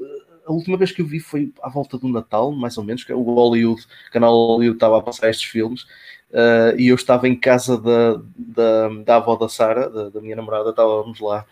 a 0.51 0.53
última 0.53 0.77
vez 0.77 0.91
que 0.91 1.01
eu 1.01 1.05
vi 1.05 1.19
foi 1.19 1.53
à 1.61 1.69
volta 1.69 1.97
do 1.97 2.09
Natal, 2.09 2.51
mais 2.51 2.77
ou 2.77 2.83
menos, 2.83 3.03
que 3.03 3.11
é 3.11 3.15
o 3.15 3.23
Hollywood, 3.23 3.81
o 3.81 4.11
canal 4.11 4.33
Hollywood 4.33 4.75
estava 4.75 4.99
a 4.99 5.01
passar 5.01 5.29
estes 5.29 5.49
filmes, 5.49 5.83
uh, 6.31 6.77
e 6.77 6.89
eu 6.89 6.95
estava 6.95 7.27
em 7.27 7.35
casa 7.35 7.79
da, 7.79 8.21
da, 8.35 8.89
da 9.03 9.15
avó 9.15 9.35
da 9.37 9.47
Sara, 9.47 9.89
da, 9.89 10.09
da, 10.09 10.21
minha 10.21 10.35
namorada, 10.35 10.71
estávamos 10.71 11.19
lá, 11.21 11.45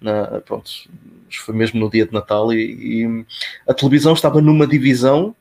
na, 0.00 0.40
pronto, 0.40 0.70
foi 1.32 1.54
mesmo 1.54 1.80
no 1.80 1.90
dia 1.90 2.06
de 2.06 2.12
Natal, 2.12 2.52
e, 2.52 3.02
e 3.02 3.26
a 3.66 3.74
televisão 3.74 4.12
estava 4.12 4.40
numa 4.40 4.66
divisão 4.66 5.34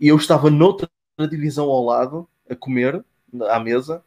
e 0.00 0.08
eu 0.08 0.16
estava 0.16 0.48
noutra 0.48 0.88
divisão 1.28 1.68
ao 1.68 1.84
lado, 1.84 2.28
a 2.48 2.54
comer, 2.54 3.04
à 3.50 3.58
mesa, 3.58 4.02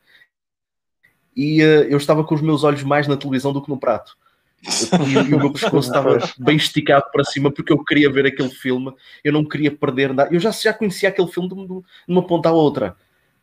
e 1.35 1.61
uh, 1.61 1.83
eu 1.83 1.97
estava 1.97 2.23
com 2.23 2.33
os 2.33 2.41
meus 2.41 2.63
olhos 2.63 2.83
mais 2.83 3.07
na 3.07 3.17
televisão 3.17 3.51
do 3.51 3.61
que 3.61 3.69
no 3.69 3.77
prato. 3.77 4.17
E, 4.61 5.13
e 5.13 5.33
o 5.33 5.39
meu 5.39 5.51
pescoço 5.51 5.89
estava 5.89 6.19
bem 6.37 6.55
esticado 6.55 7.05
para 7.11 7.23
cima 7.23 7.51
porque 7.51 7.73
eu 7.73 7.83
queria 7.83 8.11
ver 8.11 8.25
aquele 8.25 8.49
filme, 8.49 8.93
eu 9.23 9.33
não 9.33 9.43
queria 9.43 9.71
perder 9.71 10.13
nada. 10.13 10.33
Eu 10.33 10.39
já, 10.39 10.51
já 10.51 10.73
conhecia 10.73 11.09
aquele 11.09 11.27
filme 11.27 11.49
de, 11.49 11.55
de 11.55 11.83
uma 12.07 12.25
ponta 12.25 12.49
à 12.49 12.51
outra, 12.51 12.95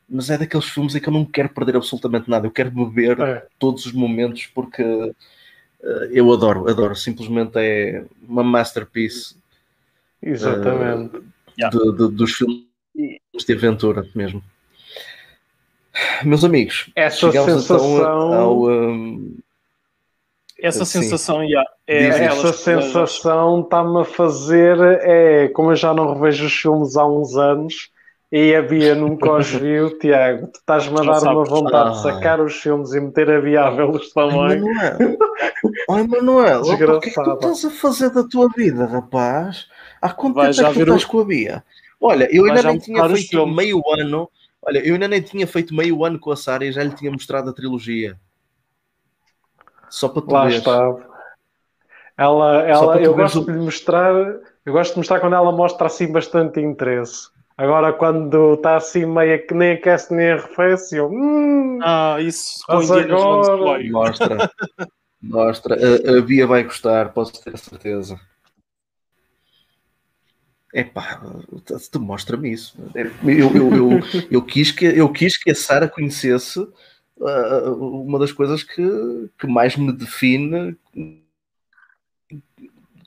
mas 0.09 0.31
é 0.31 0.39
daqueles 0.39 0.67
filmes 0.67 0.95
em 0.95 1.01
que 1.01 1.09
eu 1.09 1.13
não 1.13 1.25
quero 1.25 1.49
perder 1.49 1.77
absolutamente 1.77 2.31
nada, 2.31 2.47
eu 2.47 2.51
quero 2.51 2.71
beber 2.71 3.19
é. 3.21 3.47
todos 3.59 3.85
os 3.87 3.93
momentos 3.93 4.47
porque 4.47 4.83
uh, 4.83 6.05
eu 6.11 6.33
adoro, 6.33 6.69
adoro. 6.69 6.95
Simplesmente 6.95 7.53
é 7.57 8.05
uma 8.27 8.45
masterpiece. 8.45 9.37
Exatamente. 10.23 11.17
Uh, 11.17 11.23
de, 11.71 11.97
de, 11.97 12.15
dos 12.15 12.33
filmes 12.33 12.65
de 12.95 13.53
aventura 13.53 14.09
mesmo. 14.15 14.43
Meus 16.23 16.45
amigos, 16.45 16.91
essa 16.95 17.27
então 17.27 17.45
sensação 17.45 17.97
então 17.97 18.33
ao, 18.33 18.69
um, 18.69 19.37
essa 20.61 20.85
Sim. 20.85 21.03
sensação 21.03 21.43
yeah, 21.43 21.69
é, 21.87 22.07
essa 22.07 22.53
sensação 22.53 23.61
está-me 23.61 24.01
a 24.01 24.05
fazer 24.05 24.77
é 25.03 25.49
como 25.49 25.71
eu 25.71 25.77
já 25.77 25.95
não 25.95 26.15
revejo 26.15 26.47
os 26.47 26.53
filmes 26.53 26.97
há 26.97 27.07
uns 27.07 27.37
anos 27.37 27.91
e 28.31 28.55
a 28.55 28.61
Bia 28.61 28.95
nunca 28.95 29.33
os 29.33 29.49
viu, 29.55 29.99
Tiago, 29.99 30.49
tu 30.49 30.59
estás-me 30.59 30.99
a 31.01 31.03
dar 31.03 31.33
uma 31.33 31.45
vontade 31.45 31.89
ah. 31.89 31.93
de 31.93 32.03
sacar 32.03 32.41
os 32.41 32.55
filmes 32.57 32.93
e 32.93 33.01
meter 33.01 33.31
a 33.31 33.41
Bia 33.41 33.63
a 33.63 33.71
vê-los 33.71 34.13
também. 34.13 34.63
Ai, 35.91 36.07
Manuel, 36.07 36.61
o 36.63 36.77
que 36.77 36.85
é 36.85 37.01
que 37.01 37.11
tu 37.15 37.33
estás 37.33 37.65
a 37.65 37.71
fazer 37.71 38.11
da 38.11 38.25
tua 38.25 38.49
vida, 38.55 38.85
rapaz? 38.85 39.67
Há 40.01 40.11
quanto 40.11 40.35
Vai, 40.35 40.53
tempo 40.53 40.69
é 40.69 40.73
que 40.73 40.75
tu 40.75 40.83
estás 40.83 41.05
o... 41.05 41.09
com 41.09 41.21
a 41.21 41.25
Bia? 41.25 41.65
Olha, 42.01 42.29
eu 42.31 42.45
ainda 42.45 42.63
nem 42.63 42.79
tinha 42.79 43.09
feito 43.09 43.47
meio 43.47 43.83
ano. 43.91 44.31
Olha, 44.63 44.79
eu 44.87 44.95
ainda 44.95 45.09
nem 45.09 45.23
tinha 45.23 45.47
feito 45.47 45.75
meio 45.75 46.05
ano 46.05 46.19
com 46.19 46.31
a 46.31 46.37
Sara 46.37 46.65
e 46.65 46.73
já 46.73 46.83
lhe 46.83 46.95
tinha 46.95 47.11
mostrado 47.11 47.49
a 47.49 47.53
trilogia. 47.53 48.17
Só 49.91 50.09
para 50.09 50.23
tu 50.23 50.33
Lá 50.33 50.43
veres. 50.45 50.59
está. 50.59 50.97
Ela, 52.17 52.63
ela, 52.63 53.01
eu 53.01 53.15
gosto 53.15 53.45
de 53.45 53.53
lhe 53.53 53.59
mostrar, 53.59 54.13
eu 54.67 54.73
gosto 54.73 54.93
de 54.93 54.99
mostrar 54.99 55.21
quando 55.21 55.37
ela 55.37 55.53
mostra 55.53 55.87
assim 55.87 56.11
bastante 56.11 56.61
interesse. 56.61 57.29
Agora, 57.57 57.93
quando 57.93 58.55
está 58.55 58.77
assim 58.77 59.05
meio 59.05 59.47
que 59.47 59.55
nem 59.55 59.73
aquece 59.73 60.15
nem 60.15 60.33
arrefece, 60.33 60.97
eu. 60.97 61.11
Hum, 61.11 61.79
ah, 61.83 62.17
isso 62.21 62.63
agora. 62.69 63.83
Mostra. 63.91 64.51
Mostra. 65.21 65.77
A, 65.77 66.19
a 66.19 66.23
Bia 66.23 66.47
vai 66.47 66.63
gostar, 66.63 67.13
posso 67.13 67.43
ter 67.43 67.57
certeza. 67.59 68.19
É 70.73 70.85
pá, 70.85 71.21
tu 71.91 71.99
mostra-me 72.01 72.53
isso. 72.53 72.77
Eu, 72.95 73.57
eu, 73.57 73.75
eu, 73.75 74.01
eu, 74.31 74.43
quis 74.43 74.71
que, 74.71 74.85
eu 74.85 75.11
quis 75.11 75.37
que 75.37 75.51
a 75.51 75.55
Sara 75.55 75.89
conhecesse 75.89 76.65
uma 77.21 78.19
das 78.19 78.33
coisas 78.33 78.63
que, 78.63 78.83
que 79.39 79.47
mais 79.47 79.77
me 79.77 79.93
define 79.93 80.77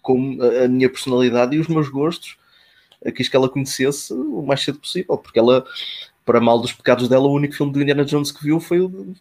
como 0.02 0.44
a 0.44 0.68
minha 0.68 0.90
personalidade 0.90 1.56
e 1.56 1.60
os 1.60 1.68
meus 1.68 1.90
gostos. 1.90 2.38
Eu 3.02 3.14
quis 3.14 3.30
que 3.30 3.36
ela 3.36 3.50
conhecesse 3.50 4.14
o 4.14 4.42
mais 4.42 4.62
cedo 4.62 4.80
possível, 4.80 5.18
porque 5.18 5.40
ela, 5.40 5.66
para 6.26 6.40
mal 6.40 6.60
dos 6.60 6.74
pecados 6.74 7.08
dela, 7.08 7.28
o 7.28 7.34
único 7.34 7.56
filme 7.56 7.72
de 7.72 7.82
Indiana 7.82 8.06
Jones 8.06 8.32
que 8.32 8.44
viu 8.44 8.60
foi 8.60 8.82
o 8.82 9.16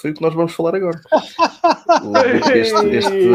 foi 0.00 0.10
o 0.10 0.14
que 0.14 0.22
nós 0.22 0.34
vamos 0.34 0.52
falar 0.52 0.74
agora. 0.74 0.98
este, 2.54 2.86
este... 2.96 3.28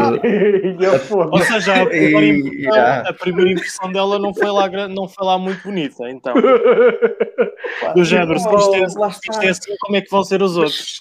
Ou 1.14 1.38
seja, 1.38 1.82
a 1.82 1.86
primeira, 1.86 2.26
impressão, 2.26 3.02
a 3.06 3.12
primeira, 3.12 3.50
impressão, 3.52 3.92
dela 3.92 4.18
não 4.18 4.34
foi, 4.34 4.50
lá, 4.50 4.68
não 4.88 5.08
foi 5.08 5.26
lá 5.26 5.38
muito 5.38 5.62
bonita, 5.62 6.10
então. 6.10 6.34
Do 7.94 8.04
género, 8.04 8.38
se 8.38 8.48
isto, 8.48 8.74
é, 8.74 8.84
isto 8.84 9.42
é 9.42 9.48
assim, 9.48 9.76
como 9.80 9.96
é 9.96 10.00
que 10.00 10.10
vão 10.10 10.24
ser 10.24 10.42
os 10.42 10.56
outros? 10.56 11.00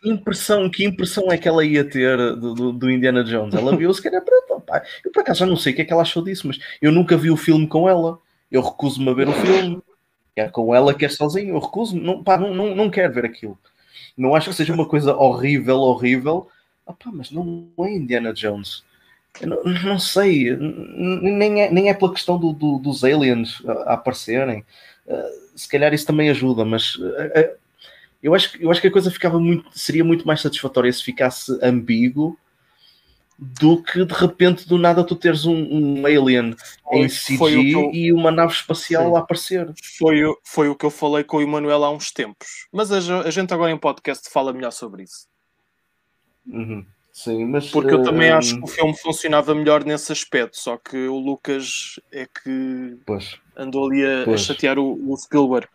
Que 0.00 0.10
impressão, 0.10 0.70
que 0.70 0.84
impressão 0.84 1.30
é 1.30 1.38
que 1.38 1.48
ela 1.48 1.64
ia 1.64 1.84
ter 1.84 2.16
do, 2.36 2.54
do, 2.54 2.72
do 2.72 2.90
Indiana 2.90 3.24
Jones? 3.24 3.54
Ela 3.54 3.76
viu 3.76 3.92
se 3.92 4.02
que 4.02 4.08
era 4.08 4.20
para. 4.20 4.60
Pá. 4.60 4.82
Eu 5.04 5.12
por 5.12 5.20
acaso 5.20 5.40
já 5.40 5.46
não 5.46 5.56
sei 5.56 5.72
o 5.72 5.76
que 5.76 5.82
é 5.82 5.84
que 5.84 5.92
ela 5.92 6.02
achou 6.02 6.22
disso, 6.22 6.46
mas 6.46 6.58
eu 6.80 6.90
nunca 6.90 7.16
vi 7.16 7.30
o 7.30 7.36
filme 7.36 7.66
com 7.66 7.88
ela. 7.88 8.18
Eu 8.50 8.62
recuso-me 8.62 9.08
a 9.10 9.14
ver 9.14 9.28
o 9.28 9.32
filme. 9.32 9.80
Quer 10.34 10.50
com 10.50 10.74
ela, 10.74 10.92
quer 10.92 11.10
sozinho. 11.10 11.54
Eu 11.54 11.58
recuso-me. 11.58 12.02
Não, 12.02 12.22
não, 12.22 12.54
não, 12.54 12.74
não 12.74 12.90
quero 12.90 13.12
ver 13.12 13.24
aquilo. 13.24 13.58
Não 14.16 14.34
acho 14.34 14.50
que 14.50 14.56
seja 14.56 14.72
uma 14.72 14.86
coisa 14.86 15.14
horrível, 15.14 15.78
horrível. 15.78 16.48
Opa, 16.86 17.10
mas 17.12 17.30
não 17.30 17.68
é 17.80 17.92
Indiana 17.92 18.32
Jones. 18.32 18.84
Não, 19.42 19.62
não, 19.64 19.98
sei, 19.98 20.56
nem 20.56 21.62
é, 21.62 21.70
nem 21.70 21.90
é 21.90 21.94
pela 21.94 22.12
questão 22.12 22.38
do, 22.38 22.52
do, 22.52 22.78
dos 22.78 23.04
aliens 23.04 23.62
a, 23.66 23.94
aparecerem. 23.94 24.64
Uh, 25.06 25.58
se 25.58 25.68
calhar 25.68 25.92
isso 25.92 26.06
também 26.06 26.30
ajuda, 26.30 26.64
mas 26.64 26.94
uh, 26.96 27.50
eu, 28.22 28.34
acho, 28.34 28.56
eu 28.58 28.70
acho 28.70 28.80
que 28.80 28.88
a 28.88 28.90
coisa 28.90 29.10
ficava 29.10 29.38
muito, 29.38 29.68
seria 29.78 30.04
muito 30.04 30.26
mais 30.26 30.40
satisfatória 30.40 30.92
se 30.92 31.02
ficasse 31.02 31.58
ambíguo 31.62 32.38
do 33.38 33.82
que 33.82 34.04
de 34.04 34.14
repente 34.14 34.66
do 34.66 34.78
nada 34.78 35.04
tu 35.04 35.14
teres 35.14 35.44
um, 35.44 35.54
um 35.54 36.06
alien 36.06 36.56
foi, 36.82 36.98
em 36.98 37.08
CG 37.08 37.74
eu... 37.74 37.90
e 37.92 38.12
uma 38.12 38.30
nave 38.30 38.52
espacial 38.52 39.10
Sim. 39.10 39.16
a 39.16 39.18
aparecer. 39.18 39.74
Foi, 39.98 40.22
foi 40.42 40.68
o 40.68 40.74
que 40.74 40.86
eu 40.86 40.90
falei 40.90 41.22
com 41.22 41.36
o 41.36 41.42
Emanuel 41.42 41.84
há 41.84 41.90
uns 41.90 42.10
tempos. 42.10 42.66
Mas 42.72 42.90
a, 42.90 43.20
a, 43.20 43.30
gente 43.30 43.52
agora 43.52 43.70
em 43.70 43.78
podcast 43.78 44.30
fala 44.30 44.52
melhor 44.52 44.72
sobre 44.72 45.02
isso. 45.02 45.28
Uhum. 46.46 46.84
Sim, 47.12 47.46
mas, 47.46 47.70
Porque 47.70 47.94
eu 47.94 48.02
também 48.02 48.30
uh, 48.30 48.36
acho 48.36 48.56
que 48.58 48.64
o 48.64 48.66
filme 48.66 48.94
funcionava 48.94 49.54
melhor 49.54 49.82
nesse 49.84 50.12
aspecto, 50.12 50.58
só 50.58 50.76
que 50.76 51.08
o 51.08 51.18
Lucas 51.18 51.98
é 52.12 52.26
que 52.26 52.98
pois, 53.06 53.38
andou 53.56 53.86
ali 53.86 54.04
a, 54.04 54.30
a 54.30 54.36
chatear 54.36 54.78
o, 54.78 55.10
o 55.10 55.16
Spielberg. 55.16 55.66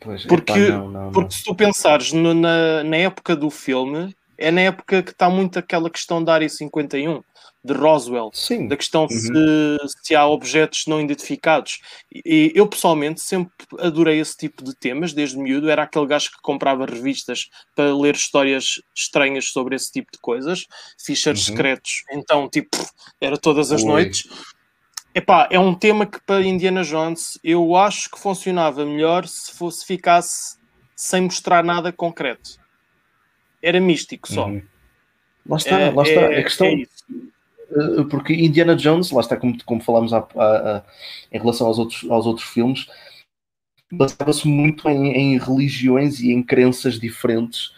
Pois, 0.00 0.26
porque, 0.26 0.68
não, 0.68 0.90
não, 0.90 1.10
porque 1.10 1.22
não. 1.22 1.30
se 1.30 1.44
tu 1.44 1.54
pensares 1.54 2.12
no, 2.12 2.34
na, 2.34 2.84
na 2.84 2.96
época 2.98 3.34
do 3.34 3.48
filme, 3.48 4.14
é 4.36 4.50
na 4.50 4.62
época 4.62 5.02
que 5.02 5.10
está 5.10 5.28
muito 5.28 5.58
aquela 5.58 5.90
questão 5.90 6.22
da 6.22 6.34
área 6.34 6.48
51 6.48 7.22
de 7.64 7.72
Roswell, 7.72 8.30
Sim. 8.34 8.68
da 8.68 8.76
questão 8.76 9.02
uhum. 9.02 9.08
se, 9.08 9.96
se 10.02 10.14
há 10.14 10.26
objetos 10.26 10.86
não 10.86 11.00
identificados. 11.00 11.80
E 12.12 12.52
eu 12.54 12.68
pessoalmente 12.68 13.22
sempre 13.22 13.50
adorei 13.78 14.20
esse 14.20 14.36
tipo 14.36 14.62
de 14.62 14.76
temas, 14.76 15.14
desde 15.14 15.38
miúdo. 15.38 15.70
Era 15.70 15.84
aquele 15.84 16.06
gajo 16.06 16.30
que 16.30 16.42
comprava 16.42 16.84
revistas 16.84 17.48
para 17.74 17.96
ler 17.96 18.14
histórias 18.14 18.82
estranhas 18.94 19.46
sobre 19.46 19.74
esse 19.76 19.90
tipo 19.90 20.12
de 20.12 20.18
coisas, 20.18 20.66
ficheiros 21.02 21.48
uhum. 21.48 21.56
secretos. 21.56 22.04
Então, 22.12 22.48
tipo, 22.50 22.76
era 23.18 23.38
todas 23.38 23.72
as 23.72 23.82
Oi. 23.82 23.88
noites. 23.88 24.28
Epá, 25.14 25.48
é 25.50 25.58
um 25.58 25.74
tema 25.74 26.04
que 26.04 26.20
para 26.20 26.42
Indiana 26.42 26.82
Jones 26.82 27.38
eu 27.42 27.76
acho 27.76 28.10
que 28.10 28.18
funcionava 28.18 28.84
melhor 28.84 29.26
se 29.26 29.52
fosse 29.52 29.86
ficasse 29.86 30.58
sem 30.96 31.22
mostrar 31.22 31.64
nada 31.64 31.92
concreto 31.92 32.63
era 33.64 33.80
místico 33.80 34.32
só. 34.32 34.46
Uhum. 34.46 34.62
Lá 35.48 35.56
está, 35.56 35.80
é, 35.80 35.90
lá 35.90 36.02
está. 36.02 36.20
É, 36.20 36.38
a 36.38 36.42
questão. 36.42 36.66
É 36.66 36.82
eh, 37.74 38.04
porque 38.10 38.32
Indiana 38.32 38.76
Jones, 38.76 39.10
lá 39.10 39.20
está, 39.20 39.36
como, 39.36 39.56
como 39.64 39.82
falámos 39.82 40.12
há, 40.12 40.18
há, 40.36 40.44
há, 40.44 40.82
em 41.32 41.38
relação 41.38 41.66
aos 41.66 41.78
outros, 41.78 42.08
aos 42.10 42.26
outros 42.26 42.46
filmes, 42.46 42.86
baseava-se 43.92 44.46
muito 44.46 44.88
em, 44.88 45.12
em, 45.12 45.38
religiões 45.38 46.20
e 46.20 46.32
em 46.32 46.42
crenças 46.42 46.98
diferentes. 46.98 47.72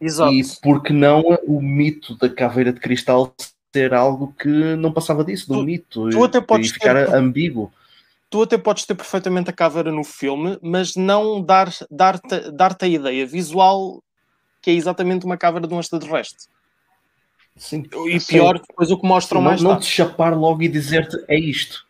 Exato. 0.00 0.32
E 0.32 0.42
porque 0.62 0.92
não 0.92 1.22
o 1.46 1.60
mito 1.60 2.16
da 2.16 2.28
caveira 2.28 2.72
de 2.72 2.80
cristal 2.80 3.34
ser 3.74 3.92
algo 3.92 4.34
que 4.38 4.76
não 4.76 4.92
passava 4.92 5.24
disso, 5.24 5.48
do 5.48 5.54
tu, 5.54 5.64
mito, 5.64 6.10
tu 6.10 6.24
até 6.24 6.40
podes 6.40 6.70
e 6.70 6.72
ficar 6.74 6.94
ter, 6.94 7.14
ambíguo. 7.14 7.72
Tu 8.30 8.42
até 8.42 8.56
podes 8.58 8.84
ter 8.84 8.94
perfeitamente 8.94 9.50
a 9.50 9.52
caveira 9.52 9.90
no 9.90 10.04
filme, 10.04 10.58
mas 10.62 10.94
não 10.94 11.42
dar-te 11.42 11.84
dar 11.90 12.20
dar 12.52 12.76
a 12.80 12.86
ideia 12.86 13.26
visual 13.26 14.02
que 14.60 14.70
é 14.70 14.74
exatamente 14.74 15.24
uma 15.24 15.36
caveira 15.36 15.66
de 15.66 15.74
um 15.74 15.80
extraterrestre. 15.80 16.46
Sim. 17.56 17.84
E 18.06 18.20
pior, 18.20 18.58
depois 18.58 18.90
o 18.90 18.98
que 18.98 19.06
mostram 19.06 19.40
Sim, 19.40 19.44
mais 19.44 19.62
Não, 19.62 19.72
não 19.72 19.80
te 19.80 19.86
chapar 19.86 20.36
logo 20.36 20.62
e 20.62 20.68
dizer-te 20.68 21.16
é 21.26 21.38
isto. 21.38 21.86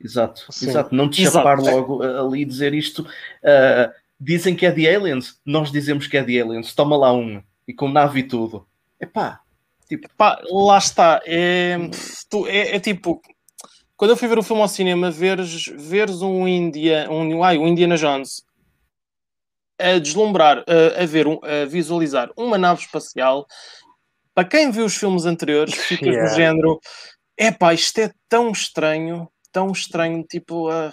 Exato, 0.00 0.46
Sim. 0.50 0.68
exato. 0.68 0.94
Não 0.94 1.08
te 1.08 1.24
chapar 1.24 1.58
exato. 1.58 1.76
logo 1.76 2.02
ali 2.02 2.42
e 2.42 2.44
dizer 2.44 2.74
isto. 2.74 3.02
Uh, 3.02 3.92
dizem 4.18 4.54
que 4.54 4.66
é 4.66 4.70
de 4.70 4.88
aliens, 4.88 5.40
nós 5.44 5.70
dizemos 5.70 6.06
que 6.06 6.16
é 6.16 6.22
de 6.22 6.40
aliens. 6.40 6.74
Toma 6.74 6.96
lá 6.96 7.12
um. 7.12 7.42
E 7.66 7.72
com 7.72 7.88
nave 7.88 8.20
e 8.20 8.22
tudo. 8.22 8.66
Epá. 9.00 9.40
Tipo... 9.88 10.06
Epá, 10.06 10.40
lá 10.50 10.78
está. 10.78 11.20
É, 11.24 11.78
tu, 12.28 12.46
é, 12.46 12.76
é 12.76 12.80
tipo 12.80 13.20
quando 14.02 14.10
eu 14.10 14.16
fui 14.16 14.26
ver 14.26 14.36
o 14.36 14.42
filme 14.42 14.60
ao 14.60 14.66
cinema, 14.66 15.12
veres, 15.12 15.66
veres 15.76 16.22
um, 16.22 16.48
India, 16.48 17.06
um, 17.08 17.44
ai, 17.44 17.56
um 17.56 17.68
Indiana 17.68 17.96
Jones 17.96 18.42
a 19.78 19.98
deslumbrar, 19.98 20.64
a, 20.96 21.04
ver, 21.06 21.26
a 21.26 21.64
visualizar 21.66 22.30
uma 22.36 22.58
nave 22.58 22.80
espacial. 22.80 23.46
Para 24.34 24.48
quem 24.48 24.70
viu 24.70 24.84
os 24.84 24.96
filmes 24.96 25.26
anteriores, 25.26 25.74
fica 25.86 26.06
yeah. 26.06 26.28
do 26.28 26.36
género: 26.36 26.80
é 27.36 27.50
pá, 27.50 27.74
isto 27.74 27.98
é 27.98 28.12
tão 28.28 28.50
estranho, 28.50 29.28
tão 29.50 29.70
estranho, 29.72 30.22
tipo. 30.24 30.70
Uh, 30.70 30.90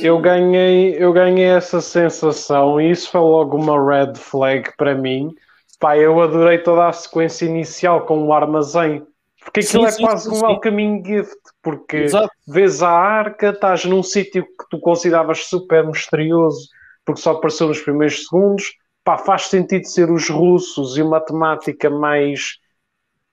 eu 0.00 0.20
ganhei, 0.20 0.96
eu 0.98 1.12
ganhei 1.12 1.44
essa 1.44 1.80
sensação 1.80 2.80
e 2.80 2.90
isso 2.90 3.10
foi 3.10 3.20
logo 3.20 3.56
uma 3.56 3.78
red 3.78 4.14
flag 4.16 4.76
para 4.76 4.94
mim. 4.94 5.30
Pá, 5.78 5.96
eu 5.96 6.20
adorei 6.20 6.58
toda 6.58 6.88
a 6.88 6.92
sequência 6.92 7.44
inicial 7.44 8.04
com 8.06 8.24
o 8.24 8.32
armazém. 8.32 9.06
Porque 9.44 9.60
aquilo 9.60 9.82
Sim, 9.82 9.88
é 9.88 9.90
sim, 9.90 10.02
quase 10.04 10.30
sim, 10.30 10.36
um 10.36 10.46
welcoming 10.46 11.02
gift, 11.04 11.36
porque 11.62 11.96
Exato. 11.96 12.30
vês 12.46 12.82
a 12.82 12.90
arca, 12.90 13.50
estás 13.50 13.84
num 13.84 14.02
sítio 14.02 14.44
que 14.44 14.68
tu 14.70 14.78
consideravas 14.78 15.44
super 15.46 15.84
misterioso, 15.84 16.68
porque 17.04 17.20
só 17.20 17.32
apareceu 17.32 17.68
nos 17.68 17.80
primeiros 17.80 18.24
segundos. 18.26 18.64
Pá, 19.04 19.18
faz 19.18 19.46
sentido 19.46 19.84
ser 19.86 20.10
os 20.10 20.28
russos 20.28 20.96
e 20.96 21.02
uma 21.02 21.20
temática 21.20 21.90
mais 21.90 22.58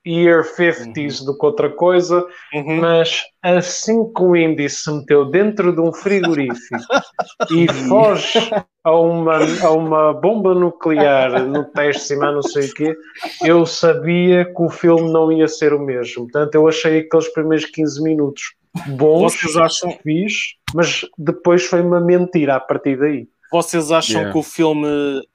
year 0.06 0.42
50s 0.42 1.24
do 1.24 1.36
que 1.36 1.44
outra 1.44 1.68
coisa, 1.68 2.26
Uhum. 2.54 2.80
mas 2.80 3.22
assim 3.42 4.10
que 4.12 4.22
o 4.22 4.34
Indy 4.34 4.68
se 4.68 4.90
meteu 4.90 5.26
dentro 5.26 5.74
de 5.74 5.80
um 5.80 5.92
frigorífico 5.92 6.80
e 7.50 7.68
foge 7.86 8.38
a 8.82 8.92
uma, 8.96 9.38
a 9.62 9.70
uma 9.70 10.12
bomba 10.14 10.54
nuclear 10.54 11.44
no 11.46 11.64
teste, 11.64 12.02
se 12.02 12.16
não 12.16 12.42
sei 12.42 12.68
o 12.68 12.74
quê, 12.74 12.96
eu 13.44 13.66
sabia 13.66 14.46
que 14.46 14.62
o 14.62 14.70
filme 14.70 15.12
não 15.12 15.30
ia 15.30 15.46
ser 15.46 15.74
o 15.74 15.78
mesmo. 15.78 16.24
Portanto, 16.24 16.54
eu 16.54 16.66
achei 16.66 17.00
aqueles 17.00 17.28
primeiros 17.32 17.66
15 17.66 18.02
minutos 18.02 18.54
bons, 18.86 19.34
Vocês 19.34 19.56
acham, 19.56 19.90
fixe, 20.02 20.54
mas 20.74 21.02
depois 21.18 21.66
foi 21.66 21.82
uma 21.82 22.00
mentira 22.00 22.56
a 22.56 22.60
partir 22.60 22.98
daí. 22.98 23.28
Vocês 23.50 23.90
acham 23.90 24.20
Yeah. 24.20 24.32
que 24.32 24.38
o 24.38 24.42
filme 24.42 24.86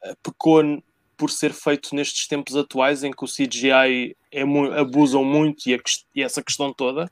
eh, 0.04 0.14
pecou 0.24 0.62
por 1.18 1.30
ser 1.30 1.54
feito 1.54 1.96
nestes 1.96 2.28
tempos 2.28 2.56
atuais 2.56 3.04
em 3.04 3.12
que 3.12 3.24
o 3.24 3.28
CGI 3.28 4.16
é 4.32 4.44
mu- 4.44 4.72
abusam 4.74 5.24
muito 5.24 5.68
e, 5.70 5.74
a 5.74 5.78
e 6.16 6.22
essa 6.24 6.42
questão 6.44 6.74
toda? 6.74 7.10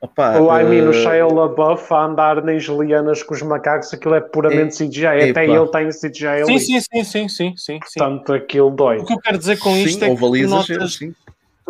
Opa, 0.00 0.38
Ou 0.38 0.50
I 0.50 0.64
mean, 0.64 0.86
o 0.88 0.90
eh, 0.90 0.94
Shia 0.94 1.26
LaBeouf 1.26 1.92
a 1.92 2.04
andar 2.06 2.42
nas 2.42 2.62
lianas 2.64 3.22
com 3.22 3.34
os 3.34 3.42
macacos, 3.42 3.92
aquilo 3.92 4.14
é 4.14 4.20
puramente 4.20 4.74
CGI. 4.76 5.30
Até 5.30 5.44
ele 5.44 5.68
tem 5.68 5.88
CGI 5.90 6.26
ali. 6.26 6.58
Sim, 6.60 6.80
sim, 6.80 6.80
sim, 6.80 7.04
sim, 7.04 7.28
sim, 7.28 7.28
sim, 7.28 7.54
sim. 7.56 7.98
Portanto, 7.98 8.32
aquilo 8.32 8.70
dói. 8.70 8.98
O 8.98 9.04
que 9.04 9.12
eu 9.12 9.18
quero 9.18 9.36
dizer 9.36 9.58
com 9.58 9.72
sim, 9.74 9.82
isto 9.82 10.04
é 10.04 10.14
que 10.14 10.46
notas, 10.46 10.94
sim. 10.94 11.14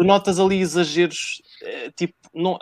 Tu 0.01 0.07
notas 0.07 0.41
ali 0.41 0.61
exageros, 0.61 1.43
eh, 1.63 1.91
tipo, 1.95 2.15
não, 2.33 2.59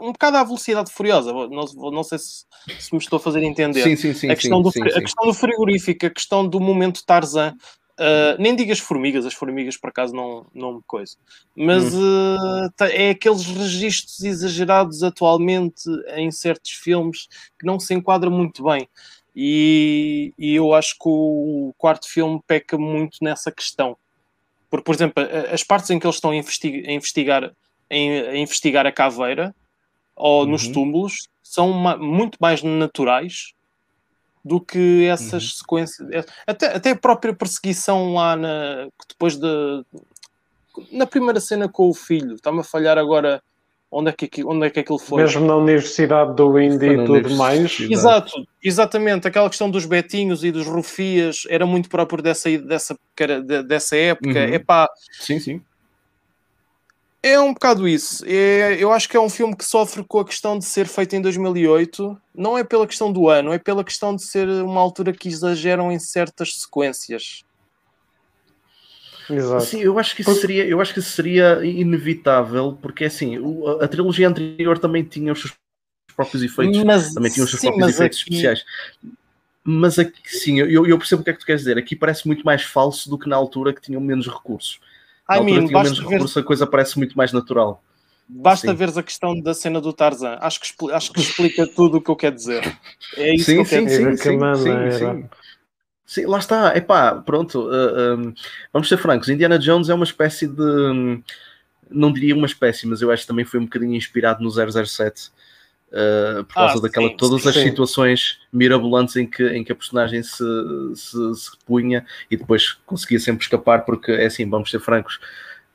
um 0.00 0.12
bocado 0.12 0.36
à 0.36 0.44
velocidade 0.44 0.92
furiosa. 0.92 1.32
Não, 1.32 1.64
não 1.90 2.04
sei 2.04 2.18
se, 2.18 2.44
se 2.78 2.92
me 2.92 2.98
estou 2.98 3.16
a 3.16 3.20
fazer 3.20 3.42
entender. 3.42 3.82
Sim, 3.82 3.96
sim, 3.96 4.12
sim. 4.12 4.30
a, 4.30 4.36
questão 4.36 4.58
sim, 4.58 4.62
do, 4.62 4.70
sim, 4.70 4.82
a 4.82 4.90
sim. 4.90 5.00
questão 5.00 5.26
do 5.26 5.34
frigorífico, 5.34 6.04
a 6.04 6.10
questão 6.10 6.46
do 6.46 6.60
momento 6.60 7.04
Tarzan. 7.04 7.54
Uh, 7.98 8.36
nem 8.38 8.54
digas 8.54 8.78
formigas, 8.78 9.24
as 9.24 9.32
formigas 9.32 9.74
por 9.78 9.88
acaso 9.88 10.14
não, 10.14 10.46
não 10.52 10.74
me 10.74 10.80
coisa, 10.86 11.16
mas 11.56 11.94
uh, 11.94 12.70
tá- 12.76 12.90
é 12.90 13.08
aqueles 13.08 13.46
registros 13.46 14.22
exagerados 14.22 15.02
atualmente 15.02 15.84
em 16.14 16.30
certos 16.30 16.72
filmes 16.72 17.26
que 17.58 17.64
não 17.64 17.80
se 17.80 17.94
enquadram 17.94 18.30
muito 18.30 18.62
bem. 18.64 18.86
E, 19.34 20.34
e 20.38 20.54
eu 20.54 20.74
acho 20.74 20.92
que 20.92 21.08
o 21.08 21.72
quarto 21.78 22.06
filme 22.06 22.38
peca 22.46 22.76
muito 22.76 23.16
nessa 23.22 23.50
questão. 23.50 23.96
Porque, 24.82 24.84
por 24.84 24.94
exemplo, 24.94 25.24
as 25.52 25.62
partes 25.62 25.90
em 25.90 25.98
que 25.98 26.06
eles 26.06 26.16
estão 26.16 26.30
a, 26.30 26.36
investi- 26.36 26.84
a 26.86 26.92
investigar, 26.92 27.52
a 27.90 28.36
investigar 28.36 28.86
a 28.86 28.92
caveira 28.92 29.54
ou 30.14 30.46
nos 30.46 30.64
Uhum. 30.66 30.72
túmulos 30.72 31.28
são 31.42 31.72
ma- 31.72 31.96
muito 31.96 32.36
mais 32.40 32.62
naturais 32.62 33.52
do 34.44 34.60
que 34.60 35.06
essas 35.06 35.42
Uhum. 35.44 35.50
sequências. 35.50 36.10
é- 36.10 36.24
Até, 36.46 36.66
até 36.74 36.90
a 36.90 36.96
própria 36.96 37.34
perseguição 37.34 38.14
lá 38.14 38.36
na, 38.36 38.88
depois 39.08 39.36
de 39.36 39.84
na 40.92 41.06
primeira 41.06 41.40
cena 41.40 41.68
com 41.68 41.88
o 41.88 41.94
filho, 41.94 42.34
está-me 42.34 42.60
a 42.60 42.64
falhar 42.64 42.98
agora 42.98 43.42
onde 43.96 44.10
é 44.10 44.12
que, 44.12 44.44
onde 44.44 44.66
é 44.66 44.70
que 44.70 44.80
aquilo 44.80 44.98
foi. 44.98 45.22
Mesmo 45.22 45.46
na 45.46 45.56
Universidade 45.56 46.36
do 46.36 46.60
Indy 46.60 46.86
e 46.86 47.04
tudo 47.06 47.30
mais. 47.30 47.80
Exato, 47.80 48.46
exatamente. 48.62 49.26
Aquela 49.26 49.48
questão 49.48 49.70
dos 49.70 49.86
betinhos 49.86 50.44
e 50.44 50.52
dos 50.52 50.66
rufias 50.66 51.44
era 51.48 51.64
muito 51.64 51.88
próprio 51.88 52.22
dessa, 52.22 52.50
dessa, 52.58 52.96
dessa 53.66 53.96
época. 53.96 54.38
Uhum. 54.38 54.54
Epá, 54.54 54.88
Sim, 55.18 55.40
sim. 55.40 55.62
é 57.22 57.40
um 57.40 57.54
bocado 57.54 57.88
isso. 57.88 58.22
É, 58.26 58.76
eu 58.78 58.92
acho 58.92 59.08
que 59.08 59.16
é 59.16 59.20
um 59.20 59.30
filme 59.30 59.56
que 59.56 59.64
sofre 59.64 60.04
com 60.04 60.20
a 60.20 60.24
questão 60.26 60.58
de 60.58 60.66
ser 60.66 60.86
feito 60.86 61.16
em 61.16 61.22
2008. 61.22 62.20
Não 62.34 62.58
é 62.58 62.62
pela 62.62 62.86
questão 62.86 63.10
do 63.10 63.30
ano, 63.30 63.54
é 63.54 63.58
pela 63.58 63.82
questão 63.82 64.14
de 64.14 64.22
ser 64.22 64.46
uma 64.46 64.80
altura 64.80 65.14
que 65.14 65.28
exageram 65.28 65.90
em 65.90 65.98
certas 65.98 66.60
sequências. 66.60 67.45
Exato. 69.30 69.64
Sim, 69.64 69.80
eu 69.80 69.98
acho 69.98 70.14
que 70.14 70.22
isso 70.22 70.34
seria, 70.34 70.66
eu 70.66 70.80
acho 70.80 70.92
que 70.92 71.00
isso 71.00 71.10
seria 71.10 71.64
inevitável, 71.64 72.78
porque 72.80 73.04
assim, 73.04 73.36
a, 73.80 73.88
trilogia 73.88 74.28
anterior 74.28 74.78
também 74.78 75.02
tinha 75.04 75.32
os 75.32 75.40
seus 75.40 75.52
próprios 76.14 76.42
efeitos, 76.42 76.82
Mas, 76.84 77.12
também 77.14 77.30
tinha 77.30 77.44
os 77.44 77.50
seus 77.50 77.60
sim, 77.60 77.68
próprios 77.68 77.94
efeitos 77.94 78.18
aqui- 78.20 78.30
especiais. 78.34 78.64
Mas 79.68 79.98
aqui 79.98 80.20
sim, 80.26 80.60
eu, 80.60 80.86
eu 80.86 80.96
percebo 80.96 81.22
o 81.22 81.24
que 81.24 81.30
é 81.30 81.32
que 81.32 81.40
tu 81.40 81.46
queres 81.46 81.62
dizer. 81.62 81.76
Aqui 81.76 81.96
parece 81.96 82.26
muito 82.26 82.44
mais 82.44 82.62
falso 82.62 83.10
do 83.10 83.18
que 83.18 83.28
na 83.28 83.34
altura 83.34 83.72
que 83.74 83.80
tinham 83.80 84.00
menos 84.00 84.28
recursos. 84.28 84.78
Na 85.28 85.34
I 85.34 85.38
altura 85.38 85.60
mean, 85.60 85.66
tinham 85.66 85.82
menos 85.82 85.98
basta 85.98 86.08
ver, 86.08 86.12
recursos, 86.12 86.36
a 86.36 86.42
coisa 86.44 86.66
parece 86.68 86.96
muito 86.98 87.16
mais 87.18 87.32
natural. 87.32 87.82
basta 88.28 88.68
sim. 88.68 88.76
veres 88.76 88.96
a 88.96 89.02
questão 89.02 89.40
da 89.40 89.52
cena 89.54 89.80
do 89.80 89.92
Tarzan. 89.92 90.38
Acho 90.40 90.60
que, 90.60 90.92
acho 90.92 91.12
que 91.12 91.20
explica 91.20 91.66
tudo 91.66 91.98
o 91.98 92.00
que 92.00 92.10
eu 92.10 92.16
quero 92.16 92.36
dizer. 92.36 92.62
É 93.16 93.34
isso 93.34 93.46
que 93.46 93.50
sim, 93.50 93.58
eu 93.58 93.64
quero 93.64 93.82
sim, 93.82 93.86
dizer. 93.88 94.10
sim, 94.10 94.16
Que 94.16 94.92
sim, 94.92 94.98
sim. 94.98 95.28
Sim. 96.06 96.24
Lá 96.26 96.38
está. 96.38 96.76
Epá, 96.76 97.14
pronto. 97.16 97.68
uh, 97.68 98.16
um, 98.16 98.32
vamos 98.72 98.88
ser 98.88 98.96
francos. 98.96 99.28
Indiana 99.28 99.58
Jones 99.58 99.88
é 99.88 99.94
uma 99.94 100.04
espécie 100.04 100.46
de. 100.46 100.62
hum, 100.62 101.22
Não 101.90 102.12
diria 102.12 102.34
uma 102.34 102.46
espécie, 102.46 102.86
mas 102.86 103.02
eu 103.02 103.10
acho 103.10 103.22
que 103.22 103.28
também 103.28 103.44
foi 103.44 103.60
um 103.60 103.64
bocadinho 103.64 103.94
inspirado 103.94 104.42
no 104.42 104.50
007. 104.50 105.30
uh, 105.92 106.44
por 106.44 106.54
causa 106.54 106.78
Ah, 106.78 106.80
daquela, 106.82 107.08
sim, 107.08 107.16
todas 107.16 107.46
as 107.46 107.54
sim. 107.54 107.62
situações 107.62 108.38
mirabolantes 108.52 109.14
em 109.16 109.26
que, 109.26 109.46
em 109.48 109.62
que 109.62 109.70
a 109.72 109.74
personagem 109.74 110.22
se, 110.22 110.44
se, 110.94 111.34
se 111.34 111.50
punha 111.64 112.04
e 112.30 112.36
depois 112.36 112.72
conseguia 112.86 113.20
sempre 113.20 113.42
escapar, 113.44 113.84
porque 113.84 114.10
é 114.12 114.26
assim, 114.26 114.48
vamos 114.50 114.68
ser 114.70 114.80
francos, 114.80 115.20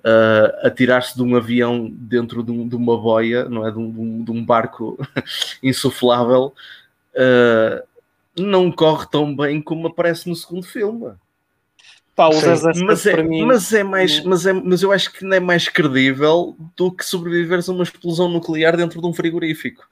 uh, 0.02 0.68
atirar-se 0.68 1.16
de 1.16 1.24
um 1.24 1.34
avião 1.36 1.90
dentro 1.90 2.44
de, 2.44 2.52
um- 2.52 2.68
de 2.68 2.76
uma 2.76 2.98
boia, 3.00 3.46
não 3.48 3.66
é? 3.66 3.72
De 3.72 3.78
um, 3.80 3.90
de 3.92 4.00
um- 4.00 4.24
de 4.26 4.32
um 4.32 4.46
barco 4.46 4.98
insuflável, 5.64 6.54
uh, 7.16 7.88
não 8.38 8.72
corre 8.72 9.08
tão 9.10 9.36
bem 9.36 9.62
como 9.62 9.88
aparece 9.88 10.30
no 10.30 10.36
segundo 10.36 10.66
filme. 10.66 11.14
Pá, 12.16 12.28
o 12.28 12.34
Sim, 12.34 12.56
007 12.56 12.84
Mas 12.84 13.06
é, 13.06 13.24
mim. 13.24 13.46
mas 13.46 13.74
é 13.74 13.84
mais, 13.84 14.24
mas, 14.24 14.46
é, 14.46 14.54
mas 14.54 14.84
eu 14.84 14.92
acho 14.92 15.12
que 15.14 15.24
não 15.24 15.36
é 15.36 15.40
mais 15.40 15.68
credível 15.70 16.56
do 16.76 16.92
que 16.92 17.06
sobreviveres 17.06 17.70
a 17.70 17.74
uma 17.74 17.84
explosão 17.84 18.30
nuclear 18.30 18.76
dentro 18.76 19.02
de 19.02 19.08
um 19.08 19.14
frigorífico. 19.14 19.88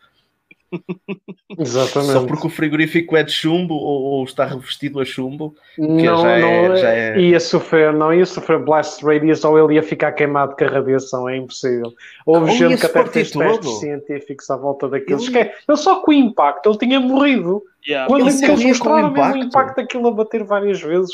Exatamente. 1.58 2.14
Só 2.14 2.26
porque 2.26 2.48
o 2.48 2.50
frigorífico 2.50 3.16
é 3.18 3.24
de 3.24 3.32
chumbo 3.32 3.74
ou, 3.74 4.02
ou 4.04 4.24
está 4.24 4.46
revestido 4.46 5.00
a 5.00 5.06
chumbo. 5.06 5.56
não, 5.78 6.00
já 6.22 6.32
é- 6.32 6.68
não 6.70 6.76
já 6.78 6.90
é- 6.92 7.20
ia 7.20 7.40
sofrer, 7.40 7.94
não 7.94 8.14
ia 8.14 8.26
sofrer 8.26 8.60
blast 8.60 9.04
radius 9.04 9.44
ou 9.44 9.58
ele 9.60 9.76
ia 9.76 9.84
ficar 9.84 10.12
queimado 10.12 10.56
com 10.56 10.64
a 10.64 10.68
radiação, 10.68 11.28
é 11.28 11.38
impossível. 11.38 11.94
Houve 12.26 12.52
Ou 12.52 12.56
gente 12.58 12.80
que 12.80 12.86
até 12.86 13.04
fez 13.06 13.32
testes 13.32 13.34
todo. 13.62 13.80
científicos 13.80 14.50
à 14.50 14.58
volta 14.58 14.88
daqueles. 14.88 15.28
Ele- 15.28 15.40
Ele... 15.40 15.52
ele 15.68 15.78
só 15.78 16.02
com 16.02 16.12
o 16.12 16.14
impacto, 16.14 16.70
ele 16.70 16.78
tinha 16.78 17.00
morrido. 17.00 17.64
Yeah. 17.88 18.08
Quando 18.08 18.22
Ele 18.28 18.30
eles 18.30 18.42
com 18.46 18.54
o 18.54 18.68
mostraram 18.68 19.12
mesmo 19.12 19.20
o 19.34 19.38
impacto. 19.38 19.46
impacto 19.48 19.76
daquilo 19.78 20.08
a 20.08 20.12
bater 20.12 20.44
várias 20.44 20.82
vezes. 20.82 21.12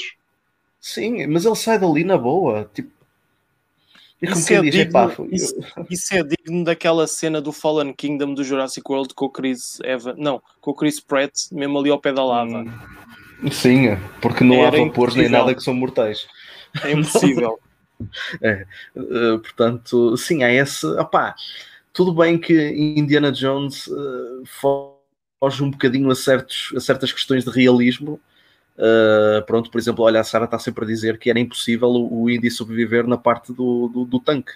Sim, 0.82 1.26
mas 1.28 1.46
ele 1.46 1.56
sai 1.56 1.80
dali 1.80 2.04
na 2.04 2.18
boa. 2.18 2.70
Tipo, 2.74 2.90
Isso 4.22 4.54
é, 4.54 4.62
digno, 4.62 4.82
"Epá, 4.82 5.10
foi- 5.10 5.28
isso, 5.32 5.54
isso 5.90 6.16
é 6.16 6.24
digno 6.24 6.64
daquela 6.64 7.06
cena 7.06 7.42
do 7.42 7.52
Fallen 7.52 7.94
Kingdom 7.94 8.34
do 8.34 8.44
Jurassic 8.44 8.90
World 8.90 9.14
com 9.14 9.26
o 9.26 9.30
Chris 9.30 9.80
Evans, 9.84 10.16
não, 10.18 10.42
com 10.62 10.72
o 10.72 10.74
Chris 10.74 11.00
Pratt, 11.00 11.34
mesmo 11.52 11.78
ali 11.78 11.90
ao 11.90 12.00
pé 12.00 12.14
da 12.14 12.24
lava. 12.24 12.64
Hum, 12.64 13.52
Sim, 13.52 13.98
porque 14.22 14.44
não 14.44 14.64
há 14.64 14.68
Era 14.68 14.78
vapores 14.78 15.16
nem 15.16 15.30
nada 15.30 15.54
que 15.54 15.62
são 15.62 15.74
mortais. 15.74 16.26
É 16.84 16.92
impossível. 16.92 17.60
Uh, 18.00 19.40
portanto, 19.40 20.18
sim, 20.18 20.44
há 20.44 20.52
esse. 20.54 20.86
Opá, 20.86 21.36
tudo 21.94 22.14
bem 22.14 22.38
que 22.38 22.54
Indiana 22.98 23.32
Jones 23.32 23.88
uh, 23.88 24.44
foge 24.46 25.62
um 25.64 25.70
bocadinho 25.72 26.10
a, 26.10 26.16
certos, 26.16 26.74
a 26.76 26.80
certas 26.80 27.12
questões 27.12 27.44
de 27.44 27.52
realismo. 27.52 28.20
Uh, 28.78 29.46
pronto, 29.46 29.72
por 29.72 29.80
exemplo, 29.80 30.04
olha, 30.04 30.20
a 30.20 30.24
Sara 30.24 30.46
está 30.46 30.60
sempre 30.60 30.84
a 30.84 30.88
dizer 30.88 31.18
que 31.18 31.30
era 31.30 31.40
impossível 31.40 31.90
o, 31.90 32.24
o 32.24 32.30
Indy 32.30 32.52
sobreviver 32.52 33.08
na 33.08 33.18
parte 33.18 33.54
do, 33.54 33.88
do, 33.88 34.06
do 34.06 34.20
tanque. 34.20 34.52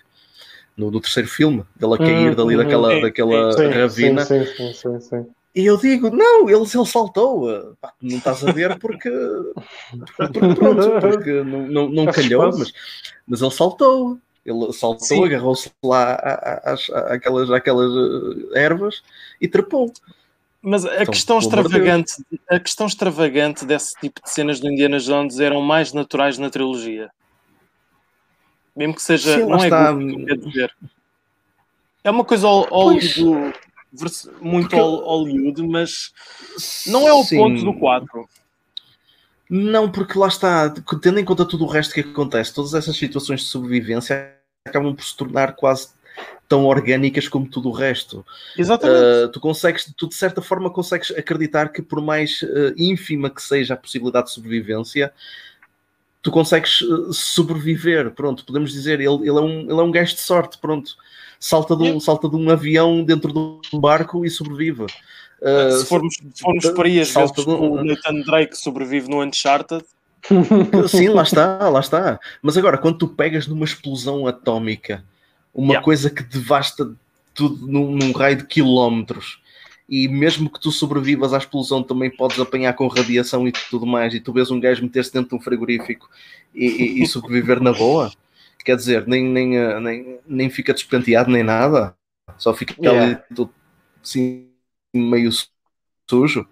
No, 0.75 0.89
no 0.89 1.01
terceiro 1.01 1.27
filme, 1.27 1.63
dele 1.75 1.93
a 1.93 1.97
cair 1.97 2.31
Hum, 2.31 2.35
dali 2.35 2.55
daquela, 2.55 2.95
Sim, 2.95 3.01
daquela 3.01 3.51
Sim, 3.51 3.69
ravina. 3.69 4.25
sim, 4.25 4.45
sim, 4.45 4.73
sim, 4.73 4.99
sim. 5.01 5.25
E 5.53 5.65
eu 5.65 5.77
digo, 5.77 6.09
não, 6.09 6.49
ele, 6.49 6.61
ele 6.61 6.85
saltou. 6.85 7.75
pá, 7.81 7.93
não 8.01 8.17
estás 8.17 8.45
a 8.45 8.51
ver 8.51 8.77
porque, 8.79 9.09
porque 10.15 10.39
pronto, 10.55 11.01
porque 11.01 11.43
não, 11.43 11.67
não, 11.67 11.89
não 11.89 12.05
calhou, 12.05 12.57
mas, 12.57 12.73
mas 13.27 13.41
ele 13.41 13.51
saltou. 13.51 14.17
Ele 14.45 14.73
saltou, 14.73 15.25
agarrou-se 15.25 15.69
lá 15.83 16.15
às, 16.63 16.89
àquelas, 16.89 17.51
àquelas 17.51 17.91
uh, 17.91 18.55
ervas 18.55 19.03
e 19.39 19.47
trepou. 19.47 19.91
Mas 20.61 20.85
a 20.85 20.93
Então, 21.01 21.05
questão 21.13 21.39
extravagante, 21.39 22.11
a 22.49 22.59
questão 22.59 22.85
extravagante 22.87 23.65
desse 23.65 23.93
tipo 23.99 24.21
de 24.21 24.29
cenas 24.29 24.59
do 24.59 24.69
Indiana 24.69 24.99
Jones 24.99 25.39
eram 25.39 25.61
mais 25.61 25.93
naturais 25.93 26.37
na 26.37 26.49
trilogia. 26.49 27.09
Mesmo 28.75 28.93
que 28.95 29.01
seja, 29.01 29.35
Sim, 29.37 29.45
não 29.45 29.57
é 29.57 29.63
está. 29.63 29.95
quer 30.25 30.37
dizer. 30.37 30.75
É 32.03 32.11
uma 32.11 32.23
coisa 32.25 32.47
Hollywood, 32.47 33.53
muito 34.41 34.69
Porque- 34.69 34.75
hol- 34.81 35.03
Hollywood, 35.05 35.63
mas 35.67 36.11
não 36.87 37.07
é 37.07 37.13
o 37.13 37.23
Sim. 37.23 37.37
ponto 37.37 37.63
do 37.63 37.73
4. 37.79 38.27
Não, 39.49 39.91
porque 39.91 40.17
lá 40.19 40.27
está, 40.27 40.69
tendo 41.01 41.19
em 41.19 41.25
conta 41.25 41.43
tudo 41.45 41.63
o 41.65 41.67
resto 41.67 41.93
que 41.93 42.01
acontece, 42.01 42.53
todas 42.53 42.73
essas 42.73 42.95
situações 42.95 43.41
de 43.41 43.47
sobrevivência 43.47 44.35
acabam 44.65 44.93
por 44.95 45.03
se 45.03 45.15
tornar 45.17 45.53
quase 45.55 45.89
tão 46.49 46.65
orgânicas 46.65 47.27
como 47.27 47.47
tudo 47.47 47.69
o 47.69 47.71
resto. 47.71 48.25
Exatamente. 48.57 49.25
Uh, 49.25 49.29
tu 49.29 49.39
consegues, 49.39 49.93
tu 49.95 50.09
de 50.09 50.15
certa 50.15 50.41
forma 50.41 50.71
consegues 50.71 51.11
acreditar 51.11 51.69
que 51.69 51.81
por 51.81 52.01
mais 52.01 52.41
uh, 52.41 52.73
ínfima 52.75 53.29
que 53.29 53.41
seja 53.41 53.75
a 53.75 53.77
possibilidade 53.77 54.27
de 54.27 54.33
sobrevivência, 54.33 55.13
tu 56.23 56.31
consegues 56.31 56.81
uh, 56.81 57.13
sobreviver, 57.13 58.11
pronto, 58.11 58.43
podemos 58.43 58.73
dizer, 58.73 58.99
ele, 58.99 59.13
ele, 59.13 59.29
é 59.29 59.41
um, 59.41 59.59
ele 59.61 59.79
é 59.79 59.83
um 59.83 59.91
gajo 59.91 60.15
de 60.15 60.21
sorte, 60.21 60.57
pronto. 60.57 60.95
Salta 61.39 61.75
de, 61.75 61.83
um, 61.83 61.99
salta 61.99 62.27
de 62.27 62.35
um 62.35 62.49
avião 62.49 63.03
dentro 63.03 63.31
de 63.31 63.39
um 63.73 63.79
barco 63.79 64.25
e 64.25 64.29
sobrevive. 64.29 64.87
se 64.87 65.85
formos, 65.85 66.15
se 66.15 66.41
formos 66.41 66.69
por 66.71 66.85
aí, 66.85 66.99
às 66.99 67.13
vezes, 67.13 67.31
de... 67.31 67.41
o 67.49 67.81
Nathan 67.81 68.21
Drake 68.25 68.57
sobrevive 68.57 69.07
no 69.07 69.23
Uncharted, 69.23 69.85
Sim, 70.89 71.09
lá 71.09 71.23
está, 71.23 71.69
lá 71.69 71.79
está. 71.79 72.19
Mas 72.41 72.57
agora, 72.57 72.77
quando 72.77 72.97
tu 72.97 73.07
pegas 73.07 73.47
numa 73.47 73.65
explosão 73.65 74.27
atómica, 74.27 75.03
uma 75.53 75.73
yeah. 75.73 75.83
coisa 75.83 76.09
que 76.09 76.23
devasta 76.23 76.93
tudo 77.33 77.67
num, 77.67 77.91
num, 77.95 78.11
raio 78.11 78.37
de 78.37 78.45
quilómetros, 78.45 79.41
e 79.87 80.07
mesmo 80.07 80.49
que 80.49 80.59
tu 80.59 80.71
sobrevivas 80.71 81.33
à 81.33 81.37
explosão, 81.37 81.81
também 81.81 82.09
podes 82.09 82.39
apanhar 82.39 82.73
com 82.73 82.87
radiação 82.87 83.47
e 83.47 83.51
tudo 83.51 83.85
mais, 83.85 84.13
e 84.13 84.19
tu 84.19 84.31
vês 84.31 84.51
um 84.51 84.59
gajo 84.59 84.83
meter-se 84.83 85.11
dentro 85.11 85.29
de 85.29 85.35
um 85.35 85.41
frigorífico 85.41 86.09
e, 86.53 86.65
e, 86.65 87.03
e 87.03 87.07
sobreviver 87.07 87.61
na 87.61 87.73
boa, 87.73 88.11
quer 88.63 88.75
dizer, 88.75 89.07
nem, 89.07 89.23
nem, 89.25 89.57
eh, 89.57 89.79
nem, 89.79 90.19
nem 90.27 90.49
fica 90.49 90.73
despenteado 90.73 91.31
nem 91.31 91.43
nada, 91.43 91.95
só 92.37 92.53
fica 92.53 92.75
yeah. 92.79 93.03
ali 93.03 93.17
tudo 93.35 93.53
assim, 94.03 94.47
meio 94.93 95.31
sujo. 96.09 96.47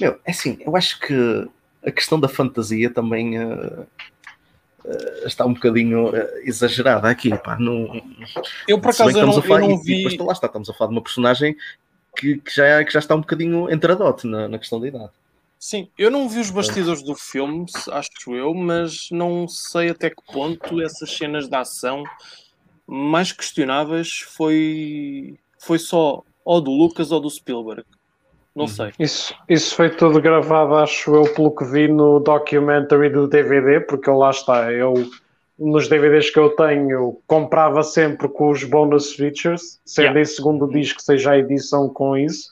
Meu, 0.00 0.18
é 0.24 0.30
assim, 0.30 0.58
eu 0.60 0.76
acho 0.76 0.98
que 1.00 1.14
a 1.84 1.90
questão 1.90 2.18
da 2.18 2.28
fantasia 2.28 2.90
também 2.90 3.38
uh, 3.38 3.86
está 5.24 5.44
um 5.46 5.54
bocadinho 5.54 6.08
uh, 6.08 6.28
exagerada 6.44 7.08
aqui. 7.08 7.36
Pá, 7.38 7.58
não, 7.58 8.02
eu, 8.66 8.80
por 8.80 8.90
acaso, 8.90 9.18
eu 9.18 9.26
não, 9.26 9.42
falar, 9.42 9.62
eu 9.62 9.68
não 9.68 9.82
vi. 9.82 10.06
E, 10.06 10.16
lá 10.18 10.32
está, 10.32 10.46
estamos 10.46 10.68
a 10.70 10.74
falar 10.74 10.88
de 10.88 10.96
uma 10.96 11.02
personagem 11.02 11.56
que, 12.16 12.38
que, 12.38 12.54
já, 12.54 12.84
que 12.84 12.92
já 12.92 12.98
está 12.98 13.14
um 13.14 13.20
bocadinho 13.20 13.72
entradote 13.72 14.26
na, 14.26 14.48
na 14.48 14.58
questão 14.58 14.80
da 14.80 14.88
idade. 14.88 15.10
Sim, 15.58 15.90
eu 15.98 16.10
não 16.10 16.26
vi 16.26 16.40
os 16.40 16.50
bastidores 16.50 17.02
do 17.02 17.14
filme, 17.14 17.66
acho 17.92 18.34
eu, 18.34 18.54
mas 18.54 19.10
não 19.10 19.46
sei 19.46 19.90
até 19.90 20.08
que 20.08 20.22
ponto 20.32 20.80
essas 20.80 21.10
cenas 21.14 21.48
de 21.48 21.54
ação 21.54 22.02
mais 22.86 23.30
questionáveis 23.30 24.20
foi, 24.20 25.38
foi 25.58 25.78
só 25.78 26.24
ou 26.44 26.60
do 26.62 26.70
Lucas 26.70 27.12
ou 27.12 27.20
do 27.20 27.28
Spielberg. 27.28 27.84
Não 28.60 28.66
uhum. 28.66 28.68
sei. 28.68 28.92
Isso, 28.98 29.34
isso 29.48 29.74
foi 29.74 29.88
tudo 29.88 30.20
gravado, 30.20 30.74
acho 30.74 31.14
eu, 31.14 31.22
pelo 31.34 31.50
que 31.50 31.64
vi 31.64 31.88
no 31.88 32.20
documentary 32.20 33.08
do 33.08 33.26
DVD, 33.26 33.80
porque 33.80 34.10
lá 34.10 34.30
está, 34.30 34.70
eu 34.70 34.94
nos 35.58 35.88
DVDs 35.88 36.30
que 36.30 36.38
eu 36.38 36.50
tenho 36.50 37.18
comprava 37.26 37.82
sempre 37.82 38.28
com 38.28 38.50
os 38.50 38.64
bonus 38.64 39.12
features, 39.12 39.78
seja 39.84 40.08
yeah. 40.08 40.20
em 40.20 40.24
segundo 40.24 40.66
disco, 40.66 41.02
seja 41.02 41.32
a 41.32 41.38
edição 41.38 41.88
com 41.88 42.16
isso. 42.16 42.50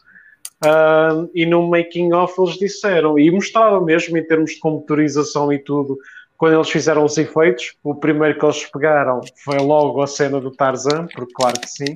Uh, 0.64 1.30
e 1.34 1.46
no 1.46 1.68
making 1.68 2.12
of 2.12 2.34
eles 2.38 2.58
disseram, 2.58 3.18
e 3.18 3.30
mostraram 3.30 3.82
mesmo 3.84 4.16
em 4.18 4.24
termos 4.24 4.52
de 4.52 4.58
computarização 4.58 5.52
e 5.52 5.58
tudo, 5.58 5.96
quando 6.38 6.54
eles 6.54 6.70
fizeram 6.70 7.04
os 7.04 7.18
efeitos, 7.18 7.74
o 7.82 7.96
primeiro 7.96 8.38
que 8.38 8.44
eles 8.46 8.64
pegaram 8.66 9.20
foi 9.44 9.58
logo 9.58 10.00
a 10.00 10.06
cena 10.06 10.40
do 10.40 10.52
Tarzan, 10.52 11.08
porque 11.12 11.32
claro 11.34 11.60
que 11.60 11.68
sim, 11.68 11.92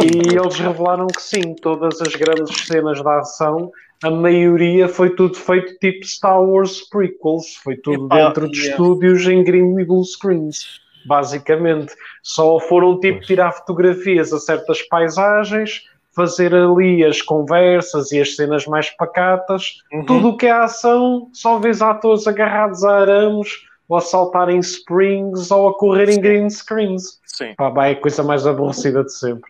e 0.00 0.34
eles 0.34 0.58
revelaram 0.58 1.06
que 1.06 1.20
sim, 1.20 1.54
todas 1.54 2.00
as 2.00 2.14
grandes 2.14 2.66
cenas 2.66 3.02
da 3.02 3.18
ação, 3.18 3.70
a 4.02 4.10
maioria 4.10 4.88
foi 4.88 5.14
tudo 5.14 5.34
feito 5.34 5.78
tipo 5.78 6.06
Star 6.06 6.42
Wars 6.42 6.88
prequels, 6.88 7.56
foi 7.62 7.76
tudo 7.76 8.06
Epa, 8.06 8.26
dentro 8.26 8.50
de 8.50 8.58
yeah. 8.58 8.72
estúdios 8.72 9.26
em 9.26 9.44
green 9.44 9.78
e 9.78 9.84
blue 9.84 10.04
screens, 10.04 10.80
basicamente. 11.04 11.92
Só 12.22 12.58
foram 12.60 12.98
tipo 13.00 13.20
tirar 13.20 13.52
fotografias 13.52 14.32
a 14.32 14.38
certas 14.38 14.80
paisagens, 14.82 15.82
fazer 16.18 16.52
ali 16.52 17.04
as 17.04 17.22
conversas 17.22 18.10
e 18.10 18.20
as 18.20 18.34
cenas 18.34 18.66
mais 18.66 18.90
pacatas, 18.90 19.76
uhum. 19.92 20.04
tudo 20.04 20.30
o 20.30 20.36
que 20.36 20.46
é 20.46 20.50
ação, 20.50 21.30
só 21.32 21.60
vês 21.60 21.80
atores 21.80 22.26
agarrados 22.26 22.82
a 22.82 22.96
arames, 23.02 23.48
ou 23.88 23.96
a 23.96 24.00
saltar 24.00 24.48
em 24.48 24.58
springs, 24.58 25.52
ou 25.52 25.68
a 25.68 25.78
correr 25.78 26.08
em 26.08 26.20
green 26.20 26.50
screens. 26.50 27.20
Sim. 27.24 27.54
Pá, 27.56 27.86
é 27.86 27.92
a 27.92 28.00
coisa 28.00 28.24
mais 28.24 28.48
aborrecida 28.48 29.04
de 29.04 29.12
sempre. 29.12 29.48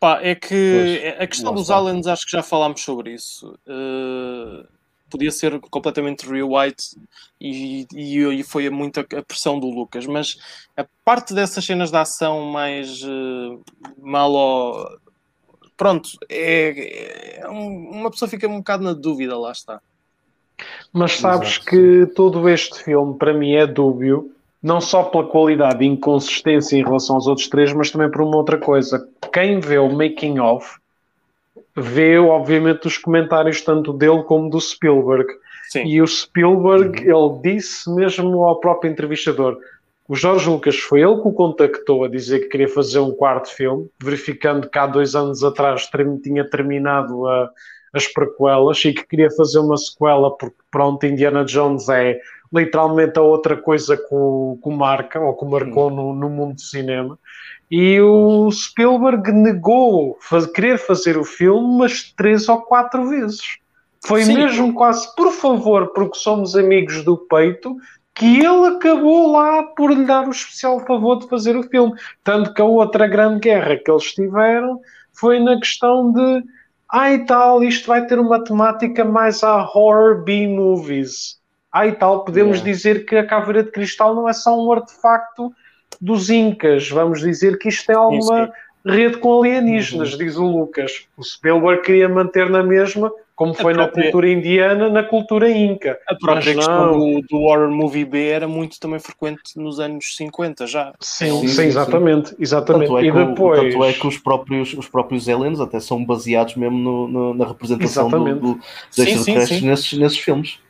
Pá, 0.00 0.20
é 0.22 0.34
que 0.34 1.02
pois, 1.02 1.22
a 1.22 1.26
questão 1.26 1.54
dos 1.54 1.70
aliens, 1.70 2.06
acho 2.06 2.24
que 2.24 2.32
já 2.32 2.42
falámos 2.42 2.82
sobre 2.82 3.12
isso. 3.12 3.54
Uh, 3.66 4.66
podia 5.10 5.30
ser 5.30 5.60
completamente 5.60 6.26
rewrite 6.26 6.96
e, 7.38 7.86
e, 7.94 8.40
e 8.40 8.42
foi 8.42 8.70
muita 8.70 9.02
a 9.02 9.22
pressão 9.22 9.60
do 9.60 9.68
Lucas, 9.68 10.06
mas 10.06 10.38
a 10.78 10.86
parte 11.04 11.34
dessas 11.34 11.62
cenas 11.62 11.90
de 11.90 11.96
ação 11.98 12.46
mais 12.46 13.02
uh, 13.02 13.62
malo 13.98 14.98
pronto, 15.84 16.08
é, 16.30 17.40
é 17.40 17.48
um, 17.50 17.90
uma 17.90 18.10
pessoa 18.10 18.26
fica 18.26 18.48
um 18.48 18.56
bocado 18.56 18.82
na 18.82 18.94
dúvida, 18.94 19.36
lá 19.36 19.52
está. 19.52 19.82
Mas 20.90 21.18
sabes 21.18 21.58
Exato. 21.58 21.66
que 21.66 22.06
todo 22.14 22.48
este 22.48 22.82
filme 22.82 23.18
para 23.18 23.34
mim 23.34 23.52
é 23.52 23.66
dúbio, 23.66 24.30
não 24.62 24.80
só 24.80 25.02
pela 25.02 25.26
qualidade 25.26 25.84
e 25.84 25.86
inconsistência 25.86 26.74
em 26.78 26.82
relação 26.82 27.16
aos 27.16 27.26
outros 27.26 27.48
três, 27.48 27.70
mas 27.74 27.90
também 27.90 28.10
por 28.10 28.22
uma 28.22 28.38
outra 28.38 28.56
coisa. 28.56 29.06
Quem 29.30 29.60
vê 29.60 29.76
o 29.76 29.90
making 29.90 30.38
of 30.38 30.78
vê, 31.76 32.16
obviamente, 32.16 32.86
os 32.86 32.96
comentários 32.96 33.60
tanto 33.60 33.92
dele 33.92 34.22
como 34.22 34.48
do 34.48 34.58
Spielberg. 34.58 35.26
Sim. 35.68 35.84
E 35.84 36.00
o 36.00 36.06
Spielberg, 36.06 36.98
ele 37.02 37.40
disse 37.42 37.94
mesmo 37.94 38.42
ao 38.42 38.58
próprio 38.58 38.90
entrevistador: 38.90 39.58
o 40.06 40.14
Jorge 40.14 40.48
Lucas 40.48 40.76
foi 40.78 41.00
ele 41.00 41.20
que 41.20 41.28
o 41.28 41.32
contactou 41.32 42.04
a 42.04 42.08
dizer 42.08 42.40
que 42.40 42.48
queria 42.48 42.68
fazer 42.68 42.98
um 42.98 43.12
quarto 43.12 43.48
filme, 43.48 43.88
verificando 44.02 44.68
que 44.68 44.78
há 44.78 44.86
dois 44.86 45.14
anos 45.14 45.42
atrás 45.42 45.88
tinha 46.22 46.48
terminado 46.48 47.26
a, 47.26 47.50
as 47.92 48.06
prequelas 48.06 48.84
e 48.84 48.92
que 48.92 49.06
queria 49.06 49.30
fazer 49.30 49.60
uma 49.60 49.76
sequela, 49.76 50.30
porque 50.36 50.56
pronto, 50.70 51.06
Indiana 51.06 51.44
Jones 51.44 51.88
é 51.88 52.18
literalmente 52.52 53.18
a 53.18 53.22
outra 53.22 53.56
coisa 53.56 53.96
que 53.96 54.08
o, 54.14 54.58
que 54.62 54.70
marca, 54.70 55.18
ou 55.20 55.34
que 55.34 55.44
marcou 55.44 55.90
no, 55.90 56.14
no 56.14 56.28
mundo 56.28 56.54
do 56.56 56.60
cinema. 56.60 57.18
E 57.70 57.98
o 58.00 58.50
Spielberg 58.50 59.32
negou 59.32 60.18
faz, 60.20 60.46
querer 60.46 60.78
fazer 60.78 61.16
o 61.16 61.24
filme 61.24 61.66
umas 61.66 62.12
três 62.12 62.48
ou 62.48 62.60
quatro 62.60 63.08
vezes. 63.08 63.40
Foi 64.06 64.22
Sim. 64.22 64.34
mesmo 64.34 64.74
quase, 64.74 65.12
por 65.16 65.32
favor, 65.32 65.88
porque 65.94 66.18
somos 66.18 66.54
amigos 66.54 67.02
do 67.02 67.16
peito, 67.16 67.74
que 68.14 68.38
ele 68.38 68.76
acabou 68.76 69.32
lá 69.32 69.62
por 69.62 69.92
lhe 69.92 70.04
dar 70.04 70.26
o 70.28 70.30
especial 70.30 70.80
favor 70.86 71.18
de 71.18 71.28
fazer 71.28 71.56
o 71.56 71.64
filme. 71.64 71.94
Tanto 72.22 72.54
que 72.54 72.62
a 72.62 72.64
outra 72.64 73.08
grande 73.08 73.40
guerra 73.40 73.76
que 73.76 73.90
eles 73.90 74.12
tiveram 74.12 74.80
foi 75.12 75.40
na 75.40 75.58
questão 75.58 76.12
de 76.12 76.44
ah 76.88 77.12
e 77.12 77.24
tal, 77.24 77.64
isto 77.64 77.88
vai 77.88 78.06
ter 78.06 78.20
uma 78.20 78.42
temática 78.42 79.04
mais 79.04 79.42
a 79.42 79.56
horror 79.56 80.22
B-movies. 80.22 81.40
Ah 81.72 81.88
e 81.88 81.92
tal, 81.92 82.24
podemos 82.24 82.58
yeah. 82.58 82.72
dizer 82.72 83.04
que 83.04 83.16
a 83.16 83.26
caveira 83.26 83.64
de 83.64 83.72
cristal 83.72 84.14
não 84.14 84.28
é 84.28 84.32
só 84.32 84.56
um 84.56 84.70
artefacto 84.70 85.52
dos 86.00 86.30
Incas, 86.30 86.88
vamos 86.88 87.20
dizer 87.20 87.58
que 87.58 87.68
isto 87.68 87.86
tem 87.86 87.96
alguma 87.96 88.52
rede 88.86 89.16
com 89.16 89.40
alienígenas, 89.40 90.12
uhum. 90.12 90.18
diz 90.18 90.36
o 90.36 90.44
Lucas. 90.44 91.08
O 91.16 91.24
Spielberg 91.24 91.82
queria 91.82 92.08
manter 92.08 92.48
na 92.48 92.62
mesma 92.62 93.10
como 93.36 93.52
foi 93.52 93.74
própria... 93.74 93.96
na 93.96 94.02
cultura 94.02 94.30
indiana, 94.30 94.88
na 94.88 95.02
cultura 95.02 95.50
inca. 95.50 95.98
A 96.06 96.14
própria 96.14 96.54
Mas 96.54 96.66
questão 96.66 96.92
do, 96.92 97.20
do, 97.28 97.40
horror 97.40 97.70
movie 97.70 98.04
B 98.04 98.28
era 98.28 98.46
muito 98.46 98.78
também 98.78 99.00
frequente 99.00 99.40
nos 99.56 99.80
anos 99.80 100.16
50 100.16 100.66
já. 100.66 100.92
Sim, 101.00 101.40
sim, 101.40 101.48
sim 101.48 101.62
exatamente. 101.64 102.34
exatamente. 102.38 102.86
Tanto 102.86 102.98
é, 102.98 103.02
e 103.02 103.12
que, 103.12 103.24
depois... 103.24 103.60
tanto 103.60 103.84
é 103.84 103.92
que 103.92 104.06
os 104.06 104.18
próprios, 104.18 104.74
os 104.74 104.88
próprios 104.88 105.28
aliens 105.28 105.58
até 105.58 105.80
são 105.80 106.04
baseados 106.04 106.54
mesmo 106.54 106.78
no, 106.78 107.08
no, 107.08 107.34
na 107.34 107.46
representação 107.46 108.08
do, 108.08 108.24
do, 108.34 108.54
dos 108.54 108.98
extraterrestres 108.98 109.62
nesses, 109.62 109.98
nesses 109.98 110.18
filmes. 110.18 110.60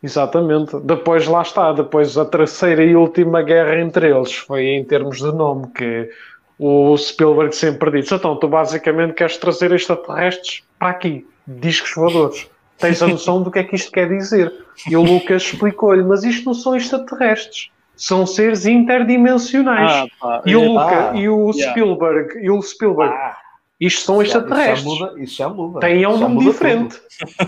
Exatamente. 0.00 0.78
Depois 0.78 1.26
lá 1.26 1.42
está, 1.42 1.72
depois 1.72 2.16
a 2.16 2.24
terceira 2.24 2.84
e 2.84 2.94
última 2.94 3.42
guerra 3.42 3.80
entre 3.80 4.08
eles 4.08 4.32
foi 4.32 4.66
em 4.66 4.84
termos 4.84 5.16
de 5.16 5.32
nome, 5.32 5.66
que 5.74 6.08
o 6.56 6.96
Spielberg 6.96 7.54
sempre 7.56 7.90
disse, 7.90 8.14
então 8.14 8.36
tu 8.36 8.46
basicamente 8.46 9.14
queres 9.14 9.36
trazer 9.36 9.72
extraterrestres 9.72 10.62
para 10.78 10.90
aqui 10.90 11.26
discos 11.48 11.94
voadores. 11.94 12.48
Tens 12.78 13.02
a 13.02 13.08
noção 13.08 13.42
do 13.42 13.50
que 13.50 13.58
é 13.58 13.64
que 13.64 13.74
isto 13.74 13.90
quer 13.90 14.08
dizer? 14.08 14.52
E 14.88 14.96
o 14.96 15.02
Lucas 15.02 15.42
explicou-lhe, 15.42 16.02
mas 16.02 16.22
isto 16.24 16.44
não 16.46 16.54
são 16.54 16.76
extraterrestres, 16.76 17.70
são 17.96 18.26
seres 18.26 18.66
interdimensionais. 18.66 20.08
Ah, 20.22 20.42
e 20.44 20.54
o 20.54 20.62
é, 20.62 20.68
Luca, 20.68 21.10
ah, 21.10 21.16
e 21.16 21.28
o 21.28 21.50
yeah. 21.50 21.70
Spielberg, 21.70 22.38
e 22.38 22.50
o 22.50 22.62
Spielberg, 22.62 23.14
ah, 23.14 23.36
isto 23.80 24.02
são 24.02 24.22
extraterrestres. 24.22 24.84
Isso 24.84 24.96
já 24.96 25.06
muda, 25.06 25.22
isso 25.22 25.36
já 25.36 25.48
muda. 25.48 25.80
Tem 25.80 26.06
um 26.06 26.18
nome 26.18 26.44
diferente. 26.44 27.00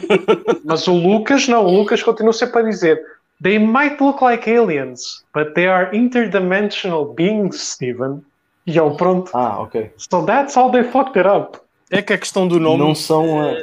mas 0.65 0.89
o 0.89 0.95
Lucas 0.95 1.47
não, 1.47 1.67
o 1.67 1.77
Lucas 1.77 2.03
continua 2.03 2.33
sempre 2.33 2.61
a 2.61 2.63
dizer 2.63 3.01
They 3.43 3.59
might 3.59 4.01
look 4.03 4.21
like 4.21 4.47
aliens, 4.47 5.25
but 5.33 5.55
they 5.55 5.67
are 5.67 5.91
interdimensional 5.97 7.15
beings, 7.15 7.59
Steven. 7.59 8.23
E 8.67 8.77
eu, 8.77 8.95
pronto. 8.97 9.31
Ah, 9.33 9.63
ok. 9.63 9.91
So 9.97 10.23
that's 10.27 10.55
how 10.55 10.71
they 10.71 10.85
fucked 10.85 11.17
it 11.17 11.27
up. 11.27 11.59
É 11.91 12.01
que 12.01 12.13
a 12.13 12.19
questão 12.19 12.47
do 12.47 12.61
nome 12.61 12.79
não 12.79 12.95
são 12.95 13.51
uh, 13.53 13.57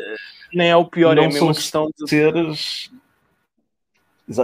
nem 0.54 0.70
é 0.70 0.76
o 0.76 0.86
pior, 0.86 1.16
não 1.16 1.24
é 1.24 1.26
a 1.26 1.30
mesma 1.30 1.54
questão 1.54 1.90
de 1.98 2.10
seres 2.10 2.91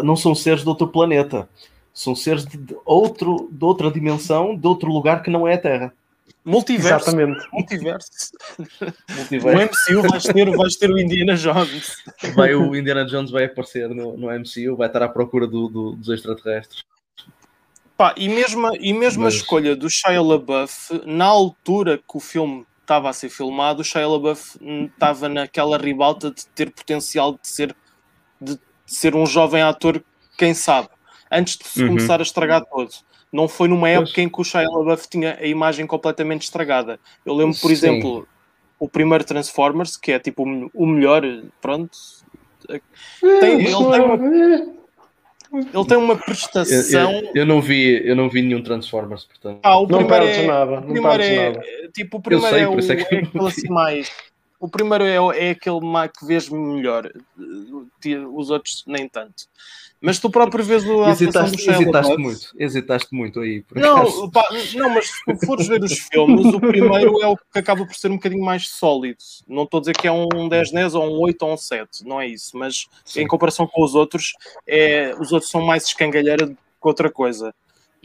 não 0.04 0.16
são 0.16 0.34
seres 0.34 0.62
de 0.64 0.70
outro 0.70 0.88
planeta, 0.88 1.50
são 1.94 2.16
seres 2.16 2.46
de 2.46 2.58
outro 2.86 3.50
de 3.52 3.66
outra 3.66 3.92
dimensão, 3.92 4.56
de 4.56 4.66
outro 4.66 4.90
lugar 4.90 5.22
que 5.22 5.30
não 5.30 5.46
é 5.48 5.56
a 5.56 5.58
Terra. 5.58 5.94
Multiverso. 6.46 7.10
Exatamente. 7.10 7.46
Multiverso. 7.52 8.10
Multiverso. 9.16 9.72
No 9.94 10.02
MCU 10.02 10.10
vais 10.10 10.24
ter, 10.24 10.58
vais 10.58 10.76
ter 10.78 10.90
o 10.92 11.00
Indiana 11.00 11.36
Jones. 11.36 11.98
Vai, 12.36 12.54
o 12.56 12.76
Indiana 12.76 13.06
Jones 13.06 13.32
vai 13.32 13.46
aparecer 13.46 13.90
no, 13.90 14.18
no 14.18 14.28
MCU, 14.30 14.76
vai 14.76 14.88
estar 14.88 15.04
à 15.04 15.10
procura 15.10 15.48
do, 15.48 15.68
do- 15.70 15.92
dos 15.96 16.10
extraterrestres. 16.10 16.84
Pá, 17.98 18.14
e 18.18 18.28
mesmo, 18.28 18.68
a- 18.68 18.76
e 18.78 18.92
mesmo 18.94 19.24
Mas- 19.24 19.34
a 19.34 19.38
escolha 19.38 19.76
do 19.76 19.90
Shia 19.90 20.22
LaBeouf, 20.22 21.02
na 21.06 21.26
altura 21.26 21.98
que 21.98 22.18
o 22.18 22.20
filme 22.20 22.66
estava 22.94 23.10
a 23.10 23.14
ser 23.14 23.30
filmado, 23.30 23.82
o 23.82 23.84
Shia 23.84 24.08
LaBeouf 24.08 24.58
hum, 24.62 24.86
estava 24.86 25.28
naquela 25.28 25.78
ribalta 25.78 26.30
de 26.30 26.46
ter 26.48 26.72
potencial 26.72 27.34
de 27.34 27.48
ser, 27.48 27.76
de 28.40 28.60
ser 28.86 29.16
um 29.16 29.26
jovem 29.26 29.64
ator, 29.64 30.04
quem 30.38 30.54
sabe, 30.54 30.90
antes 31.32 31.58
de 31.58 31.66
se 31.66 31.82
Uhum. 31.82 31.90
começar 31.90 32.20
a 32.20 32.24
estragar 32.24 32.64
todo. 32.66 32.92
Não 33.32 33.48
foi 33.48 33.68
numa 33.68 33.88
Pois. 33.88 34.10
época 34.10 34.22
em 34.22 34.30
que 34.30 34.40
o 34.42 34.44
Shia 34.44 34.70
LaBeouf 34.70 35.08
tinha 35.10 35.38
a 35.40 35.46
imagem 35.46 35.88
completamente 35.88 36.44
estragada. 36.44 37.00
Eu 37.26 37.34
lembro, 37.34 37.58
por 37.60 37.68
Sim. 37.70 37.74
exemplo, 37.74 38.28
o 38.80 38.88
primeiro 38.88 39.24
Transformers, 39.24 39.98
que 39.98 40.12
é 40.12 40.20
tipo 40.20 40.44
o 40.44 40.46
me- 40.46 40.70
o 40.74 40.86
melhor, 40.86 41.24
pronto. 41.60 41.98
É, 42.70 42.80
Tem- 43.40 43.54
ele 43.56 43.66
tem 43.66 43.76
uma- 43.76 44.83
Ele 45.54 45.86
tem 45.88 45.98
uma 45.98 46.14
Eu, 46.14 46.18
prestação. 46.20 47.12
eu- 47.12 47.32
eu 47.36 47.46
não 47.46 47.62
vi, 47.62 48.02
eu 48.08 48.16
não 48.16 48.28
vi 48.30 48.42
nenhum 48.42 48.64
Transformers, 48.64 49.26
portanto. 49.26 49.60
Ah, 49.64 49.78
o 49.78 49.82
Não 49.88 50.00
primeiro 50.00 50.26
perdes 50.26 50.44
é, 50.44 50.48
nada, 50.48 50.72
não 50.72 50.82
primeiro 50.84 51.10
perdes 51.10 51.30
é, 51.30 51.50
nada. 51.52 51.62
tipo, 51.94 52.18
o 52.18 52.22
primeiro 52.22 52.50
sei, 52.56 52.64
é, 52.64 52.66
por 52.68 52.74
o, 52.76 52.80
é 52.80 52.94
é, 52.94 52.96
que 52.96 53.02
eu 53.14 53.20
aquele 53.20 53.48
assim 53.48 53.70
mais. 53.70 54.12
O 54.64 54.70
primeiro 54.70 55.04
é, 55.04 55.48
é 55.48 55.50
aquele 55.50 55.82
que 56.18 56.26
vês 56.26 56.48
melhor, 56.48 57.12
os 58.34 58.50
outros 58.50 58.82
nem 58.88 59.10
tanto. 59.10 59.44
Mas 60.00 60.20
tu 60.20 60.30
próprio 60.30 60.64
vês 60.64 60.86
o- 60.86 61.04
Hesitaste, 61.10 61.70
hesitaste 61.70 62.18
muito, 62.18 62.48
hesitaste 62.58 63.08
muito 63.14 63.42
aí. 63.42 63.62
Não, 63.76 64.32
pá, 64.32 64.48
não, 64.76 64.90
mas 64.92 65.08
se 65.08 65.26
tu 65.26 65.46
fores 65.46 65.68
ver 65.68 65.84
os 65.84 66.00
filmes, 66.00 66.46
o 66.54 66.62
primeiro 66.62 67.22
é 67.22 67.28
o 67.28 67.36
que 67.36 67.60
acaba 67.60 67.86
por 67.86 67.94
ser 67.94 68.10
um 68.10 68.16
bocadinho 68.16 68.46
mais 68.46 68.70
sólido. 68.70 69.18
Não 69.46 69.64
estou 69.64 69.80
a 69.80 69.82
dizer 69.82 69.98
que 69.98 70.08
é 70.08 70.12
um 70.14 70.48
10 70.48 70.72
NES 70.72 70.94
ou 70.96 71.04
um 71.14 71.20
8 71.20 71.44
ou 71.44 71.52
um 71.56 71.58
7, 71.58 72.06
não 72.06 72.22
é 72.22 72.28
isso. 72.28 72.58
Mas 72.58 72.88
Sim. 73.04 73.24
em 73.24 73.28
comparação 73.28 73.68
com 73.68 73.84
os 73.84 73.96
outros, 73.96 74.32
é, 74.66 75.14
os 75.20 75.34
outros 75.34 75.52
são 75.52 75.60
mais 75.60 75.88
escangalheira 75.88 76.46
do 76.46 76.54
que 76.56 76.58
outra 76.88 77.10
coisa. 77.12 77.54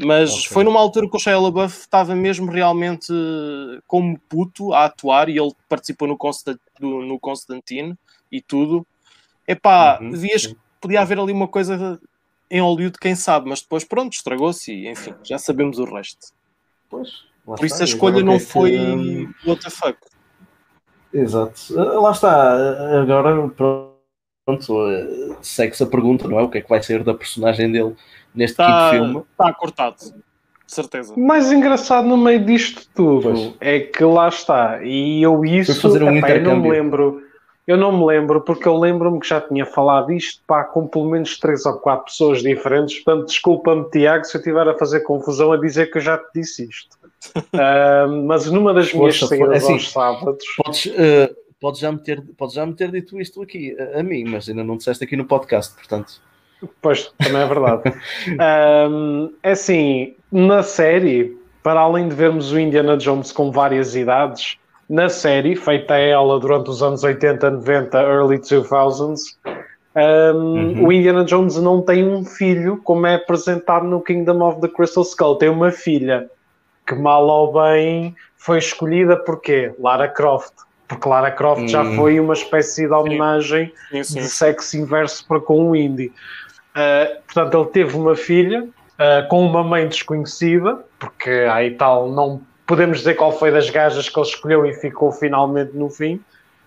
Mas 0.01 0.31
Ok. 0.31 0.49
foi 0.53 0.65
numa 0.65 0.79
altura 0.79 1.09
que 1.11 1.17
o 1.17 1.19
Shia 1.19 1.39
LaBeouf 1.39 1.81
estava 1.81 2.15
mesmo 2.15 2.51
realmente 2.51 3.13
como 3.87 4.19
puto 4.29 4.73
a 4.73 4.85
atuar 4.85 5.29
e 5.29 5.39
ele 5.39 5.53
participou 5.69 6.07
no, 6.07 6.17
Constant, 6.17 6.59
no 6.81 7.19
Constantine 7.19 7.97
e 8.31 8.41
tudo. 8.41 8.87
Epá, 9.47 9.99
Uhum, 10.01 10.13
vias 10.13 10.43
sim. 10.43 10.55
que 10.55 10.61
podia 10.81 11.01
haver 11.01 11.19
ali 11.19 11.33
uma 11.33 11.49
coisa 11.49 12.01
em 12.51 12.61
Hollywood, 12.61 12.99
quem 12.99 13.15
sabe, 13.15 13.49
mas 13.49 13.61
depois 13.61 13.85
pronto, 13.85 14.13
estragou-se 14.13 14.73
e 14.73 14.89
enfim, 14.89 15.15
já 15.23 15.39
sabemos 15.39 15.79
o 15.79 15.85
resto. 15.85 16.29
Pois, 16.89 17.11
Por 17.45 17.57
isso 17.65 17.75
está, 17.75 17.81
a 17.81 17.85
escolha 17.85 18.23
não 18.23 18.35
é 18.35 18.39
foi 18.39 18.79
hum, 18.79 19.33
what 19.45 19.63
the 19.63 19.71
fuck. 19.71 19.99
Exato. 21.13 21.61
Ah, 21.79 22.01
Lá 22.01 22.11
está. 22.13 23.01
Agora, 23.01 23.49
pronto, 23.51 23.88
eh, 24.53 25.35
segue-se 25.43 25.83
a 25.83 25.87
pergunta, 25.87 26.27
não 26.29 26.39
é? 26.39 26.43
O 26.43 26.49
que 26.49 26.59
é 26.59 26.61
que 26.61 26.69
vai 26.69 26.83
ser 26.83 27.03
da 27.03 27.15
personagem 27.15 27.71
dele 27.71 27.95
neste 28.35 28.53
Está 28.61 28.91
quinto 28.91 29.05
filme? 29.05 29.23
tá 29.37 29.53
cortado, 29.53 29.97
de 29.97 30.13
certeza. 30.75 31.15
O 31.15 31.21
mais 31.21 31.51
engraçado 31.53 32.07
no 32.07 32.17
meio 32.17 32.45
disto 32.45 32.87
tudo 32.95 33.33
Pois. 33.33 33.55
é 33.61 33.81
que 33.81 34.05
lá 34.05 34.29
está, 34.29 34.81
e 34.83 35.23
eu 35.23 35.45
isso 35.45 35.81
fazer 35.81 36.03
um 36.03 36.17
epá, 36.17 36.31
eu 36.31 36.43
não 36.43 36.57
me 36.61 36.71
lembro, 36.71 37.23
eu 37.67 37.77
não 37.77 37.97
me 37.99 38.05
lembro 38.07 38.41
porque 38.41 38.67
eu 38.69 38.79
lembro-me 38.79 39.19
que 39.21 39.29
já 39.29 39.41
tinha 39.41 39.67
falado 39.67 40.13
isto 40.13 40.43
pá, 40.47 40.65
com 40.65 40.87
pelo 40.87 41.11
menos 41.11 41.39
três 41.39 41.65
ou 41.67 41.75
quatro 41.75 42.07
pessoas 42.07 42.43
diferentes, 42.43 42.99
portanto 43.01 43.27
desculpa-me 43.27 43.89
Tiago 43.91 44.25
se 44.25 44.37
eu 44.37 44.41
estiver 44.41 44.69
a 44.69 44.77
fazer 44.79 45.01
confusão 45.01 45.53
a 45.53 45.57
dizer 45.57 45.91
que 45.91 45.99
eu 45.99 46.03
já 46.03 46.17
te 46.19 46.27
disse 46.35 46.69
isto. 46.69 46.97
Ah, 47.53 48.07
mas 48.27 48.47
numa 48.51 48.73
das 48.73 48.93
minhas 48.95 49.19
Força, 49.19 49.37
saídas. 49.37 49.69
É 49.69 49.73
aos 49.73 49.91
sábados, 49.91 50.45
Podes, 50.57 50.87
eh, 50.97 51.31
podes, 51.61 51.81
já 51.81 51.91
me 51.93 51.99
ter, 51.99 52.23
podes 52.37 52.55
já 52.55 52.65
me 52.67 52.75
ter 52.75 52.91
dito 52.91 53.21
isto 53.21 53.43
aqui 53.43 53.77
a, 53.79 54.01
a 54.01 54.03
mim, 54.03 54.25
mas 54.29 54.49
ainda 54.49 54.65
não 54.65 54.77
disseste 54.77 55.05
aqui 55.05 55.17
no 55.17 55.25
podcast, 55.25 55.75
portanto. 55.75 56.21
Pois, 56.83 57.13
também 57.19 57.41
é 57.43 57.47
verdade. 57.47 57.83
Ahm, 58.41 59.29
é 59.43 59.53
assim, 59.53 60.15
na 60.31 60.63
série, 60.63 61.37
para 61.63 61.81
além 61.81 62.09
de 62.09 62.15
vermos 62.15 62.53
o 62.53 62.59
Indiana 62.59 62.97
Jones 62.97 63.31
com 63.33 63.51
várias 63.51 63.95
idades, 63.95 64.57
na 64.89 65.09
série, 65.09 65.55
feita 65.55 65.97
ela 65.97 66.41
durante 66.41 66.71
os 66.71 66.83
anos 66.83 67.05
80, 67.05 67.51
90, 67.51 67.99
early 67.99 68.39
2000s, 68.39 69.21
ahm, 69.47 69.59
Uhum. 69.99 70.87
o 70.87 70.93
Indiana 70.93 71.25
Jones 71.25 71.57
não 71.57 71.83
tem 71.83 72.05
um 72.07 72.25
filho, 72.25 72.81
como 72.83 73.07
é 73.07 73.17
apresentado 73.17 73.87
no 73.87 74.01
Kingdom 74.01 74.41
of 74.43 74.61
the 74.61 74.69
Crystal 74.69 75.03
Skull, 75.03 75.37
tem 75.37 75.49
uma 75.49 75.71
filha, 75.71 76.31
que 76.87 76.95
mal 76.95 77.27
ou 77.27 77.53
bem 77.53 78.15
foi 78.37 78.59
escolhida 78.59 79.17
por 79.17 79.41
quê? 79.41 79.75
Lara 79.79 80.09
Croft. 80.09 80.55
Porque 80.89 81.07
Lara 81.07 81.31
Croft 81.31 81.69
já 81.69 81.83
Hum. 81.83 81.97
foi 81.97 82.19
uma 82.19 82.33
espécie 82.33 82.87
de 82.87 82.93
homenagem 82.93 83.71
Sim, 83.91 84.03
sim. 84.03 84.21
de 84.21 84.29
sexo 84.29 84.77
inverso 84.79 85.25
para 85.29 85.39
com 85.39 85.71
o 85.71 85.77
Indy. 85.77 86.07
Uh, 86.75 87.23
portanto, 87.27 87.59
ele 87.59 87.69
teve 87.71 87.95
uma 87.97 88.17
filha 88.17 88.63
uh, 88.65 89.29
com 89.29 89.45
uma 89.45 89.63
mãe 89.63 89.87
desconhecida, 89.87 90.79
porque 90.99 91.31
aí 91.51 91.73
tal 91.73 92.11
não 92.11 92.41
podemos 92.67 92.99
dizer 92.99 93.15
qual 93.15 93.33
foi 93.33 93.51
das 93.51 93.69
gajas 93.69 94.09
que 94.09 94.19
ele 94.19 94.27
escolheu 94.27 94.67
e 94.67 94.73
ficou 94.73 95.13
finalmente 95.13 95.73
no 95.77 95.91
fim, 95.91 96.21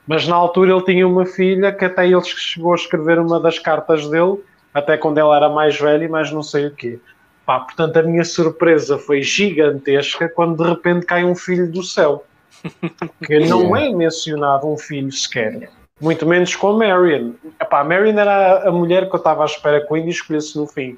mas 0.08 0.28
na 0.28 0.36
altura 0.36 0.72
ele 0.72 0.84
tinha 0.84 1.08
uma 1.08 1.26
filha 1.26 1.72
que 1.72 1.86
até 1.86 2.06
ele 2.08 2.22
chegou 2.24 2.74
a 2.74 2.76
escrever 2.76 3.20
uma 3.20 3.40
das 3.40 3.58
cartas 3.60 4.08
dele, 4.10 4.38
até 4.74 4.98
quando 4.98 5.18
ela 5.18 5.36
era 5.36 5.50
mais 5.50 5.80
velha 5.80 6.04
e 6.04 6.08
mais 6.08 6.32
não 6.32 6.44
sei 6.44 6.68
o 6.68 6.72
quê. 6.72 7.00
Pá, 7.46 7.60
portanto, 7.60 7.98
a 7.98 8.04
minha 8.04 8.24
surpresa 8.24 8.98
foi 8.98 9.22
gigantesca 9.22 10.30
quando 10.30 10.64
de 10.64 10.70
repente 10.70 11.06
cai 11.06 11.24
um 11.24 11.36
filho 11.36 11.70
do 11.72 11.84
céu. 11.84 12.24
Que 13.24 13.40
não 13.40 13.76
é 13.76 13.90
mencionado 13.90 14.68
um 14.68 14.78
filho 14.78 15.12
sequer. 15.12 15.70
Muito 16.00 16.26
menos 16.26 16.56
com 16.56 16.70
a 16.70 16.78
Marion. 16.78 17.34
Epá, 17.62 17.82
a 17.82 17.84
Marion 17.84 18.18
era 18.18 18.68
a 18.68 18.72
mulher 18.72 19.08
que 19.10 19.16
eu 19.16 19.20
estava 19.20 19.44
à 19.44 19.46
espera 19.46 19.86
que 19.86 19.94
o 19.94 19.98
Indy 19.98 20.10
escolhesse 20.10 20.58
no 20.58 20.66
fim. 20.66 20.98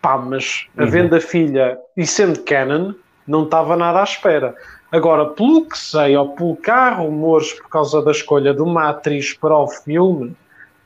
Pá, 0.00 0.18
mas 0.18 0.66
havendo 0.76 1.14
a 1.14 1.20
filha 1.20 1.78
e 1.96 2.04
sendo 2.04 2.42
canon, 2.42 2.92
não 3.26 3.44
estava 3.44 3.76
nada 3.76 4.00
à 4.00 4.04
espera. 4.04 4.54
Agora, 4.90 5.26
pelo 5.26 5.66
que 5.66 5.78
sei, 5.78 6.16
ou 6.16 6.30
pelo 6.30 6.56
que 6.56 6.70
há 6.70 6.90
rumores 6.90 7.52
por 7.52 7.68
causa 7.68 8.02
da 8.02 8.10
escolha 8.10 8.52
de 8.52 8.60
uma 8.60 8.90
atriz 8.90 9.32
para 9.32 9.56
o 9.56 9.68
filme, 9.68 10.36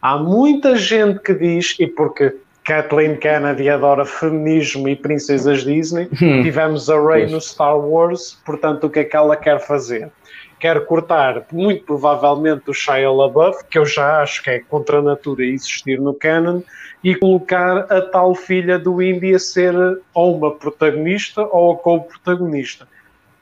há 0.00 0.16
muita 0.16 0.76
gente 0.76 1.18
que 1.20 1.34
diz, 1.34 1.74
e 1.80 1.86
porque 1.86 2.36
Kathleen 2.66 3.16
Kennedy 3.16 3.70
adora 3.70 4.04
feminismo 4.04 4.88
e 4.88 4.96
princesas 4.96 5.62
Disney, 5.62 6.06
tivemos 6.42 6.90
a 6.90 6.96
Rey 6.96 7.20
Pois. 7.20 7.32
no 7.32 7.40
Star 7.40 7.78
Wars, 7.78 8.42
portanto, 8.44 8.84
o 8.84 8.90
que 8.90 8.98
é 8.98 9.04
que 9.04 9.16
ela 9.16 9.36
quer 9.36 9.60
fazer? 9.60 10.10
Quer 10.58 10.84
cortar, 10.84 11.46
muito 11.52 11.84
provavelmente, 11.84 12.68
o 12.68 12.74
Shia 12.74 13.10
LaBeouf, 13.10 13.64
que 13.70 13.78
eu 13.78 13.86
já 13.86 14.20
acho 14.20 14.42
que 14.42 14.50
é 14.50 14.58
contra 14.58 14.98
a 14.98 15.02
natura 15.02 15.44
existir 15.44 16.00
no 16.00 16.12
canon, 16.12 16.60
e 17.04 17.14
colocar 17.14 17.86
a 17.92 18.00
tal 18.00 18.34
filha 18.34 18.78
do 18.78 19.00
Indy 19.00 19.34
a 19.34 19.38
ser 19.38 19.74
ou 20.12 20.36
uma 20.36 20.50
protagonista 20.50 21.42
ou 21.42 21.74
a 21.74 21.76
co-protagonista. 21.76 22.88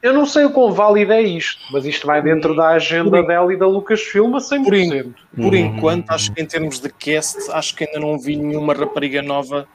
Eu 0.05 0.13
não 0.13 0.25
sei 0.25 0.45
o 0.45 0.51
quão 0.51 0.71
válido 0.71 1.11
é 1.13 1.21
isto, 1.21 1.61
mas 1.71 1.83
isto 1.85 2.05
vai 2.05 2.21
dentro 2.21 2.55
da 2.55 2.69
agenda 2.69 3.09
Por- 3.17 3.25
dela 3.27 3.51
e 3.51 3.57
da 3.57 3.65
Lucasfilm 3.67 4.35
a 4.35 4.39
100%. 4.39 5.13
Por 5.35 5.45
Uhum. 5.45 5.55
enquanto, 5.55 6.11
acho 6.11 6.31
que 6.31 6.41
em 6.41 6.45
termos 6.45 6.79
de 6.79 6.89
cast, 6.89 7.49
acho 7.51 7.75
que 7.75 7.85
ainda 7.85 7.99
não 7.99 8.19
vi 8.19 8.35
nenhuma 8.35 8.73
rapariga 8.75 9.23
nova 9.23 9.67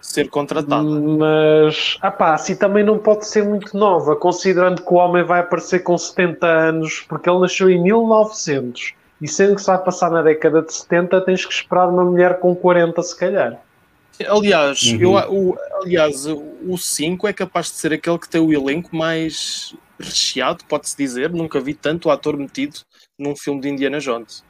ser 0.00 0.30
contratada. 0.30 0.82
Mas, 0.82 1.98
ah 2.00 2.10
pá, 2.10 2.32
assim 2.34 2.56
também 2.56 2.82
não 2.82 2.96
pode 2.98 3.26
ser 3.26 3.44
muito 3.44 3.76
nova, 3.76 4.16
considerando 4.16 4.80
que 4.82 4.90
o 4.92 4.96
homem 4.96 5.22
vai 5.22 5.40
aparecer 5.40 5.80
com 5.80 5.98
70 5.98 6.46
anos, 6.46 7.04
porque 7.08 7.28
ele 7.28 7.40
nasceu 7.40 7.68
em 7.68 7.82
1900. 7.82 8.94
E 9.20 9.28
sendo 9.28 9.54
que 9.54 9.60
se 9.60 9.66
vai 9.66 9.78
passar 9.78 10.10
na 10.10 10.22
década 10.22 10.62
de 10.62 10.72
70, 10.72 11.20
tens 11.20 11.44
que 11.44 11.52
esperar 11.52 11.88
uma 11.88 12.04
mulher 12.04 12.38
com 12.40 12.54
40, 12.54 13.02
se 13.02 13.18
calhar. 13.18 13.58
Aliás, 14.28 14.82
Uhum. 14.82 15.00
eu, 15.00 15.10
o, 15.12 15.58
aliás, 15.82 16.26
o 16.26 16.76
5 16.78 17.26
é 17.26 17.32
capaz 17.32 17.66
de 17.66 17.76
ser 17.76 17.92
aquele 17.92 18.18
que 18.18 18.28
tem 18.28 18.40
o 18.40 18.52
elenco 18.52 18.94
mais 18.94 19.74
recheado, 19.98 20.64
pode-se 20.68 20.96
dizer. 20.96 21.30
Nunca 21.30 21.60
vi 21.60 21.74
tanto 21.74 22.10
ator 22.10 22.36
metido 22.36 22.78
num 23.18 23.34
filme 23.34 23.60
de 23.60 23.68
Indiana 23.68 23.98
Jones. 23.98 24.44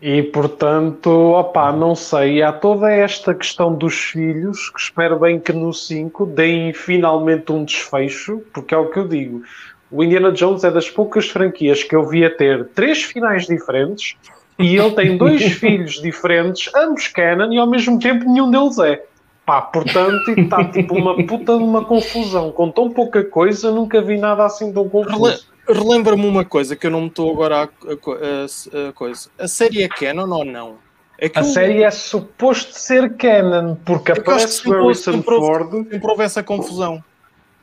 E 0.00 0.22
portanto, 0.22 1.08
opá, 1.08 1.72
não 1.72 1.94
sei, 1.94 2.42
há 2.42 2.52
toda 2.52 2.90
esta 2.90 3.34
questão 3.34 3.74
dos 3.74 3.94
filhos, 3.94 4.68
que 4.70 4.80
espero 4.80 5.18
bem 5.18 5.40
que 5.40 5.52
no 5.52 5.72
5 5.72 6.26
deem 6.26 6.72
finalmente 6.72 7.50
um 7.52 7.64
desfecho, 7.64 8.42
porque 8.52 8.74
é 8.74 8.76
o 8.76 8.90
que 8.90 8.98
eu 8.98 9.08
digo. 9.08 9.42
O 9.90 10.02
Indiana 10.02 10.32
Jones 10.32 10.64
é 10.64 10.70
das 10.70 10.90
poucas 10.90 11.28
franquias 11.28 11.82
que 11.82 11.94
eu 11.94 12.06
vi 12.06 12.24
a 12.24 12.34
ter 12.34 12.66
três 12.74 13.02
finais 13.02 13.46
diferentes 13.46 14.16
e 14.58 14.76
ele 14.76 14.90
tem 14.92 15.16
dois 15.16 15.42
filhos 15.54 16.00
diferentes, 16.00 16.72
ambos 16.74 17.08
canon, 17.08 17.52
e 17.52 17.58
ao 17.58 17.66
mesmo 17.66 17.98
tempo 17.98 18.24
nenhum 18.30 18.50
deles 18.50 18.78
é. 18.78 19.02
Pá, 19.46 19.60
portanto, 19.60 20.30
está 20.30 20.64
tipo 20.64 20.94
uma 20.96 21.14
puta 21.26 21.56
de 21.58 21.62
uma 21.62 21.84
confusão. 21.84 22.50
Com 22.50 22.70
tão 22.70 22.90
pouca 22.90 23.22
coisa, 23.22 23.70
nunca 23.70 24.00
vi 24.00 24.16
nada 24.16 24.46
assim 24.46 24.72
tão 24.72 24.88
confuso. 24.88 25.46
Relembra-me 25.68 26.26
uma 26.26 26.44
coisa 26.44 26.74
que 26.76 26.86
eu 26.86 26.90
não 26.90 27.02
me 27.02 27.06
estou 27.08 27.30
agora 27.30 27.56
a, 27.56 27.62
a- 27.64 27.66
a- 27.66 28.88
a 28.88 28.92
coisa. 28.92 29.28
A 29.38 29.46
série 29.48 29.82
é 29.82 29.88
canon 29.88 30.30
ou 30.30 30.44
não? 30.44 30.76
É 31.18 31.30
A 31.34 31.42
série 31.44 31.82
é 31.82 31.90
suposto 31.90 32.72
ser 32.72 33.16
canon, 33.16 33.74
porque 33.84 34.12
que 34.12 34.20
aparece 34.20 34.66
o 34.68 34.72
Harrison 34.72 35.22
Ford. 35.22 35.70
sempre 35.90 36.10
houve 36.10 36.22
essa 36.22 36.42
confusão. 36.42 37.02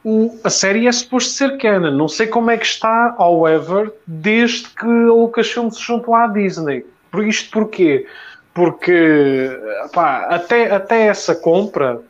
O, 0.04 0.40
a 0.44 0.50
série 0.50 0.88
é 0.88 0.92
suposto 0.92 1.32
ser 1.32 1.58
canon. 1.58 1.92
Não 1.92 2.08
sei 2.08 2.28
como 2.28 2.52
é 2.52 2.58
que 2.58 2.66
está, 2.66 3.16
however, 3.18 3.92
desde 4.06 4.70
que 4.70 4.86
a 4.86 5.14
Lucasfilm 5.14 5.70
se 5.70 5.82
juntou 5.82 6.16
à 6.16 6.28
Disney. 6.28 6.86
Por 7.12 7.26
isto 7.26 7.52
porquê? 7.52 8.08
Porque 8.54 9.50
pá, 9.94 10.26
até, 10.30 10.72
até 10.72 11.08
essa 11.08 11.36
compra 11.36 12.02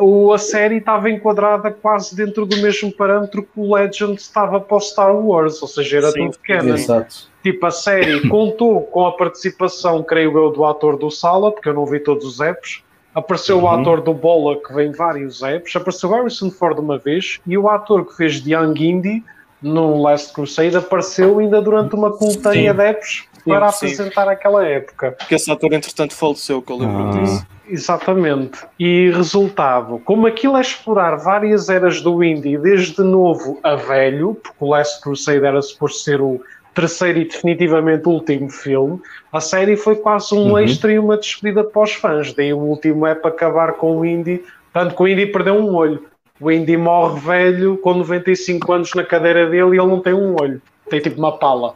o, 0.00 0.32
a 0.32 0.38
série 0.38 0.76
estava 0.76 1.10
enquadrada 1.10 1.70
quase 1.70 2.14
dentro 2.14 2.46
do 2.46 2.56
mesmo 2.58 2.92
parâmetro 2.92 3.42
que 3.42 3.60
o 3.60 3.74
Legend 3.74 4.14
estava 4.14 4.60
para 4.60 4.76
o 4.76 4.80
Star 4.80 5.14
Wars, 5.14 5.60
ou 5.60 5.68
seja, 5.68 5.98
era 5.98 6.10
Sim, 6.10 6.26
tudo 6.26 6.38
canon. 6.44 6.74
Exato. 6.74 7.28
Tipo, 7.42 7.66
a 7.66 7.70
série 7.70 8.28
contou 8.28 8.82
com 8.82 9.06
a 9.06 9.12
participação, 9.12 10.02
creio 10.02 10.36
eu, 10.38 10.50
do 10.50 10.64
ator 10.64 10.96
do 10.96 11.10
Sala, 11.10 11.50
porque 11.52 11.68
eu 11.68 11.74
não 11.74 11.86
vi 11.86 12.00
todos 12.00 12.24
os 12.24 12.40
apps. 12.40 12.82
Apareceu 13.14 13.58
uhum. 13.58 13.64
o 13.64 13.68
ator 13.68 14.00
do 14.00 14.14
Bola, 14.14 14.56
que 14.62 14.72
vem 14.72 14.92
vários 14.92 15.42
apps. 15.42 15.74
Apareceu 15.74 16.10
Harrison 16.10 16.50
Ford 16.50 16.78
uma 16.78 16.98
vez. 16.98 17.40
E 17.46 17.56
o 17.56 17.68
ator 17.68 18.06
que 18.06 18.16
fez 18.16 18.40
de 18.40 18.54
Young 18.54 18.74
Indy 18.78 19.24
no 19.60 20.00
Last 20.00 20.32
Crusade 20.32 20.76
apareceu 20.76 21.38
ainda 21.38 21.60
durante 21.60 21.94
uma 21.94 22.12
coletânea 22.12 22.72
de 22.72 22.80
apps 22.80 23.24
para 23.44 23.70
sim, 23.72 23.86
apresentar 23.86 24.24
sim. 24.24 24.30
aquela 24.30 24.66
época. 24.66 25.12
Porque 25.12 25.34
esse 25.34 25.50
ator, 25.50 25.72
entretanto, 25.72 26.14
faleceu, 26.14 26.62
que 26.62 26.70
eu 26.70 26.76
lembro 26.76 27.08
ah. 27.08 27.10
disso. 27.10 27.46
Exatamente. 27.68 28.60
E 28.78 29.10
resultado, 29.10 30.00
como 30.04 30.26
aquilo 30.26 30.56
é 30.56 30.60
explorar 30.60 31.16
várias 31.16 31.68
eras 31.68 32.00
do 32.00 32.24
indie, 32.24 32.56
desde 32.56 33.02
novo 33.02 33.58
a 33.62 33.74
velho, 33.74 34.34
porque 34.34 34.56
o 34.58 34.68
Last 34.68 35.02
Crusade 35.02 35.44
era 35.44 35.60
suposto 35.60 35.98
ser 35.98 36.20
o 36.20 36.40
terceiro 36.78 37.18
e 37.18 37.24
definitivamente 37.24 38.08
último 38.08 38.48
filme, 38.48 39.00
a 39.32 39.40
série 39.40 39.76
foi 39.76 39.96
quase 39.96 40.32
um 40.32 40.50
uhum. 40.50 40.58
extra 40.58 40.92
e 40.92 40.98
uma 40.98 41.16
despedida 41.16 41.64
para 41.64 41.82
os 41.82 41.92
fãs. 41.94 42.32
Daí 42.32 42.52
o 42.52 42.58
último 42.58 43.04
é 43.04 43.16
para 43.16 43.30
acabar 43.30 43.72
com 43.72 43.98
o 43.98 44.06
indie, 44.06 44.44
tanto 44.72 44.94
que 44.94 45.02
o 45.02 45.08
indie 45.08 45.26
perdeu 45.26 45.54
um 45.54 45.74
olho. 45.74 46.06
O 46.40 46.52
indie 46.52 46.76
morre 46.76 47.18
velho 47.18 47.78
com 47.78 47.94
95 47.94 48.72
anos 48.72 48.94
na 48.94 49.02
cadeira 49.02 49.50
dele 49.50 49.76
e 49.76 49.80
ele 49.80 49.88
não 49.88 50.00
tem 50.00 50.14
um 50.14 50.36
olho. 50.40 50.62
Tem 50.88 51.00
tipo 51.00 51.18
uma 51.18 51.36
pala. 51.36 51.74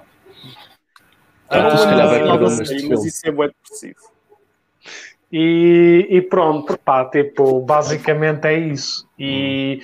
Ah, 1.50 1.76
se 1.76 1.84
calhar 1.84 2.08
vai 2.08 2.20
perder 2.20 2.44
um 2.44 2.88
mas 2.90 3.04
isso 3.04 3.26
é 3.26 3.30
muito 3.32 3.54
depressivo. 3.60 4.12
E, 5.32 6.06
e, 6.10 6.22
pronto, 6.22 6.78
pá, 6.78 7.06
tipo, 7.06 7.60
basicamente 7.60 8.46
é 8.46 8.58
isso. 8.58 9.08
E 9.18 9.82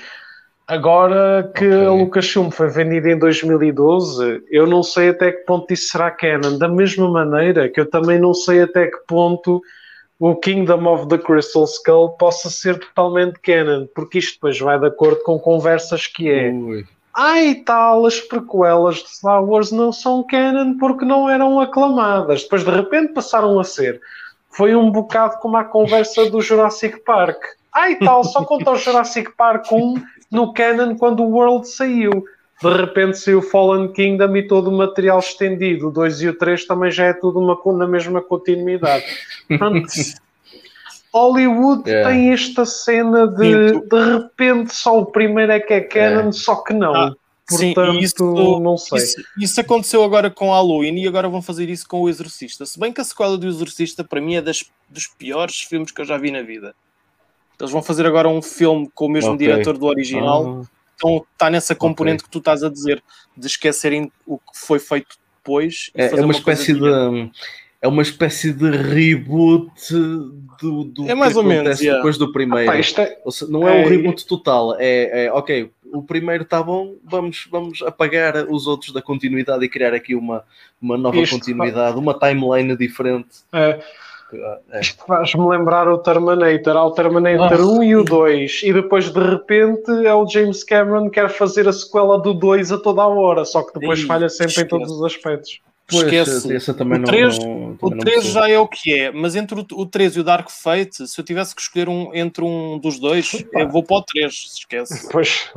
agora 0.68 1.50
que 1.56 1.66
okay. 1.66 1.86
a 1.86 1.90
Lucasfilm 1.90 2.50
foi 2.50 2.68
vendida 2.68 3.10
em 3.10 3.18
2012, 3.18 4.44
eu 4.50 4.66
não 4.66 4.82
sei 4.82 5.08
até 5.08 5.32
que 5.32 5.44
ponto 5.44 5.72
isso 5.72 5.88
será 5.88 6.10
canon. 6.10 6.58
Da 6.58 6.68
mesma 6.68 7.10
maneira 7.10 7.68
que 7.68 7.80
eu 7.80 7.90
também 7.90 8.18
não 8.18 8.34
sei 8.34 8.62
até 8.62 8.86
que 8.86 8.98
ponto 9.06 9.62
o 10.20 10.36
Kingdom 10.36 10.86
of 10.86 11.08
the 11.08 11.16
Crystal 11.16 11.64
Skull 11.64 12.10
possa 12.10 12.50
ser 12.50 12.78
totalmente 12.78 13.40
canon, 13.40 13.86
porque 13.94 14.18
isto 14.18 14.34
depois 14.34 14.58
vai 14.58 14.78
de 14.78 14.86
acordo 14.86 15.22
com 15.22 15.38
conversas 15.38 16.06
que 16.06 16.30
é. 16.30 16.50
Ui. 16.50 16.84
Ai 17.16 17.56
tal, 17.66 18.06
as 18.06 18.20
prequelas 18.20 18.96
de 18.96 19.08
Star 19.08 19.42
Wars 19.42 19.72
não 19.72 19.90
são 19.90 20.22
canon 20.22 20.76
porque 20.78 21.04
não 21.04 21.28
eram 21.28 21.58
aclamadas. 21.58 22.42
Depois 22.42 22.62
de 22.62 22.70
repente 22.70 23.14
passaram 23.14 23.58
a 23.58 23.64
ser 23.64 24.00
foi 24.50 24.74
um 24.74 24.90
bocado 24.90 25.38
como 25.38 25.56
a 25.56 25.64
conversa 25.64 26.28
do 26.28 26.40
Jurassic 26.40 27.00
Park. 27.04 27.38
Ai 27.72 27.94
tal, 27.96 28.24
só 28.24 28.44
conta 28.44 28.72
o 28.72 28.76
Jurassic 28.76 29.30
Park 29.36 29.70
1 29.70 29.94
no 30.30 30.52
canon 30.52 30.96
quando 30.96 31.22
o 31.22 31.30
World 31.30 31.68
saiu. 31.68 32.24
De 32.60 32.72
repente 32.74 33.18
saiu 33.18 33.40
Fallen 33.40 33.92
Kingdom 33.92 34.36
e 34.36 34.46
todo 34.46 34.68
o 34.68 34.76
material 34.76 35.20
estendido. 35.20 35.88
O 35.88 35.90
2 35.92 36.22
e 36.22 36.28
o 36.28 36.34
3 36.34 36.66
também 36.66 36.90
já 36.90 37.04
é 37.04 37.12
tudo 37.12 37.38
uma, 37.38 37.56
na 37.78 37.86
mesma 37.86 38.20
continuidade. 38.20 39.04
Portanto, 39.46 39.86
Hollywood 41.14 41.88
yeah. 41.88 42.10
tem 42.10 42.32
esta 42.32 42.64
cena 42.66 43.28
de 43.28 43.80
de 43.80 44.12
repente 44.12 44.74
só 44.74 44.98
o 44.98 45.06
primeiro 45.06 45.52
é 45.52 45.60
que 45.60 45.72
é 45.72 45.80
canon, 45.80 46.28
é. 46.28 46.32
só 46.32 46.56
que 46.56 46.74
não. 46.74 46.94
Ah, 46.94 47.14
Portanto, 47.48 47.92
Sim, 47.92 47.98
isso, 47.98 48.60
não 48.60 48.76
sei. 48.76 48.98
Isso, 48.98 49.24
isso, 49.38 49.60
aconteceu 49.60 50.04
agora 50.04 50.30
com 50.30 50.50
Halloween 50.50 50.98
e 50.98 51.08
agora 51.08 51.30
vão 51.30 51.40
fazer 51.40 51.70
isso 51.70 51.88
com 51.88 52.02
o 52.02 52.08
Exorcista. 52.08 52.66
Se 52.66 52.78
bem 52.78 52.92
que 52.92 53.00
a 53.00 53.04
sequela 53.04 53.38
do 53.38 53.46
Exorcista, 53.46 54.04
para 54.04 54.20
mim, 54.20 54.34
é 54.34 54.42
das, 54.42 54.64
dos 54.86 55.06
piores 55.06 55.62
filmes 55.62 55.90
que 55.90 55.98
eu 56.02 56.04
já 56.04 56.18
vi 56.18 56.30
na 56.30 56.42
vida. 56.42 56.74
Eles 57.60 57.72
vão 57.72 57.82
fazer 57.82 58.06
agora 58.06 58.28
um 58.28 58.40
filme 58.40 58.90
com 58.94 59.06
o 59.06 59.08
mesmo 59.08 59.32
okay. 59.32 59.46
diretor 59.46 59.76
do 59.76 59.86
original. 59.86 60.62
Ah. 60.62 60.78
Então 60.94 61.24
está 61.32 61.48
nessa 61.48 61.74
componente 61.74 62.22
okay. 62.22 62.26
que 62.26 62.30
tu 62.30 62.38
estás 62.38 62.62
a 62.62 62.68
dizer, 62.68 63.02
de 63.36 63.46
esquecerem 63.46 64.10
o 64.26 64.38
que 64.38 64.44
foi 64.54 64.78
feito 64.78 65.16
depois. 65.38 65.90
É, 65.94 66.06
é, 66.06 66.14
uma, 66.14 66.24
uma 66.24 66.32
espécie 66.32 66.74
de. 66.74 67.30
É 67.80 67.86
uma 67.86 68.02
espécie 68.02 68.52
de 68.52 68.68
reboot 68.70 69.70
do, 70.60 70.82
do 70.82 71.08
é 71.08 71.14
mais 71.14 71.36
ou 71.36 71.44
menos 71.44 71.78
yeah. 71.80 71.98
depois 71.98 72.18
do 72.18 72.32
primeiro. 72.32 72.68
Ah, 72.68 72.72
pá, 72.72 72.78
é... 72.78 72.82
seja, 72.82 73.16
não 73.48 73.68
é, 73.68 73.80
é 73.80 73.84
um 73.84 73.88
reboot 73.88 74.26
total, 74.26 74.74
é, 74.80 75.26
é 75.26 75.32
ok, 75.32 75.70
o 75.92 76.02
primeiro 76.02 76.42
está 76.42 76.60
bom, 76.60 76.96
vamos, 77.04 77.46
vamos 77.50 77.82
apagar 77.82 78.46
os 78.50 78.66
outros 78.66 78.92
da 78.92 79.00
continuidade 79.00 79.64
e 79.64 79.68
criar 79.68 79.94
aqui 79.94 80.14
uma, 80.14 80.44
uma 80.80 80.98
nova 80.98 81.18
Isto 81.18 81.36
continuidade, 81.36 81.96
uma 81.96 82.18
timeline 82.18 82.76
diferente. 82.76 83.28
É. 83.52 83.80
É. 84.70 84.80
Isto 84.80 85.04
faz-me 85.06 85.48
lembrar 85.48 85.88
o 85.88 85.98
Terminator. 85.98 86.76
Há 86.76 86.84
o 86.84 86.92
Terminator 86.92 87.60
oh. 87.60 87.78
1 87.78 87.82
e 87.82 87.96
o 87.96 88.04
2, 88.04 88.60
e 88.64 88.72
depois 88.72 89.10
de 89.10 89.20
repente 89.20 89.90
é 90.06 90.14
o 90.14 90.26
James 90.28 90.62
Cameron 90.64 91.04
que 91.08 91.20
quer 91.20 91.28
fazer 91.30 91.66
a 91.66 91.72
sequela 91.72 92.20
do 92.20 92.34
2 92.34 92.72
a 92.72 92.78
toda 92.78 93.02
a 93.02 93.08
hora, 93.08 93.44
só 93.44 93.62
que 93.62 93.78
depois 93.78 94.02
falha 94.02 94.28
sempre 94.28 94.52
esquece. 94.52 94.66
em 94.66 94.68
todos 94.68 94.90
os 94.90 95.04
aspectos. 95.04 95.60
Esquece. 95.90 96.54
Essa 96.54 96.74
também 96.74 97.00
o 97.00 97.04
3, 97.04 97.38
não, 97.38 97.58
não, 97.70 97.78
o 97.80 97.98
3 97.98 98.24
já 98.26 98.48
é 98.48 98.58
o 98.58 98.68
que 98.68 98.98
é, 98.98 99.10
mas 99.10 99.34
entre 99.34 99.64
o, 99.72 99.86
3 99.86 100.16
e 100.16 100.20
o 100.20 100.24
Dark 100.24 100.50
Fate, 100.50 101.08
se 101.08 101.18
eu 101.18 101.24
tivesse 101.24 101.54
que 101.54 101.62
escolher 101.62 101.88
um 101.88 102.14
entre 102.14 102.44
um 102.44 102.78
dos 102.78 103.00
dois, 103.00 103.32
Opa. 103.32 103.60
eu 103.60 103.68
vou 103.70 103.82
para 103.82 103.96
o 103.96 104.02
3, 104.02 104.34
se 104.34 104.58
esquece. 104.58 105.08
Pois. 105.10 105.50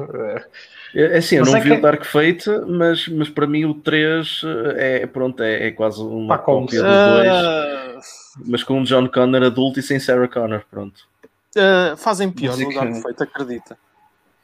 É, 0.96 1.16
é 1.16 1.18
assim, 1.18 1.36
eu 1.36 1.42
mas 1.42 1.52
não 1.52 1.60
é 1.60 1.62
vi 1.62 1.70
que... 1.70 1.76
o 1.76 1.82
Dark 1.82 2.06
Fate, 2.06 2.50
mas, 2.66 3.08
mas 3.10 3.30
para 3.30 3.46
mim 3.46 3.66
o 3.66 3.74
3 3.74 4.42
é, 4.78 5.06
pronto, 5.06 5.44
é, 5.44 5.68
é 5.68 5.72
quase 5.72 6.02
uma 6.02 6.38
Pá, 6.38 6.44
cópia 6.44 6.82
do 6.82 6.88
2, 6.88 7.28
uh... 7.28 8.21
mas 8.38 8.64
com 8.64 8.82
o 8.82 8.84
John 8.84 9.08
Connor 9.08 9.44
adulto 9.44 9.80
e 9.80 9.84
sem 9.84 10.00
Sarah 10.00 10.28
Connor, 10.28 10.64
pronto. 10.70 11.08
Uh, 11.56 11.98
fazem 11.98 12.32
pior 12.32 12.58
no 12.58 12.74
Dark 12.74 12.96
Fate, 13.02 13.24
acredita. 13.24 13.78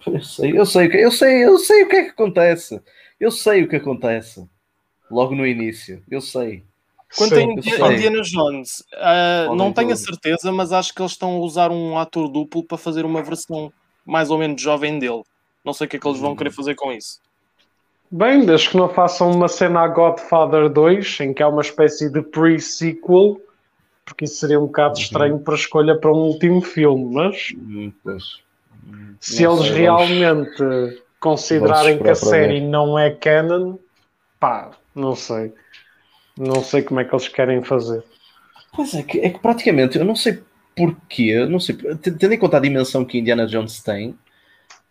Eu 0.05 0.21
sei, 0.23 0.57
eu 0.57 0.65
sei, 0.65 1.05
eu 1.05 1.11
sei, 1.11 1.45
eu 1.45 1.57
sei 1.57 1.83
o 1.83 1.89
que 1.89 1.95
é 1.95 2.03
que 2.03 2.09
acontece. 2.09 2.81
Eu 3.19 3.31
sei 3.31 3.63
o 3.63 3.67
que 3.67 3.75
acontece 3.75 4.47
logo 5.09 5.35
no 5.35 5.45
início. 5.45 6.01
Eu 6.09 6.21
sei. 6.21 6.63
Quanto 7.15 7.35
a 7.35 7.41
Indiana 7.41 8.21
Jones, 8.21 8.83
uh, 8.93 9.55
não 9.55 9.71
tenho 9.71 9.91
a 9.91 9.95
certeza, 9.95 10.51
mas 10.51 10.73
acho 10.73 10.93
que 10.93 11.01
eles 11.01 11.13
estão 11.13 11.37
a 11.37 11.39
usar 11.39 11.71
um 11.71 11.97
ator 11.97 12.27
duplo 12.27 12.63
para 12.63 12.77
fazer 12.77 13.05
uma 13.05 13.23
versão 13.23 13.71
mais 14.05 14.29
ou 14.29 14.37
menos 14.37 14.61
jovem 14.61 14.99
dele. 14.99 15.23
Não 15.63 15.73
sei 15.73 15.87
o 15.87 15.89
que 15.89 15.95
é 15.95 15.99
que 15.99 16.07
eles 16.07 16.19
vão 16.19 16.35
querer 16.35 16.51
fazer 16.51 16.75
com 16.75 16.91
isso. 16.91 17.21
Bem, 18.11 18.45
desde 18.45 18.69
que 18.69 18.77
não 18.77 18.87
façam 18.87 19.31
uma 19.31 19.47
cena 19.47 19.81
a 19.81 19.87
Godfather 19.87 20.69
2, 20.69 21.19
em 21.21 21.33
que 21.33 21.43
é 21.43 21.47
uma 21.47 21.61
espécie 21.61 22.09
de 22.09 22.21
pre-sequel, 22.21 23.39
porque 24.07 24.23
isso 24.23 24.35
seria 24.37 24.57
um 24.57 24.67
bocado 24.67 24.95
uhum. 24.95 25.01
estranho 25.01 25.39
para 25.39 25.53
escolha 25.53 25.95
para 25.99 26.09
um 26.09 26.19
último 26.19 26.61
filme, 26.61 27.13
mas 27.13 27.53
hum, 27.57 27.91
se 29.19 29.43
eles 29.43 29.69
realmente 29.69 30.63
considerarem 31.19 32.01
que 32.01 32.09
a 32.09 32.15
série 32.15 32.61
não 32.61 32.97
é 32.97 33.11
canon, 33.11 33.77
pá, 34.39 34.71
não 34.95 35.13
sei. 35.13 35.53
Não 36.37 36.63
sei 36.63 36.83
como 36.83 37.01
é 37.01 37.03
que 37.03 37.13
eles 37.13 37.27
querem 37.27 37.61
fazer. 37.61 38.01
Pois 38.73 38.93
é, 38.93 39.03
que, 39.03 39.19
é 39.19 39.29
que 39.29 39.39
praticamente 39.39 39.97
eu 39.97 40.05
não 40.05 40.15
sei 40.15 40.41
porquê, 40.73 41.45
não 41.45 41.59
sei, 41.59 41.75
tendo 41.75 42.33
em 42.33 42.39
conta 42.39 42.57
a 42.57 42.61
dimensão 42.61 43.03
que 43.03 43.17
Indiana 43.17 43.45
Jones 43.45 43.81
tem, 43.81 44.11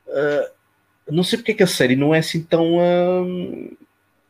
uh, 0.09 0.51
não 1.11 1.23
sei 1.23 1.39
porque 1.39 1.53
é 1.53 1.55
que 1.55 1.63
a 1.63 1.67
série 1.67 1.97
não 1.97 2.15
é 2.15 2.19
assim 2.19 2.43
tão 2.43 2.77
uh, 2.77 3.77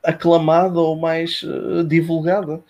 aclamada 0.04 0.78
ou 0.78 0.94
mais 0.94 1.42
uh, 1.42 1.82
divulgada. 1.82 2.60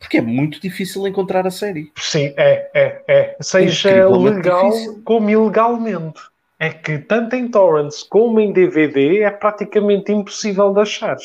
Porque 0.00 0.16
é 0.16 0.22
muito 0.22 0.58
difícil 0.60 1.06
encontrar 1.06 1.46
a 1.46 1.50
série. 1.50 1.92
Sim, 1.96 2.32
é, 2.36 2.70
é, 2.74 3.02
é. 3.06 3.36
Seja 3.40 3.90
é 3.90 4.06
legal 4.06 4.70
difícil. 4.70 5.02
como 5.04 5.28
ilegalmente. 5.28 6.20
É 6.58 6.70
que 6.70 6.98
tanto 6.98 7.36
em 7.36 7.48
torrents 7.48 8.02
como 8.02 8.40
em 8.40 8.52
DVD 8.52 9.22
é 9.22 9.30
praticamente 9.30 10.10
impossível 10.10 10.72
de 10.72 10.80
achar. 10.80 11.16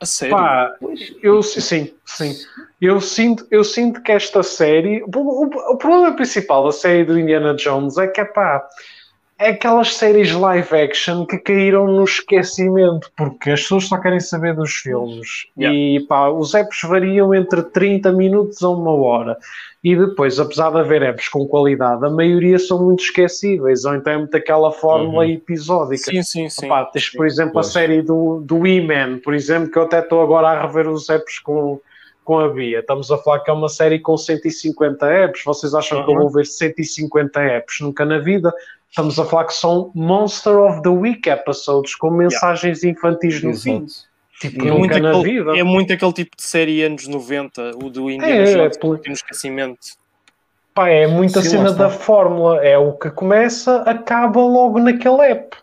A 0.00 0.06
sério? 0.06 0.36
Pá, 0.36 0.74
eu, 1.22 1.42
sim, 1.42 1.92
sim. 2.04 2.34
Eu 2.80 3.00
sinto, 3.00 3.46
eu 3.50 3.62
sinto 3.62 4.00
que 4.00 4.12
esta 4.12 4.42
série. 4.42 5.02
O, 5.02 5.18
o, 5.18 5.72
o, 5.72 5.76
problema 5.76 6.12
principal 6.14 6.64
da 6.64 6.72
série 6.72 7.04
do 7.04 7.18
Indiana 7.18 7.54
Jones 7.54 7.98
é 7.98 8.06
que 8.06 8.20
é 8.20 8.24
pá. 8.24 8.66
É 9.44 9.50
aquelas 9.50 9.94
séries 9.94 10.32
live 10.32 10.74
action 10.74 11.26
que 11.26 11.36
caíram 11.36 11.86
no 11.86 12.04
esquecimento, 12.04 13.12
porque 13.14 13.50
as 13.50 13.60
pessoas 13.60 13.84
só 13.84 13.98
querem 13.98 14.18
saber 14.18 14.54
dos 14.54 14.72
filmes. 14.72 15.48
Yeah. 15.54 15.76
E 15.76 16.00
pá, 16.06 16.30
os 16.30 16.54
apps 16.54 16.80
variam 16.82 17.34
entre 17.34 17.62
30 17.62 18.10
minutos 18.12 18.62
a 18.62 18.70
uma 18.70 18.92
hora. 18.92 19.36
E 19.84 19.94
depois, 19.94 20.40
apesar 20.40 20.70
de 20.70 20.78
haver 20.78 21.02
apps 21.02 21.28
com 21.28 21.46
qualidade, 21.46 22.06
a 22.06 22.08
maioria 22.08 22.58
são 22.58 22.82
muito 22.82 23.04
esquecíveis, 23.04 23.84
ou 23.84 23.94
então 23.94 24.14
é 24.14 24.16
muito 24.16 24.34
aquela 24.34 24.72
fórmula 24.72 25.26
uhum. 25.26 25.32
episódica. 25.32 26.10
Sim, 26.10 26.22
sim, 26.22 26.48
sim. 26.48 26.64
Opa, 26.64 26.86
tens, 26.86 27.10
por 27.10 27.26
exemplo, 27.26 27.52
pois. 27.52 27.68
a 27.68 27.70
série 27.70 28.00
do, 28.00 28.40
do 28.40 28.66
E-Man, 28.66 29.18
por 29.18 29.34
exemplo, 29.34 29.70
que 29.70 29.76
eu 29.76 29.82
até 29.82 29.98
estou 29.98 30.22
agora 30.22 30.48
a 30.48 30.66
rever 30.66 30.88
os 30.88 31.10
apps 31.10 31.38
com, 31.38 31.78
com 32.24 32.38
a 32.38 32.48
Bia. 32.48 32.78
Estamos 32.78 33.10
a 33.10 33.18
falar 33.18 33.40
que 33.40 33.50
é 33.50 33.52
uma 33.52 33.68
série 33.68 33.98
com 33.98 34.16
150 34.16 35.06
apps. 35.06 35.44
Vocês 35.44 35.74
acham 35.74 35.98
uhum. 35.98 36.04
que 36.06 36.10
eu 36.12 36.16
vou 36.16 36.30
ver 36.30 36.46
150 36.46 37.38
apps 37.42 37.80
nunca 37.82 38.06
na 38.06 38.18
vida? 38.18 38.50
Estamos 38.94 39.18
a 39.18 39.24
falar 39.24 39.46
que 39.46 39.54
são 39.54 39.90
Monster 39.92 40.56
of 40.56 40.80
the 40.82 40.88
Week 40.88 41.28
episodes 41.28 41.96
com 41.96 42.10
mensagens 42.10 42.84
infantis 42.84 43.42
no 43.42 43.52
fim. 43.52 43.86
Tipo, 44.40 44.62
É 44.66 44.68
nunca 44.70 44.78
muito, 44.78 44.98
na 45.00 45.10
aquele, 45.10 45.24
vida. 45.24 45.58
é 45.58 45.62
muito 45.64 45.92
aquele 45.92 46.12
tipo 46.12 46.36
de 46.36 46.42
série 46.44 46.82
anos 46.84 47.08
90, 47.08 47.72
o 47.82 47.90
do 47.90 48.08
Indiana 48.08 48.32
É, 48.34 48.44
Jones, 48.54 48.76
é 48.76 48.80
pela- 48.80 48.98
que 48.98 49.08
no 49.08 49.14
esquecimento. 49.14 49.78
Pá, 50.72 50.88
é 50.88 51.06
muita 51.08 51.42
Sim, 51.42 51.50
cena 51.50 51.72
da 51.72 51.88
fórmula. 51.90 52.64
É 52.64 52.76
o 52.78 52.92
que 52.92 53.10
começa, 53.10 53.82
acaba 53.82 54.40
logo 54.40 54.78
naquele 54.78 55.20
app. 55.22 55.56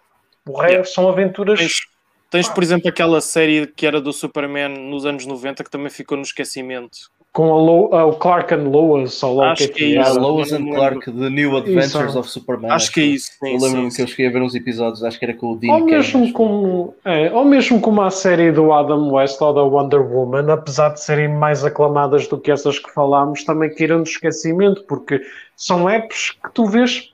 O 0.47 0.53
resto 0.57 0.69
Yeah. 0.71 0.89
são 0.89 1.09
aventuras. 1.09 1.59
Tens, 1.59 1.81
tens, 2.29 2.49
por 2.49 2.63
exemplo, 2.63 2.89
aquela 2.89 3.19
série 3.21 3.67
que 3.67 3.85
era 3.85 4.01
do 4.01 4.11
Superman 4.13 4.69
nos 4.89 5.05
anos 5.05 5.25
90 5.25 5.63
que 5.63 5.69
também 5.69 5.89
ficou 5.89 6.17
no 6.17 6.23
esquecimento. 6.23 6.97
Com 7.33 7.53
a 7.53 7.57
Lo- 7.61 7.89
ah, 7.95 8.05
o 8.05 8.15
Clark 8.17 8.53
and 8.53 8.67
Lois, 8.69 9.23
ou 9.23 9.35
lá 9.37 9.47
o 9.47 9.51
Acho 9.51 9.69
que 9.69 9.71
é 9.71 9.73
que 9.73 9.95
é 9.95 9.99
Ah, 9.99 10.09
isso. 10.09 10.19
Lois 10.19 10.51
and 10.51 10.65
Clark, 10.65 11.05
The 11.11 11.29
New 11.29 11.55
Adventures 11.55 11.93
Exato. 11.95 12.19
of 12.19 12.29
Superman. 12.29 12.71
acho 12.71 12.91
que 12.91 12.99
é 12.99 13.03
isso. 13.05 13.31
Sim, 13.39 13.53
Eu 13.55 13.61
lembro-me 13.61 13.89
sim, 13.89 13.95
que 13.95 14.01
eu 14.03 14.07
cheguei 14.07 14.27
a 14.27 14.31
ver 14.31 14.41
uns 14.41 14.53
episódios, 14.53 15.01
acho 15.01 15.17
que 15.17 15.23
era 15.23 15.33
com 15.33 15.53
o 15.53 15.55
Dean 15.57 15.71
Ou 15.71 15.85
mesmo, 15.85 16.23
acho. 16.25 16.33
como, 16.33 16.93
é, 17.05 17.31
ou 17.31 17.45
mesmo 17.45 17.79
como 17.79 18.01
a 18.01 18.09
série 18.09 18.51
do 18.51 18.73
Adam 18.73 19.13
West 19.13 19.41
ou 19.41 19.53
da 19.53 19.63
Wonder 19.63 20.01
Woman, 20.01 20.51
apesar 20.51 20.89
de 20.89 21.01
serem 21.01 21.29
mais 21.29 21.63
aclamadas 21.63 22.27
do 22.27 22.37
que 22.37 22.51
essas 22.51 22.77
que 22.77 22.91
falámos, 22.91 23.45
também 23.45 23.73
caíram 23.73 24.03
de 24.03 24.09
esquecimento, 24.09 24.83
porque 24.85 25.21
são 25.55 25.89
apps 25.89 26.31
que 26.31 26.51
tu 26.53 26.65
vês 26.65 27.13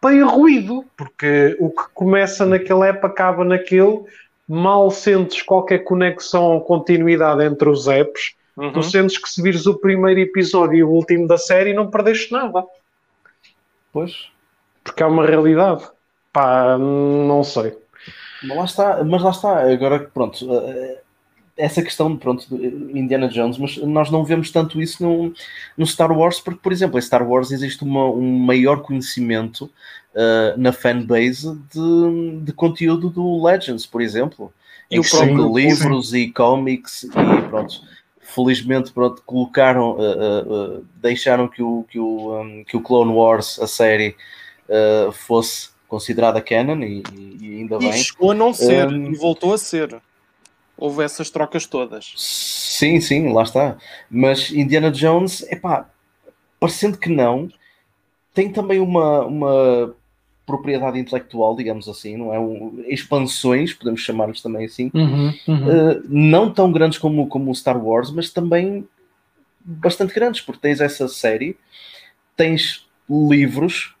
bem 0.00 0.22
ruído, 0.22 0.84
porque 0.96 1.56
o 1.58 1.70
que 1.70 1.82
começa 1.92 2.46
naquele 2.46 2.86
app 2.88 3.04
acaba 3.04 3.44
naquele, 3.44 4.00
mal 4.48 4.90
sentes 4.92 5.42
qualquer 5.42 5.80
conexão 5.80 6.52
ou 6.54 6.60
continuidade 6.60 7.42
entre 7.44 7.68
os 7.68 7.88
apps, 7.88 8.34
Uhum. 8.56 8.72
tu 8.72 8.82
sentes 8.82 9.16
que 9.16 9.28
se 9.28 9.40
vires 9.42 9.66
o 9.66 9.78
primeiro 9.78 10.20
episódio 10.20 10.76
e 10.76 10.82
o 10.84 10.90
último 10.90 11.26
da 11.26 11.38
série 11.38 11.72
não 11.72 11.88
perdeste 11.90 12.32
nada, 12.32 12.64
Pois, 13.92 14.28
porque 14.84 15.02
é 15.02 15.06
uma 15.06 15.26
realidade. 15.26 15.84
Pá, 16.32 16.76
não 16.78 17.42
sei. 17.42 17.76
mas 18.42 18.56
lá 18.56 18.64
está, 18.64 19.04
mas 19.04 19.22
lá 19.22 19.30
está. 19.30 19.72
Agora, 19.72 19.98
pronto, 19.98 20.46
eh, 20.52 21.00
essa 21.56 21.82
questão, 21.82 22.16
pronto, 22.16 22.46
de 22.48 22.66
Indiana 22.98 23.28
Jones, 23.28 23.58
mas 23.58 23.76
nós 23.78 24.10
não 24.10 24.24
vemos 24.24 24.50
tanto 24.50 24.80
isso 24.80 25.02
no, 25.02 25.32
no 25.76 25.86
Star 25.86 26.10
Wars, 26.16 26.38
porque, 26.40 26.60
por 26.62 26.70
exemplo, 26.72 26.98
em 26.98 27.02
Star 27.02 27.26
Wars 27.28 27.50
existe 27.50 27.82
uma, 27.82 28.04
um 28.06 28.38
maior 28.38 28.80
conhecimento 28.82 29.68
eh, 30.14 30.54
na 30.56 30.72
fanbase 30.72 31.58
de, 31.74 32.40
de 32.42 32.52
conteúdo 32.52 33.10
do 33.10 33.44
Legends, 33.44 33.84
por 33.86 34.00
exemplo. 34.00 34.52
E 34.90 34.98
o 34.98 35.02
Em 35.02 35.08
próprio- 35.08 35.56
livros 35.56 36.14
e 36.14 36.30
cómics 36.30 37.04
e 37.04 37.48
pronto. 37.48 37.80
Felizmente, 38.34 38.92
pronto, 38.92 39.22
colocaram, 39.26 39.96
eh, 39.98 40.04
eh, 40.04 40.80
deixaram 40.96 41.48
que 41.48 41.62
o, 41.62 41.84
que, 41.90 41.98
o, 41.98 42.40
um, 42.40 42.64
que 42.64 42.76
o 42.76 42.80
Clone 42.80 43.12
Wars, 43.12 43.58
a 43.58 43.66
série, 43.66 44.16
eh, 44.68 45.08
fosse 45.12 45.70
considerada 45.88 46.40
canon 46.40 46.80
e, 46.82 47.02
e 47.40 47.58
ainda 47.58 47.76
E 47.76 47.78
bem. 47.78 47.92
chegou 47.92 48.30
a 48.30 48.34
não 48.34 48.54
ser, 48.54 48.86
Um, 48.88 49.10
e 49.10 49.16
voltou 49.16 49.52
a 49.52 49.58
ser. 49.58 50.00
Houve 50.78 51.02
essas 51.02 51.28
trocas 51.28 51.66
todas. 51.66 52.12
Sim, 52.16 53.00
sim, 53.00 53.32
lá 53.32 53.42
está. 53.42 53.76
Mas 54.08 54.50
Indiana 54.52 54.90
Jones, 54.90 55.42
epá, 55.50 55.90
parecendo 56.58 56.96
que 56.96 57.10
não, 57.10 57.48
tem 58.32 58.50
também 58.50 58.78
uma, 58.80 59.26
uma 59.26 59.94
propriedade 60.50 60.98
intelectual, 60.98 61.56
digamos 61.56 61.88
assim, 61.88 62.16
não 62.16 62.34
é? 62.34 62.38
Um, 62.38 62.84
expansões, 62.86 63.72
podemos 63.72 64.00
chamar-lhes 64.00 64.42
também 64.42 64.66
assim, 64.66 64.90
eh, 64.94 66.00
não 66.08 66.52
tão 66.52 66.70
grandes 66.72 66.98
como, 66.98 67.26
como 67.28 67.50
o 67.50 67.54
Star 67.54 67.82
Wars, 67.82 68.10
mas 68.10 68.30
também 68.30 68.86
bastante 69.64 70.14
grandes, 70.14 70.40
porque 70.40 70.60
tens 70.60 70.80
essa 70.80 71.06
série, 71.06 71.56
tens 72.36 72.86
livros, 73.08 73.94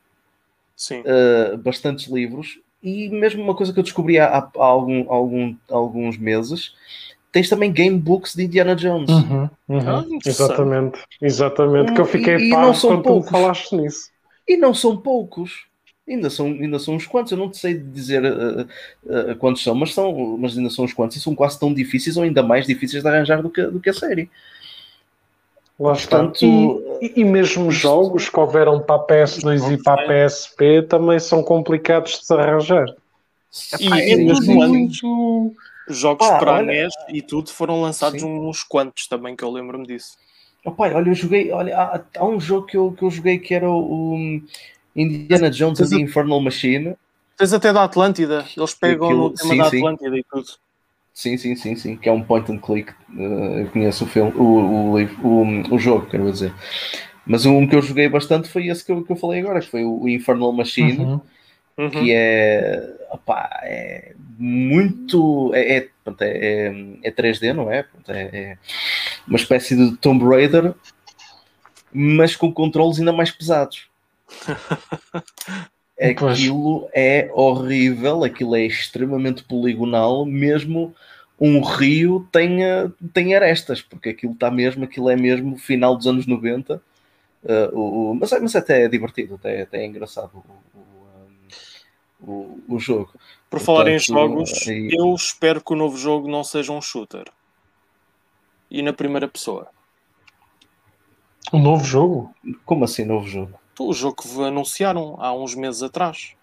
Sim. 0.74 1.00
uh, 1.00 1.56
bastantes 1.58 2.06
livros, 2.08 2.58
e 2.82 3.08
mesmo 3.10 3.42
uma 3.42 3.54
coisa 3.54 3.72
que 3.72 3.78
eu 3.78 3.82
descobri 3.84 4.18
há, 4.18 4.26
há 4.38 4.50
algum, 4.64 5.12
algum, 5.12 5.54
alguns 5.70 6.16
meses, 6.16 6.74
tens 7.30 7.48
também 7.48 7.72
gamebooks 7.72 8.34
de 8.34 8.44
Indiana 8.44 8.74
Jones. 8.74 9.10
Uhum, 9.10 9.50
uhum. 9.68 9.80
Ah. 9.88 10.04
Exatamente, 10.24 10.98
exatamente. 11.20 11.92
Que 11.92 12.00
eu 12.00 12.06
fiquei 12.06 12.36
E- 12.36 12.48
e 12.48 12.50
não 12.50 12.74
são 12.74 12.90
quando 12.90 13.02
tu 13.02 13.08
me 13.08 13.14
poucos. 13.14 13.30
falaste 13.30 13.76
nisso. 13.76 14.10
E 14.48 14.56
não 14.56 14.72
são 14.74 14.96
poucos. 14.96 15.66
Ainda 16.08 16.28
são, 16.28 16.46
ainda 16.46 16.78
são 16.78 16.94
uns 16.94 17.06
quantos, 17.06 17.30
eu 17.30 17.38
não 17.38 17.48
te 17.50 17.58
sei 17.58 17.74
dizer 17.74 18.22
uh, 18.24 18.62
uh, 19.04 19.36
quantos 19.36 19.62
são, 19.62 19.74
mas, 19.74 19.94
são, 19.94 20.36
mas 20.38 20.56
ainda 20.58 20.68
são 20.70 20.84
uns 20.84 20.92
quantos 20.92 21.16
e 21.16 21.20
são 21.20 21.34
quase 21.34 21.58
tão 21.60 21.72
difíceis 21.72 22.16
ou 22.16 22.24
ainda 22.24 22.42
mais 22.42 22.66
difíceis 22.66 23.02
de 23.02 23.08
arranjar 23.08 23.40
do 23.42 23.48
que, 23.50 23.62
do 23.66 23.78
que 23.78 23.90
a 23.90 23.94
série. 23.94 24.28
Lá. 25.78 25.92
Portanto, 25.92 26.82
E, 27.00 27.20
e 27.20 27.24
mesmo 27.24 27.70
jogos 27.70 28.28
que 28.28 28.38
houveram 28.38 28.80
para 28.80 28.96
a 28.96 29.06
PS2 29.06 29.70
e 29.72 29.82
para 29.82 30.02
a 30.02 30.06
PSP 30.06 30.82
também 30.82 31.18
são 31.18 31.42
complicados 31.42 32.18
de 32.18 32.26
se 32.26 32.34
arranjar. 32.34 32.86
E, 33.78 33.86
Epá, 33.86 33.98
é 34.00 34.16
mesmo 34.16 34.62
antes, 34.62 35.02
muito. 35.02 35.54
jogos 35.88 36.26
Pá, 36.26 36.38
para 36.38 36.52
olha- 36.54 36.66
NES 36.66 36.92
e 37.08 37.22
tudo 37.22 37.50
foram 37.50 37.80
lançados 37.80 38.20
Sim. 38.20 38.26
uns 38.26 38.62
quantos 38.62 39.06
também, 39.06 39.34
que 39.34 39.42
eu 39.44 39.50
lembro-me 39.50 39.86
disso. 39.86 40.18
Oh, 40.64 40.72
pai, 40.72 40.92
olha, 40.92 41.08
eu 41.08 41.14
joguei. 41.14 41.50
Olha, 41.50 41.76
há, 41.78 42.02
há 42.18 42.24
um 42.26 42.38
jogo 42.38 42.66
que 42.66 42.76
eu, 42.76 42.92
que 42.92 43.02
eu 43.02 43.10
joguei 43.10 43.38
que 43.38 43.54
era 43.54 43.70
o, 43.70 44.14
o 44.14 44.42
Indiana 44.94 45.50
Jones 45.50 45.80
and 45.80 45.88
the 45.88 45.96
Infernal 45.96 46.40
Machine. 46.40 46.96
Tens 47.36 47.52
até 47.52 47.72
da 47.72 47.84
Atlântida, 47.84 48.44
eles 48.56 48.74
pegam 48.74 49.06
Aquilo- 49.06 49.28
no 49.28 49.34
tema 49.34 49.50
sim, 49.50 49.58
da 49.58 49.70
sim. 49.70 49.78
Atlântida 49.78 50.16
e 50.18 50.24
tudo. 50.30 50.46
Sim, 51.12 51.36
sim, 51.36 51.56
sim, 51.56 51.74
sim, 51.76 51.96
que 51.96 52.08
é 52.08 52.12
um 52.12 52.22
point 52.22 52.50
and 52.52 52.58
click. 52.58 52.92
eh, 53.18 53.62
eu 53.62 53.70
conheço 53.70 54.04
o 54.04 54.06
filme, 54.06 54.32
o, 54.36 54.94
o, 55.22 55.74
o, 55.74 55.78
jogo, 55.78 56.06
quero 56.06 56.30
dizer. 56.30 56.54
Mas 57.26 57.44
um 57.46 57.66
que 57.66 57.74
eu 57.76 57.82
joguei 57.82 58.08
bastante 58.08 58.48
foi 58.48 58.68
esse 58.68 58.84
que 58.84 58.92
eu, 58.92 59.04
que 59.04 59.10
eu 59.12 59.16
falei 59.16 59.40
agora, 59.40 59.60
que 59.60 59.68
foi 59.68 59.84
o 59.84 60.08
Infernal 60.08 60.52
Machine, 60.52 60.98
Uhum. 60.98 61.20
Uhum. 61.78 61.90
que 61.90 62.12
é, 62.12 62.96
opá, 63.10 63.48
é 63.62 64.14
muito. 64.38 65.50
É, 65.54 65.78
é, 65.78 65.88
é, 66.20 66.24
é, 66.24 66.74
é 67.04 67.10
3D, 67.10 67.52
não 67.54 67.70
é? 67.70 67.86
É, 68.08 68.20
é 68.20 68.58
uma 69.26 69.36
espécie 69.36 69.74
de 69.76 69.96
Tomb 69.96 70.24
Raider, 70.24 70.74
mas 71.92 72.36
com 72.36 72.52
controles 72.52 72.98
ainda 72.98 73.12
mais 73.12 73.30
pesados. 73.30 73.89
Pois. 76.18 76.38
Aquilo 76.38 76.88
é 76.94 77.30
horrível, 77.34 78.24
aquilo 78.24 78.56
é 78.56 78.62
extremamente 78.64 79.44
poligonal, 79.44 80.24
mesmo 80.24 80.94
um 81.38 81.60
rio 81.62 82.26
tem, 82.32 82.64
eh, 82.64 82.90
tem 83.12 83.34
arestas, 83.34 83.82
porque 83.82 84.08
aquilo 84.08 84.32
está 84.32 84.50
mesmo, 84.50 84.84
aquilo 84.84 85.10
é 85.10 85.16
mesmo 85.16 85.58
final 85.58 85.94
dos 85.94 86.06
anos 86.06 86.26
90. 86.26 86.82
eh, 87.44 87.68
o, 87.72 88.12
o- 88.12 88.14
mas, 88.14 88.32
é- 88.32 88.40
mas 88.40 88.56
até 88.56 88.84
é 88.84 88.88
divertido, 88.88 89.34
até, 89.34 89.60
até 89.62 89.82
é 89.82 89.86
engraçado 89.86 90.30
o, 90.34 90.78
o, 90.78 91.06
um, 92.26 92.32
o- 92.32 92.76
o 92.76 92.78
jogo. 92.78 93.12
Por 93.50 93.60
falar 93.60 93.88
em 93.88 93.98
Portanto, 93.98 94.06
jogos, 94.06 94.68
aí- 94.68 94.88
eu 94.90 95.14
espero 95.14 95.62
que 95.62 95.72
o 95.74 95.76
novo 95.76 95.98
jogo 95.98 96.30
não 96.30 96.42
seja 96.42 96.72
um 96.72 96.80
shooter. 96.80 97.24
E 98.70 98.80
na 98.80 98.94
primeira 98.94 99.28
pessoa. 99.28 99.68
Um 101.52 101.60
novo 101.60 101.84
jogo? 101.84 102.34
Como 102.64 102.84
assim, 102.84 103.04
novo 103.04 103.26
jogo? 103.28 103.59
O 103.82 103.94
jogo 103.94 104.16
que 104.22 104.42
anunciaram 104.44 105.16
há 105.18 105.32
uns 105.32 105.54
meses 105.54 105.82
atrás. 105.82 106.34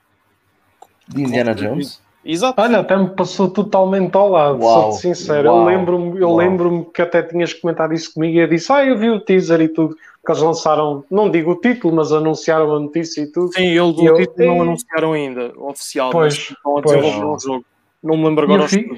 De 1.08 1.22
Indiana 1.22 1.54
Jones? 1.54 2.02
Exato. 2.26 2.60
Olha, 2.60 2.80
até 2.80 2.98
me 2.98 3.10
passou 3.16 3.48
totalmente 3.50 4.16
ao 4.16 4.28
lado, 4.30 4.60
Uau, 4.64 4.92
sou-te 4.92 5.02
sincero. 5.02 5.50
uau, 5.50 5.60
eu 5.60 5.66
lembro-me 5.78 6.20
eu 6.20 6.36
lembro 6.36 6.86
que 6.92 7.02
até 7.02 7.22
tinhas 7.22 7.54
comentado 7.54 7.94
isso 7.94 8.12
comigo 8.14 8.36
e 8.36 8.40
eu 8.40 8.48
disse: 8.48 8.72
Ah, 8.74 8.84
eu 8.84 8.98
vi 8.98 9.10
o 9.12 9.20
teaser 9.20 9.62
e 9.62 9.70
tudo. 9.70 9.96
Porque 9.96 10.32
eles 10.32 10.42
lançaram, 10.42 11.06
não 11.12 11.30
digo 11.30 11.52
o 11.52 11.60
título, 11.62 11.96
mas 11.96 12.12
anunciaram 12.12 12.76
a 12.76 12.80
notícia 12.80 13.22
e 13.22 13.32
tudo. 13.32 13.54
Sim, 13.54 13.68
eles 13.68 13.98
eu- 14.00 14.14
o 14.16 14.18
título 14.18 14.46
não 14.48 14.56
Ei. 14.56 14.62
anunciaram 14.62 15.14
ainda, 15.14 15.54
oficial, 15.60 16.10
Pois, 16.12 16.34
mas 16.36 16.50
estão 16.50 16.78
a 16.78 16.82
desenvolver 16.82 17.26
um 17.26 17.40
jogo. 17.40 17.66
Não 18.04 18.18
me 18.18 18.24
lembro 18.26 18.44
E 18.44 18.46
agora 18.46 18.64
eu 18.64 18.68
fi-. 18.68 18.90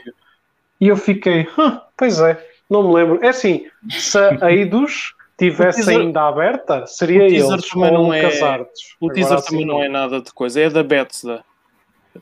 E 0.81 0.87
eu 0.87 0.95
fiquei, 0.97 1.45
"Hã, 1.57 1.81
pois 1.97 2.19
é, 2.21 2.43
não 2.69 2.87
me 2.87 2.93
lembro. 2.95 3.19
É 3.23 3.27
assim, 3.29 3.65
se 3.91 4.17
a 4.17 4.29
Eidos 4.49 5.13
tivesse 5.39 5.83
teaser- 5.85 5.99
ainda 6.01 6.21
aberta, 6.27 6.85
seria 6.85 7.23
o 7.23 7.27
teaser 7.27 7.53
eles 7.53 7.69
também 7.69 7.91
não 7.91 8.07
o 8.09 8.13
é- 8.13 8.21
Casartes. 8.21 8.81
O 8.99 9.05
Agora 9.05 9.13
teaser 9.15 9.37
assim 9.37 9.49
também 9.51 9.65
não 9.65 9.83
é 9.83 9.89
nada 9.89 10.21
de 10.21 10.31
coisa, 10.33 10.61
é 10.61 10.69
da 10.69 10.83
Bethesda. 10.83 11.43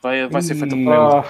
Vai, 0.02 0.28
vai 0.28 0.42
ser 0.42 0.56
feita 0.56 0.76
por 0.76 0.82
eles. 0.94 1.26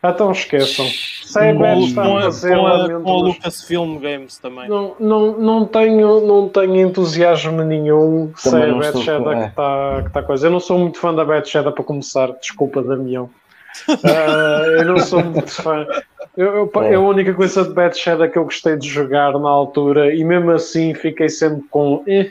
Ah, 0.00 0.10
então 0.10 0.30
esqueçam. 0.30 0.86
Se 0.86 1.38
é 1.40 1.50
a 1.50 1.52
Com, 1.54 1.58
Beth 1.60 2.00
a- 2.18 2.22
fazer, 2.22 2.56
com 2.56 2.66
a, 2.68 3.00
com 3.00 3.16
Lucasfilm 3.16 3.98
Games 3.98 4.38
também. 4.38 4.68
Não, 4.68 4.94
não, 5.00 5.32
não, 5.38 5.64
tenho, 5.66 6.20
não 6.24 6.48
tenho 6.48 6.76
entusiasmo 6.76 7.62
nenhum 7.64 8.32
se 8.36 8.48
Também 8.48 8.80
é 8.80 8.88
a 8.88 8.92
Shadow 8.92 9.24
com- 9.24 9.38
que 9.38 9.44
é. 9.44 9.48
está 9.48 10.02
que 10.04 10.10
tá 10.10 10.22
coisa. 10.22 10.46
Eu 10.46 10.50
não 10.52 10.60
sou 10.60 10.78
muito 10.78 11.00
fã 11.00 11.12
da 11.12 11.24
Bad 11.24 11.48
Shadow 11.48 11.72
para 11.72 11.82
começar, 11.82 12.30
desculpa, 12.40 12.80
Damião. 12.82 13.28
Ah, 14.04 14.62
eu 14.78 14.84
não 14.84 14.98
sou 14.98 15.22
muito 15.24 15.50
fã. 15.50 15.84
Eu, 16.38 16.70
eu, 16.72 16.82
É. 16.84 16.94
A 16.94 17.00
única 17.00 17.34
coisa 17.34 17.64
de 17.64 17.70
Bad 17.74 17.98
Shadow 17.98 18.30
que 18.30 18.38
eu 18.38 18.44
gostei 18.44 18.76
de 18.76 18.88
jogar 18.88 19.32
na 19.32 19.48
altura, 19.50 20.14
e 20.14 20.22
mesmo 20.22 20.52
assim 20.52 20.94
fiquei 20.94 21.28
sempre 21.28 21.64
com. 21.68 22.04
"Eh", 22.06 22.30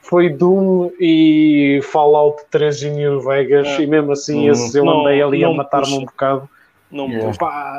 foi 0.00 0.28
Doom 0.28 0.92
e 1.00 1.80
Fallout 1.82 2.44
3 2.52 2.80
e 2.82 2.88
New 2.90 3.20
Vegas, 3.20 3.66
É. 3.66 3.82
e 3.82 3.86
mesmo 3.88 4.12
assim 4.12 4.48
Hum. 4.48 4.52
esses 4.52 4.74
eu 4.76 4.84
Não, 4.84 5.00
andei 5.00 5.20
ali 5.20 5.44
a 5.44 5.50
matar-me 5.50 5.92
um 5.92 6.04
bocado. 6.04 6.48
Não 6.90 7.08
me 7.08 7.14
Yeah. 7.16 7.36
Pá, 7.36 7.78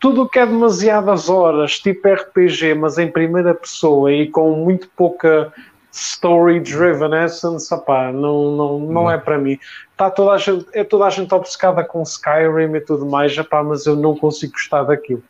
tudo 0.00 0.22
o 0.22 0.28
que 0.28 0.38
é 0.38 0.46
demasiadas 0.46 1.28
horas, 1.28 1.78
tipo 1.80 2.06
RPG, 2.08 2.74
mas 2.74 2.96
em 2.96 3.08
primeira 3.10 3.52
pessoa 3.54 4.10
e 4.12 4.28
com 4.28 4.52
muito 4.52 4.88
pouca 4.96 5.52
story 5.98 6.60
driven 6.60 7.14
essence, 7.14 7.72
opá, 7.74 8.12
não, 8.12 8.56
não, 8.56 8.78
não, 8.78 8.92
não. 8.92 9.10
é 9.10 9.18
para 9.18 9.38
mim. 9.38 9.58
Tá 9.96 10.10
toda 10.10 10.32
a 10.32 10.38
gente, 10.38 10.66
é 10.72 10.84
toda 10.84 11.06
a 11.06 11.10
gente 11.10 11.32
obcecada 11.34 11.84
com 11.84 12.02
Skyrim 12.02 12.74
e 12.74 12.80
tudo 12.80 13.04
mais, 13.04 13.36
opá, 13.36 13.62
mas 13.62 13.86
eu 13.86 13.96
não 13.96 14.16
consigo 14.16 14.52
gostar 14.52 14.84
daquilo. 14.84 15.22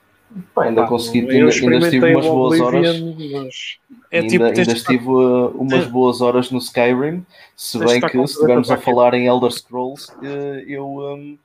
Pá, 0.54 0.64
ainda 0.64 0.86
consegui, 0.86 1.20
ainda, 1.20 1.50
ainda 1.50 1.86
estive 1.86 2.14
umas 2.14 2.26
boas 2.26 2.60
horas. 2.60 3.00
Mas... 3.00 3.78
É 4.10 4.22
tipo, 4.22 4.44
ainda, 4.44 4.60
ainda 4.60 4.72
estive 4.72 5.08
uh, 5.08 5.48
umas 5.56 5.86
boas 5.86 6.20
horas 6.20 6.50
no 6.50 6.58
Skyrim. 6.58 7.24
Se 7.56 7.78
bem 7.78 8.00
que 8.00 8.10
se 8.10 8.34
estivermos 8.34 8.70
a 8.70 8.76
falar 8.76 9.14
em 9.14 9.26
Elder 9.26 9.50
Scrolls, 9.50 10.12
uh, 10.12 10.24
eu, 10.66 10.86
um, 10.86 11.38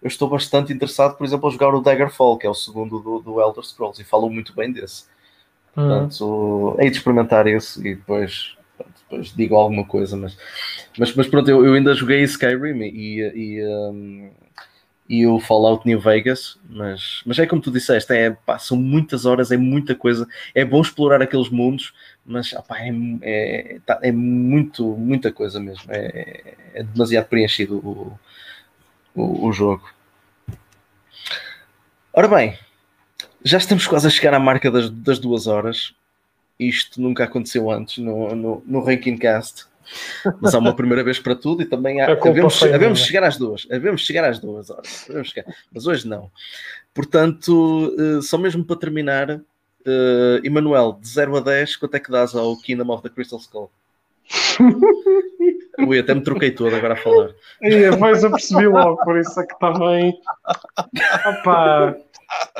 eu 0.00 0.06
estou 0.06 0.28
bastante 0.28 0.72
interessado, 0.72 1.16
por 1.16 1.24
exemplo, 1.24 1.48
a 1.48 1.52
jogar 1.52 1.74
o 1.74 1.80
Daggerfall, 1.80 2.38
que 2.38 2.46
é 2.46 2.50
o 2.50 2.54
segundo 2.54 3.00
do, 3.00 3.18
do 3.18 3.40
Elder 3.40 3.64
Scrolls, 3.64 4.00
e 4.00 4.04
falo 4.04 4.30
muito 4.30 4.54
bem 4.54 4.70
desse. 4.70 5.04
Hum. 5.76 5.88
Portanto, 5.88 6.76
hei 6.78 6.90
de 6.90 6.96
experimentar 6.96 7.46
esse 7.48 7.80
e 7.80 7.96
depois, 7.96 8.56
depois 9.08 9.32
digo 9.34 9.56
alguma 9.56 9.84
coisa, 9.84 10.16
mas, 10.16 10.36
mas, 10.98 11.14
mas 11.14 11.26
pronto, 11.26 11.48
eu, 11.50 11.64
eu 11.64 11.74
ainda 11.74 11.94
joguei 11.94 12.22
Skyrim 12.22 12.82
e, 12.82 13.20
e 13.34 13.66
um, 13.66 14.30
e 15.08 15.26
o 15.26 15.40
Fallout 15.40 15.86
New 15.86 15.98
Vegas, 15.98 16.58
mas, 16.68 17.22
mas 17.24 17.38
é 17.38 17.46
como 17.46 17.62
tu 17.62 17.70
disseste, 17.70 18.12
é, 18.12 18.30
pá, 18.30 18.58
são 18.58 18.76
muitas 18.76 19.24
horas, 19.24 19.50
é 19.50 19.56
muita 19.56 19.94
coisa, 19.94 20.28
é 20.54 20.64
bom 20.64 20.82
explorar 20.82 21.22
aqueles 21.22 21.48
mundos, 21.48 21.94
mas 22.26 22.52
é, 22.52 22.58
é, 23.22 23.80
tá, 23.86 23.98
é 24.02 24.12
muito, 24.12 24.84
muita 24.84 25.32
coisa 25.32 25.58
mesmo, 25.58 25.84
é, 25.88 26.54
é 26.74 26.82
demasiado 26.82 27.26
preenchido 27.26 27.78
o, 27.78 28.18
o, 29.14 29.46
o, 29.48 29.52
jogo. 29.52 29.88
Ora 32.12 32.28
bem, 32.28 32.58
já 33.42 33.56
estamos 33.56 33.86
quase 33.86 34.06
a 34.06 34.10
chegar 34.10 34.34
à 34.34 34.38
marca 34.38 34.70
das, 34.70 34.90
das 34.90 35.18
duas 35.18 35.46
horas, 35.46 35.94
isto 36.58 37.00
nunca 37.00 37.24
aconteceu 37.24 37.70
antes 37.70 37.98
no, 37.98 38.34
no, 38.34 38.62
no 38.66 38.80
Ranking 38.80 39.16
Cast. 39.16 39.66
Mas 40.40 40.54
há 40.54 40.58
uma 40.58 40.74
primeira 40.74 41.02
vez 41.02 41.18
para 41.18 41.34
tudo 41.34 41.62
e 41.62 41.66
também 41.66 42.00
há, 42.02 42.12
havemos, 42.12 42.62
havemos 42.62 43.00
chegar 43.00 43.24
às 43.24 43.38
duas, 43.38 43.66
havemos 43.70 44.02
chegar 44.02 44.28
às 44.28 44.38
duas 44.38 44.68
horas, 44.68 45.06
mas 45.72 45.86
hoje 45.86 46.06
não. 46.06 46.30
Portanto, 46.92 47.94
uh, 47.96 48.20
só 48.20 48.36
mesmo 48.36 48.62
para 48.64 48.76
terminar, 48.76 49.30
uh, 49.30 50.44
Emanuel, 50.44 50.98
de 51.00 51.08
0 51.08 51.38
a 51.38 51.40
10, 51.40 51.76
quanto 51.76 51.94
é 51.94 52.00
que 52.00 52.10
dás 52.10 52.34
ao 52.34 52.56
Kingdom 52.58 52.92
of 52.92 53.02
the 53.02 53.08
Crystal 53.08 53.38
Skull? 53.38 53.70
Ui, 55.78 55.98
até 55.98 56.12
me 56.12 56.22
troquei 56.22 56.50
todo 56.50 56.74
agora 56.74 56.94
a 56.94 56.96
falar. 56.96 57.30
Mas 58.00 58.24
eu 58.24 58.30
percebi 58.30 58.66
logo, 58.66 58.96
por 59.04 59.16
isso 59.16 59.40
é 59.40 59.46
que 59.46 59.58
também. 59.60 60.12
Opa, 61.24 61.96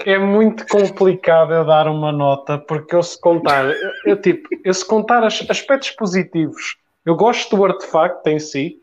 é 0.04 0.18
muito 0.18 0.66
complicado 0.66 1.52
eu 1.52 1.64
dar 1.64 1.86
uma 1.88 2.10
nota, 2.10 2.58
porque 2.58 2.94
eu 2.94 3.02
se 3.02 3.20
contar, 3.20 3.64
eu, 3.66 3.90
eu 4.04 4.20
tipo, 4.20 4.48
eu 4.64 4.72
se 4.72 4.86
contar 4.86 5.24
aspectos 5.24 5.90
positivos 5.90 6.76
eu 7.08 7.16
gosto 7.16 7.56
do 7.56 7.64
artefacto 7.64 8.28
em 8.28 8.38
si, 8.38 8.76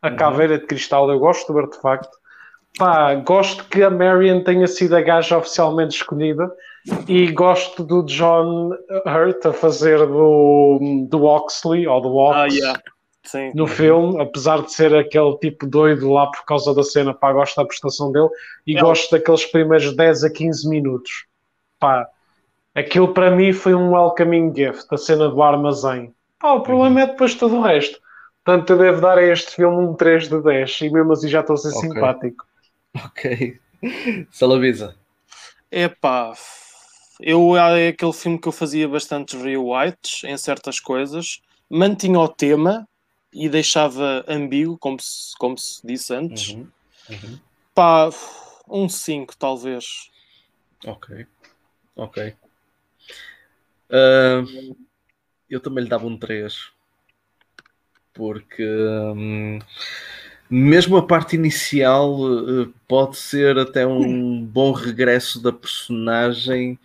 a 0.00 0.08
uhum. 0.08 0.16
caveira 0.16 0.58
de 0.58 0.64
cristal, 0.64 1.10
eu 1.10 1.18
gosto 1.18 1.52
do 1.52 1.58
artefacto. 1.58 2.08
Pá, 2.78 3.14
gosto 3.16 3.64
que 3.64 3.82
a 3.82 3.90
Marion 3.90 4.42
tenha 4.42 4.66
sido 4.66 4.96
a 4.96 5.02
gaja 5.02 5.36
oficialmente 5.36 5.96
escolhida 5.96 6.50
e 7.06 7.30
gosto 7.30 7.84
do 7.84 8.02
John 8.04 8.70
Hurt 9.04 9.44
a 9.44 9.52
fazer 9.52 9.98
do, 9.98 11.06
do 11.10 11.24
Oxley 11.24 11.86
ou 11.86 12.00
do 12.00 12.16
Ox 12.16 12.36
ah, 12.38 12.46
yeah. 12.46 12.82
Sim. 13.22 13.52
no 13.54 13.66
filme, 13.66 14.20
apesar 14.20 14.62
de 14.62 14.72
ser 14.72 14.94
aquele 14.94 15.36
tipo 15.38 15.66
doido 15.66 16.10
lá 16.10 16.26
por 16.26 16.44
causa 16.44 16.74
da 16.74 16.82
cena, 16.82 17.12
pá, 17.12 17.32
gosto 17.32 17.56
da 17.56 17.66
prestação 17.66 18.10
dele 18.10 18.28
e 18.66 18.76
é. 18.76 18.80
gosto 18.80 19.10
daqueles 19.10 19.44
primeiros 19.44 19.94
10 19.94 20.24
a 20.24 20.30
15 20.30 20.68
minutos. 20.68 21.26
Pá, 21.78 22.08
aquilo 22.74 23.12
para 23.12 23.30
mim 23.30 23.52
foi 23.52 23.74
um 23.74 23.92
welcoming 23.92 24.52
gift, 24.54 24.86
a 24.90 24.96
cena 24.96 25.28
do 25.28 25.42
armazém. 25.42 26.14
Ah, 26.40 26.54
o 26.54 26.62
problema 26.62 27.02
é 27.02 27.06
depois 27.06 27.34
todo 27.34 27.56
o 27.56 27.62
resto. 27.62 28.00
Portanto, 28.42 28.70
eu 28.70 28.78
devo 28.78 29.00
dar 29.00 29.18
a 29.18 29.22
este 29.22 29.54
filme 29.54 29.76
um 29.76 29.94
3 29.94 30.28
de 30.28 30.42
10 30.42 30.80
e 30.80 30.90
mesmo 30.90 31.12
assim 31.12 31.28
já 31.28 31.40
estou 31.40 31.54
a 31.54 31.56
ser 31.58 31.68
okay. 31.68 31.80
simpático. 31.80 32.46
Ok. 33.04 33.60
Salavisa. 34.30 34.96
Epá, 35.70 36.32
eu 37.20 37.56
é 37.56 37.88
aquele 37.88 38.12
filme 38.12 38.40
que 38.40 38.48
eu 38.48 38.52
fazia 38.52 38.88
bastantes 38.88 39.40
rewrites 39.40 40.24
em 40.24 40.36
certas 40.36 40.80
coisas, 40.80 41.42
mantinha 41.68 42.18
o 42.18 42.28
tema 42.28 42.88
e 43.32 43.48
deixava 43.48 44.24
ambíguo, 44.26 44.78
como 44.78 44.98
se, 45.00 45.36
como 45.38 45.56
se 45.56 45.86
disse 45.86 46.14
antes. 46.14 46.54
Uhum. 46.54 46.68
Uhum. 47.10 47.38
Pá, 47.74 48.10
um 48.68 48.88
5 48.88 49.36
talvez. 49.36 50.10
Ok. 50.86 51.26
Ok. 51.96 52.34
Uh, 53.90 54.76
eu 55.48 55.60
também 55.60 55.84
lhe 55.84 55.90
dava 55.90 56.06
um 56.06 56.16
3. 56.16 56.70
Porque 58.12 58.64
hum, 58.64 59.58
mesmo 60.48 60.96
a 60.96 61.06
parte 61.06 61.36
inicial 61.36 62.20
uh, 62.20 62.72
pode 62.88 63.16
ser 63.16 63.58
até 63.58 63.86
um 63.86 64.42
bom 64.44 64.72
regresso 64.72 65.40
da 65.40 65.52
personagem, 65.52 66.78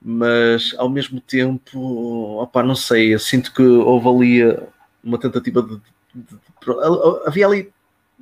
mas 0.00 0.74
ao 0.78 0.88
mesmo 0.88 1.20
tempo, 1.20 2.38
opa, 2.40 2.62
não 2.62 2.74
sei, 2.74 3.14
eu 3.14 3.18
sinto 3.18 3.52
que 3.52 3.62
houve 3.62 4.08
ali 4.08 4.56
uma 5.02 5.18
tentativa 5.18 5.62
de, 5.62 5.80
de, 6.14 6.36
de 6.36 6.38
havia 7.26 7.46
ali 7.46 7.72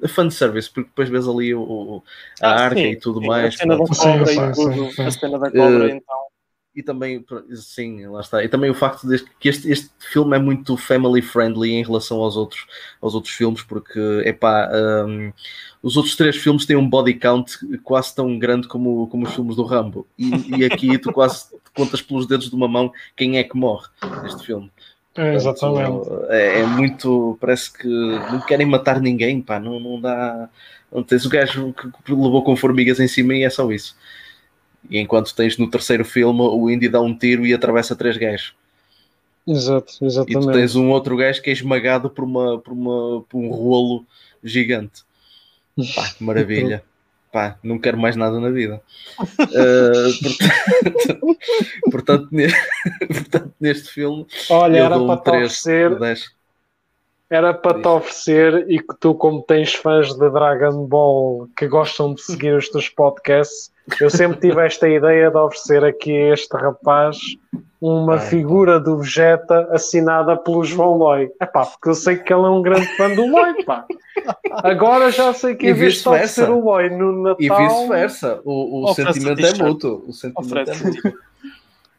a 0.03 0.09
fanservice, 0.09 0.71
porque 0.71 0.89
depois 0.89 1.09
vês 1.09 1.29
ali 1.29 1.55
o, 1.55 2.03
a 2.41 2.49
ah, 2.49 2.61
arca 2.65 2.81
sim, 2.81 2.93
e 2.93 2.97
tudo 2.97 3.21
sim, 3.21 3.27
mais. 3.27 3.55
A 3.55 3.59
cena 3.59 3.77
da 3.77 3.85
cobra 3.85 4.33
e 4.33 4.53
tudo, 4.53 5.03
a 5.03 5.11
cena 5.11 5.39
da 5.39 5.51
cobra, 5.51 5.87
uh, 5.87 5.89
então 5.89 6.31
e 6.75 6.83
também, 6.85 7.25
sim, 7.57 8.07
lá 8.07 8.21
está. 8.21 8.45
E 8.45 8.49
também 8.49 8.71
o 8.71 8.75
facto 8.75 9.07
de 9.07 9.25
que 9.41 9.49
este, 9.49 9.69
este 9.71 9.91
filme 9.99 10.37
é 10.37 10.39
muito 10.39 10.77
family 10.77 11.21
friendly 11.21 11.73
em 11.73 11.83
relação 11.83 12.21
aos 12.21 12.37
outros, 12.37 12.65
aos 13.03 13.15
outros 13.15 13.35
filmes, 13.35 13.63
porque 13.63 14.23
é 14.25 14.33
pá, 14.33 14.71
um, 15.07 15.33
os 15.83 15.97
outros 15.97 16.15
três 16.15 16.37
filmes 16.37 16.67
têm 16.67 16.77
um 16.77 16.89
body 16.89 17.15
count 17.15 17.59
quase 17.83 18.15
tão 18.15 18.39
grande 18.39 18.69
como, 18.69 19.09
como 19.09 19.27
os 19.27 19.35
filmes 19.35 19.57
do 19.57 19.65
Rambo. 19.65 20.07
E, 20.17 20.59
e 20.59 20.65
aqui 20.65 20.97
tu 20.97 21.13
quase 21.13 21.47
contas 21.75 22.01
pelos 22.01 22.27
dedos 22.27 22.49
de 22.49 22.55
uma 22.55 22.69
mão 22.69 22.93
quem 23.17 23.39
é 23.39 23.45
que 23.45 23.57
morre 23.57 23.89
neste 24.23 24.47
filme. 24.47 24.71
É, 25.17 25.35
exatamente. 25.35 26.09
É, 26.29 26.61
é, 26.61 26.67
muito. 26.67 27.37
Parece 27.41 27.73
que 27.73 27.89
não 27.89 28.41
querem 28.41 28.67
matar 28.67 29.01
ninguém, 29.01 29.41
pá, 29.41 29.59
não, 29.59 29.81
não 29.81 30.01
dá. 30.01 30.49
Não 30.93 31.03
tens 31.03 31.25
o 31.25 31.29
gajo 31.29 31.73
que 31.73 32.13
levou 32.13 32.43
com 32.43 32.57
formigas 32.57 32.99
em 33.01 33.09
cima 33.09 33.35
e 33.35 33.45
é 33.45 33.51
só 33.51 33.71
isso. 33.71 33.97
E 34.89 34.99
enquanto 34.99 35.35
tens 35.35 35.57
no 35.57 35.71
terceiro 35.71 36.05
filme 36.05 36.41
o 36.41 36.71
Indy 36.71 36.89
dá 36.89 37.01
um 37.01 37.17
tiro 37.17 37.47
e 37.47 37.53
atravessa 37.53 37.95
três 37.95 38.17
gajos. 38.17 38.55
Exato, 39.47 40.05
exatamente. 40.05 40.45
E 40.45 40.47
tu 40.47 40.53
tens 40.53 40.77
um 40.77 40.91
outro 40.91 41.17
gajo 41.17 41.43
que 41.43 41.51
é 41.51 41.53
esmagado 41.53 42.09
por, 42.11 42.25
uma, 42.25 42.59
por, 42.59 42.73
uma, 42.73 43.23
por 43.23 43.39
um 43.39 43.51
rolo 43.51 44.05
gigante. 44.43 45.03
Pá, 45.95 46.09
que 46.09 46.23
maravilha. 46.25 46.83
Pá, 47.33 47.57
não 47.63 47.79
quero 47.79 47.97
mais 47.97 48.17
nada 48.17 48.41
na 48.41 48.51
vida. 48.51 48.83
Uh, 49.21 50.11
portanto, 50.23 51.39
portanto, 51.91 52.29
neste, 52.33 52.59
portanto, 53.07 53.55
neste 53.61 53.89
filme. 53.91 54.27
Olha, 54.51 54.79
era 54.79 54.99
para 54.99 55.03
um 55.03 55.17
3 55.17 55.45
oferecer. 55.45 55.99
Era 57.31 57.55
para 57.55 57.81
te 57.81 57.87
oferecer 57.87 58.67
e 58.69 58.81
que 58.81 58.95
tu, 58.99 59.15
como 59.15 59.43
tens 59.43 59.73
fãs 59.73 60.13
de 60.13 60.29
Dragon 60.31 60.85
Ball 60.87 61.49
que 61.57 61.69
gostam 61.69 62.13
de 62.13 62.23
seguir 62.23 62.55
os 62.55 62.69
teus 62.69 62.89
podcasts, 62.89 63.71
eu 64.01 64.11
sempre 64.11 64.41
tive 64.41 64.67
esta 64.67 64.89
ideia 64.89 65.31
de 65.31 65.37
oferecer 65.37 65.85
aqui 65.85 66.11
a 66.11 66.35
este 66.35 66.57
rapaz 66.57 67.19
uma 67.81 68.15
Ai, 68.15 68.21
figura 68.21 68.79
do 68.79 68.99
Vegeta 68.99 69.69
assinada 69.71 70.37
pelo 70.37 70.63
João 70.65 70.99
Loi. 70.99 71.31
É 71.41 71.47
pá, 71.47 71.65
porque 71.65 71.89
eu 71.89 71.95
sei 71.95 72.17
que 72.17 72.33
ele 72.33 72.43
é 72.43 72.49
um 72.49 72.61
grande 72.61 72.87
fã 72.97 73.15
do 73.15 73.25
Loi, 73.27 73.65
pá. 73.65 73.87
Agora 74.51 75.11
já 75.11 75.33
sei 75.33 75.55
que 75.55 75.71
em 75.71 75.73
vez 75.73 76.03
de 76.03 76.09
oferecer 76.09 76.51
o 76.51 76.61
Loi 76.61 76.91
no 76.91 77.23
Natal. 77.23 77.37
E 77.39 77.49
vice-versa. 77.49 78.41
O, 78.45 78.91
o 78.91 78.95
sentimento 78.95 79.47
é 79.47 79.55
mútuo. 79.55 80.05
O 80.07 80.13
sentimento 80.13 80.71
é 80.71 80.75
mútuo. 80.75 81.13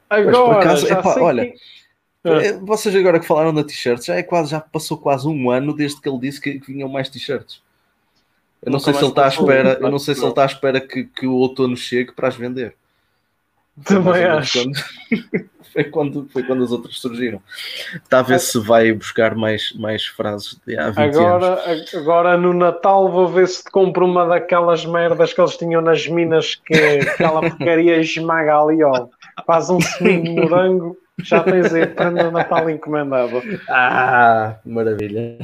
Agora, 0.10 0.60
acaso, 0.60 0.88
já 0.88 0.99
epá, 0.99 1.14
sei 1.14 1.24
olha. 1.24 1.45
Que... 1.45 1.81
É. 2.23 2.53
Vocês 2.53 2.95
agora 2.95 3.19
que 3.19 3.26
falaram 3.26 3.53
da 3.53 3.64
t-shirt, 3.64 4.06
já 4.06 4.15
é 4.15 4.23
quase, 4.23 4.52
já 4.52 4.60
passou 4.60 4.98
quase 4.98 5.27
um 5.27 5.49
ano 5.49 5.73
desde 5.73 5.99
que 5.99 6.07
ele 6.07 6.19
disse 6.19 6.39
que, 6.39 6.60
que 6.60 6.72
vinham 6.72 6.88
mais 6.88 7.10
t-shirts. 7.10 7.61
Eu 8.61 8.72
não 8.72 8.80
sei 8.80 8.93
se 8.93 8.99
ele 8.99 9.10
está 9.10 9.26
à 9.26 9.27
espera, 9.27 9.80
eu 9.81 9.89
não 9.89 9.98
sei 9.98 10.14
se 10.14 10.22
ele 10.22 10.30
está 10.30 10.43
à 10.43 10.45
espera 10.45 10.80
que, 10.80 11.06
que 11.06 11.26
o 11.26 11.34
outono 11.34 11.76
chegue 11.76 12.11
para 12.11 12.27
as 12.27 12.35
vender. 12.35 12.76
Também 13.84 14.23
acho. 14.23 14.60
Quando, 14.60 14.80
foi, 15.73 15.84
quando, 15.85 16.30
foi 16.31 16.43
quando 16.43 16.64
as 16.64 16.72
outras 16.72 16.99
surgiram. 16.99 17.41
Está 17.95 18.19
a 18.19 18.22
ver 18.22 18.39
se 18.39 18.60
vai 18.60 18.91
buscar 18.93 19.34
mais, 19.35 19.73
mais 19.73 20.06
frases 20.06 20.60
de 20.68 20.77
há 20.77 20.91
20 20.91 20.99
agora, 20.99 21.72
anos. 21.72 21.95
Agora 21.95 22.38
no 22.38 22.53
Natal 22.53 23.11
vou 23.11 23.27
ver 23.27 23.48
se 23.48 23.64
te 23.64 23.72
compro 23.72 24.06
uma 24.06 24.27
daquelas 24.27 24.85
merdas 24.85 25.34
que 25.34 25.41
eles 25.41 25.57
tinham 25.57 25.81
nas 25.81 26.07
minas 26.07 26.53
que 26.53 26.76
aquela 26.76 27.41
porcaria 27.41 27.98
esmaga 27.98 28.60
ali, 28.60 28.84
ó. 28.84 29.07
Faz 29.48 29.72
um 29.72 29.81
seminho 29.81 30.23
de 30.23 30.30
morango, 30.30 30.98
já 31.23 31.43
tens 31.43 31.73
aí 31.73 31.88
para 31.88 32.11
no 32.11 32.31
Natal 32.31 32.69
encomendado. 32.69 33.41
Ah, 33.69 34.60
maravilha. 34.65 35.38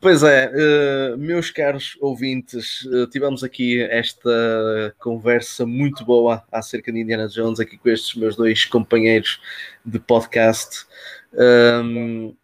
Pois 0.00 0.22
é, 0.22 0.50
uh, 0.50 1.18
meus 1.18 1.50
caros 1.50 1.96
ouvintes, 2.00 2.82
uh, 2.86 3.06
tivemos 3.08 3.44
aqui 3.44 3.82
esta 3.82 4.94
conversa 4.98 5.66
muito 5.66 6.04
boa 6.04 6.42
acerca 6.50 6.90
de 6.92 7.00
Indiana 7.00 7.28
Jones, 7.28 7.60
aqui 7.60 7.76
com 7.76 7.88
estes 7.88 8.14
meus 8.14 8.36
dois 8.36 8.64
companheiros 8.64 9.40
de 9.84 9.98
podcast. 9.98 10.86
Um, 11.34 12.34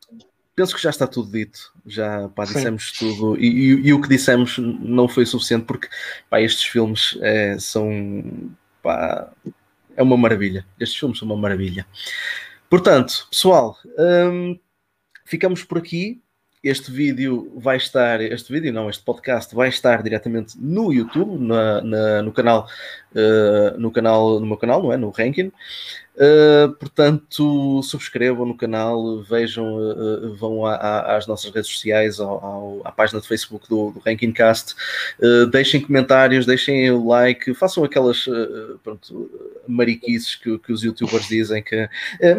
penso 0.54 0.74
que 0.74 0.82
já 0.82 0.90
está 0.90 1.06
tudo 1.06 1.30
dito, 1.30 1.72
já 1.86 2.28
pá, 2.28 2.44
dissemos 2.44 2.92
Sim. 2.94 3.14
tudo, 3.14 3.40
e, 3.40 3.46
e, 3.46 3.88
e, 3.88 3.92
o 3.92 4.00
que 4.00 4.08
dissemos 4.08 4.58
não 4.58 5.08
foi 5.08 5.24
suficiente, 5.24 5.64
porque 5.64 5.88
pá, 6.28 6.40
estes 6.40 6.64
filmes 6.64 7.18
é, 7.22 7.58
são. 7.58 8.52
Pá, 8.82 9.32
é 9.96 10.02
uma 10.02 10.16
maravilha. 10.16 10.66
Estes 10.78 10.98
filmes 10.98 11.18
são 11.18 11.26
uma 11.26 11.36
maravilha. 11.36 11.86
Portanto, 12.68 13.26
pessoal, 13.30 13.76
um, 13.98 14.58
ficamos 15.24 15.62
por 15.62 15.78
aqui 15.78 16.22
este 16.64 16.90
vídeo 16.90 17.52
vai 17.56 17.76
estar, 17.76 18.22
este 18.22 18.50
vídeo 18.50 18.72
não, 18.72 18.88
este 18.88 19.04
podcast 19.04 19.54
vai 19.54 19.68
estar 19.68 20.02
diretamente 20.02 20.58
no 20.58 20.90
YouTube, 20.94 21.38
na, 21.38 21.82
na 21.82 22.22
no 22.22 22.32
canal, 22.32 22.66
uh, 23.14 23.78
no 23.78 23.90
canal, 23.90 24.40
no 24.40 24.46
meu 24.46 24.56
canal, 24.56 24.82
não 24.82 24.92
é? 24.92 24.96
No 24.96 25.10
Ranking. 25.10 25.50
Uh, 26.14 26.72
portanto, 26.74 27.82
subscrevam 27.82 28.46
no 28.46 28.56
canal, 28.56 29.20
vejam, 29.22 29.74
uh, 29.74 30.32
vão 30.36 30.64
a, 30.64 30.76
a, 30.76 31.16
às 31.16 31.26
nossas 31.26 31.52
redes 31.52 31.68
sociais, 31.68 32.20
ao, 32.20 32.44
ao, 32.44 32.80
à 32.84 32.92
página 32.92 33.20
de 33.20 33.26
Facebook 33.26 33.68
do, 33.68 33.90
do 33.90 33.98
Rankingcast, 33.98 34.76
uh, 35.18 35.46
deixem 35.46 35.80
comentários, 35.80 36.46
deixem 36.46 36.88
o 36.92 37.04
like, 37.04 37.52
façam 37.54 37.82
aquelas 37.82 38.26
pronto, 38.84 39.28
mariquices 39.66 40.36
que, 40.36 40.56
que, 40.58 40.72
os 40.72 40.84
youtubers 40.84 41.26
dizem 41.26 41.60
que 41.60 41.88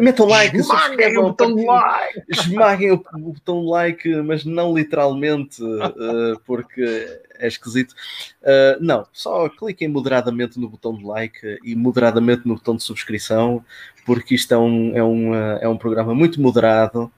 metam 0.00 0.26
like, 0.26 0.56
esmaguem 0.56 1.18
o 1.18 1.22
botão 1.24 1.54
like, 1.54 2.22
esmaguem 2.30 2.92
o, 2.92 3.04
o 3.14 3.32
botão 3.32 3.66
like, 3.66 4.08
mas 4.22 4.42
não 4.46 4.74
literalmente, 4.74 5.60
porque 6.46 7.20
é 7.38 7.48
esquisito. 7.48 7.92
Uh, 8.42 8.78
não, 8.80 9.06
só 9.12 9.48
cliquem 9.48 9.88
moderadamente 9.88 10.58
no 10.58 10.68
botão 10.68 10.96
de 10.96 11.04
like 11.04 11.58
e 11.64 11.74
moderadamente 11.74 12.46
no 12.46 12.54
botão 12.54 12.76
de 12.76 12.82
subscrição, 12.82 13.64
porque 14.04 14.34
isto 14.34 14.52
é 14.52 14.58
um, 14.58 14.96
é 14.96 15.04
um, 15.04 15.34
é 15.34 15.68
um 15.68 15.76
programa 15.76 16.14
muito 16.14 16.40
moderado. 16.40 17.10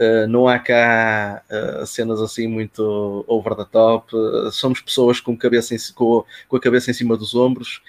Uh, 0.00 0.26
não 0.26 0.48
há 0.48 0.58
cá 0.58 1.42
uh, 1.50 1.86
cenas 1.86 2.22
assim 2.22 2.46
muito 2.46 3.22
over 3.28 3.54
the 3.54 3.66
top. 3.66 4.16
Uh, 4.16 4.50
somos 4.50 4.80
pessoas 4.80 5.20
com, 5.20 5.36
cabeça 5.36 5.74
em, 5.74 5.78
com, 5.94 6.24
com, 6.48 6.56
a 6.56 6.60
cabeça 6.60 6.90
em 6.90 6.94
cima 6.94 7.18
dos 7.18 7.34
ombros 7.34 7.82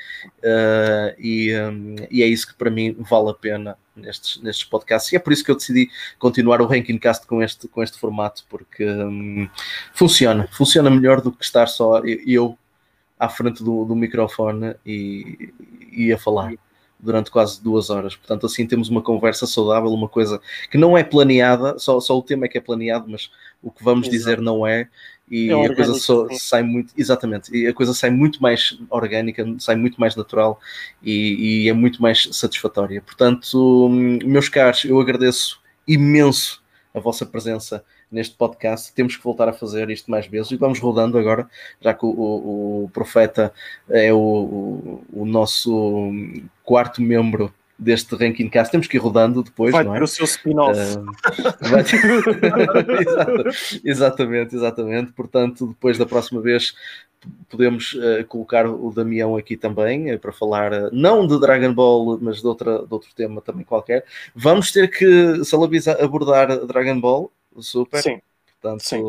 e, 1.18 1.56
um, 1.56 1.96
e, 2.12 2.22
é 2.22 2.28
isso 2.28 2.48
que 2.48 2.54
para 2.56 2.70
mim 2.70 2.98
vale 3.00 3.30
a 3.30 3.34
pena 3.34 3.78
nestes, 3.96 4.42
nestes 4.42 4.66
podcasts. 4.66 5.14
E 5.14 5.16
é 5.16 5.20
por 5.20 5.32
isso 5.32 5.46
que 5.46 5.52
eu 5.52 5.56
decidi 5.56 5.90
continuar 6.20 6.62
o 6.62 6.66
Ranking 6.66 6.98
Cast 6.98 7.26
com 7.26 7.42
este, 7.42 7.70
com 7.70 7.82
este 7.82 7.98
formato, 7.98 8.44
porque 8.50 8.86
um, 8.86 9.48
funciona, 9.94 10.50
funciona 10.52 10.90
melhor 10.90 11.22
do 11.22 11.32
que 11.32 11.46
estar 11.46 11.68
só 11.68 12.02
eu 12.28 12.58
à 13.18 13.30
frente 13.30 13.64
do, 13.64 13.86
do 13.86 13.96
microfone 13.96 14.76
e, 14.86 15.54
e 15.94 16.12
a 16.12 16.18
falar 16.18 16.52
durante 17.02 17.32
quase 17.32 17.62
duas 17.62 17.90
horas. 17.90 18.16
Portanto, 18.16 18.46
assim 18.46 18.66
temos 18.66 18.90
uma 18.90 19.02
conversa 19.02 19.48
saudável, 19.48 19.92
uma 19.92 20.08
coisa 20.08 20.40
que 20.70 20.78
não 20.78 20.98
é 20.98 21.04
planeada, 21.04 21.78
só, 21.80 22.00
só 22.00 22.18
o 22.18 22.22
tema 22.22 22.46
é 22.46 22.48
que 22.48 22.58
é 22.58 22.62
planeado, 22.62 23.06
mas 23.10 23.32
o 23.62 23.72
que 23.72 23.84
vamos 23.84 24.08
Exato. 24.08 24.18
dizer 24.18 24.42
não 24.42 24.66
é. 24.66 24.88
E 25.30 25.50
é 25.50 25.66
a 25.66 25.74
coisa 25.74 25.94
só, 25.94 26.28
sai 26.32 26.62
muito, 26.62 26.94
exatamente, 26.98 27.56
e 27.56 27.66
a 27.66 27.74
coisa 27.74 27.94
sai 27.94 28.10
muito 28.10 28.42
mais 28.42 28.78
orgânica, 28.90 29.46
sai 29.60 29.78
muito 29.78 29.98
mais 29.98 30.14
natural 30.14 30.60
e, 31.02 31.64
e 31.64 31.70
é 31.70 31.74
muito 31.74 32.02
mais 32.02 32.28
satisfatória. 32.34 33.02
Portanto, 33.02 33.88
meus 33.90 34.50
caros, 34.50 34.84
eu 34.84 35.00
agradeço 35.00 35.62
imenso 35.88 36.62
a 36.94 37.00
vossa 37.00 37.26
presença 37.26 37.82
neste 38.12 38.36
podcast. 38.36 38.94
Temos 38.94 39.16
que 39.16 39.24
voltar 39.24 39.48
a 39.48 39.54
fazer 39.54 39.90
isto 39.90 40.12
mais 40.12 40.28
vezes 40.28 40.52
e 40.52 40.58
vamos 40.58 40.80
rodando 40.80 41.18
agora, 41.18 41.48
já 41.80 41.94
que 41.94 42.06
o, 42.06 42.10
o, 42.10 42.84
o 42.86 42.90
Profeta 42.90 43.54
é 43.90 44.14
o, 44.14 45.02
o, 45.14 45.26
nosso 45.26 46.22
quarto 46.64 47.02
membro 47.02 47.54
deste 47.80 48.14
Ranking 48.16 48.50
Cast. 48.50 48.72
Temos 48.72 48.88
que 48.88 48.98
ir 48.98 49.00
rodando 49.00 49.42
depois, 49.42 49.72
vai 49.72 49.84
não 49.84 49.96
é? 49.96 50.04
o 50.04 50.08
seu 50.08 50.26
spin-off. 50.26 50.80
Uh, 50.80 51.06
exatamente, 53.84 54.56
exatamente. 54.56 55.12
Portanto, 55.14 55.68
depois 55.68 55.98
da 55.98 56.06
próxima 56.06 56.42
vez 56.42 56.76
podemos 57.50 57.94
uh, 57.94 58.26
colocar 58.28 58.68
o 58.68 58.92
Damião 58.92 59.36
aqui 59.36 59.56
também 59.56 60.14
uh, 60.14 60.20
para 60.20 60.32
falar 60.32 60.74
uh, 60.74 60.90
não 60.92 61.28
de 61.28 61.40
Dragon 61.40 61.74
Ball, 61.74 62.20
mas 62.20 62.42
de, 62.42 62.48
outra, 62.48 62.80
de 62.80 62.94
outro 62.94 63.10
tema 63.16 63.42
também 63.42 63.64
qualquer. 63.64 64.06
Vamos 64.36 64.72
ter 64.72 64.88
que, 64.90 65.44
Salabiza, 65.44 65.94
abordar 66.04 66.66
Dragon 66.66 67.00
Ball 67.00 67.32
Super. 67.60 68.02
Sim. 68.02 68.22
Portanto, 68.62 68.84
Sim. 68.84 69.02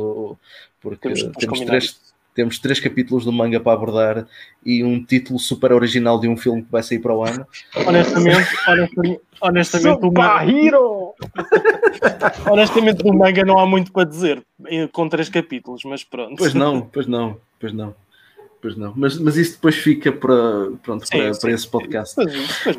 porque 0.81 1.09
temos, 1.09 1.23
temos 1.37 1.61
três, 1.61 2.01
temos 2.35 2.59
três 2.59 2.81
capítulos 2.81 3.25
do 3.25 3.33
manga 3.33 3.61
para 3.61 3.73
abordar 3.73 4.27
e 4.65 4.83
um 4.83 5.05
título 5.05 5.39
super 5.39 5.73
original 5.73 6.19
de 6.19 6.29
um 6.29 6.37
filme 6.37 6.63
que 6.63 6.71
vai 6.71 6.83
sair 6.83 6.99
para 6.99 7.15
o 7.15 7.23
ano. 7.23 7.47
Honestamente, 7.87 8.49
honestamente, 8.67 9.21
honestamente 9.41 10.07
o 10.07 10.13
manga... 10.13 11.13
honestamente, 12.51 13.03
o 13.05 13.13
manga 13.13 13.45
não 13.45 13.59
há 13.59 13.67
muito 13.67 13.93
para 13.93 14.09
dizer 14.09 14.43
com 14.93 15.09
três 15.09 15.29
capítulos, 15.29 15.85
mas 15.85 16.03
pronto. 16.03 16.37
Pois 16.37 16.55
não, 16.55 16.81
pois 16.93 17.07
não, 17.07 17.39
pois 17.61 17.73
não. 17.73 17.95
Pois 18.61 18.77
não. 18.77 18.93
Mas, 18.97 19.19
mas 19.19 19.37
isso 19.37 19.55
depois 19.55 19.75
fica 19.75 20.13
para, 20.13 20.71
pronto, 20.85 21.05
sim, 21.05 21.19
para, 21.19 21.35
sim. 21.35 21.41
para 21.41 21.51
esse 21.51 21.69
podcast. 21.69 22.15
Pois, 22.15 22.63
pois 22.63 22.79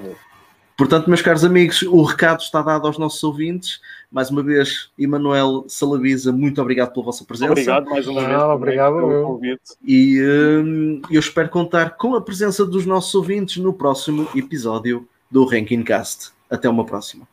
Portanto, 0.77 1.07
meus 1.07 1.21
caros 1.21 1.43
amigos, 1.43 1.81
o 1.83 2.01
recado 2.03 2.41
está 2.41 2.61
dado 2.61 2.87
aos 2.87 2.97
nossos 2.97 3.23
ouvintes. 3.23 3.79
Mais 4.13 4.29
uma 4.29 4.43
vez, 4.43 4.91
Emanuel 4.95 5.65
Salabiza, 5.67 6.31
muito 6.31 6.61
obrigado 6.61 6.93
pela 6.93 7.07
vossa 7.07 7.25
presença. 7.25 7.51
Obrigado 7.51 7.89
mais 7.89 8.07
uma 8.07 8.23
vez. 8.23 8.41
obrigado 8.43 8.95
pelo 8.97 9.25
convite. 9.25 9.61
E 9.83 10.21
hum, 10.21 11.01
eu 11.09 11.19
espero 11.19 11.49
contar 11.49 11.97
com 11.97 12.13
a 12.13 12.21
presença 12.21 12.63
dos 12.63 12.85
nossos 12.85 13.15
ouvintes 13.15 13.57
no 13.57 13.73
próximo 13.73 14.29
episódio 14.35 15.07
do 15.31 15.43
Ranking 15.45 15.81
Cast. 15.81 16.31
Até 16.47 16.69
uma 16.69 16.85
próxima. 16.85 17.27